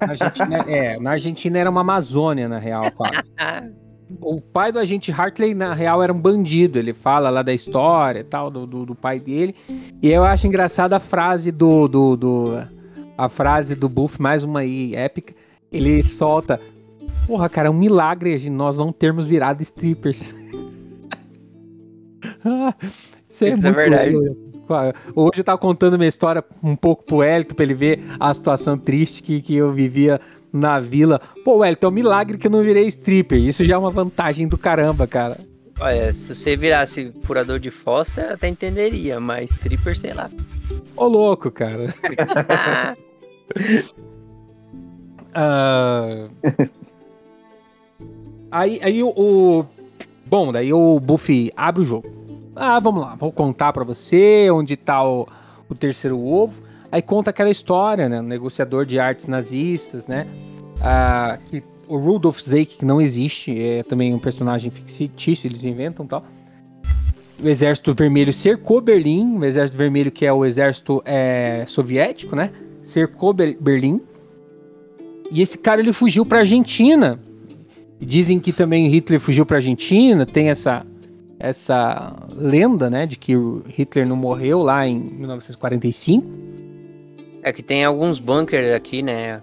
Na 0.00 0.10
Argentina, 0.10 0.56
é, 0.66 0.98
na 0.98 1.10
Argentina 1.10 1.58
era 1.58 1.70
uma 1.70 1.82
Amazônia, 1.82 2.48
na 2.48 2.58
real, 2.58 2.90
quase. 2.92 3.30
O 4.20 4.40
pai 4.40 4.72
do 4.72 4.78
agente 4.78 5.12
Hartley, 5.12 5.54
na 5.54 5.74
real, 5.74 6.02
era 6.02 6.12
um 6.12 6.20
bandido. 6.20 6.78
Ele 6.78 6.92
fala 6.92 7.30
lá 7.30 7.42
da 7.42 7.52
história 7.52 8.20
e 8.20 8.24
tal, 8.24 8.50
do, 8.50 8.66
do, 8.66 8.86
do 8.86 8.94
pai 8.94 9.18
dele. 9.18 9.54
E 10.02 10.10
eu 10.10 10.24
acho 10.24 10.46
engraçada 10.46 10.96
a 10.96 11.00
frase 11.00 11.50
do, 11.50 11.88
do, 11.88 12.16
do. 12.16 12.62
A 13.16 13.28
frase 13.28 13.74
do 13.74 13.88
Buff, 13.88 14.20
mais 14.20 14.42
uma 14.42 14.60
aí, 14.60 14.94
épica. 14.94 15.34
Ele 15.70 16.02
solta. 16.02 16.60
Porra, 17.26 17.48
cara, 17.48 17.68
é 17.68 17.70
um 17.70 17.74
milagre 17.74 18.50
nós 18.50 18.76
não 18.76 18.92
termos 18.92 19.26
virado 19.26 19.62
strippers. 19.62 20.34
Isso 23.28 23.44
é, 23.44 23.50
Isso 23.50 23.66
é 23.66 23.72
verdade. 23.72 24.16
Hoje 25.14 25.40
eu 25.40 25.44
tava 25.44 25.58
contando 25.58 25.98
minha 25.98 26.08
história 26.08 26.42
um 26.62 26.76
pouco 26.76 27.04
pro 27.04 27.22
Elton, 27.22 27.54
pra 27.54 27.64
ele 27.64 27.74
ver 27.74 28.00
a 28.18 28.32
situação 28.32 28.78
triste 28.78 29.22
que, 29.22 29.40
que 29.40 29.54
eu 29.54 29.72
vivia 29.72 30.20
na 30.54 30.78
vila. 30.78 31.20
Pô, 31.44 31.64
Elton, 31.64 31.88
é 31.88 31.90
um 31.90 31.92
milagre 31.92 32.38
que 32.38 32.46
eu 32.46 32.50
não 32.50 32.62
virei 32.62 32.86
stripper. 32.86 33.38
Isso 33.38 33.64
já 33.64 33.74
é 33.74 33.78
uma 33.78 33.90
vantagem 33.90 34.46
do 34.48 34.56
caramba, 34.56 35.06
cara. 35.06 35.38
Olha, 35.80 36.12
se 36.12 36.32
você 36.34 36.56
virasse 36.56 37.12
furador 37.22 37.58
de 37.58 37.70
fossa, 37.70 38.20
eu 38.22 38.34
até 38.34 38.46
entenderia, 38.48 39.18
mas 39.18 39.50
stripper, 39.50 39.98
sei 39.98 40.14
lá. 40.14 40.30
Ô, 40.96 41.06
louco, 41.08 41.50
cara. 41.50 41.92
Ah, 45.36 46.28
aí 48.50 48.78
aí 48.82 49.02
o, 49.02 49.08
o- 49.08 49.66
Bom, 50.26 50.52
daí 50.52 50.72
o 50.72 50.98
Buffy 51.00 51.50
abre 51.56 51.82
o 51.82 51.84
jogo. 51.84 52.08
Ah, 52.56 52.78
vamos 52.78 53.02
lá, 53.02 53.14
vou 53.16 53.32
contar 53.32 53.72
pra 53.72 53.82
você 53.84 54.48
onde 54.50 54.76
tá 54.76 55.04
o, 55.06 55.26
o 55.68 55.74
terceiro 55.74 56.18
ovo. 56.24 56.62
Aí 56.94 57.02
conta 57.02 57.30
aquela 57.30 57.50
história, 57.50 58.08
né? 58.08 58.20
O 58.20 58.22
negociador 58.22 58.86
de 58.86 59.00
artes 59.00 59.26
nazistas, 59.26 60.06
né? 60.06 60.28
Ah, 60.80 61.36
que 61.50 61.60
o 61.88 61.96
Rudolf 61.96 62.38
Zeig, 62.40 62.66
que 62.66 62.84
não 62.84 63.00
existe, 63.00 63.50
é 63.60 63.82
também 63.82 64.14
um 64.14 64.18
personagem 64.20 64.70
fictício, 64.70 65.48
eles 65.48 65.64
inventam 65.64 66.06
tal. 66.06 66.24
O 67.42 67.48
Exército 67.48 67.92
Vermelho 67.94 68.32
cercou 68.32 68.80
Berlim, 68.80 69.38
o 69.38 69.44
Exército 69.44 69.76
Vermelho, 69.76 70.12
que 70.12 70.24
é 70.24 70.32
o 70.32 70.44
exército 70.44 71.02
é, 71.04 71.64
soviético, 71.66 72.36
né? 72.36 72.52
Cercou 72.80 73.32
Ber- 73.32 73.56
Berlim. 73.60 74.00
E 75.32 75.42
esse 75.42 75.58
cara 75.58 75.80
ele 75.80 75.92
fugiu 75.92 76.24
pra 76.24 76.38
Argentina. 76.38 77.18
Dizem 78.00 78.38
que 78.38 78.52
também 78.52 78.86
Hitler 78.86 79.18
fugiu 79.18 79.44
pra 79.44 79.56
Argentina, 79.56 80.24
tem 80.24 80.48
essa 80.48 80.86
essa 81.40 82.14
lenda, 82.30 82.88
né, 82.88 83.04
de 83.04 83.18
que 83.18 83.34
Hitler 83.66 84.06
não 84.06 84.14
morreu 84.14 84.60
lá 84.62 84.86
em 84.86 85.00
1945. 85.00 86.54
É 87.44 87.52
que 87.52 87.62
tem 87.62 87.84
alguns 87.84 88.18
bunkers 88.18 88.72
aqui, 88.72 89.02
né? 89.02 89.40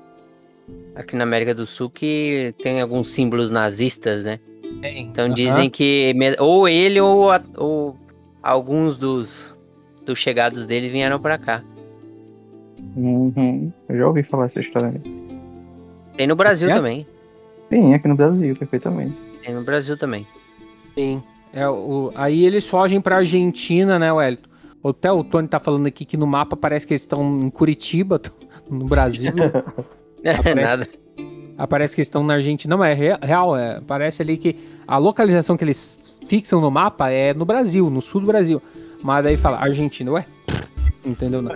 Aqui 0.95 1.15
na 1.15 1.23
América 1.23 1.53
do 1.53 1.65
Sul 1.65 1.89
que 1.89 2.53
tem 2.61 2.81
alguns 2.81 3.11
símbolos 3.11 3.49
nazistas, 3.51 4.23
né? 4.23 4.39
Então 4.83 5.25
Aham. 5.25 5.33
dizem 5.33 5.69
que 5.69 6.13
ou 6.39 6.67
ele 6.67 6.99
ou, 6.99 7.31
a- 7.31 7.41
ou 7.57 7.95
alguns 8.41 8.97
dos, 8.97 9.55
dos 10.05 10.17
chegados 10.17 10.65
dele 10.65 10.89
vieram 10.89 11.19
pra 11.19 11.37
cá. 11.37 11.63
Uhum. 12.95 13.71
Eu 13.87 13.97
já 13.97 14.07
ouvi 14.07 14.23
falar 14.23 14.45
essa 14.47 14.59
história. 14.59 14.89
aí. 14.89 15.21
Tem 16.17 16.27
no 16.27 16.35
Brasil 16.35 16.69
É? 16.69 16.73
também. 16.73 17.05
Tem 17.69 17.93
aqui 17.93 18.07
no 18.07 18.15
Brasil, 18.15 18.55
perfeitamente. 18.55 19.15
Tem 19.43 19.53
no 19.53 19.63
Brasil 19.63 19.95
também. 19.97 20.25
Sim. 20.95 21.21
É, 21.53 21.67
o, 21.69 22.11
aí 22.15 22.43
eles 22.45 22.67
fogem 22.67 22.99
pra 22.99 23.17
Argentina, 23.17 23.97
né, 23.99 24.11
Wellington? 24.11 24.49
Até 24.83 25.11
o 25.11 25.23
Tony 25.23 25.47
tá 25.47 25.59
falando 25.59 25.85
aqui 25.87 26.05
que 26.05 26.17
no 26.17 26.25
mapa 26.25 26.55
parece 26.55 26.87
que 26.87 26.93
eles 26.93 27.01
estão 27.01 27.43
em 27.43 27.49
Curitiba, 27.49 28.19
no 28.69 28.85
Brasil. 28.85 29.31
Aparece- 30.25 30.55
Nada. 30.55 30.87
Aparece 31.57 31.93
que 31.95 32.01
eles 32.01 32.07
estão 32.07 32.23
na 32.23 32.35
Argentina. 32.35 32.75
Não, 32.75 32.83
é 32.83 32.93
rea- 32.93 33.19
real. 33.21 33.55
É, 33.55 33.79
parece 33.81 34.21
ali 34.23 34.37
que 34.37 34.57
a 34.87 34.97
localização 34.97 35.55
que 35.55 35.63
eles 35.63 36.17
fixam 36.25 36.59
no 36.59 36.71
mapa 36.71 37.09
é 37.09 37.33
no 37.33 37.45
Brasil, 37.45 37.89
no 37.89 38.01
sul 38.01 38.21
do 38.21 38.27
Brasil. 38.27 38.59
Mas 39.03 39.23
daí 39.23 39.37
fala 39.37 39.57
Argentina, 39.59 40.11
ué? 40.11 40.25
Entendeu? 41.05 41.41
Não. 41.41 41.55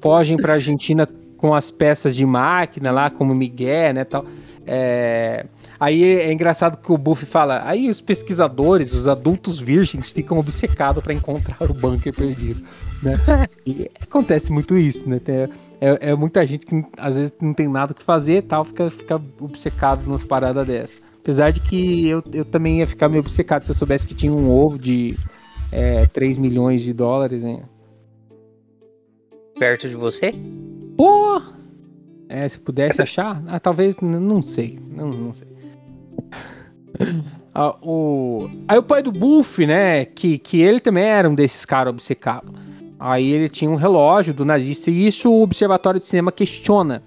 Fogem 0.00 0.36
pra 0.36 0.54
Argentina 0.54 1.06
com 1.36 1.54
as 1.54 1.70
peças 1.70 2.14
de 2.16 2.24
máquina 2.24 2.90
lá, 2.90 3.10
como 3.10 3.34
Miguel, 3.34 3.94
né, 3.94 4.04
tal. 4.04 4.24
É, 4.66 5.46
Aí 5.80 6.04
é 6.04 6.30
engraçado 6.30 6.76
que 6.76 6.92
o 6.92 6.98
Buff 6.98 7.24
fala, 7.24 7.62
aí 7.64 7.88
os 7.88 8.02
pesquisadores, 8.02 8.92
os 8.92 9.08
adultos 9.08 9.58
virgens, 9.58 10.10
ficam 10.10 10.38
obcecados 10.38 11.02
para 11.02 11.14
encontrar 11.14 11.56
o 11.70 11.72
bunker 11.72 12.12
perdido, 12.14 12.62
né? 13.02 13.18
E 13.66 13.90
acontece 13.98 14.52
muito 14.52 14.76
isso, 14.76 15.08
né? 15.08 15.18
Tem- 15.18 15.48
é, 15.80 16.10
é 16.10 16.14
muita 16.14 16.44
gente 16.44 16.66
que 16.66 16.84
às 16.98 17.16
vezes 17.16 17.32
não 17.40 17.54
tem 17.54 17.66
nada 17.66 17.92
o 17.92 17.94
que 17.94 18.02
fazer 18.04 18.36
e 18.36 18.42
tal, 18.42 18.62
fica, 18.62 18.90
fica 18.90 19.22
obcecado 19.40 20.06
nas 20.10 20.22
paradas 20.22 20.66
dessas. 20.66 21.00
Apesar 21.18 21.50
de 21.50 21.60
que 21.60 22.06
eu, 22.06 22.22
eu 22.30 22.44
também 22.44 22.80
ia 22.80 22.86
ficar 22.86 23.08
meio 23.08 23.20
obcecado 23.22 23.64
se 23.64 23.70
eu 23.70 23.74
soubesse 23.74 24.06
que 24.06 24.14
tinha 24.14 24.32
um 24.32 24.50
ovo 24.50 24.78
de 24.78 25.16
é, 25.72 26.04
3 26.08 26.36
milhões 26.36 26.82
de 26.82 26.92
dólares, 26.92 27.42
hein? 27.42 27.62
Perto 29.58 29.88
de 29.88 29.96
você? 29.96 30.34
Pô! 30.94 31.40
É, 32.32 32.48
se 32.48 32.60
pudesse 32.60 33.02
achar, 33.02 33.42
ah, 33.48 33.58
talvez, 33.58 33.96
não 33.96 34.40
sei, 34.40 34.78
não, 34.88 35.08
não 35.08 35.32
sei. 35.32 35.48
Ah, 37.52 37.74
o... 37.82 38.48
Aí 38.68 38.78
o 38.78 38.82
pai 38.84 39.02
do 39.02 39.10
Buff, 39.10 39.66
né, 39.66 40.04
que, 40.04 40.38
que 40.38 40.60
ele 40.60 40.78
também 40.78 41.02
era 41.02 41.28
um 41.28 41.34
desses 41.34 41.64
caras 41.64 41.92
obcecados. 41.92 42.54
Aí 43.00 43.28
ele 43.28 43.48
tinha 43.48 43.68
um 43.68 43.74
relógio 43.74 44.32
do 44.32 44.44
nazista 44.44 44.92
e 44.92 45.08
isso 45.08 45.28
o 45.28 45.42
Observatório 45.42 45.98
de 45.98 46.06
Cinema 46.06 46.30
questiona. 46.30 47.02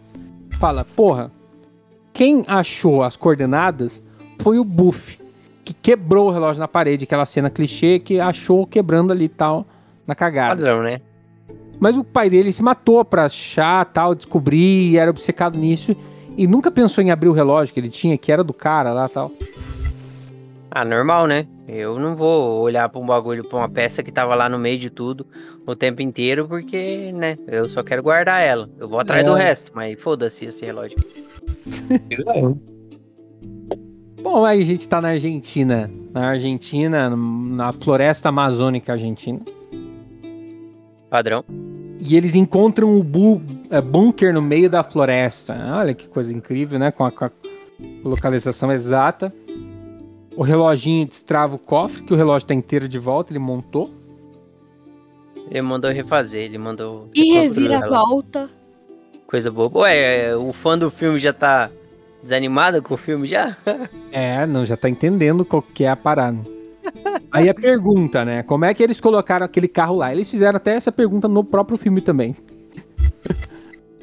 Fala, 0.59 0.83
porra, 0.83 1.31
quem 2.11 2.43
achou 2.45 3.01
as 3.01 3.15
coordenadas 3.15 4.03
foi 4.41 4.59
o 4.59 4.65
Buff, 4.65 5.17
que 5.63 5.73
quebrou 5.73 6.27
o 6.27 6.31
relógio 6.31 6.59
na 6.59 6.67
parede, 6.67 7.05
aquela 7.05 7.25
cena 7.25 7.49
clichê 7.49 7.97
que 7.97 8.19
achou 8.19 8.67
quebrando 8.67 9.13
ali 9.13 9.29
tal, 9.29 9.65
na 10.05 10.15
cagada. 10.15 10.57
Padrão, 10.57 10.83
né? 10.83 10.99
Mas 11.79 11.97
o 11.97 12.03
pai 12.03 12.29
dele 12.29 12.51
se 12.51 12.63
matou 12.63 13.03
pra 13.03 13.25
achar, 13.25 13.85
tal, 13.85 14.15
descobrir, 14.15 14.91
e 14.91 14.97
era 14.97 15.09
obcecado 15.11 15.57
nisso. 15.57 15.95
E 16.37 16.47
nunca 16.47 16.71
pensou 16.71 17.03
em 17.03 17.11
abrir 17.11 17.27
o 17.29 17.33
relógio 17.33 17.73
que 17.73 17.79
ele 17.79 17.89
tinha, 17.89 18.17
que 18.17 18.31
era 18.31 18.43
do 18.43 18.53
cara 18.53 18.93
lá 18.93 19.07
tal. 19.09 19.31
Ah, 20.71 20.83
normal, 20.83 21.27
né? 21.27 21.45
Eu 21.67 21.99
não 21.99 22.15
vou 22.15 22.61
olhar 22.61 22.89
pra 22.89 22.99
um 22.99 23.05
bagulho, 23.05 23.47
pra 23.47 23.59
uma 23.59 23.69
peça 23.69 24.01
que 24.01 24.11
tava 24.11 24.33
lá 24.33 24.49
no 24.49 24.57
meio 24.57 24.77
de 24.79 24.89
tudo 24.89 25.27
o 25.67 25.75
tempo 25.75 26.01
inteiro, 26.01 26.47
porque, 26.47 27.11
né? 27.13 27.37
Eu 27.47 27.69
só 27.69 27.83
quero 27.83 28.01
guardar 28.01 28.41
ela. 28.41 28.67
Eu 28.79 28.89
vou 28.89 28.99
atrás 28.99 29.23
É. 29.23 29.25
do 29.27 29.33
resto, 29.35 29.71
mas 29.75 30.01
foda-se 30.01 30.45
esse 30.45 30.65
relógio. 30.65 30.97
Bom, 34.21 34.45
aí 34.45 34.61
a 34.61 34.65
gente 34.65 34.87
tá 34.87 35.01
na 35.01 35.09
Argentina. 35.09 35.91
Na 36.11 36.29
Argentina, 36.29 37.09
na 37.09 37.71
floresta 37.73 38.29
amazônica 38.29 38.93
argentina. 38.93 39.41
Padrão. 41.14 41.45
E 41.99 42.18
eles 42.18 42.34
encontram 42.34 42.98
o 42.98 43.03
bu- 43.03 43.40
é, 43.69 43.80
bunker 43.80 44.34
no 44.34 44.41
meio 44.41 44.68
da 44.68 44.84
floresta. 44.84 45.56
Olha 45.76 45.94
que 45.94 46.07
coisa 46.07 46.34
incrível, 46.34 46.80
né? 46.80 46.90
Com 46.90 47.06
a, 47.06 47.11
com 47.11 47.26
a 47.26 47.31
localização 48.03 48.72
exata. 48.72 49.31
O 50.35 50.41
reloginho 50.41 51.06
destrava 51.06 51.56
o 51.56 51.60
cofre, 51.60 52.02
que 52.02 52.11
o 52.11 52.15
relógio 52.15 52.48
tá 52.48 52.56
inteiro 52.56 52.88
de 52.90 52.98
volta, 52.98 53.31
ele 53.31 53.38
montou. 53.38 53.91
Ele 55.52 55.61
mandou 55.61 55.91
refazer, 55.91 56.45
ele 56.45 56.57
mandou. 56.57 57.07
E 57.14 57.31
relógio. 57.34 57.53
reviravolta. 57.53 58.49
Coisa 59.27 59.52
boa. 59.52 59.69
Ué, 59.81 60.35
o 60.35 60.52
fã 60.52 60.76
do 60.76 60.90
filme 60.90 61.19
já 61.19 61.31
tá 61.31 61.69
desanimado 62.23 62.81
com 62.81 62.95
o 62.95 62.98
filme 62.98 63.27
já? 63.27 63.56
É, 64.11 64.45
não, 64.48 64.65
já 64.65 64.76
tá 64.77 64.90
entendendo 64.90 65.44
qual 65.45 65.61
que 65.61 65.84
é 65.84 65.90
a 65.90 65.95
parada. 65.95 66.40
Aí 67.31 67.49
a 67.49 67.53
pergunta, 67.53 68.23
né? 68.26 68.44
Como 68.44 68.65
é 68.65 68.73
que 68.73 68.81
eles 68.84 68.99
colocaram 69.02 69.45
aquele 69.45 69.68
carro 69.68 69.95
lá? 69.98 70.11
Eles 70.11 70.30
fizeram 70.30 70.57
até 70.57 70.76
essa 70.76 70.91
pergunta 70.91 71.27
no 71.27 71.44
próprio 71.44 71.77
filme 71.77 72.02
também. 72.02 72.35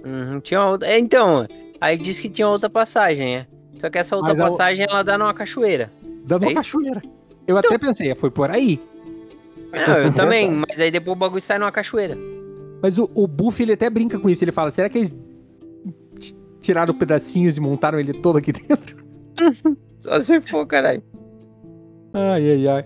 Uhum, 0.04 0.40
tinha 0.40 0.64
outra. 0.64 0.88
é, 0.88 0.98
Então, 0.98 1.46
aí 1.80 1.96
disse 1.96 2.22
que 2.22 2.28
tinha 2.28 2.48
outra 2.48 2.70
passagem, 2.70 3.36
é. 3.36 3.46
Só 3.80 3.88
que 3.88 3.98
essa 3.98 4.16
outra 4.16 4.32
Mas 4.32 4.40
a 4.40 4.44
passagem 4.44 4.86
ela 4.88 5.02
dá 5.02 5.16
numa 5.16 5.32
cachoeira. 5.34 5.90
Dando 6.24 6.44
É 6.44 6.48
uma 6.48 6.60
isso? 6.60 6.72
cachoeira. 6.78 7.02
Eu 7.46 7.56
até 7.56 7.78
pensei, 7.78 8.14
foi 8.14 8.30
por 8.30 8.50
aí. 8.50 8.80
Não, 9.72 9.96
eu 9.98 10.12
também, 10.12 10.50
mas 10.50 10.80
aí 10.80 10.90
depois 10.90 11.16
o 11.16 11.18
bagulho 11.18 11.40
sai 11.40 11.58
numa 11.58 11.72
cachoeira. 11.72 12.16
Mas 12.82 12.98
o, 12.98 13.10
o 13.14 13.26
Buff, 13.26 13.62
ele 13.62 13.72
até 13.72 13.88
brinca 13.90 14.18
com 14.18 14.28
isso. 14.28 14.42
Ele 14.44 14.52
fala, 14.52 14.70
será 14.70 14.88
que 14.88 14.98
eles 14.98 15.14
tiraram 16.60 16.94
pedacinhos 16.94 17.56
e 17.56 17.60
montaram 17.60 17.98
ele 17.98 18.12
todo 18.14 18.38
aqui 18.38 18.52
dentro? 18.52 18.96
Só 20.00 20.18
se 20.20 20.40
for, 20.40 20.66
caralho. 20.66 21.02
Ai, 22.12 22.50
ai, 22.50 22.68
ai. 22.68 22.84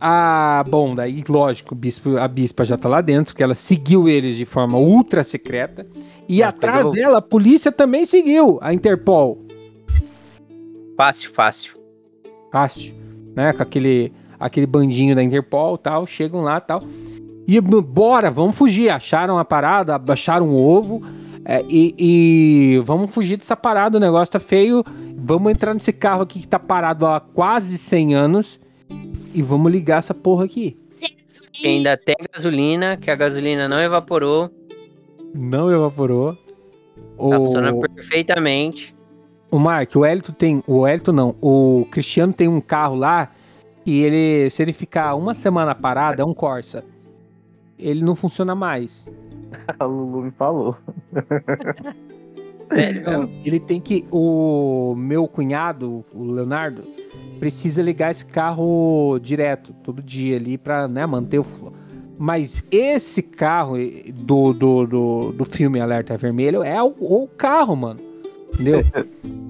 Ah, 0.00 0.64
bom, 0.68 0.94
daí, 0.94 1.24
lógico, 1.28 1.74
bispo, 1.74 2.16
a 2.18 2.28
bispa 2.28 2.64
já 2.64 2.76
tá 2.76 2.88
lá 2.88 3.00
dentro, 3.00 3.34
que 3.34 3.42
ela 3.42 3.54
seguiu 3.54 4.08
eles 4.08 4.36
de 4.36 4.44
forma 4.44 4.78
ultra 4.78 5.24
secreta. 5.24 5.86
E 6.28 6.42
atrás 6.42 6.88
dela, 6.90 7.18
a 7.18 7.22
polícia 7.22 7.72
também 7.72 8.04
seguiu, 8.04 8.58
a 8.60 8.72
Interpol. 8.72 9.44
Fácil, 10.96 11.32
fácil. 11.32 11.74
Fácil, 12.52 12.94
né? 13.34 13.52
Com 13.52 13.62
aquele, 13.62 14.12
aquele 14.38 14.66
bandinho 14.66 15.16
da 15.16 15.22
Interpol 15.22 15.76
tal, 15.76 16.06
chegam 16.06 16.42
lá 16.42 16.60
tal. 16.60 16.82
E 17.46 17.60
bora, 17.60 18.30
vamos 18.30 18.56
fugir. 18.56 18.90
Acharam 18.90 19.38
a 19.38 19.44
parada, 19.44 20.00
acharam 20.12 20.50
o 20.50 20.56
ovo. 20.56 21.02
é, 21.44 21.64
e, 21.66 21.94
e 21.98 22.78
vamos 22.80 23.10
fugir 23.10 23.38
dessa 23.38 23.56
parada, 23.56 23.96
o 23.96 24.00
negócio 24.00 24.32
tá 24.32 24.38
feio. 24.38 24.84
Vamos 25.28 25.52
entrar 25.52 25.74
nesse 25.74 25.92
carro 25.92 26.22
aqui 26.22 26.40
que 26.40 26.48
tá 26.48 26.58
parado 26.58 27.04
há 27.04 27.20
quase 27.20 27.76
100 27.76 28.14
anos. 28.14 28.58
E 29.34 29.42
vamos 29.42 29.70
ligar 29.70 29.98
essa 29.98 30.14
porra 30.14 30.46
aqui. 30.46 30.74
Ainda 31.62 31.98
tem 31.98 32.16
gasolina, 32.32 32.96
que 32.96 33.10
a 33.10 33.14
gasolina 33.14 33.68
não 33.68 33.78
evaporou. 33.78 34.50
Não 35.34 35.70
evaporou. 35.70 36.32
Tá 36.34 37.36
funcionando 37.36 37.76
O, 37.76 37.94
perfeitamente. 37.94 38.96
o 39.50 39.58
Mark, 39.58 39.94
o 39.96 40.06
Elito 40.06 40.32
tem. 40.32 40.64
O 40.66 40.88
Elito 40.88 41.12
não. 41.12 41.36
O 41.42 41.86
Cristiano 41.90 42.32
tem 42.32 42.48
um 42.48 42.60
carro 42.60 42.94
lá. 42.94 43.30
E 43.84 44.00
ele, 44.00 44.48
se 44.48 44.62
ele 44.62 44.72
ficar 44.72 45.14
uma 45.14 45.34
semana 45.34 45.74
parado, 45.74 46.22
é 46.22 46.24
um 46.24 46.32
Corsa. 46.32 46.82
Ele 47.78 48.02
não 48.02 48.16
funciona 48.16 48.54
mais. 48.54 49.10
A 49.78 49.84
Lulu 49.84 50.22
me 50.22 50.30
falou. 50.30 50.74
Sério 52.72 53.04
mesmo. 53.04 53.30
ele 53.44 53.60
tem 53.60 53.80
que. 53.80 54.04
O 54.10 54.94
meu 54.96 55.26
cunhado, 55.28 56.04
o 56.14 56.24
Leonardo, 56.24 56.84
precisa 57.38 57.82
ligar 57.82 58.10
esse 58.10 58.26
carro 58.26 59.18
direto, 59.22 59.72
todo 59.82 60.02
dia 60.02 60.36
ali, 60.36 60.58
pra 60.58 60.86
né, 60.88 61.06
manter 61.06 61.38
o. 61.38 61.44
flu- 61.44 61.72
Mas 62.18 62.64
esse 62.70 63.22
carro 63.22 63.76
do, 64.14 64.52
do, 64.52 64.86
do, 64.86 65.32
do 65.32 65.44
filme 65.44 65.80
Alerta 65.80 66.16
Vermelho 66.16 66.62
é 66.62 66.82
o, 66.82 66.94
o 66.98 67.28
carro, 67.28 67.74
mano. 67.76 68.00
Entendeu? 68.54 68.82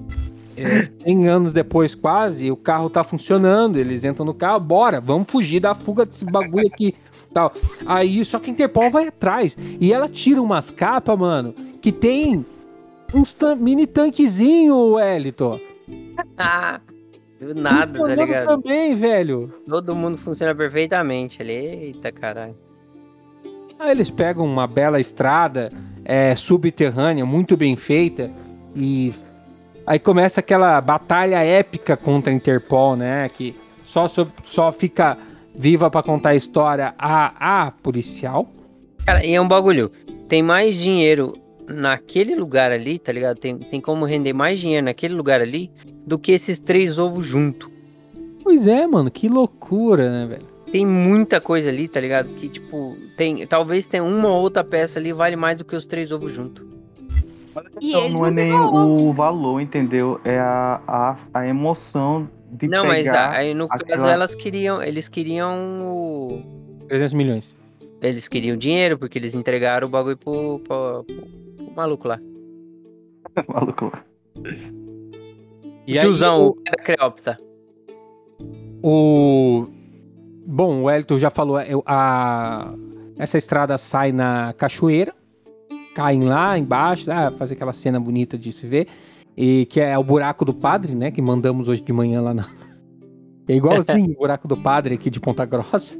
É, 0.61 0.81
100 1.05 1.29
anos 1.29 1.53
depois, 1.53 1.95
quase, 1.95 2.51
o 2.51 2.57
carro 2.57 2.89
tá 2.89 3.01
funcionando. 3.01 3.77
Eles 3.79 4.03
entram 4.03 4.25
no 4.25 4.33
carro, 4.33 4.59
bora, 4.59 4.99
vamos 4.99 5.27
fugir 5.31 5.61
da 5.61 5.73
fuga 5.73 6.05
desse 6.05 6.25
bagulho 6.25 6.67
aqui. 6.67 6.93
Tal. 7.33 7.53
Aí, 7.85 8.25
só 8.25 8.39
que 8.39 8.49
a 8.49 8.53
Interpol 8.53 8.89
vai 8.91 9.07
atrás. 9.07 9.57
E 9.79 9.93
ela 9.93 10.09
tira 10.09 10.41
umas 10.41 10.69
capas, 10.69 11.17
mano, 11.17 11.53
que 11.81 11.93
tem 11.93 12.45
uns 13.13 13.33
tan- 13.33 13.55
mini 13.55 13.87
tanquezinho, 13.87 14.93
Wellington. 14.93 15.59
Ah, 16.37 16.79
do 17.39 17.53
nada, 17.55 17.99
tá 17.99 18.15
ligado? 18.15 18.45
também, 18.47 18.95
velho. 18.95 19.53
Todo 19.67 19.95
mundo 19.95 20.17
funciona 20.17 20.53
perfeitamente 20.53 21.41
ali. 21.41 21.53
Eita, 21.53 22.11
caralho. 22.11 22.55
Aí 23.79 23.91
eles 23.91 24.11
pegam 24.11 24.45
uma 24.45 24.67
bela 24.67 24.99
estrada 24.99 25.71
é, 26.03 26.35
subterrânea, 26.35 27.25
muito 27.25 27.55
bem 27.55 27.77
feita, 27.77 28.29
e 28.75 29.13
aí 29.87 29.97
começa 29.97 30.41
aquela 30.41 30.81
batalha 30.81 31.37
épica 31.43 31.95
contra 31.95 32.31
a 32.31 32.35
Interpol, 32.35 32.97
né? 32.97 33.29
Que 33.29 33.55
só, 33.85 34.05
só 34.43 34.71
fica 34.73 35.17
viva 35.55 35.89
pra 35.89 36.03
contar 36.03 36.29
a 36.31 36.35
história 36.35 36.93
a, 36.97 37.67
a 37.67 37.71
policial. 37.71 38.49
Cara, 39.05 39.25
e 39.25 39.33
é 39.33 39.39
um 39.41 39.47
bagulho. 39.47 39.89
Tem 40.27 40.43
mais 40.43 40.75
dinheiro 40.75 41.33
naquele 41.69 42.35
lugar 42.35 42.71
ali, 42.71 42.97
tá 42.99 43.11
ligado? 43.11 43.37
Tem, 43.37 43.57
tem 43.57 43.79
como 43.81 44.05
render 44.05 44.33
mais 44.33 44.59
dinheiro 44.59 44.85
naquele 44.85 45.13
lugar 45.13 45.39
ali 45.41 45.71
do 46.05 46.17
que 46.17 46.31
esses 46.31 46.59
três 46.59 46.97
ovos 46.99 47.25
junto. 47.25 47.71
Pois 48.43 48.65
é, 48.67 48.85
mano, 48.87 49.11
que 49.11 49.29
loucura, 49.29 50.09
né, 50.09 50.25
velho? 50.27 50.47
Tem 50.71 50.85
muita 50.85 51.39
coisa 51.41 51.69
ali, 51.69 51.87
tá 51.87 51.99
ligado? 51.99 52.29
Que, 52.35 52.47
tipo, 52.47 52.95
tem. 53.17 53.45
Talvez 53.47 53.87
tenha 53.87 54.03
uma 54.03 54.27
ou 54.29 54.41
outra 54.41 54.63
peça 54.63 54.99
ali 54.99 55.11
vale 55.13 55.35
mais 55.35 55.57
do 55.57 55.65
que 55.65 55.75
os 55.75 55.83
três 55.85 56.11
ovos 56.11 56.31
junto. 56.31 56.67
E 57.81 57.89
Então, 57.89 58.09
não 58.09 58.25
é 58.27 58.31
nem 58.31 58.53
o 58.53 59.11
valor, 59.11 59.59
entendeu? 59.59 60.19
É 60.23 60.37
a, 60.39 60.79
a, 60.87 61.17
a 61.33 61.47
emoção 61.47 62.29
de 62.51 62.67
Não, 62.67 62.85
mas 62.85 63.07
aí 63.07 63.53
no 63.53 63.67
caso 63.67 63.83
aquela- 63.83 64.11
elas 64.11 64.35
queriam. 64.35 64.81
Eles 64.81 65.09
queriam 65.09 65.81
o. 65.81 66.41
300 66.87 67.13
milhões. 67.15 67.57
Eles 68.01 68.27
queriam 68.27 68.55
dinheiro, 68.55 68.97
porque 68.97 69.17
eles 69.17 69.33
entregaram 69.35 69.87
o 69.87 69.89
bagulho 69.89 70.17
pro, 70.17 70.59
pro- 70.59 71.03
pro 71.03 71.27
maluco 71.79 72.07
lá. 72.07 72.19
Maluco. 73.47 73.91
E 75.87 75.93
aí, 75.93 75.99
Tiozão, 75.99 76.47
o- 76.47 76.55
pai 76.55 76.73
da 76.77 76.83
Creópata. 76.83 77.39
O. 78.83 79.67
Bom, 80.45 80.83
o 80.83 80.89
Elton 80.89 81.17
já 81.17 81.29
falou, 81.29 81.59
eu- 81.61 81.83
a... 81.85 82.73
essa 83.17 83.37
estrada 83.37 83.77
sai 83.77 84.11
na 84.11 84.53
cachoeira, 84.53 85.13
caem 85.95 86.23
lá 86.23 86.57
embaixo, 86.57 87.09
ah, 87.11 87.31
fazer 87.31 87.53
aquela 87.53 87.73
cena 87.73 87.99
bonita 87.99 88.37
de 88.37 88.51
se 88.51 88.65
ver, 88.65 88.87
e 89.37 89.65
que 89.67 89.79
é 89.79 89.97
o 89.97 90.03
buraco 90.03 90.43
do 90.43 90.53
padre, 90.53 90.95
né? 90.95 91.11
Que 91.11 91.21
mandamos 91.21 91.67
hoje 91.67 91.81
de 91.81 91.93
manhã 91.93 92.21
lá 92.21 92.33
na. 92.33 92.43
É 93.47 93.55
igualzinho 93.55 94.11
o 94.11 94.15
buraco 94.19 94.47
do 94.47 94.55
padre 94.55 94.93
aqui 94.93 95.09
de 95.09 95.19
Ponta 95.19 95.43
Grossa. 95.43 95.99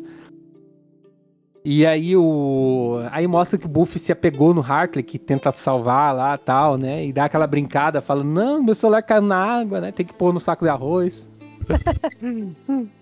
E 1.64 1.86
aí 1.86 2.15
o. 2.15 3.02
Aí 3.11 3.27
mostra 3.27 3.57
que 3.57 3.65
o 3.65 3.69
Buffy 3.69 3.99
se 3.99 4.11
apegou 4.11 4.53
no 4.53 4.61
Hartley, 4.61 5.03
que 5.03 5.19
tenta 5.19 5.52
salvar 5.52 6.15
lá 6.15 6.38
tal, 6.38 6.77
né? 6.77 7.06
E 7.06 7.11
dá 7.11 7.26
aquela 7.26 7.45
brincada, 7.45 7.99
fala, 7.99 8.23
não, 8.23 8.64
meu 8.64 8.73
celular 8.73 9.02
caiu 9.02 9.22
na 9.22 9.38
água, 9.38 9.81
né? 9.81 9.91
Tem 9.91 10.06
que 10.06 10.14
pôr 10.14 10.34
no 10.34 10.40
saco 10.40 10.64
de 10.64 10.69
arroz. 10.69 11.30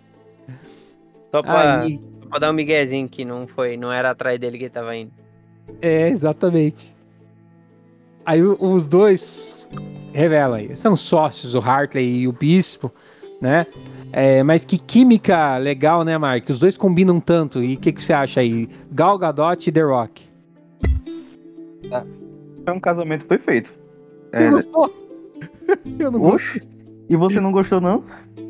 Só 1.31 1.43
pra, 1.43 1.81
Aí, 1.81 1.99
só 2.21 2.29
pra 2.29 2.39
dar 2.39 2.51
um 2.51 2.53
miguezinho 2.53 3.07
que 3.07 3.25
não 3.25 3.47
foi, 3.47 3.75
não 3.75 3.91
era 3.91 4.11
atrás 4.11 4.39
dele 4.39 4.57
que 4.57 4.63
ele 4.63 4.69
tava 4.69 4.95
indo. 4.95 5.11
É, 5.81 6.07
exatamente. 6.09 6.95
Aí 8.25 8.41
os 8.41 8.87
dois 8.87 9.69
revela 10.13 10.57
aí, 10.57 10.75
são 10.75 10.97
sócios, 10.97 11.53
o 11.53 11.59
Hartley 11.59 12.21
e 12.21 12.27
o 12.27 12.31
Bispo, 12.31 12.91
né? 13.41 13.67
É, 14.11 14.41
mas 14.43 14.63
que 14.63 14.77
química 14.77 15.57
legal, 15.57 16.03
né, 16.03 16.17
Mark? 16.17 16.49
Os 16.49 16.59
dois 16.59 16.77
combinam 16.77 17.19
tanto. 17.19 17.63
E 17.63 17.75
o 17.75 17.79
que, 17.79 17.91
que 17.91 18.01
você 18.01 18.13
acha 18.13 18.39
aí? 18.39 18.67
Gal 18.91 19.17
Gadot 19.17 19.67
e 19.67 19.71
The 19.71 19.81
Rock. 19.81 20.23
É 22.65 22.71
um 22.71 22.79
casamento 22.79 23.25
perfeito. 23.25 23.71
Você 24.33 24.43
É, 24.43 24.49
gostou? 24.49 24.93
Eu 25.99 26.11
não 26.11 26.19
gostei. 26.19 26.61
Oxe, 26.61 26.67
e 27.09 27.15
você 27.15 27.39
não 27.39 27.51
gostou, 27.51 27.79
não? 27.79 28.03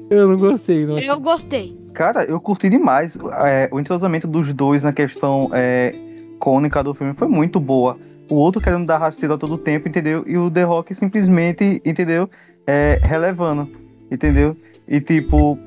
Eu 0.09 0.29
não 0.29 0.37
gostei. 0.37 0.85
Não. 0.85 0.97
Eu 0.97 1.19
gostei. 1.19 1.77
Cara, 1.93 2.23
eu 2.25 2.39
curti 2.39 2.69
demais. 2.69 3.17
É, 3.43 3.67
o 3.71 3.79
entrosamento 3.79 4.27
dos 4.27 4.53
dois 4.53 4.83
na 4.83 4.93
questão 4.93 5.49
é, 5.51 5.95
cônica 6.39 6.83
do 6.83 6.93
filme 6.93 7.13
foi 7.13 7.27
muito 7.27 7.59
boa. 7.59 7.97
O 8.29 8.35
outro 8.35 8.61
querendo 8.61 8.85
dar 8.85 8.97
rasteira 8.99 9.37
todo 9.37 9.55
o 9.55 9.57
tempo, 9.57 9.87
entendeu? 9.87 10.23
E 10.27 10.37
o 10.37 10.49
The 10.49 10.63
Rock 10.63 10.93
simplesmente, 10.93 11.81
entendeu? 11.83 12.29
É, 12.65 12.99
relevando, 13.01 13.67
entendeu? 14.11 14.55
E 14.87 15.01
tipo, 15.01 15.57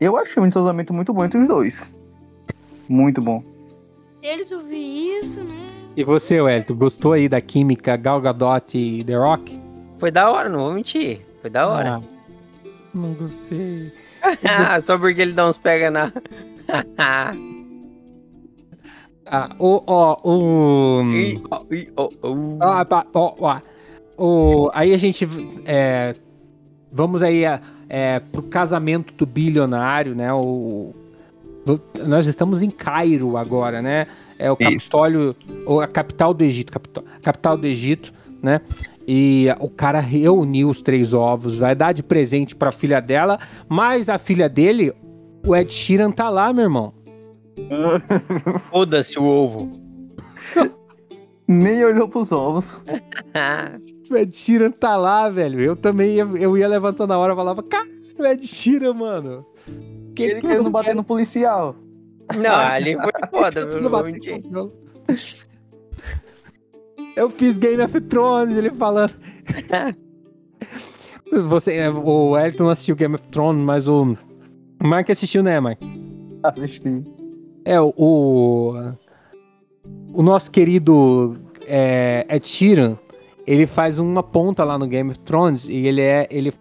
eu 0.00 0.16
achei 0.16 0.42
um 0.42 0.46
entrosamento 0.46 0.92
muito 0.92 1.12
bom 1.12 1.24
entre 1.24 1.38
os 1.38 1.48
dois. 1.48 1.94
Muito 2.88 3.20
bom. 3.20 3.42
Eles 4.22 4.52
ouviram 4.52 5.22
isso, 5.22 5.44
né? 5.44 5.70
E 5.96 6.04
você, 6.04 6.40
Wellington, 6.40 6.74
gostou 6.74 7.12
aí 7.12 7.28
da 7.28 7.40
química 7.40 7.96
Gal 7.96 8.20
Gadot 8.20 8.76
e 8.76 9.04
The 9.04 9.16
Rock? 9.16 9.60
Foi 9.98 10.10
da 10.10 10.30
hora, 10.30 10.48
não 10.48 10.60
vou 10.60 10.72
mentir. 10.72 11.20
Foi 11.40 11.50
da 11.50 11.68
hora. 11.68 11.96
Ah, 11.96 12.68
não 12.92 13.14
gostei. 13.14 13.92
Só 14.82 14.98
porque 14.98 15.20
ele 15.20 15.32
dá 15.32 15.48
uns 15.48 15.58
pega 15.58 15.90
na. 15.90 16.12
Ah, 19.26 19.56
o, 19.58 19.82
ó, 19.86 20.18
o... 20.22 21.02
Ó, 21.96 22.10
ó. 22.22 22.58
Ah, 22.60 22.84
tá, 22.84 23.06
ó, 23.14 23.34
ó. 23.38 23.60
O, 24.18 24.70
aí 24.74 24.92
a 24.92 24.98
gente 24.98 25.26
é, 25.64 26.14
vamos 26.92 27.22
aí 27.22 27.42
é, 27.88 28.16
é, 28.16 28.20
pro 28.20 28.42
casamento 28.42 29.14
do 29.14 29.26
bilionário, 29.26 30.14
né? 30.14 30.32
O, 30.32 30.94
o- 31.66 31.80
nós 32.06 32.26
estamos 32.26 32.62
em 32.62 32.70
Cairo 32.70 33.36
agora, 33.36 33.80
né? 33.80 34.06
É 34.38 34.50
o. 34.50 34.56
Capitólio, 34.56 35.34
ou 35.66 35.80
a 35.80 35.86
capital 35.86 36.34
do 36.34 36.42
Egito, 36.44 36.72
capitó- 36.72 37.04
capital 37.22 37.56
do 37.56 37.66
Egito, 37.66 38.12
né? 38.42 38.60
E 39.06 39.46
o 39.60 39.68
cara 39.68 40.00
reuniu 40.00 40.70
os 40.70 40.80
três 40.80 41.12
ovos, 41.14 41.58
vai 41.58 41.74
dar 41.74 41.92
de 41.92 42.02
presente 42.02 42.54
pra 42.56 42.72
filha 42.72 43.00
dela, 43.00 43.38
mas 43.68 44.08
a 44.08 44.16
filha 44.18 44.48
dele, 44.48 44.92
o 45.46 45.54
Ed 45.54 45.72
Sheeran 45.72 46.10
tá 46.10 46.28
lá, 46.30 46.52
meu 46.52 46.64
irmão. 46.64 46.92
Foda-se 48.70 49.18
o 49.18 49.24
ovo. 49.24 49.83
Nem 51.46 51.84
olhou 51.84 52.08
pros 52.08 52.32
ovos. 52.32 52.70
O 54.10 54.16
Ed 54.16 54.36
Sheeran 54.36 54.70
tá 54.70 54.96
lá, 54.96 55.30
velho. 55.30 55.58
Eu 55.60 55.74
também 55.74 56.16
ia, 56.16 56.24
eu 56.24 56.56
ia 56.58 56.68
levantando 56.68 57.12
a 57.14 57.18
hora 57.18 57.32
e 57.32 57.36
falava, 57.36 57.62
cara, 57.62 57.88
o 58.18 58.26
Ed 58.26 58.46
Sheeran, 58.46 58.92
mano. 58.92 59.44
Que 60.14 60.24
Ele 60.24 60.34
que 60.34 60.40
querendo 60.42 60.64
não 60.64 60.70
bater 60.70 60.86
quero- 60.88 60.98
no 60.98 61.04
policial. 61.04 61.74
Não, 62.36 62.54
ali 62.54 62.94
foi 62.94 63.12
foda, 63.30 63.60
eu 63.60 63.66
viu? 63.70 63.76
não 63.76 63.82
Não 63.84 63.90
vou 63.90 64.00
bater 64.00 64.12
mentir. 64.12 64.42
com 64.42 64.48
violão. 64.50 64.72
Eu 67.16 67.30
fiz 67.30 67.58
Game 67.58 67.80
of 67.82 68.00
Thrones, 68.02 68.56
ele 68.58 68.70
falando. 68.72 69.12
Você, 71.48 71.74
é, 71.74 71.90
o 71.90 72.36
Elton 72.38 72.64
não 72.64 72.70
assistiu 72.70 72.96
Game 72.96 73.14
of 73.14 73.26
Thrones, 73.28 73.64
mas 73.64 73.88
o 73.88 74.16
Mark 74.82 75.08
assistiu, 75.10 75.42
né, 75.42 75.58
Mark? 75.60 75.78
Assisti. 76.42 77.04
É, 77.64 77.80
o. 77.80 77.92
O, 77.96 78.72
o 80.14 80.22
nosso 80.22 80.50
querido 80.50 81.36
é, 81.66 82.24
Ed 82.28 82.46
Sheeran, 82.46 82.96
ele 83.46 83.66
faz 83.66 83.98
uma 83.98 84.22
ponta 84.22 84.64
lá 84.64 84.78
no 84.78 84.86
Game 84.86 85.10
of 85.10 85.18
Thrones 85.20 85.68
e 85.68 85.86
ele 85.86 86.00
é. 86.00 86.26
Ele 86.30 86.52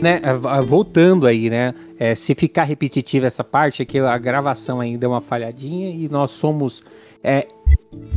né, 0.00 0.20
voltando 0.66 1.26
aí, 1.26 1.50
né? 1.50 1.74
é, 1.98 2.14
se 2.14 2.34
ficar 2.34 2.64
repetitiva 2.64 3.26
essa 3.26 3.42
parte, 3.42 3.82
é 3.82 3.84
que 3.84 3.98
a 3.98 4.18
gravação 4.18 4.80
aí 4.80 4.96
deu 4.96 5.10
uma 5.10 5.20
falhadinha 5.20 5.90
e 5.90 6.08
nós 6.08 6.30
somos 6.30 6.82
é, 7.22 7.48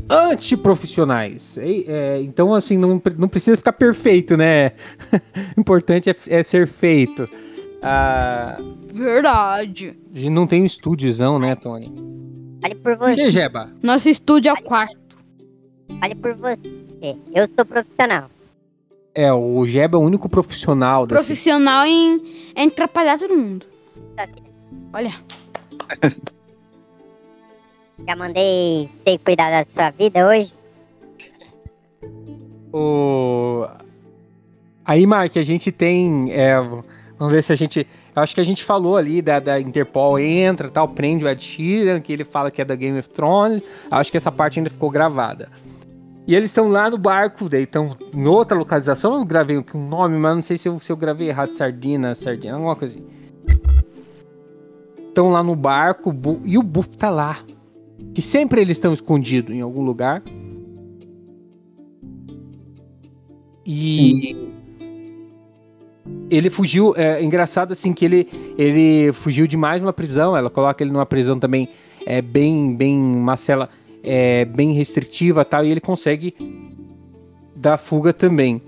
antiprofissionais. 0.10 1.58
E, 1.58 1.86
é, 1.88 2.22
então, 2.22 2.54
assim, 2.54 2.78
não, 2.78 3.02
não 3.18 3.28
precisa 3.28 3.58
ficar 3.58 3.74
perfeito, 3.74 4.36
né? 4.36 4.72
O 5.58 5.60
importante 5.62 6.10
é, 6.10 6.16
é 6.28 6.44
ser 6.44 6.68
feito. 6.68 7.30
Ah, 7.82 8.58
Verdade. 8.92 9.96
a 10.14 10.18
gente 10.18 10.30
não 10.30 10.48
tem 10.48 10.64
um 10.64 10.66
estúdiozão, 10.66 11.40
né, 11.40 11.56
Tony? 11.56 11.94
Fale 12.62 12.76
por 12.76 12.92
E 12.92 12.96
você. 12.96 13.32
Jeba? 13.32 13.70
Nosso 13.82 14.10
estúdio 14.10 14.50
é 14.50 14.54
o 14.54 14.62
quarto. 14.62 15.18
Fale 16.00 16.16
por 16.16 16.34
você. 16.36 17.16
Eu 17.34 17.48
sou 17.56 17.66
profissional. 17.66 18.30
É, 19.16 19.32
o 19.34 19.66
Jeba 19.66 19.98
é 19.98 20.00
o 20.00 20.04
único 20.04 20.30
profissional 20.30 21.06
desse. 21.08 21.26
Profissional 21.26 21.86
em, 21.86 22.22
em 22.56 22.68
atrapalhar 22.68 23.18
todo 23.18 23.36
mundo. 23.36 23.66
Olha. 24.94 25.14
Já 28.08 28.16
mandei 28.16 28.90
você 29.04 29.18
cuidar 29.18 29.52
da 29.52 29.66
sua 29.74 29.92
vida 29.92 30.28
hoje? 30.28 30.54
O... 32.74 33.68
Aí, 34.86 35.06
Mark, 35.06 35.38
a 35.38 35.44
gente 35.44 35.72
tem. 35.72 36.32
é, 36.32 36.60
vamos 37.18 37.34
ver 37.34 37.44
se 37.44 37.52
a 37.54 37.56
gente. 37.56 37.86
Eu 38.16 38.22
acho 38.24 38.34
que 38.34 38.42
a 38.42 38.46
gente 38.46 38.64
falou 38.64 38.98
ali 38.98 39.22
da, 39.22 39.40
da 39.40 39.60
Interpol 39.60 40.20
entra 40.20 40.70
tal, 40.70 40.88
prende 40.88 41.24
o 41.24 41.30
Ed 41.30 41.44
Sheeran, 41.44 42.02
que 42.02 42.12
ele 42.12 42.26
fala 42.26 42.50
que 42.50 42.62
é 42.62 42.66
da 42.66 42.76
Game 42.76 42.98
of 42.98 43.10
Thrones. 43.10 43.62
Acho 43.90 44.12
que 44.12 44.18
essa 44.18 44.32
parte 44.32 44.60
ainda 44.60 44.70
ficou 44.70 44.90
gravada. 44.90 45.50
E 46.28 46.36
eles 46.36 46.50
estão 46.50 46.70
lá 46.70 46.90
no 46.90 46.98
barco, 46.98 47.50
daí 47.50 47.64
estão 47.64 47.90
em 48.14 48.28
outra 48.28 48.58
localização. 48.58 49.16
Eu 49.16 49.26
gravei 49.26 49.58
um 49.58 49.64
um 49.74 49.88
nome, 49.88 50.18
mas 50.18 50.36
não 50.36 50.42
sei 50.42 50.58
se 50.58 50.68
eu, 50.70 50.80
se 50.80 50.92
eu 50.92 50.98
gravei 50.98 51.30
errado. 51.30 51.54
Sardina, 51.54 52.14
Sardina, 52.14 52.56
alguma 52.56 52.76
coisa 52.76 52.98
assim. 52.98 53.08
Estão 55.08 55.30
lá 55.30 55.44
no 55.44 55.56
barco 55.56 56.16
e 56.46 56.58
o 56.58 56.64
Buff 56.64 56.98
tá 56.98 57.10
lá. 57.10 57.40
Que 58.20 58.24
sempre 58.24 58.60
eles 58.60 58.76
estão 58.76 58.92
escondidos 58.92 59.56
em 59.56 59.62
algum 59.62 59.82
lugar. 59.82 60.22
E 63.66 64.36
ele 66.30 66.50
fugiu. 66.50 66.94
É 66.98 67.24
engraçado 67.24 67.72
assim 67.72 67.94
que 67.94 68.04
ele, 68.04 68.28
ele 68.58 69.14
fugiu 69.14 69.48
de 69.48 69.56
mais 69.56 69.82
uma 69.82 69.94
prisão. 69.94 70.36
Ela 70.36 70.50
coloca 70.50 70.84
ele 70.84 70.92
numa 70.92 71.06
prisão 71.06 71.40
também 71.40 71.70
é 72.06 72.22
bem, 72.22 72.76
bem 72.76 73.00
uma 73.00 73.38
cela 73.38 73.70
é, 74.04 74.44
bem 74.44 74.74
restritiva 74.74 75.46
tal. 75.46 75.64
E 75.64 75.72
ele 75.72 75.80
consegue 75.80 76.36
dar 77.56 77.78
fuga 77.78 78.12
também. 78.12 78.62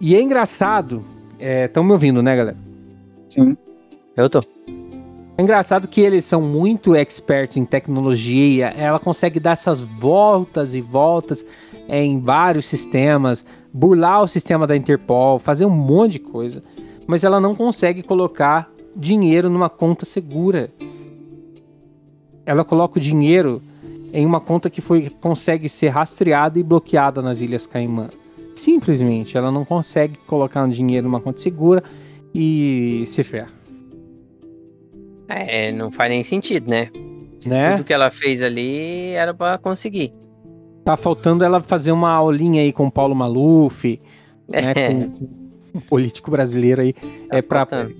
E 0.00 0.16
é 0.16 0.22
engraçado. 0.22 1.04
Estão 1.38 1.84
me 1.84 1.92
ouvindo, 1.92 2.22
né, 2.22 2.34
galera? 2.34 2.56
Sim. 3.28 3.54
Eu 4.16 4.30
tô. 4.30 4.42
É 5.40 5.42
engraçado 5.42 5.88
que 5.88 6.02
eles 6.02 6.26
são 6.26 6.42
muito 6.42 6.94
experts 6.94 7.56
em 7.56 7.64
tecnologia. 7.64 8.74
Ela 8.76 8.98
consegue 8.98 9.40
dar 9.40 9.52
essas 9.52 9.80
voltas 9.80 10.74
e 10.74 10.82
voltas 10.82 11.46
é, 11.88 12.04
em 12.04 12.20
vários 12.20 12.66
sistemas, 12.66 13.46
burlar 13.72 14.22
o 14.22 14.26
sistema 14.26 14.66
da 14.66 14.76
Interpol, 14.76 15.38
fazer 15.38 15.64
um 15.64 15.70
monte 15.70 16.12
de 16.12 16.18
coisa, 16.18 16.62
mas 17.06 17.24
ela 17.24 17.40
não 17.40 17.54
consegue 17.54 18.02
colocar 18.02 18.70
dinheiro 18.94 19.48
numa 19.48 19.70
conta 19.70 20.04
segura. 20.04 20.70
Ela 22.44 22.62
coloca 22.62 22.98
o 22.98 23.02
dinheiro 23.02 23.62
em 24.12 24.26
uma 24.26 24.42
conta 24.42 24.68
que 24.68 24.82
foi 24.82 25.08
consegue 25.08 25.70
ser 25.70 25.88
rastreada 25.88 26.58
e 26.58 26.62
bloqueada 26.62 27.22
nas 27.22 27.40
Ilhas 27.40 27.66
Caimã. 27.66 28.10
Simplesmente, 28.54 29.38
ela 29.38 29.50
não 29.50 29.64
consegue 29.64 30.18
colocar 30.26 30.62
um 30.64 30.68
dinheiro 30.68 31.06
numa 31.06 31.18
conta 31.18 31.40
segura 31.40 31.82
e 32.34 33.04
se 33.06 33.24
ferra, 33.24 33.48
É, 35.30 35.72
não 35.72 35.90
faz 35.90 36.10
nem 36.10 36.22
sentido, 36.22 36.68
né? 36.68 36.90
né? 37.44 37.72
Tudo 37.72 37.84
que 37.84 37.92
ela 37.92 38.10
fez 38.10 38.42
ali 38.42 39.10
era 39.10 39.32
pra 39.32 39.58
conseguir. 39.58 40.12
Tá 40.84 40.96
faltando 40.96 41.44
ela 41.44 41.62
fazer 41.62 41.92
uma 41.92 42.10
aulinha 42.10 42.62
aí 42.62 42.72
com 42.72 42.86
o 42.86 42.90
Paulo 42.90 43.14
Maluf, 43.14 44.00
né, 44.48 44.74
com 44.74 45.78
um 45.78 45.80
político 45.80 46.30
brasileiro 46.30 46.82
aí, 46.82 46.94
é 47.30 47.40
pra 47.40 47.66
faltando. 47.66 47.94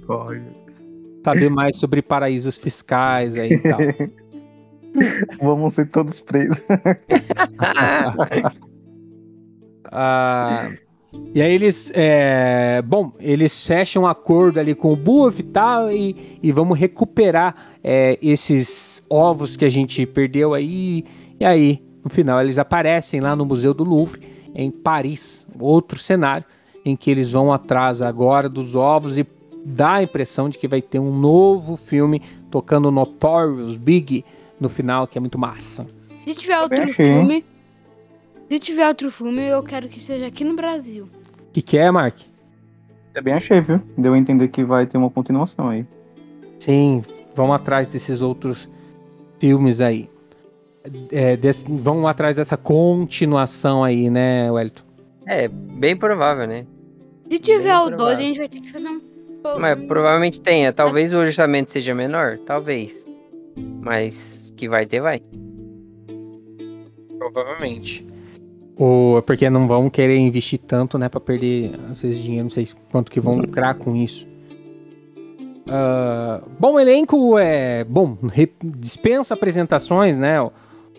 saber 1.25 1.51
mais 1.51 1.77
sobre 1.77 2.03
paraísos 2.03 2.59
fiscais 2.59 3.39
aí 3.39 3.53
e 3.53 3.59
tal. 3.59 3.79
Vamos 5.41 5.75
ser 5.75 5.89
todos 5.89 6.21
presos. 6.21 6.61
Ah, 9.93 10.71
e 11.35 11.43
aí 11.43 11.53
eles, 11.53 11.91
é, 11.95 12.83
bom, 12.83 13.13
eles 13.19 13.67
fecham 13.67 14.05
um 14.05 14.07
acordo 14.07 14.61
ali 14.61 14.75
com 14.75 14.93
o 14.93 14.97
Buff 14.97 15.41
e 15.41 15.45
tal, 15.45 15.91
e, 15.91 16.39
e 16.43 16.53
vamos 16.53 16.79
recuperar 16.79 17.55
é, 17.83 18.19
esses 18.23 19.03
ovos 19.09 19.57
que 19.57 19.65
a 19.65 19.69
gente 19.69 20.05
perdeu 20.07 20.55
aí. 20.55 21.05
E 21.39 21.45
aí, 21.45 21.83
no 22.03 22.11
final, 22.11 22.41
eles 22.41 22.59
aparecem 22.59 23.21
lá 23.21 23.35
no 23.35 23.45
Museu 23.45 23.75
do 23.75 23.85
Louvre, 23.85 24.21
em 24.55 24.71
Paris, 24.71 25.47
outro 25.59 25.99
cenário, 25.99 26.45
em 26.85 26.97
que 26.97 27.11
eles 27.11 27.33
vão 27.33 27.53
atrás 27.53 28.03
agora 28.03 28.49
dos 28.49 28.75
ovos 28.75 29.19
e 29.19 29.27
dá 29.65 29.95
a 29.95 30.03
impressão 30.03 30.49
de 30.49 30.59
que 30.59 30.67
vai 30.67 30.81
ter 30.81 30.99
um 30.99 31.17
novo 31.17 31.77
filme 31.77 32.23
tocando 32.51 32.91
Notorious 32.91 33.77
Big 33.77 34.25
no 34.59 34.69
final, 34.69 35.07
que 35.07 35.19
é 35.19 35.21
muito 35.21 35.39
massa. 35.39 35.87
Se 36.19 36.35
tiver 36.35 36.61
outro 36.61 36.81
hein? 36.81 36.93
filme. 36.93 37.45
Se 38.51 38.59
tiver 38.59 38.89
outro 38.89 39.11
filme, 39.13 39.47
eu 39.49 39.63
quero 39.63 39.89
que 39.89 40.01
seja 40.01 40.27
aqui 40.27 40.43
no 40.45 40.57
Brasil. 40.57 41.05
O 41.05 41.53
que, 41.53 41.63
que 41.63 41.79
é, 41.79 41.91
Mark? 41.91 42.17
Também 43.13 43.35
achei, 43.35 43.61
viu? 43.61 43.81
Deu 43.97 44.15
a 44.15 44.19
entender 44.19 44.49
que 44.49 44.65
vai 44.65 44.87
ter 44.87 44.97
uma 44.99 45.11
continuação 45.11 45.69
aí. 45.69 45.87
Sim, 46.59 47.03
vão 47.35 47.53
atrás 47.53 47.93
desses 47.93 48.23
outros 48.23 48.69
filmes 49.39 49.81
aí. 49.81 50.09
É, 51.13 51.37
desse- 51.37 51.65
vão 51.69 52.07
atrás 52.09 52.37
dessa 52.37 52.57
continuação 52.57 53.85
aí, 53.85 54.09
né, 54.11 54.51
Wellington? 54.51 54.83
É, 55.27 55.47
bem 55.49 55.97
provável, 55.97 56.47
né? 56.47 56.67
Se 57.31 57.39
tiver 57.39 57.63
Bem 57.65 57.73
o 57.73 57.85
12, 57.85 57.97
provável. 57.97 58.17
a 58.19 58.21
gente 58.21 58.39
vai 58.39 58.49
ter 58.49 58.61
que 58.61 58.73
fazer 58.73 58.89
um. 58.89 59.01
Mas 59.59 59.87
provavelmente 59.87 60.41
tenha. 60.41 60.73
Talvez 60.73 61.15
o 61.15 61.19
orçamento 61.19 61.71
seja 61.71 61.95
menor, 61.95 62.39
talvez. 62.39 63.07
Mas 63.81 64.53
que 64.57 64.69
vai 64.69 64.87
ter, 64.87 65.01
vai. 65.01 65.23
Provavelmente. 67.19 68.05
O, 68.83 69.21
porque 69.27 69.51
não 69.51 69.69
vão 69.69 69.91
querer 69.91 70.17
investir 70.17 70.59
tanto, 70.59 70.97
né, 70.97 71.07
pra 71.07 71.21
perder 71.21 71.79
às 71.91 72.01
vezes 72.01 72.23
dinheiro, 72.23 72.45
não 72.45 72.51
sei 72.51 72.67
quanto 72.91 73.11
que 73.11 73.21
vão 73.21 73.37
lucrar 73.37 73.75
com 73.75 73.95
isso. 73.95 74.27
Ah, 75.69 76.41
bom, 76.59 76.81
elenco 76.81 77.39
é 77.39 77.85
bom, 77.85 78.17
dispensa 78.79 79.35
apresentações, 79.35 80.17
né? 80.17 80.37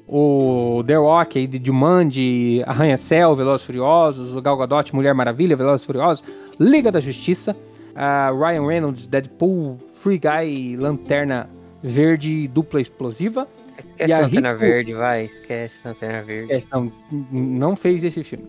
O, 0.08 0.84
The 0.86 0.96
Rock 0.96 1.40
aí 1.40 1.48
de 1.48 1.60
Jumanji, 1.66 2.62
Arranha-Céu, 2.68 3.36
Velozes 3.36 3.66
Furiosos, 3.66 4.36
o 4.36 4.42
Gal 4.44 4.58
Gadot, 4.58 4.94
Mulher 4.94 5.16
Maravilha, 5.16 5.56
Velozes 5.56 5.84
Furiosos, 5.84 6.24
Liga 6.60 6.92
da 6.92 7.00
Justiça, 7.00 7.56
ah, 7.96 8.30
Ryan 8.32 8.68
Reynolds, 8.68 9.08
Deadpool, 9.08 9.80
Free 9.96 10.20
Guy, 10.20 10.78
Lanterna 10.78 11.50
Verde, 11.82 12.48
Dupla 12.48 12.80
Explosiva. 12.80 13.48
Esquece 13.88 14.14
a 14.14 14.20
Lanterna 14.22 14.50
Rico- 14.54 14.60
Verde, 14.62 14.94
vai. 14.94 15.26
Esquece 15.26 15.80
a 15.84 15.90
Lanterna 15.90 16.22
Verde. 16.24 16.54
É, 16.54 16.60
não, 16.72 16.92
não 17.32 17.76
fez 17.76 18.04
esse 18.04 18.24
filme. 18.24 18.46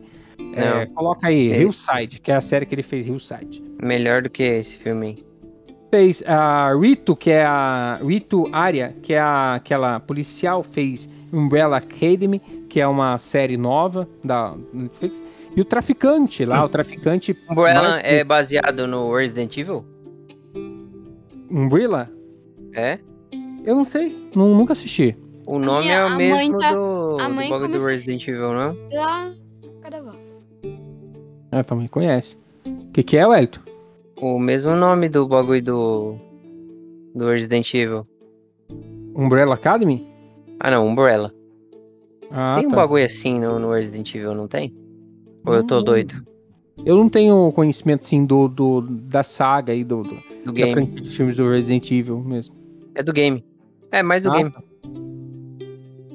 É, 0.55 0.87
Não. 0.87 0.95
coloca 0.95 1.29
aí, 1.29 1.53
É. 1.53 1.61
Hillside, 1.61 2.21
que 2.21 2.31
é 2.31 2.35
a 2.35 2.41
série 2.41 2.67
que 2.67 2.75
ele 2.75 2.83
fez, 2.83 3.07
Hillside. 3.07 3.63
Melhor 3.83 4.23
do 4.23 4.31
que 4.31 4.43
esse 4.43 4.77
filme 4.77 5.07
aí. 5.07 5.25
Fez 5.91 6.23
a 6.27 6.73
Rito, 6.75 7.15
que 7.15 7.31
é 7.31 7.45
a. 7.45 8.01
Rito 8.03 8.49
Aria, 8.53 8.97
que 9.03 9.13
é 9.13 9.19
a, 9.21 9.55
aquela 9.55 10.01
policial, 10.01 10.63
fez 10.63 11.09
Umbrella 11.33 11.77
Academy, 11.77 12.39
que 12.69 12.81
é 12.81 12.87
uma 12.87 13.19
série 13.19 13.57
nova 13.59 14.09
da 14.25 14.55
Netflix. 14.73 15.23
E 15.55 15.61
o 15.61 15.65
Traficante, 15.67 16.47
lá, 16.47 16.65
o 16.65 16.69
Traficante. 16.69 17.37
Umbrella 17.51 18.01
é 18.03 18.25
baseado 18.25 18.87
no 18.87 19.15
Resident 19.15 19.55
Evil? 19.59 19.85
Umbrella? 21.51 22.11
É? 22.75 22.99
Eu 23.65 23.75
não 23.75 23.85
sei, 23.85 24.31
nu- 24.35 24.55
nunca 24.55 24.73
assisti. 24.73 25.15
O 25.47 25.59
nome 25.59 25.83
minha- 25.87 25.95
é 25.97 26.05
o 26.07 26.17
mesmo 26.17 26.59
tá- 26.59 26.73
do, 26.73 27.17
a 27.21 27.29
do 27.29 27.35
mãe 27.35 27.51
bagulho 27.51 27.79
do 27.79 27.85
Resident 27.85 28.27
Evil, 28.29 28.53
não? 28.53 28.77
Lá. 28.93 29.33
Ah, 31.51 31.63
também 31.65 31.89
conhece. 31.89 32.37
O 32.67 32.93
que, 32.93 33.03
que 33.03 33.17
é, 33.17 33.27
Wellington? 33.27 33.61
O 34.21 34.39
mesmo 34.39 34.75
nome 34.75 35.09
do 35.09 35.27
bagulho 35.27 35.63
do. 35.63 36.15
do 37.15 37.29
Resident 37.29 37.73
Evil. 37.75 38.05
Umbrella 39.15 39.55
Academy? 39.55 40.07
Ah, 40.61 40.71
não, 40.71 40.87
Umbrella. 40.87 41.33
Ah, 42.31 42.55
tem 42.57 42.67
um 42.67 42.71
tá. 42.71 42.77
bagulho 42.77 43.05
assim 43.05 43.39
no, 43.39 43.59
no 43.59 43.73
Resident 43.73 44.15
Evil, 44.15 44.35
não 44.35 44.49
tem? 44.49 44.73
Ou 45.45 45.55
eu 45.55 45.65
tô 45.65 45.81
Hum, 45.81 45.85
doido? 45.85 46.15
Eu 46.87 46.97
não 46.97 47.09
tenho 47.09 47.53
conhecimento, 47.53 48.03
assim, 48.03 48.25
do, 48.25 48.49
do, 48.49 48.81
da 48.81 49.23
saga 49.23 49.73
aí, 49.73 49.85
do, 49.85 50.03
do, 50.05 50.17
Do 50.47 50.53
game. 50.53 50.87
de 50.87 51.09
filmes 51.11 51.37
do 51.37 51.49
Resident 51.51 51.91
Evil 51.91 52.19
mesmo. 52.21 52.55
É 52.95 53.03
do 53.03 53.13
game. 53.13 53.45
É, 53.91 54.03
mais 54.03 54.23
do 54.23 54.31
Ah, 54.31 54.37
game. 54.37 54.51
tá. 54.51 54.63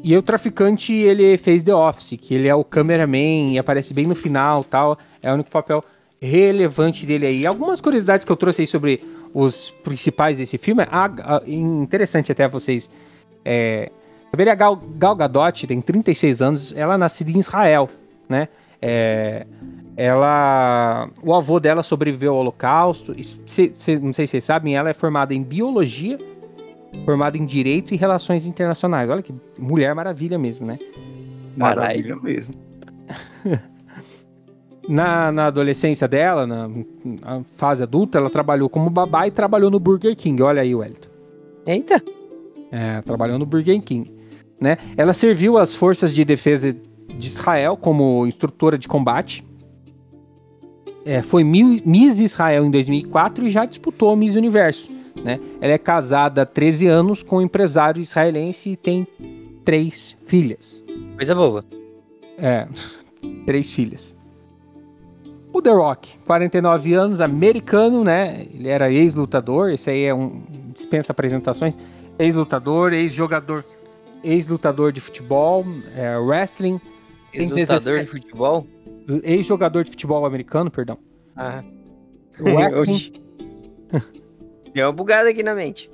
E 0.10 0.16
o 0.16 0.22
traficante, 0.22 0.94
ele 0.94 1.36
fez 1.36 1.62
The 1.64 1.76
Office, 1.76 2.18
que 2.22 2.34
ele 2.34 2.48
é 2.48 2.56
o 2.56 2.64
cameraman 2.64 3.52
e 3.52 3.60
aparece 3.60 3.94
bem 3.94 4.08
no 4.08 4.16
final 4.16 4.64
tal. 4.64 4.98
É 5.22 5.30
o 5.30 5.34
único 5.34 5.52
papel 5.52 5.84
relevante 6.22 7.06
dele 7.06 7.26
aí. 7.28 7.46
Algumas 7.46 7.82
curiosidades 7.82 8.24
que 8.26 8.32
eu 8.32 8.38
trouxe 8.38 8.62
aí 8.62 8.68
sobre 8.68 9.04
os 9.34 9.72
principais 9.84 10.38
desse 10.38 10.58
filme. 10.58 10.84
Ah, 10.90 11.12
ah, 11.20 11.42
interessante 11.46 12.32
até 12.32 12.48
vocês 12.48 12.90
é, 13.44 13.92
saberem. 14.32 14.54
A 14.54 14.56
Gal, 14.56 14.82
Gal 14.96 15.14
Gadot 15.14 15.68
tem 15.68 15.82
36 15.82 16.42
anos, 16.42 16.74
ela 16.74 16.94
é 16.94 16.98
nascida 16.98 17.30
em 17.32 17.40
Israel, 17.40 17.90
né? 18.30 18.48
É, 18.82 19.46
ela, 19.98 21.10
o 21.22 21.36
avô 21.36 21.60
dela 21.60 21.84
sobreviveu 21.84 22.32
ao 22.34 22.40
Holocausto. 22.40 23.14
e 23.18 23.26
cê- 23.26 23.74
cê- 23.76 24.00
não 24.00 24.14
sei 24.14 24.26
se 24.26 24.32
vocês 24.32 24.46
sabem, 24.46 24.74
ela 24.78 24.90
é 24.90 24.94
formada 24.94 25.34
em 25.34 25.44
biologia 25.44 26.18
formado 27.06 27.38
em 27.38 27.46
Direito 27.46 27.94
e 27.94 27.98
Relações 27.98 28.48
Internacionais. 28.48 29.10
Olha 29.10 29.22
que 29.22 29.34
mulher 29.58 29.94
maravilha 29.96 30.38
mesmo, 30.38 30.66
né? 30.66 30.80
Maravilha 31.56 32.16
mesmo. 32.16 32.54
Na, 34.88 35.34
na 35.34 35.48
adolescência 35.48 36.08
dela, 36.08 36.48
na, 36.48 36.70
na 36.70 37.44
fase 37.58 37.84
adulta, 37.84 38.18
ela 38.18 38.30
trabalhou 38.30 38.70
como 38.70 38.90
babá 38.90 39.28
e 39.28 39.32
trabalhou 39.32 39.70
no 39.70 39.82
Burger 39.82 40.16
King. 40.16 40.42
Olha 40.42 40.62
aí, 40.62 40.74
Wellington. 40.74 41.10
Eita! 41.66 42.02
É, 42.72 43.02
trabalhou 43.02 43.38
no 43.38 43.46
Burger 43.46 43.82
King. 43.82 44.10
Né? 44.62 44.78
Ela 44.96 45.12
serviu 45.12 45.58
as 45.58 45.76
forças 45.76 46.14
de 46.14 46.24
defesa 46.24 46.72
de 46.72 47.28
Israel 47.28 47.76
como 47.76 48.26
instrutora 48.26 48.78
de 48.78 48.88
combate. 48.88 49.44
É, 51.06 51.22
foi 51.22 51.44
Miss 51.44 52.20
Israel 52.22 52.66
em 52.66 52.72
2004 52.72 53.46
e 53.46 53.50
já 53.50 53.66
disputou 53.66 54.16
Miss 54.16 54.36
Universo. 54.36 54.90
Né? 55.28 55.42
Ela 55.60 55.74
é 55.74 55.78
casada 55.78 56.44
há 56.44 56.46
13 56.46 56.88
anos 56.88 57.22
com 57.22 57.40
um 57.40 57.42
empresário 57.42 58.02
israelense 58.02 58.70
e 58.70 58.78
tem 58.78 59.06
três 59.66 60.16
filhas. 60.26 60.86
Coisa 61.18 61.36
boa. 61.36 61.66
É, 62.38 62.66
três 63.46 63.74
filhas. 63.74 64.16
O 65.52 65.62
The 65.62 65.72
Rock, 65.72 66.18
49 66.20 66.94
anos, 66.94 67.20
americano, 67.20 68.06
né? 68.06 68.48
Ele 68.54 68.70
era 68.70 68.90
ex-lutador, 68.90 69.72
esse 69.72 69.90
aí 69.90 70.06
é 70.06 70.16
um 70.16 70.42
dispensa 70.72 71.12
apresentações. 71.12 71.78
Ex-lutador, 72.18 72.94
ex-jogador, 72.94 73.66
ex-lutador 74.24 74.94
de 74.94 75.02
futebol, 75.02 75.66
é, 75.94 76.16
wrestling, 76.18 76.80
Ex-lutador 77.34 77.80
17. 77.80 78.06
de 78.06 78.12
futebol? 78.12 78.66
ex-jogador 79.24 79.84
de 79.84 79.90
futebol 79.90 80.26
americano, 80.26 80.72
perdão. 80.72 80.98
Ah. 81.36 81.62
Wrestling. 82.40 83.22
Deu 84.78 84.86
uma 84.86 84.94
bugada 84.94 85.28
aqui 85.28 85.42
na 85.42 85.56
mente. 85.56 85.90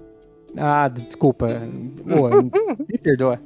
ah, 0.58 0.90
desculpa. 0.90 1.48
Pô, 2.06 2.30
me 2.86 2.98
perdoa. 2.98 3.40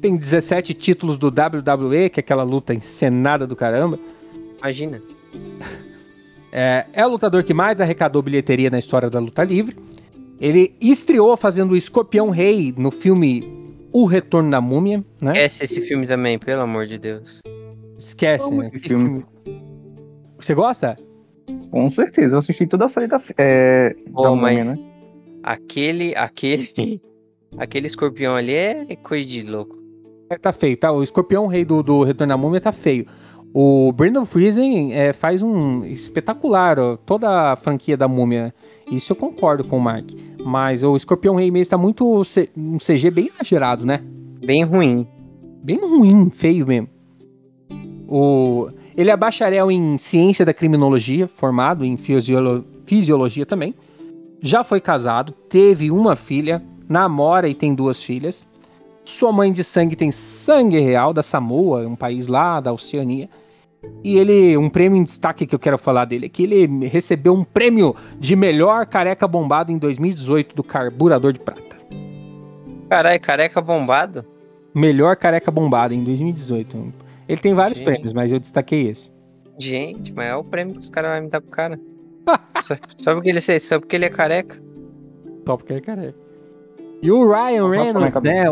Tem 0.00 0.16
17 0.16 0.72
títulos 0.72 1.18
do 1.18 1.26
WWE, 1.26 2.08
que 2.08 2.20
é 2.20 2.22
aquela 2.22 2.44
luta 2.44 2.72
encenada 2.72 3.44
do 3.44 3.56
caramba. 3.56 3.98
Imagina. 4.60 5.02
É, 6.54 6.84
é 6.92 7.06
o 7.06 7.08
lutador 7.08 7.42
que 7.44 7.54
mais 7.54 7.80
arrecadou 7.80 8.20
bilheteria 8.20 8.68
na 8.68 8.78
história 8.78 9.08
da 9.08 9.18
luta 9.18 9.42
livre. 9.42 9.74
Ele 10.38 10.76
estreou 10.82 11.34
fazendo 11.34 11.70
o 11.70 11.76
Escorpião 11.78 12.28
Rei 12.28 12.74
no 12.76 12.90
filme 12.90 13.72
O 13.90 14.04
Retorno 14.04 14.50
da 14.50 14.60
Múmia, 14.60 15.02
né? 15.22 15.30
Esquece 15.30 15.64
esse 15.64 15.80
filme 15.80 16.06
também, 16.06 16.38
pelo 16.38 16.60
amor 16.60 16.84
de 16.84 16.98
Deus. 16.98 17.40
Esquece, 17.96 18.52
né? 18.52 18.64
esse 18.64 18.78
filme. 18.80 19.24
Você 20.38 20.54
gosta? 20.54 20.98
Com 21.70 21.88
certeza, 21.88 22.34
eu 22.34 22.38
assisti 22.38 22.66
toda 22.66 22.84
a 22.84 22.88
série 22.88 23.06
da, 23.06 23.20
é, 23.38 23.94
Pô, 24.12 24.22
da 24.22 24.30
múmia, 24.30 24.42
mas- 24.42 24.66
né? 24.66 24.78
Aquele, 25.42 26.14
aquele, 26.14 26.70
aquele 27.58 27.86
escorpião 27.86 28.36
ali 28.36 28.52
é 28.54 28.96
coisa 29.02 29.26
de 29.26 29.42
louco. 29.42 29.76
É, 30.30 30.38
tá 30.38 30.52
feio, 30.52 30.76
tá? 30.76 30.90
O 30.92 31.02
Escorpião 31.02 31.46
Rei 31.46 31.64
do, 31.64 31.82
do 31.82 32.02
Retorno 32.04 32.32
da 32.32 32.36
Múmia 32.38 32.60
tá 32.60 32.72
feio. 32.72 33.06
O 33.52 33.92
Brendan 33.92 34.24
Friesen 34.24 34.94
é, 34.94 35.12
faz 35.12 35.42
um 35.42 35.84
espetacular 35.84 36.78
ó, 36.78 36.96
toda 36.96 37.52
a 37.52 37.56
franquia 37.56 37.96
da 37.98 38.08
Múmia. 38.08 38.54
Isso 38.90 39.12
eu 39.12 39.16
concordo 39.16 39.62
com 39.64 39.76
o 39.76 39.80
Mark. 39.80 40.08
Mas 40.42 40.82
o 40.82 40.96
Escorpião 40.96 41.34
Rei 41.34 41.50
mesmo 41.50 41.70
tá 41.70 41.76
muito 41.76 42.24
C- 42.24 42.48
um 42.56 42.78
CG 42.78 43.10
bem 43.10 43.26
exagerado, 43.26 43.84
né? 43.84 44.00
Bem 44.44 44.62
ruim. 44.64 45.06
bem 45.62 45.78
ruim, 45.80 46.30
feio 46.30 46.66
mesmo. 46.66 46.88
O, 48.08 48.68
ele 48.96 49.10
é 49.10 49.16
bacharel 49.16 49.70
em 49.70 49.96
ciência 49.98 50.44
da 50.44 50.54
criminologia, 50.54 51.26
formado 51.26 51.84
em 51.84 51.96
fisiolo- 51.96 52.64
fisiologia 52.86 53.46
também. 53.46 53.74
Já 54.40 54.64
foi 54.64 54.80
casado, 54.80 55.32
teve 55.32 55.90
uma 55.90 56.16
filha, 56.16 56.62
namora 56.88 57.48
e 57.48 57.54
tem 57.54 57.74
duas 57.74 58.02
filhas. 58.02 58.46
Sua 59.04 59.32
mãe 59.32 59.52
de 59.52 59.64
sangue 59.64 59.96
tem 59.96 60.10
sangue 60.10 60.78
real 60.78 61.12
da 61.12 61.22
Samoa, 61.22 61.86
um 61.86 61.96
país 61.96 62.26
lá 62.26 62.60
da 62.60 62.72
Oceania. 62.72 63.28
E 64.04 64.16
ele, 64.16 64.56
um 64.56 64.68
prêmio 64.68 64.98
em 64.98 65.02
destaque 65.02 65.46
que 65.46 65.54
eu 65.54 65.58
quero 65.58 65.76
falar 65.76 66.04
dele 66.04 66.26
é 66.26 66.28
que 66.28 66.44
ele 66.44 66.86
recebeu 66.86 67.34
um 67.34 67.42
prêmio 67.42 67.96
de 68.18 68.36
melhor 68.36 68.86
careca 68.86 69.26
bombado 69.26 69.72
em 69.72 69.78
2018 69.78 70.54
do 70.54 70.62
Carburador 70.62 71.32
de 71.32 71.40
Prata. 71.40 71.76
Caralho, 72.88 73.20
careca 73.20 73.60
bombado? 73.60 74.24
Melhor 74.74 75.16
careca 75.16 75.50
bombado 75.50 75.94
em 75.94 76.04
2018. 76.04 76.92
Ele 77.28 77.40
tem 77.40 77.54
vários 77.54 77.78
Gente. 77.78 77.86
prêmios, 77.86 78.12
mas 78.12 78.32
eu 78.32 78.38
destaquei 78.40 78.88
esse. 78.88 79.10
Gente, 79.58 80.12
mas 80.12 80.26
é 80.30 80.34
o 80.36 80.42
prêmio 80.44 80.74
que 80.74 80.80
os 80.80 80.88
caras 80.88 81.12
vão 81.12 81.22
me 81.22 81.28
dar 81.30 81.40
pro 81.40 81.50
cara. 81.50 81.80
só, 82.62 82.76
só 82.98 83.14
porque 83.14 83.28
ele, 83.28 83.40
só 83.40 83.78
porque 83.80 83.96
ele 83.96 84.04
é 84.06 84.10
careca. 84.10 84.60
Só 85.46 85.56
porque 85.56 85.72
ele 85.72 85.80
é 85.80 85.82
careca. 85.82 86.18
E 87.02 87.10
o 87.10 87.28
Ryan 87.28 87.68
Reynolds, 87.68 88.22
né? 88.22 88.44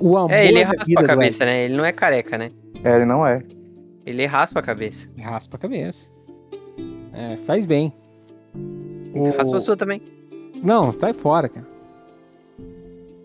O 0.00 0.16
amor 0.16 0.32
É, 0.32 0.46
ele 0.46 0.62
raspa 0.62 0.84
vida 0.84 1.00
a 1.02 1.06
cabeça, 1.06 1.44
né? 1.44 1.64
Ele 1.64 1.76
não 1.76 1.84
é 1.84 1.92
careca, 1.92 2.36
né? 2.38 2.50
É, 2.82 2.96
ele 2.96 3.04
não 3.04 3.26
é. 3.26 3.42
Ele 4.06 4.24
raspa 4.26 4.60
a 4.60 4.62
cabeça. 4.62 5.08
Raspa 5.18 5.56
a 5.56 5.60
cabeça. 5.60 6.10
É, 7.12 7.36
faz 7.36 7.66
bem. 7.66 7.92
O- 9.14 9.30
Raspa 9.36 9.56
a 9.56 9.60
sua 9.60 9.76
também. 9.76 10.00
Não, 10.62 10.90
sai 10.92 11.12
fora, 11.12 11.48
cara. 11.48 11.66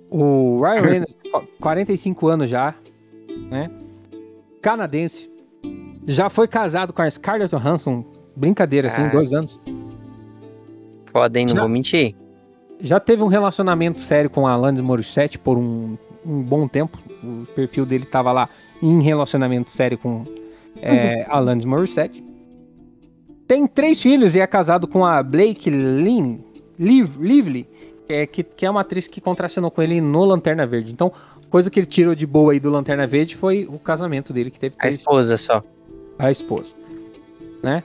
O 0.09 0.61
Ryan 0.61 0.81
Reynolds, 0.89 1.15
qu- 1.15 1.47
45 1.59 2.27
anos 2.27 2.49
já, 2.49 2.75
né? 3.49 3.69
Canadense. 4.65 5.29
Já 6.07 6.27
foi 6.27 6.47
casado 6.47 6.91
com 6.91 7.03
a 7.03 7.07
Scarlett 7.07 7.55
Johansson. 7.55 8.03
Brincadeira, 8.35 8.87
assim, 8.87 9.03
Ah. 9.03 9.09
dois 9.09 9.31
anos. 9.31 9.61
Foda, 11.05 11.39
hein? 11.39 11.45
Não 11.45 11.53
Já- 11.53 11.59
vou 11.61 11.69
mentir. 11.69 12.15
Já 12.79 12.99
teve 12.99 13.21
um 13.21 13.27
relacionamento 13.27 14.01
sério 14.01 14.27
com 14.27 14.47
a 14.47 14.53
Alanis 14.53 14.81
Morissette 14.81 15.37
por 15.37 15.55
um, 15.55 15.95
um 16.25 16.41
bom 16.41 16.67
tempo. 16.67 16.97
O 17.23 17.45
perfil 17.53 17.85
dele 17.85 18.05
tava 18.05 18.31
lá 18.31 18.49
em 18.81 19.03
relacionamento 19.03 19.69
sério 19.69 19.99
com 19.99 20.25
é, 20.81 21.27
Alanis 21.29 21.63
Morissette. 21.63 22.23
Tem 23.47 23.67
três 23.67 24.01
filhos 24.01 24.35
e 24.35 24.39
é 24.39 24.47
casado 24.47 24.87
com 24.87 25.05
a 25.05 25.21
Blake 25.21 25.69
Lively, 26.79 27.67
é, 28.09 28.25
que, 28.25 28.41
que 28.43 28.65
é 28.65 28.69
uma 28.69 28.81
atriz 28.81 29.07
que 29.07 29.21
contracenou 29.21 29.69
com 29.69 29.81
ele 29.83 30.01
no 30.01 30.25
Lanterna 30.25 30.65
Verde. 30.65 30.91
Então, 30.91 31.11
coisa 31.49 31.69
que 31.69 31.79
ele 31.79 31.85
tirou 31.87 32.13
de 32.15 32.25
boa 32.25 32.51
aí 32.53 32.59
do 32.59 32.69
Lanterna 32.69 33.05
Verde 33.07 33.35
foi 33.35 33.65
o 33.69 33.79
casamento 33.79 34.31
dele, 34.33 34.49
que 34.51 34.59
teve 34.59 34.75
A 34.79 34.87
esposa 34.87 35.37
só. 35.37 35.63
a 36.19 36.29
esposa, 36.31 36.75
né? 37.63 37.83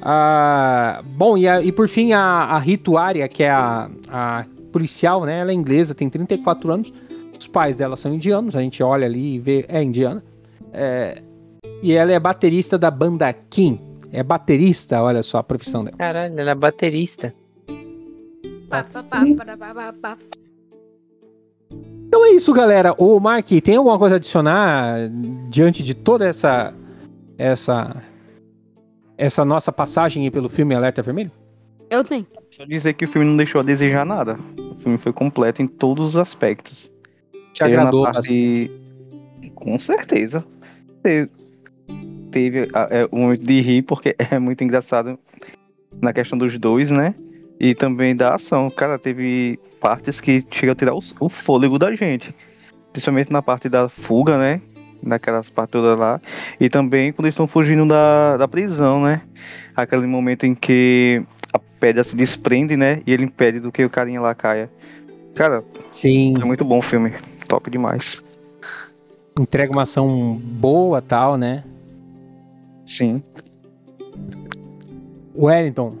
Ah, 0.00 1.02
bom, 1.04 1.36
e, 1.36 1.48
a- 1.48 1.60
e 1.62 1.72
por 1.72 1.88
fim 1.88 2.12
a, 2.12 2.20
a 2.22 2.58
Rituária, 2.58 3.26
que 3.28 3.42
é 3.42 3.50
a, 3.50 3.90
a 4.08 4.44
policial, 4.72 5.24
né? 5.24 5.40
Ela 5.40 5.50
é 5.50 5.54
inglesa, 5.54 5.94
tem 5.94 6.08
34 6.08 6.70
anos. 6.70 6.92
Os 7.38 7.46
pais 7.48 7.76
dela 7.76 7.96
são 7.96 8.14
indianos, 8.14 8.54
a 8.56 8.60
gente 8.60 8.82
olha 8.82 9.06
ali 9.06 9.34
e 9.34 9.38
vê, 9.38 9.64
é 9.68 9.82
indiana. 9.82 10.22
É, 10.72 11.20
e 11.82 11.92
ela 11.92 12.12
é 12.12 12.18
baterista 12.20 12.76
da 12.78 12.90
banda 12.90 13.32
Kim. 13.32 13.80
É 14.12 14.22
baterista, 14.22 15.02
olha 15.02 15.22
só 15.22 15.38
a 15.38 15.42
profissão 15.42 15.84
dela. 15.84 15.96
Caralho, 15.96 16.38
ela 16.38 16.50
é 16.52 16.54
baterista. 16.54 17.34
Pá, 18.70 18.84
Então 22.08 22.24
é 22.24 22.30
isso, 22.30 22.52
galera. 22.52 22.94
Ô, 22.98 23.20
Mark, 23.20 23.46
tem 23.62 23.76
alguma 23.76 23.98
coisa 23.98 24.14
a 24.14 24.18
adicionar 24.18 25.08
diante 25.50 25.82
de 25.84 25.94
toda 25.94 26.26
essa 26.26 26.74
essa 27.36 28.02
essa 29.16 29.44
nossa 29.44 29.70
passagem 29.70 30.24
aí 30.24 30.30
pelo 30.30 30.48
filme 30.48 30.74
Alerta 30.74 31.02
Vermelho? 31.02 31.30
Eu 31.90 32.02
tenho. 32.04 32.26
Só 32.50 32.64
dizer 32.64 32.94
que 32.94 33.04
o 33.04 33.08
filme 33.08 33.26
não 33.26 33.36
deixou 33.36 33.60
a 33.60 33.64
desejar 33.64 34.04
nada. 34.04 34.38
O 34.58 34.74
filme 34.80 34.98
foi 34.98 35.12
completo 35.12 35.60
em 35.62 35.66
todos 35.66 36.10
os 36.10 36.16
aspectos. 36.16 36.90
Te 37.52 37.58
Seja 37.64 37.66
agradou 37.66 38.04
parte- 38.04 38.70
bastante? 38.70 39.52
Com 39.54 39.78
certeza. 39.78 40.44
Te- 41.02 41.28
Teve 42.30 42.68
é, 42.90 43.08
um 43.10 43.20
momento 43.20 43.42
de 43.42 43.58
rir, 43.60 43.82
porque 43.82 44.14
é 44.30 44.38
muito 44.38 44.62
engraçado 44.62 45.18
na 46.00 46.12
questão 46.12 46.36
dos 46.36 46.56
dois, 46.58 46.90
né? 46.90 47.14
E 47.60 47.74
também 47.74 48.14
da 48.14 48.34
ação. 48.34 48.70
Cara, 48.70 48.98
teve 48.98 49.58
partes 49.80 50.20
que 50.20 50.44
chegam 50.50 50.72
a 50.72 50.76
tirar 50.76 50.94
o, 50.94 51.02
o 51.20 51.28
fôlego 51.28 51.78
da 51.78 51.94
gente. 51.94 52.34
Principalmente 52.92 53.32
na 53.32 53.42
parte 53.42 53.68
da 53.68 53.88
fuga, 53.88 54.38
né? 54.38 54.60
Naquelas 55.02 55.50
partes 55.50 55.72
todas 55.72 55.98
lá. 55.98 56.20
E 56.60 56.68
também 56.68 57.12
quando 57.12 57.26
eles 57.26 57.34
estão 57.34 57.46
fugindo 57.46 57.86
da, 57.86 58.36
da 58.36 58.48
prisão, 58.48 59.02
né? 59.02 59.22
Aquele 59.76 60.06
momento 60.06 60.44
em 60.46 60.54
que 60.54 61.22
a 61.52 61.58
pedra 61.58 62.02
se 62.04 62.16
desprende, 62.16 62.76
né? 62.76 63.02
E 63.06 63.12
ele 63.12 63.24
impede 63.24 63.60
do 63.60 63.72
que 63.72 63.84
o 63.84 63.90
carinha 63.90 64.20
lá 64.20 64.34
caia. 64.34 64.70
Cara, 65.34 65.62
Sim, 65.90 66.34
é 66.40 66.44
muito 66.44 66.64
bom 66.64 66.78
o 66.78 66.82
filme. 66.82 67.14
Top 67.46 67.70
demais. 67.70 68.22
entrega 69.38 69.72
uma 69.72 69.82
ação 69.82 70.34
boa 70.42 71.00
tal, 71.00 71.36
né? 71.36 71.64
Sim. 72.84 73.22
Wellington, 75.36 75.94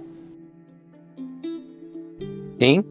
Quem? 2.58 2.84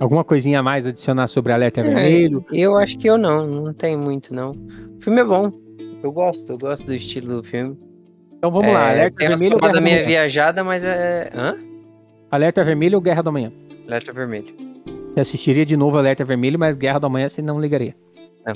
alguma 0.00 0.24
coisinha 0.24 0.58
a 0.58 0.62
mais 0.62 0.84
adicionar 0.84 1.28
sobre 1.28 1.52
Alerta 1.52 1.80
É. 1.80 1.84
Vermelho? 1.84 2.44
Eu 2.50 2.76
acho 2.76 2.98
que 2.98 3.08
eu 3.08 3.16
não, 3.16 3.46
não 3.46 3.72
tem 3.72 3.96
muito 3.96 4.34
não. 4.34 4.50
O 4.50 5.00
filme 5.00 5.20
é 5.20 5.24
bom. 5.24 5.52
Eu 6.02 6.10
gosto, 6.10 6.50
eu 6.50 6.58
gosto 6.58 6.84
do 6.84 6.92
estilo 6.92 7.36
do 7.36 7.42
filme. 7.42 7.78
Então 8.36 8.50
vamos 8.50 8.72
lá, 8.72 8.88
É, 8.88 8.92
Alerta 8.92 9.16
tem 9.18 9.28
umas 9.28 9.38
Vermelho 9.38 9.54
ou 9.54 9.60
Guerra 9.60 9.72
da 9.74 9.80
minha 9.80 10.04
viajada, 10.04 10.64
mas 10.64 10.82
é. 10.82 11.30
Hã? 11.32 11.56
Alerta 12.30 12.64
Vermelho 12.64 12.96
ou 12.96 13.00
Guerra 13.00 13.22
do 13.22 13.28
Amanhã? 13.28 13.52
Alerta 13.86 14.12
vermelho. 14.12 14.54
Você 15.14 15.20
assistiria 15.20 15.66
de 15.66 15.76
novo 15.76 15.98
Alerta 15.98 16.24
Vermelho, 16.24 16.58
mas 16.58 16.76
Guerra 16.76 16.98
do 16.98 17.06
Amanhã 17.06 17.28
você 17.28 17.42
não 17.42 17.60
ligaria. 17.60 17.94
Não. 18.44 18.54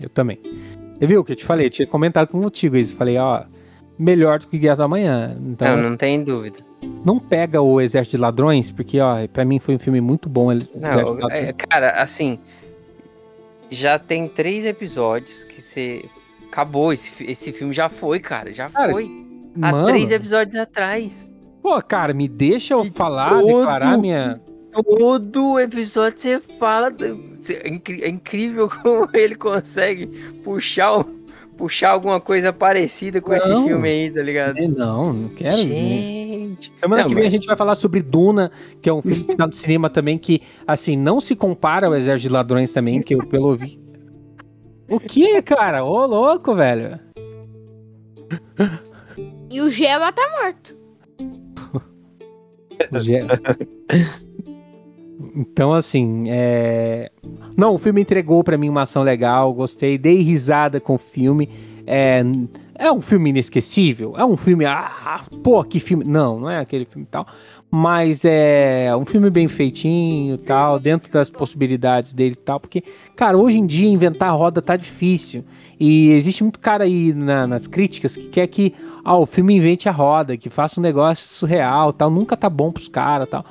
Eu 0.00 0.08
também. 0.10 0.38
Você 0.98 1.06
viu 1.06 1.20
o 1.20 1.24
que 1.24 1.32
eu 1.32 1.36
te 1.36 1.44
falei? 1.44 1.66
Eu 1.66 1.70
tinha 1.70 1.86
comentado 1.86 2.28
contigo 2.28 2.76
isso. 2.76 2.96
Falei, 2.96 3.16
ó, 3.16 3.44
melhor 3.98 4.38
do 4.38 4.46
que 4.46 4.58
Guerra 4.58 4.76
do 4.76 4.82
Amanhã. 4.84 5.36
Então, 5.44 5.76
Não, 5.76 5.90
não 5.90 5.96
tem 5.96 6.22
dúvida. 6.22 6.58
não 7.04 7.18
pega 7.18 7.60
o 7.60 7.80
Exército 7.80 8.16
de 8.16 8.22
Ladrões, 8.22 8.70
porque, 8.70 9.00
ó, 9.00 9.26
pra 9.28 9.44
mim 9.44 9.58
foi 9.58 9.74
um 9.74 9.78
filme 9.78 10.00
muito 10.00 10.28
bom. 10.28 10.52
Não, 10.52 11.28
é, 11.30 11.52
cara, 11.52 11.90
assim. 12.02 12.38
Já 13.70 13.98
tem 13.98 14.28
três 14.28 14.64
episódios 14.64 15.44
que 15.44 15.60
você. 15.60 16.04
Acabou, 16.50 16.92
esse, 16.94 17.12
esse 17.24 17.52
filme 17.52 17.74
já 17.74 17.90
foi, 17.90 18.18
cara. 18.20 18.54
Já 18.54 18.70
Cara, 18.70 18.90
foi. 18.92 19.04
Há 19.60 19.70
Mano, 19.72 19.86
três 19.88 20.10
episódios 20.10 20.54
atrás. 20.56 21.30
pô, 21.62 21.78
cara, 21.82 22.14
me 22.14 22.26
deixa 22.26 22.72
eu 22.72 22.82
E 22.84 22.90
falar, 22.90 23.38
todo- 23.38 23.58
declarar 23.58 23.98
minha. 23.98 24.40
Todo 24.72 25.58
episódio 25.60 26.18
você 26.18 26.40
fala. 26.58 26.88
É 26.88 27.68
é 28.06 28.08
incrível 28.08 28.68
como 28.82 29.08
ele 29.12 29.34
consegue 29.34 30.06
puxar, 30.42 30.98
o- 31.00 31.17
puxar 31.58 31.90
alguma 31.90 32.20
coisa 32.20 32.52
parecida 32.52 33.20
com 33.20 33.34
esse 33.34 33.48
Não. 33.48 33.66
filme 33.66 33.88
aí, 33.88 34.10
tá 34.10 34.22
ligado? 34.22 34.56
Não, 34.68 35.12
não 35.12 35.28
quero. 35.30 35.56
Gente. 35.56 36.72
Semana 36.80 37.02
Não, 37.02 37.08
que 37.08 37.14
vem 37.16 37.26
a 37.26 37.30
gente 37.30 37.46
vai 37.46 37.56
falar 37.56 37.74
sobre 37.74 38.00
Duna, 38.00 38.50
que 38.80 38.88
é 38.88 38.94
um 38.94 39.02
filme 39.02 39.24
que 39.24 39.36
tá 39.36 39.46
no 39.46 39.52
cinema 39.52 39.90
também, 39.90 40.16
que, 40.16 40.40
assim, 40.66 40.96
não 40.96 41.20
se 41.20 41.34
compara 41.36 41.88
ao 41.88 41.94
Exército 41.94 42.28
de 42.28 42.34
Ladrões 42.34 42.72
também, 42.72 43.00
que 43.00 43.14
eu 43.14 43.26
pelo 43.26 43.48
ouvi. 43.48 43.78
O 44.88 44.98
que, 44.98 45.42
cara? 45.42 45.84
Ô, 45.84 46.06
louco, 46.06 46.54
velho. 46.54 46.98
E 49.50 49.60
o 49.60 49.68
Geba 49.68 50.12
tá 50.12 50.22
morto. 50.40 50.76
Ge- 53.00 53.26
Então, 55.34 55.72
assim, 55.72 56.26
é... 56.28 57.10
Não, 57.56 57.74
o 57.74 57.78
filme 57.78 58.00
entregou 58.00 58.44
pra 58.44 58.56
mim 58.56 58.68
uma 58.68 58.82
ação 58.82 59.02
legal, 59.02 59.52
gostei, 59.52 59.98
dei 59.98 60.22
risada 60.22 60.80
com 60.80 60.94
o 60.94 60.98
filme. 60.98 61.48
É, 61.86 62.22
é 62.76 62.92
um 62.92 63.00
filme 63.00 63.30
inesquecível? 63.30 64.14
É 64.16 64.24
um 64.24 64.36
filme. 64.36 64.64
Ah, 64.64 65.22
pô, 65.42 65.64
que 65.64 65.80
filme. 65.80 66.04
Não, 66.04 66.38
não 66.38 66.50
é 66.50 66.58
aquele 66.58 66.84
filme 66.84 67.06
tal. 67.10 67.26
Mas 67.70 68.24
é 68.24 68.94
um 68.96 69.04
filme 69.04 69.28
bem 69.30 69.48
feitinho 69.48 70.38
tal, 70.38 70.78
dentro 70.78 71.10
das 71.10 71.28
possibilidades 71.30 72.12
dele 72.12 72.36
tal. 72.36 72.60
Porque, 72.60 72.84
cara, 73.16 73.36
hoje 73.36 73.58
em 73.58 73.66
dia 73.66 73.88
inventar 73.88 74.32
roda 74.36 74.62
tá 74.62 74.76
difícil. 74.76 75.44
E 75.80 76.10
existe 76.10 76.42
muito 76.44 76.60
cara 76.60 76.84
aí 76.84 77.12
na- 77.12 77.46
nas 77.46 77.66
críticas 77.66 78.16
que 78.16 78.28
quer 78.28 78.46
que 78.46 78.74
ah, 79.04 79.16
o 79.16 79.26
filme 79.26 79.56
invente 79.56 79.88
a 79.88 79.92
roda, 79.92 80.36
que 80.36 80.50
faça 80.50 80.78
um 80.78 80.82
negócio 80.82 81.26
surreal 81.26 81.92
tal. 81.92 82.10
Nunca 82.10 82.36
tá 82.36 82.48
bom 82.48 82.70
pros 82.70 82.88
caras 82.88 83.28
tal. 83.28 83.44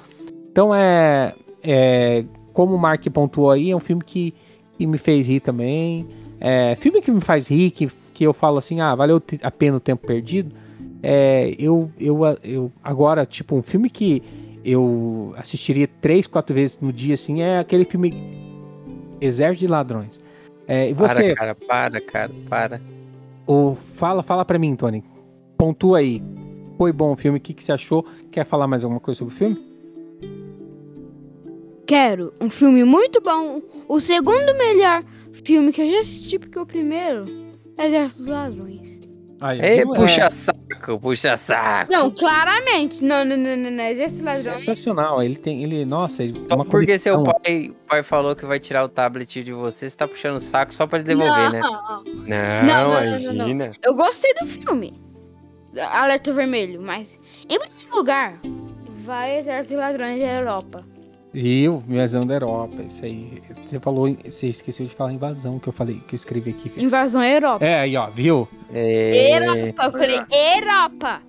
Então 0.52 0.74
é, 0.74 1.34
é. 1.68 2.26
Como 2.54 2.74
o 2.74 2.80
Mark 2.80 3.06
pontuou 3.10 3.52
aí, 3.52 3.70
é 3.70 3.76
um 3.76 3.80
filme 3.80 4.04
que, 4.04 4.34
que 4.78 4.88
me 4.88 4.98
fez 4.98 5.28
rir 5.28 5.42
também. 5.42 6.08
É, 6.40 6.76
filme 6.76 7.02
que 7.02 7.12
me 7.12 7.22
faz 7.22 7.48
rir, 7.48 7.70
que, 7.72 7.88
que 8.14 8.24
eu 8.24 8.34
falo 8.34 8.58
assim, 8.58 8.80
ah, 8.80 8.96
valeu 8.96 9.22
a 9.44 9.52
pena 9.52 9.78
o 9.78 9.80
tempo 9.80 10.08
perdido. 10.08 10.56
É, 11.04 11.54
eu, 11.60 11.92
eu, 12.00 12.20
eu 12.44 12.72
agora, 12.84 13.26
tipo, 13.26 13.56
um 13.56 13.62
filme 13.62 13.90
que 13.90 14.24
eu 14.66 15.34
assistiria 15.38 15.88
três, 16.02 16.26
quatro 16.26 16.56
vezes 16.56 16.80
no 16.80 16.92
dia, 16.92 17.14
assim, 17.14 17.42
é 17.42 17.60
aquele 17.60 17.86
filme 17.86 18.14
Exército 19.22 19.66
de 19.66 19.72
Ladrões. 19.72 20.20
É, 20.68 20.90
e 20.90 20.94
você, 20.94 21.36
Para, 21.36 21.36
cara, 21.36 21.56
para, 21.56 22.02
cara, 22.02 22.32
para. 22.50 22.82
o, 23.46 23.76
fala, 23.76 24.24
fala 24.24 24.44
pra 24.44 24.58
mim, 24.58 24.76
Tony. 24.76 25.04
Pontua 25.58 26.00
aí. 26.00 26.24
Foi 26.78 26.92
bom 26.92 27.14
o 27.14 27.16
filme, 27.16 27.38
o 27.38 27.42
que, 27.42 27.54
que 27.54 27.64
você 27.64 27.72
achou? 27.72 28.06
Quer 28.32 28.46
falar 28.46 28.68
mais 28.68 28.84
alguma 28.84 29.00
coisa 29.00 29.20
sobre 29.20 29.34
o 29.34 29.38
filme? 29.38 29.77
Quero 31.88 32.34
um 32.42 32.50
filme 32.50 32.84
muito 32.84 33.22
bom. 33.22 33.62
O 33.88 34.00
segundo 34.00 34.54
melhor 34.58 35.04
filme 35.46 35.72
que 35.72 35.82
eu 35.82 35.90
já 35.92 36.00
assisti, 36.00 36.38
porque 36.38 36.60
o 36.60 36.66
primeiro 36.66 37.26
é 37.78 37.88
Exército 37.88 38.24
dos 38.24 38.30
Ladrões. 38.30 38.98
Aí, 39.40 39.62
Ei, 39.62 39.86
puxa 39.86 40.32
saco, 40.32 41.00
puxa 41.00 41.38
saco. 41.38 41.92
Não, 41.92 42.10
claramente. 42.12 43.04
Não, 43.04 43.24
não, 43.24 43.38
não, 43.38 43.56
não, 43.56 43.72
não. 43.72 43.84
Exército 43.84 44.24
dos 44.24 44.28
É 44.34 44.36
Ladrões. 44.38 44.60
sensacional. 44.62 45.22
Ele 45.24 45.36
tem, 45.38 45.64
ele, 45.64 45.86
nossa, 45.86 46.24
ele 46.24 46.34
tem 46.34 46.48
Só 46.50 46.56
uma 46.56 46.66
porque 46.66 46.98
seu 47.00 47.24
pai, 47.24 47.70
o 47.70 47.88
pai 47.88 48.04
falou 48.04 48.36
que 48.36 48.46
vai 48.46 48.60
tirar 48.60 48.84
o 48.84 48.90
tablet 48.90 49.44
de 49.44 49.54
você, 49.54 49.90
você 49.90 49.96
tá 49.96 50.08
puxando 50.08 50.38
o 50.38 50.42
saco 50.42 50.74
só 50.74 50.88
pra 50.88 51.00
ele 51.00 51.08
devolver, 51.08 51.52
né? 51.52 51.62
Não. 51.62 52.04
Não, 52.04 52.04
não, 52.04 53.06
não, 53.06 53.20
não, 53.20 53.34
não. 53.34 53.50
imagina. 53.50 53.72
Eu 53.84 53.96
gostei 53.96 54.34
do 54.34 54.48
filme. 54.48 55.00
Alerta 55.92 56.34
Vermelho, 56.34 56.82
mas 56.82 57.20
em 57.48 57.60
primeiro 57.60 57.96
lugar, 57.96 58.40
vai 59.04 59.38
Exército 59.38 59.76
dos 59.76 59.78
Ladrões 59.78 60.20
da 60.20 60.34
Europa. 60.34 60.84
Viu? 61.40 61.84
Invasão 61.88 62.26
da 62.26 62.34
Europa, 62.34 62.82
isso 62.82 63.06
aí. 63.06 63.44
Você 63.64 63.80
falou, 63.80 64.12
você 64.26 64.48
esqueceu 64.48 64.88
de 64.88 64.96
falar 64.96 65.14
invasão 65.14 65.60
que 65.60 65.70
eu 65.70 65.74
falei, 65.74 66.02
que 66.08 66.16
eu 66.16 66.16
escrevi 66.16 66.50
aqui. 66.50 66.68
filho. 66.68 66.84
Invasão 66.84 67.22
à 67.22 67.30
Europa. 67.30 67.64
É, 67.64 67.82
aí, 67.82 67.96
ó, 67.96 68.10
viu? 68.10 68.48
É... 68.74 69.38
Europa, 69.38 69.84
eu 69.84 69.92
falei 69.92 70.20
Europa. 70.56 71.22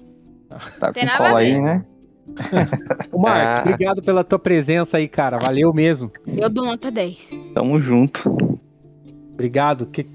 Tá 0.80 0.92
Tem 0.94 1.06
com 1.06 1.14
cola 1.14 1.38
aí, 1.40 1.60
né? 1.60 1.84
Ô, 3.12 3.18
Mark, 3.18 3.58
Ah. 3.58 3.60
obrigado 3.66 4.02
pela 4.02 4.24
tua 4.24 4.38
presença 4.38 4.96
aí, 4.96 5.06
cara. 5.08 5.36
Valeu 5.38 5.74
mesmo. 5.74 6.10
Eu 6.26 6.48
dou 6.48 6.64
nota 6.64 6.90
10. 6.90 7.28
Tamo 7.52 7.78
junto. 7.78 8.58
Obrigado. 9.34 9.84
Que... 9.84 10.06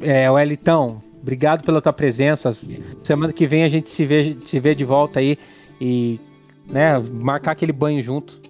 É, 0.00 0.30
o 0.30 0.38
Elitão, 0.38 1.02
obrigado 1.20 1.62
pela 1.62 1.82
tua 1.82 1.92
presença. 1.92 2.56
Semana 3.02 3.34
que 3.34 3.46
vem 3.46 3.64
a 3.64 3.68
gente 3.68 3.90
se 3.90 4.02
vê, 4.06 4.34
se 4.46 4.58
vê 4.58 4.74
de 4.74 4.84
volta 4.86 5.20
aí 5.20 5.38
e, 5.78 6.18
né, 6.66 6.98
marcar 6.98 7.52
aquele 7.52 7.72
banho 7.72 8.02
junto. 8.02 8.46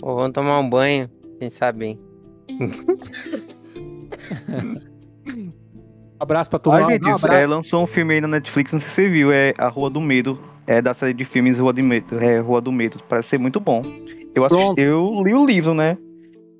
Pô, 0.00 0.14
vamos 0.14 0.32
tomar 0.32 0.58
um 0.60 0.68
banho, 0.68 1.08
quem 1.38 1.50
sabe, 1.50 1.86
hein? 1.86 1.98
abraço 6.18 6.50
pra 6.50 6.58
todo 6.58 6.74
Ah, 6.74 6.80
mundo. 6.80 6.90
gente, 6.92 7.02
isso, 7.02 7.26
abraço. 7.26 7.42
é, 7.42 7.46
lançou 7.46 7.82
um 7.82 7.86
filme 7.86 8.14
aí 8.14 8.20
na 8.20 8.28
Netflix, 8.28 8.72
não 8.72 8.80
sei 8.80 8.88
se 8.88 8.94
você 8.94 9.08
viu, 9.08 9.32
é 9.32 9.54
A 9.58 9.68
Rua 9.68 9.90
do 9.90 10.00
Medo. 10.00 10.38
É 10.66 10.82
da 10.82 10.92
série 10.92 11.14
de 11.14 11.24
filmes 11.24 11.58
Rua 11.58 11.72
do 11.72 11.82
Medo. 11.82 12.18
É 12.22 12.40
Rua 12.40 12.60
do 12.60 12.70
Medo. 12.70 13.00
Parece 13.08 13.30
ser 13.30 13.38
muito 13.38 13.58
bom. 13.58 13.82
Eu, 14.34 14.44
assisti, 14.44 14.82
eu 14.82 15.22
li 15.24 15.32
o 15.32 15.46
livro, 15.46 15.72
né? 15.72 15.96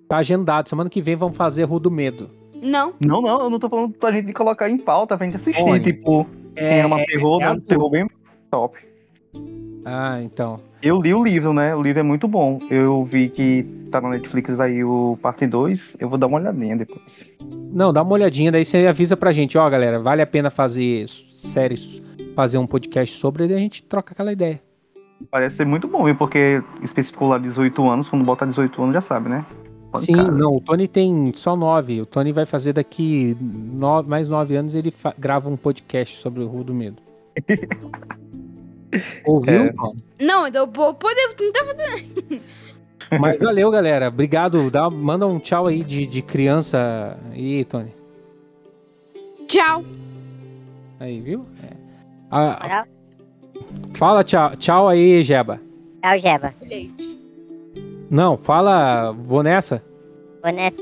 Tá 0.09 0.16
agendado. 0.16 0.66
Semana 0.66 0.89
que 0.89 1.02
vem 1.02 1.14
vamos 1.14 1.36
fazer 1.36 1.64
Rua 1.64 1.78
do 1.78 1.90
Medo. 1.90 2.30
Não. 2.62 2.94
Não, 3.05 3.20
não, 3.20 3.43
eu 3.43 3.51
não 3.51 3.59
tô 3.59 3.68
falando 3.68 3.93
pra 3.93 4.10
gente 4.10 4.32
colocar 4.32 4.70
em 4.70 4.78
pauta, 4.78 5.14
pra 5.14 5.26
gente 5.26 5.36
assistir. 5.36 5.62
Olha, 5.62 5.82
tipo, 5.82 6.26
é, 6.56 6.86
uma 6.86 7.05
terror, 7.05 7.36
é 7.36 7.40
né? 7.44 7.48
Um 7.48 7.52
adulto. 7.52 7.66
terror 7.68 7.90
bem 7.90 8.09
top. 8.51 8.78
Ah, 9.85 10.20
então. 10.22 10.59
Eu 10.82 11.00
li 11.02 11.12
o 11.12 11.24
livro, 11.24 11.52
né? 11.52 11.74
O 11.74 11.82
livro 11.82 12.00
é 12.00 12.02
muito 12.02 12.28
bom. 12.28 12.60
Eu 12.70 13.05
vi 13.05 13.28
que 13.28 13.64
tá 13.90 14.00
na 14.00 14.10
Netflix 14.10 14.59
aí 14.60 14.84
o 14.84 15.18
parte 15.20 15.46
2. 15.46 15.96
Eu 15.98 16.09
vou 16.09 16.16
dar 16.18 16.26
uma 16.28 16.38
olhadinha 16.38 16.76
depois. 16.76 17.28
Não, 17.72 17.92
dá 17.92 18.02
uma 18.02 18.12
olhadinha, 18.12 18.52
daí 18.52 18.64
você 18.64 18.86
avisa 18.86 19.16
pra 19.16 19.32
gente, 19.32 19.59
ó, 19.59 19.68
galera, 19.68 19.98
vale 19.98 20.22
a 20.22 20.26
pena 20.26 20.50
fazer 20.50 21.09
séries, 21.09 22.00
fazer 22.34 22.59
um 22.59 22.66
podcast 22.66 23.16
sobre, 23.18 23.46
e 23.46 23.52
a 23.55 23.59
gente 23.59 23.82
troca 23.82 24.12
aquela 24.12 24.32
ideia. 24.32 24.60
Parece 25.30 25.56
ser 25.56 25.66
muito 25.66 25.88
bom, 25.88 26.05
viu? 26.05 26.14
Porque 26.14 26.62
especificou 26.82 27.28
lá 27.28 27.38
18 27.38 27.88
anos. 27.88 28.09
Quando 28.09 28.24
botar 28.24 28.46
18 28.46 28.80
anos 28.82 28.94
já 28.94 29.00
sabe, 29.00 29.28
né? 29.28 29.44
Sim, 29.96 30.12
Pancada. 30.16 30.30
não, 30.30 30.56
o 30.56 30.60
Tony 30.60 30.86
tem 30.86 31.32
só 31.34 31.56
nove. 31.56 32.00
O 32.02 32.06
Tony 32.06 32.30
vai 32.30 32.46
fazer 32.46 32.72
daqui 32.74 33.36
no- 33.40 34.02
mais 34.05 34.28
nove 34.28 34.55
anos, 34.55 34.74
ele 34.76 34.94
grava 35.18 35.48
um 35.48 35.56
podcast 35.56 36.16
sobre 36.16 36.42
o 36.42 36.46
Rua 36.46 36.62
do 36.62 36.74
Medo. 36.74 37.02
Ouviu? 39.24 39.66
É. 39.66 39.74
Não, 40.24 40.47
eu 40.48 40.66
vou 40.66 40.94
poder 40.94 41.35
tentar 41.36 41.65
fazer. 41.65 42.43
Mas 43.20 43.40
valeu, 43.40 43.70
galera. 43.70 44.09
Obrigado. 44.09 44.70
Dá, 44.70 44.90
manda 44.90 45.27
um 45.27 45.39
tchau 45.39 45.66
aí 45.66 45.82
de, 45.82 46.06
de 46.06 46.23
criança 46.23 47.19
aí, 47.32 47.65
Tony. 47.65 47.93
Tchau. 49.47 49.85
Aí, 51.01 51.20
viu? 51.20 51.47
É. 51.62 51.77
Ah, 52.31 52.85
fala 53.94 54.23
tchau, 54.23 54.55
tchau 54.56 54.89
aí, 54.89 55.23
Jeba. 55.23 55.60
Algeba. 56.02 56.55
Leite. 56.62 57.19
Não, 58.10 58.36
fala. 58.36 59.12
Vou 59.12 59.43
nessa. 59.43 59.82
Vou 60.43 60.52
nessa. 60.52 60.77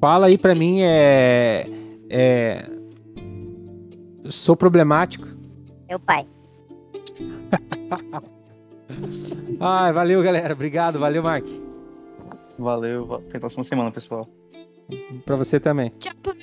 Fala 0.00 0.26
aí 0.26 0.36
pra 0.36 0.54
mim, 0.54 0.82
é. 0.82 1.66
É. 2.10 2.66
Sou 4.28 4.56
problemático. 4.56 5.33
Meu 5.94 6.00
pai. 6.00 6.26
Ai, 9.60 9.92
valeu, 9.92 10.20
galera. 10.24 10.52
Obrigado. 10.52 10.98
Valeu, 10.98 11.22
Mark. 11.22 11.46
Valeu. 12.58 13.14
Até 13.14 13.36
a 13.36 13.40
próxima 13.40 13.62
semana, 13.62 13.92
pessoal. 13.92 14.28
Pra 15.24 15.36
você 15.36 15.60
também. 15.60 15.92
Tchau, 16.00 16.12
meu 16.24 16.34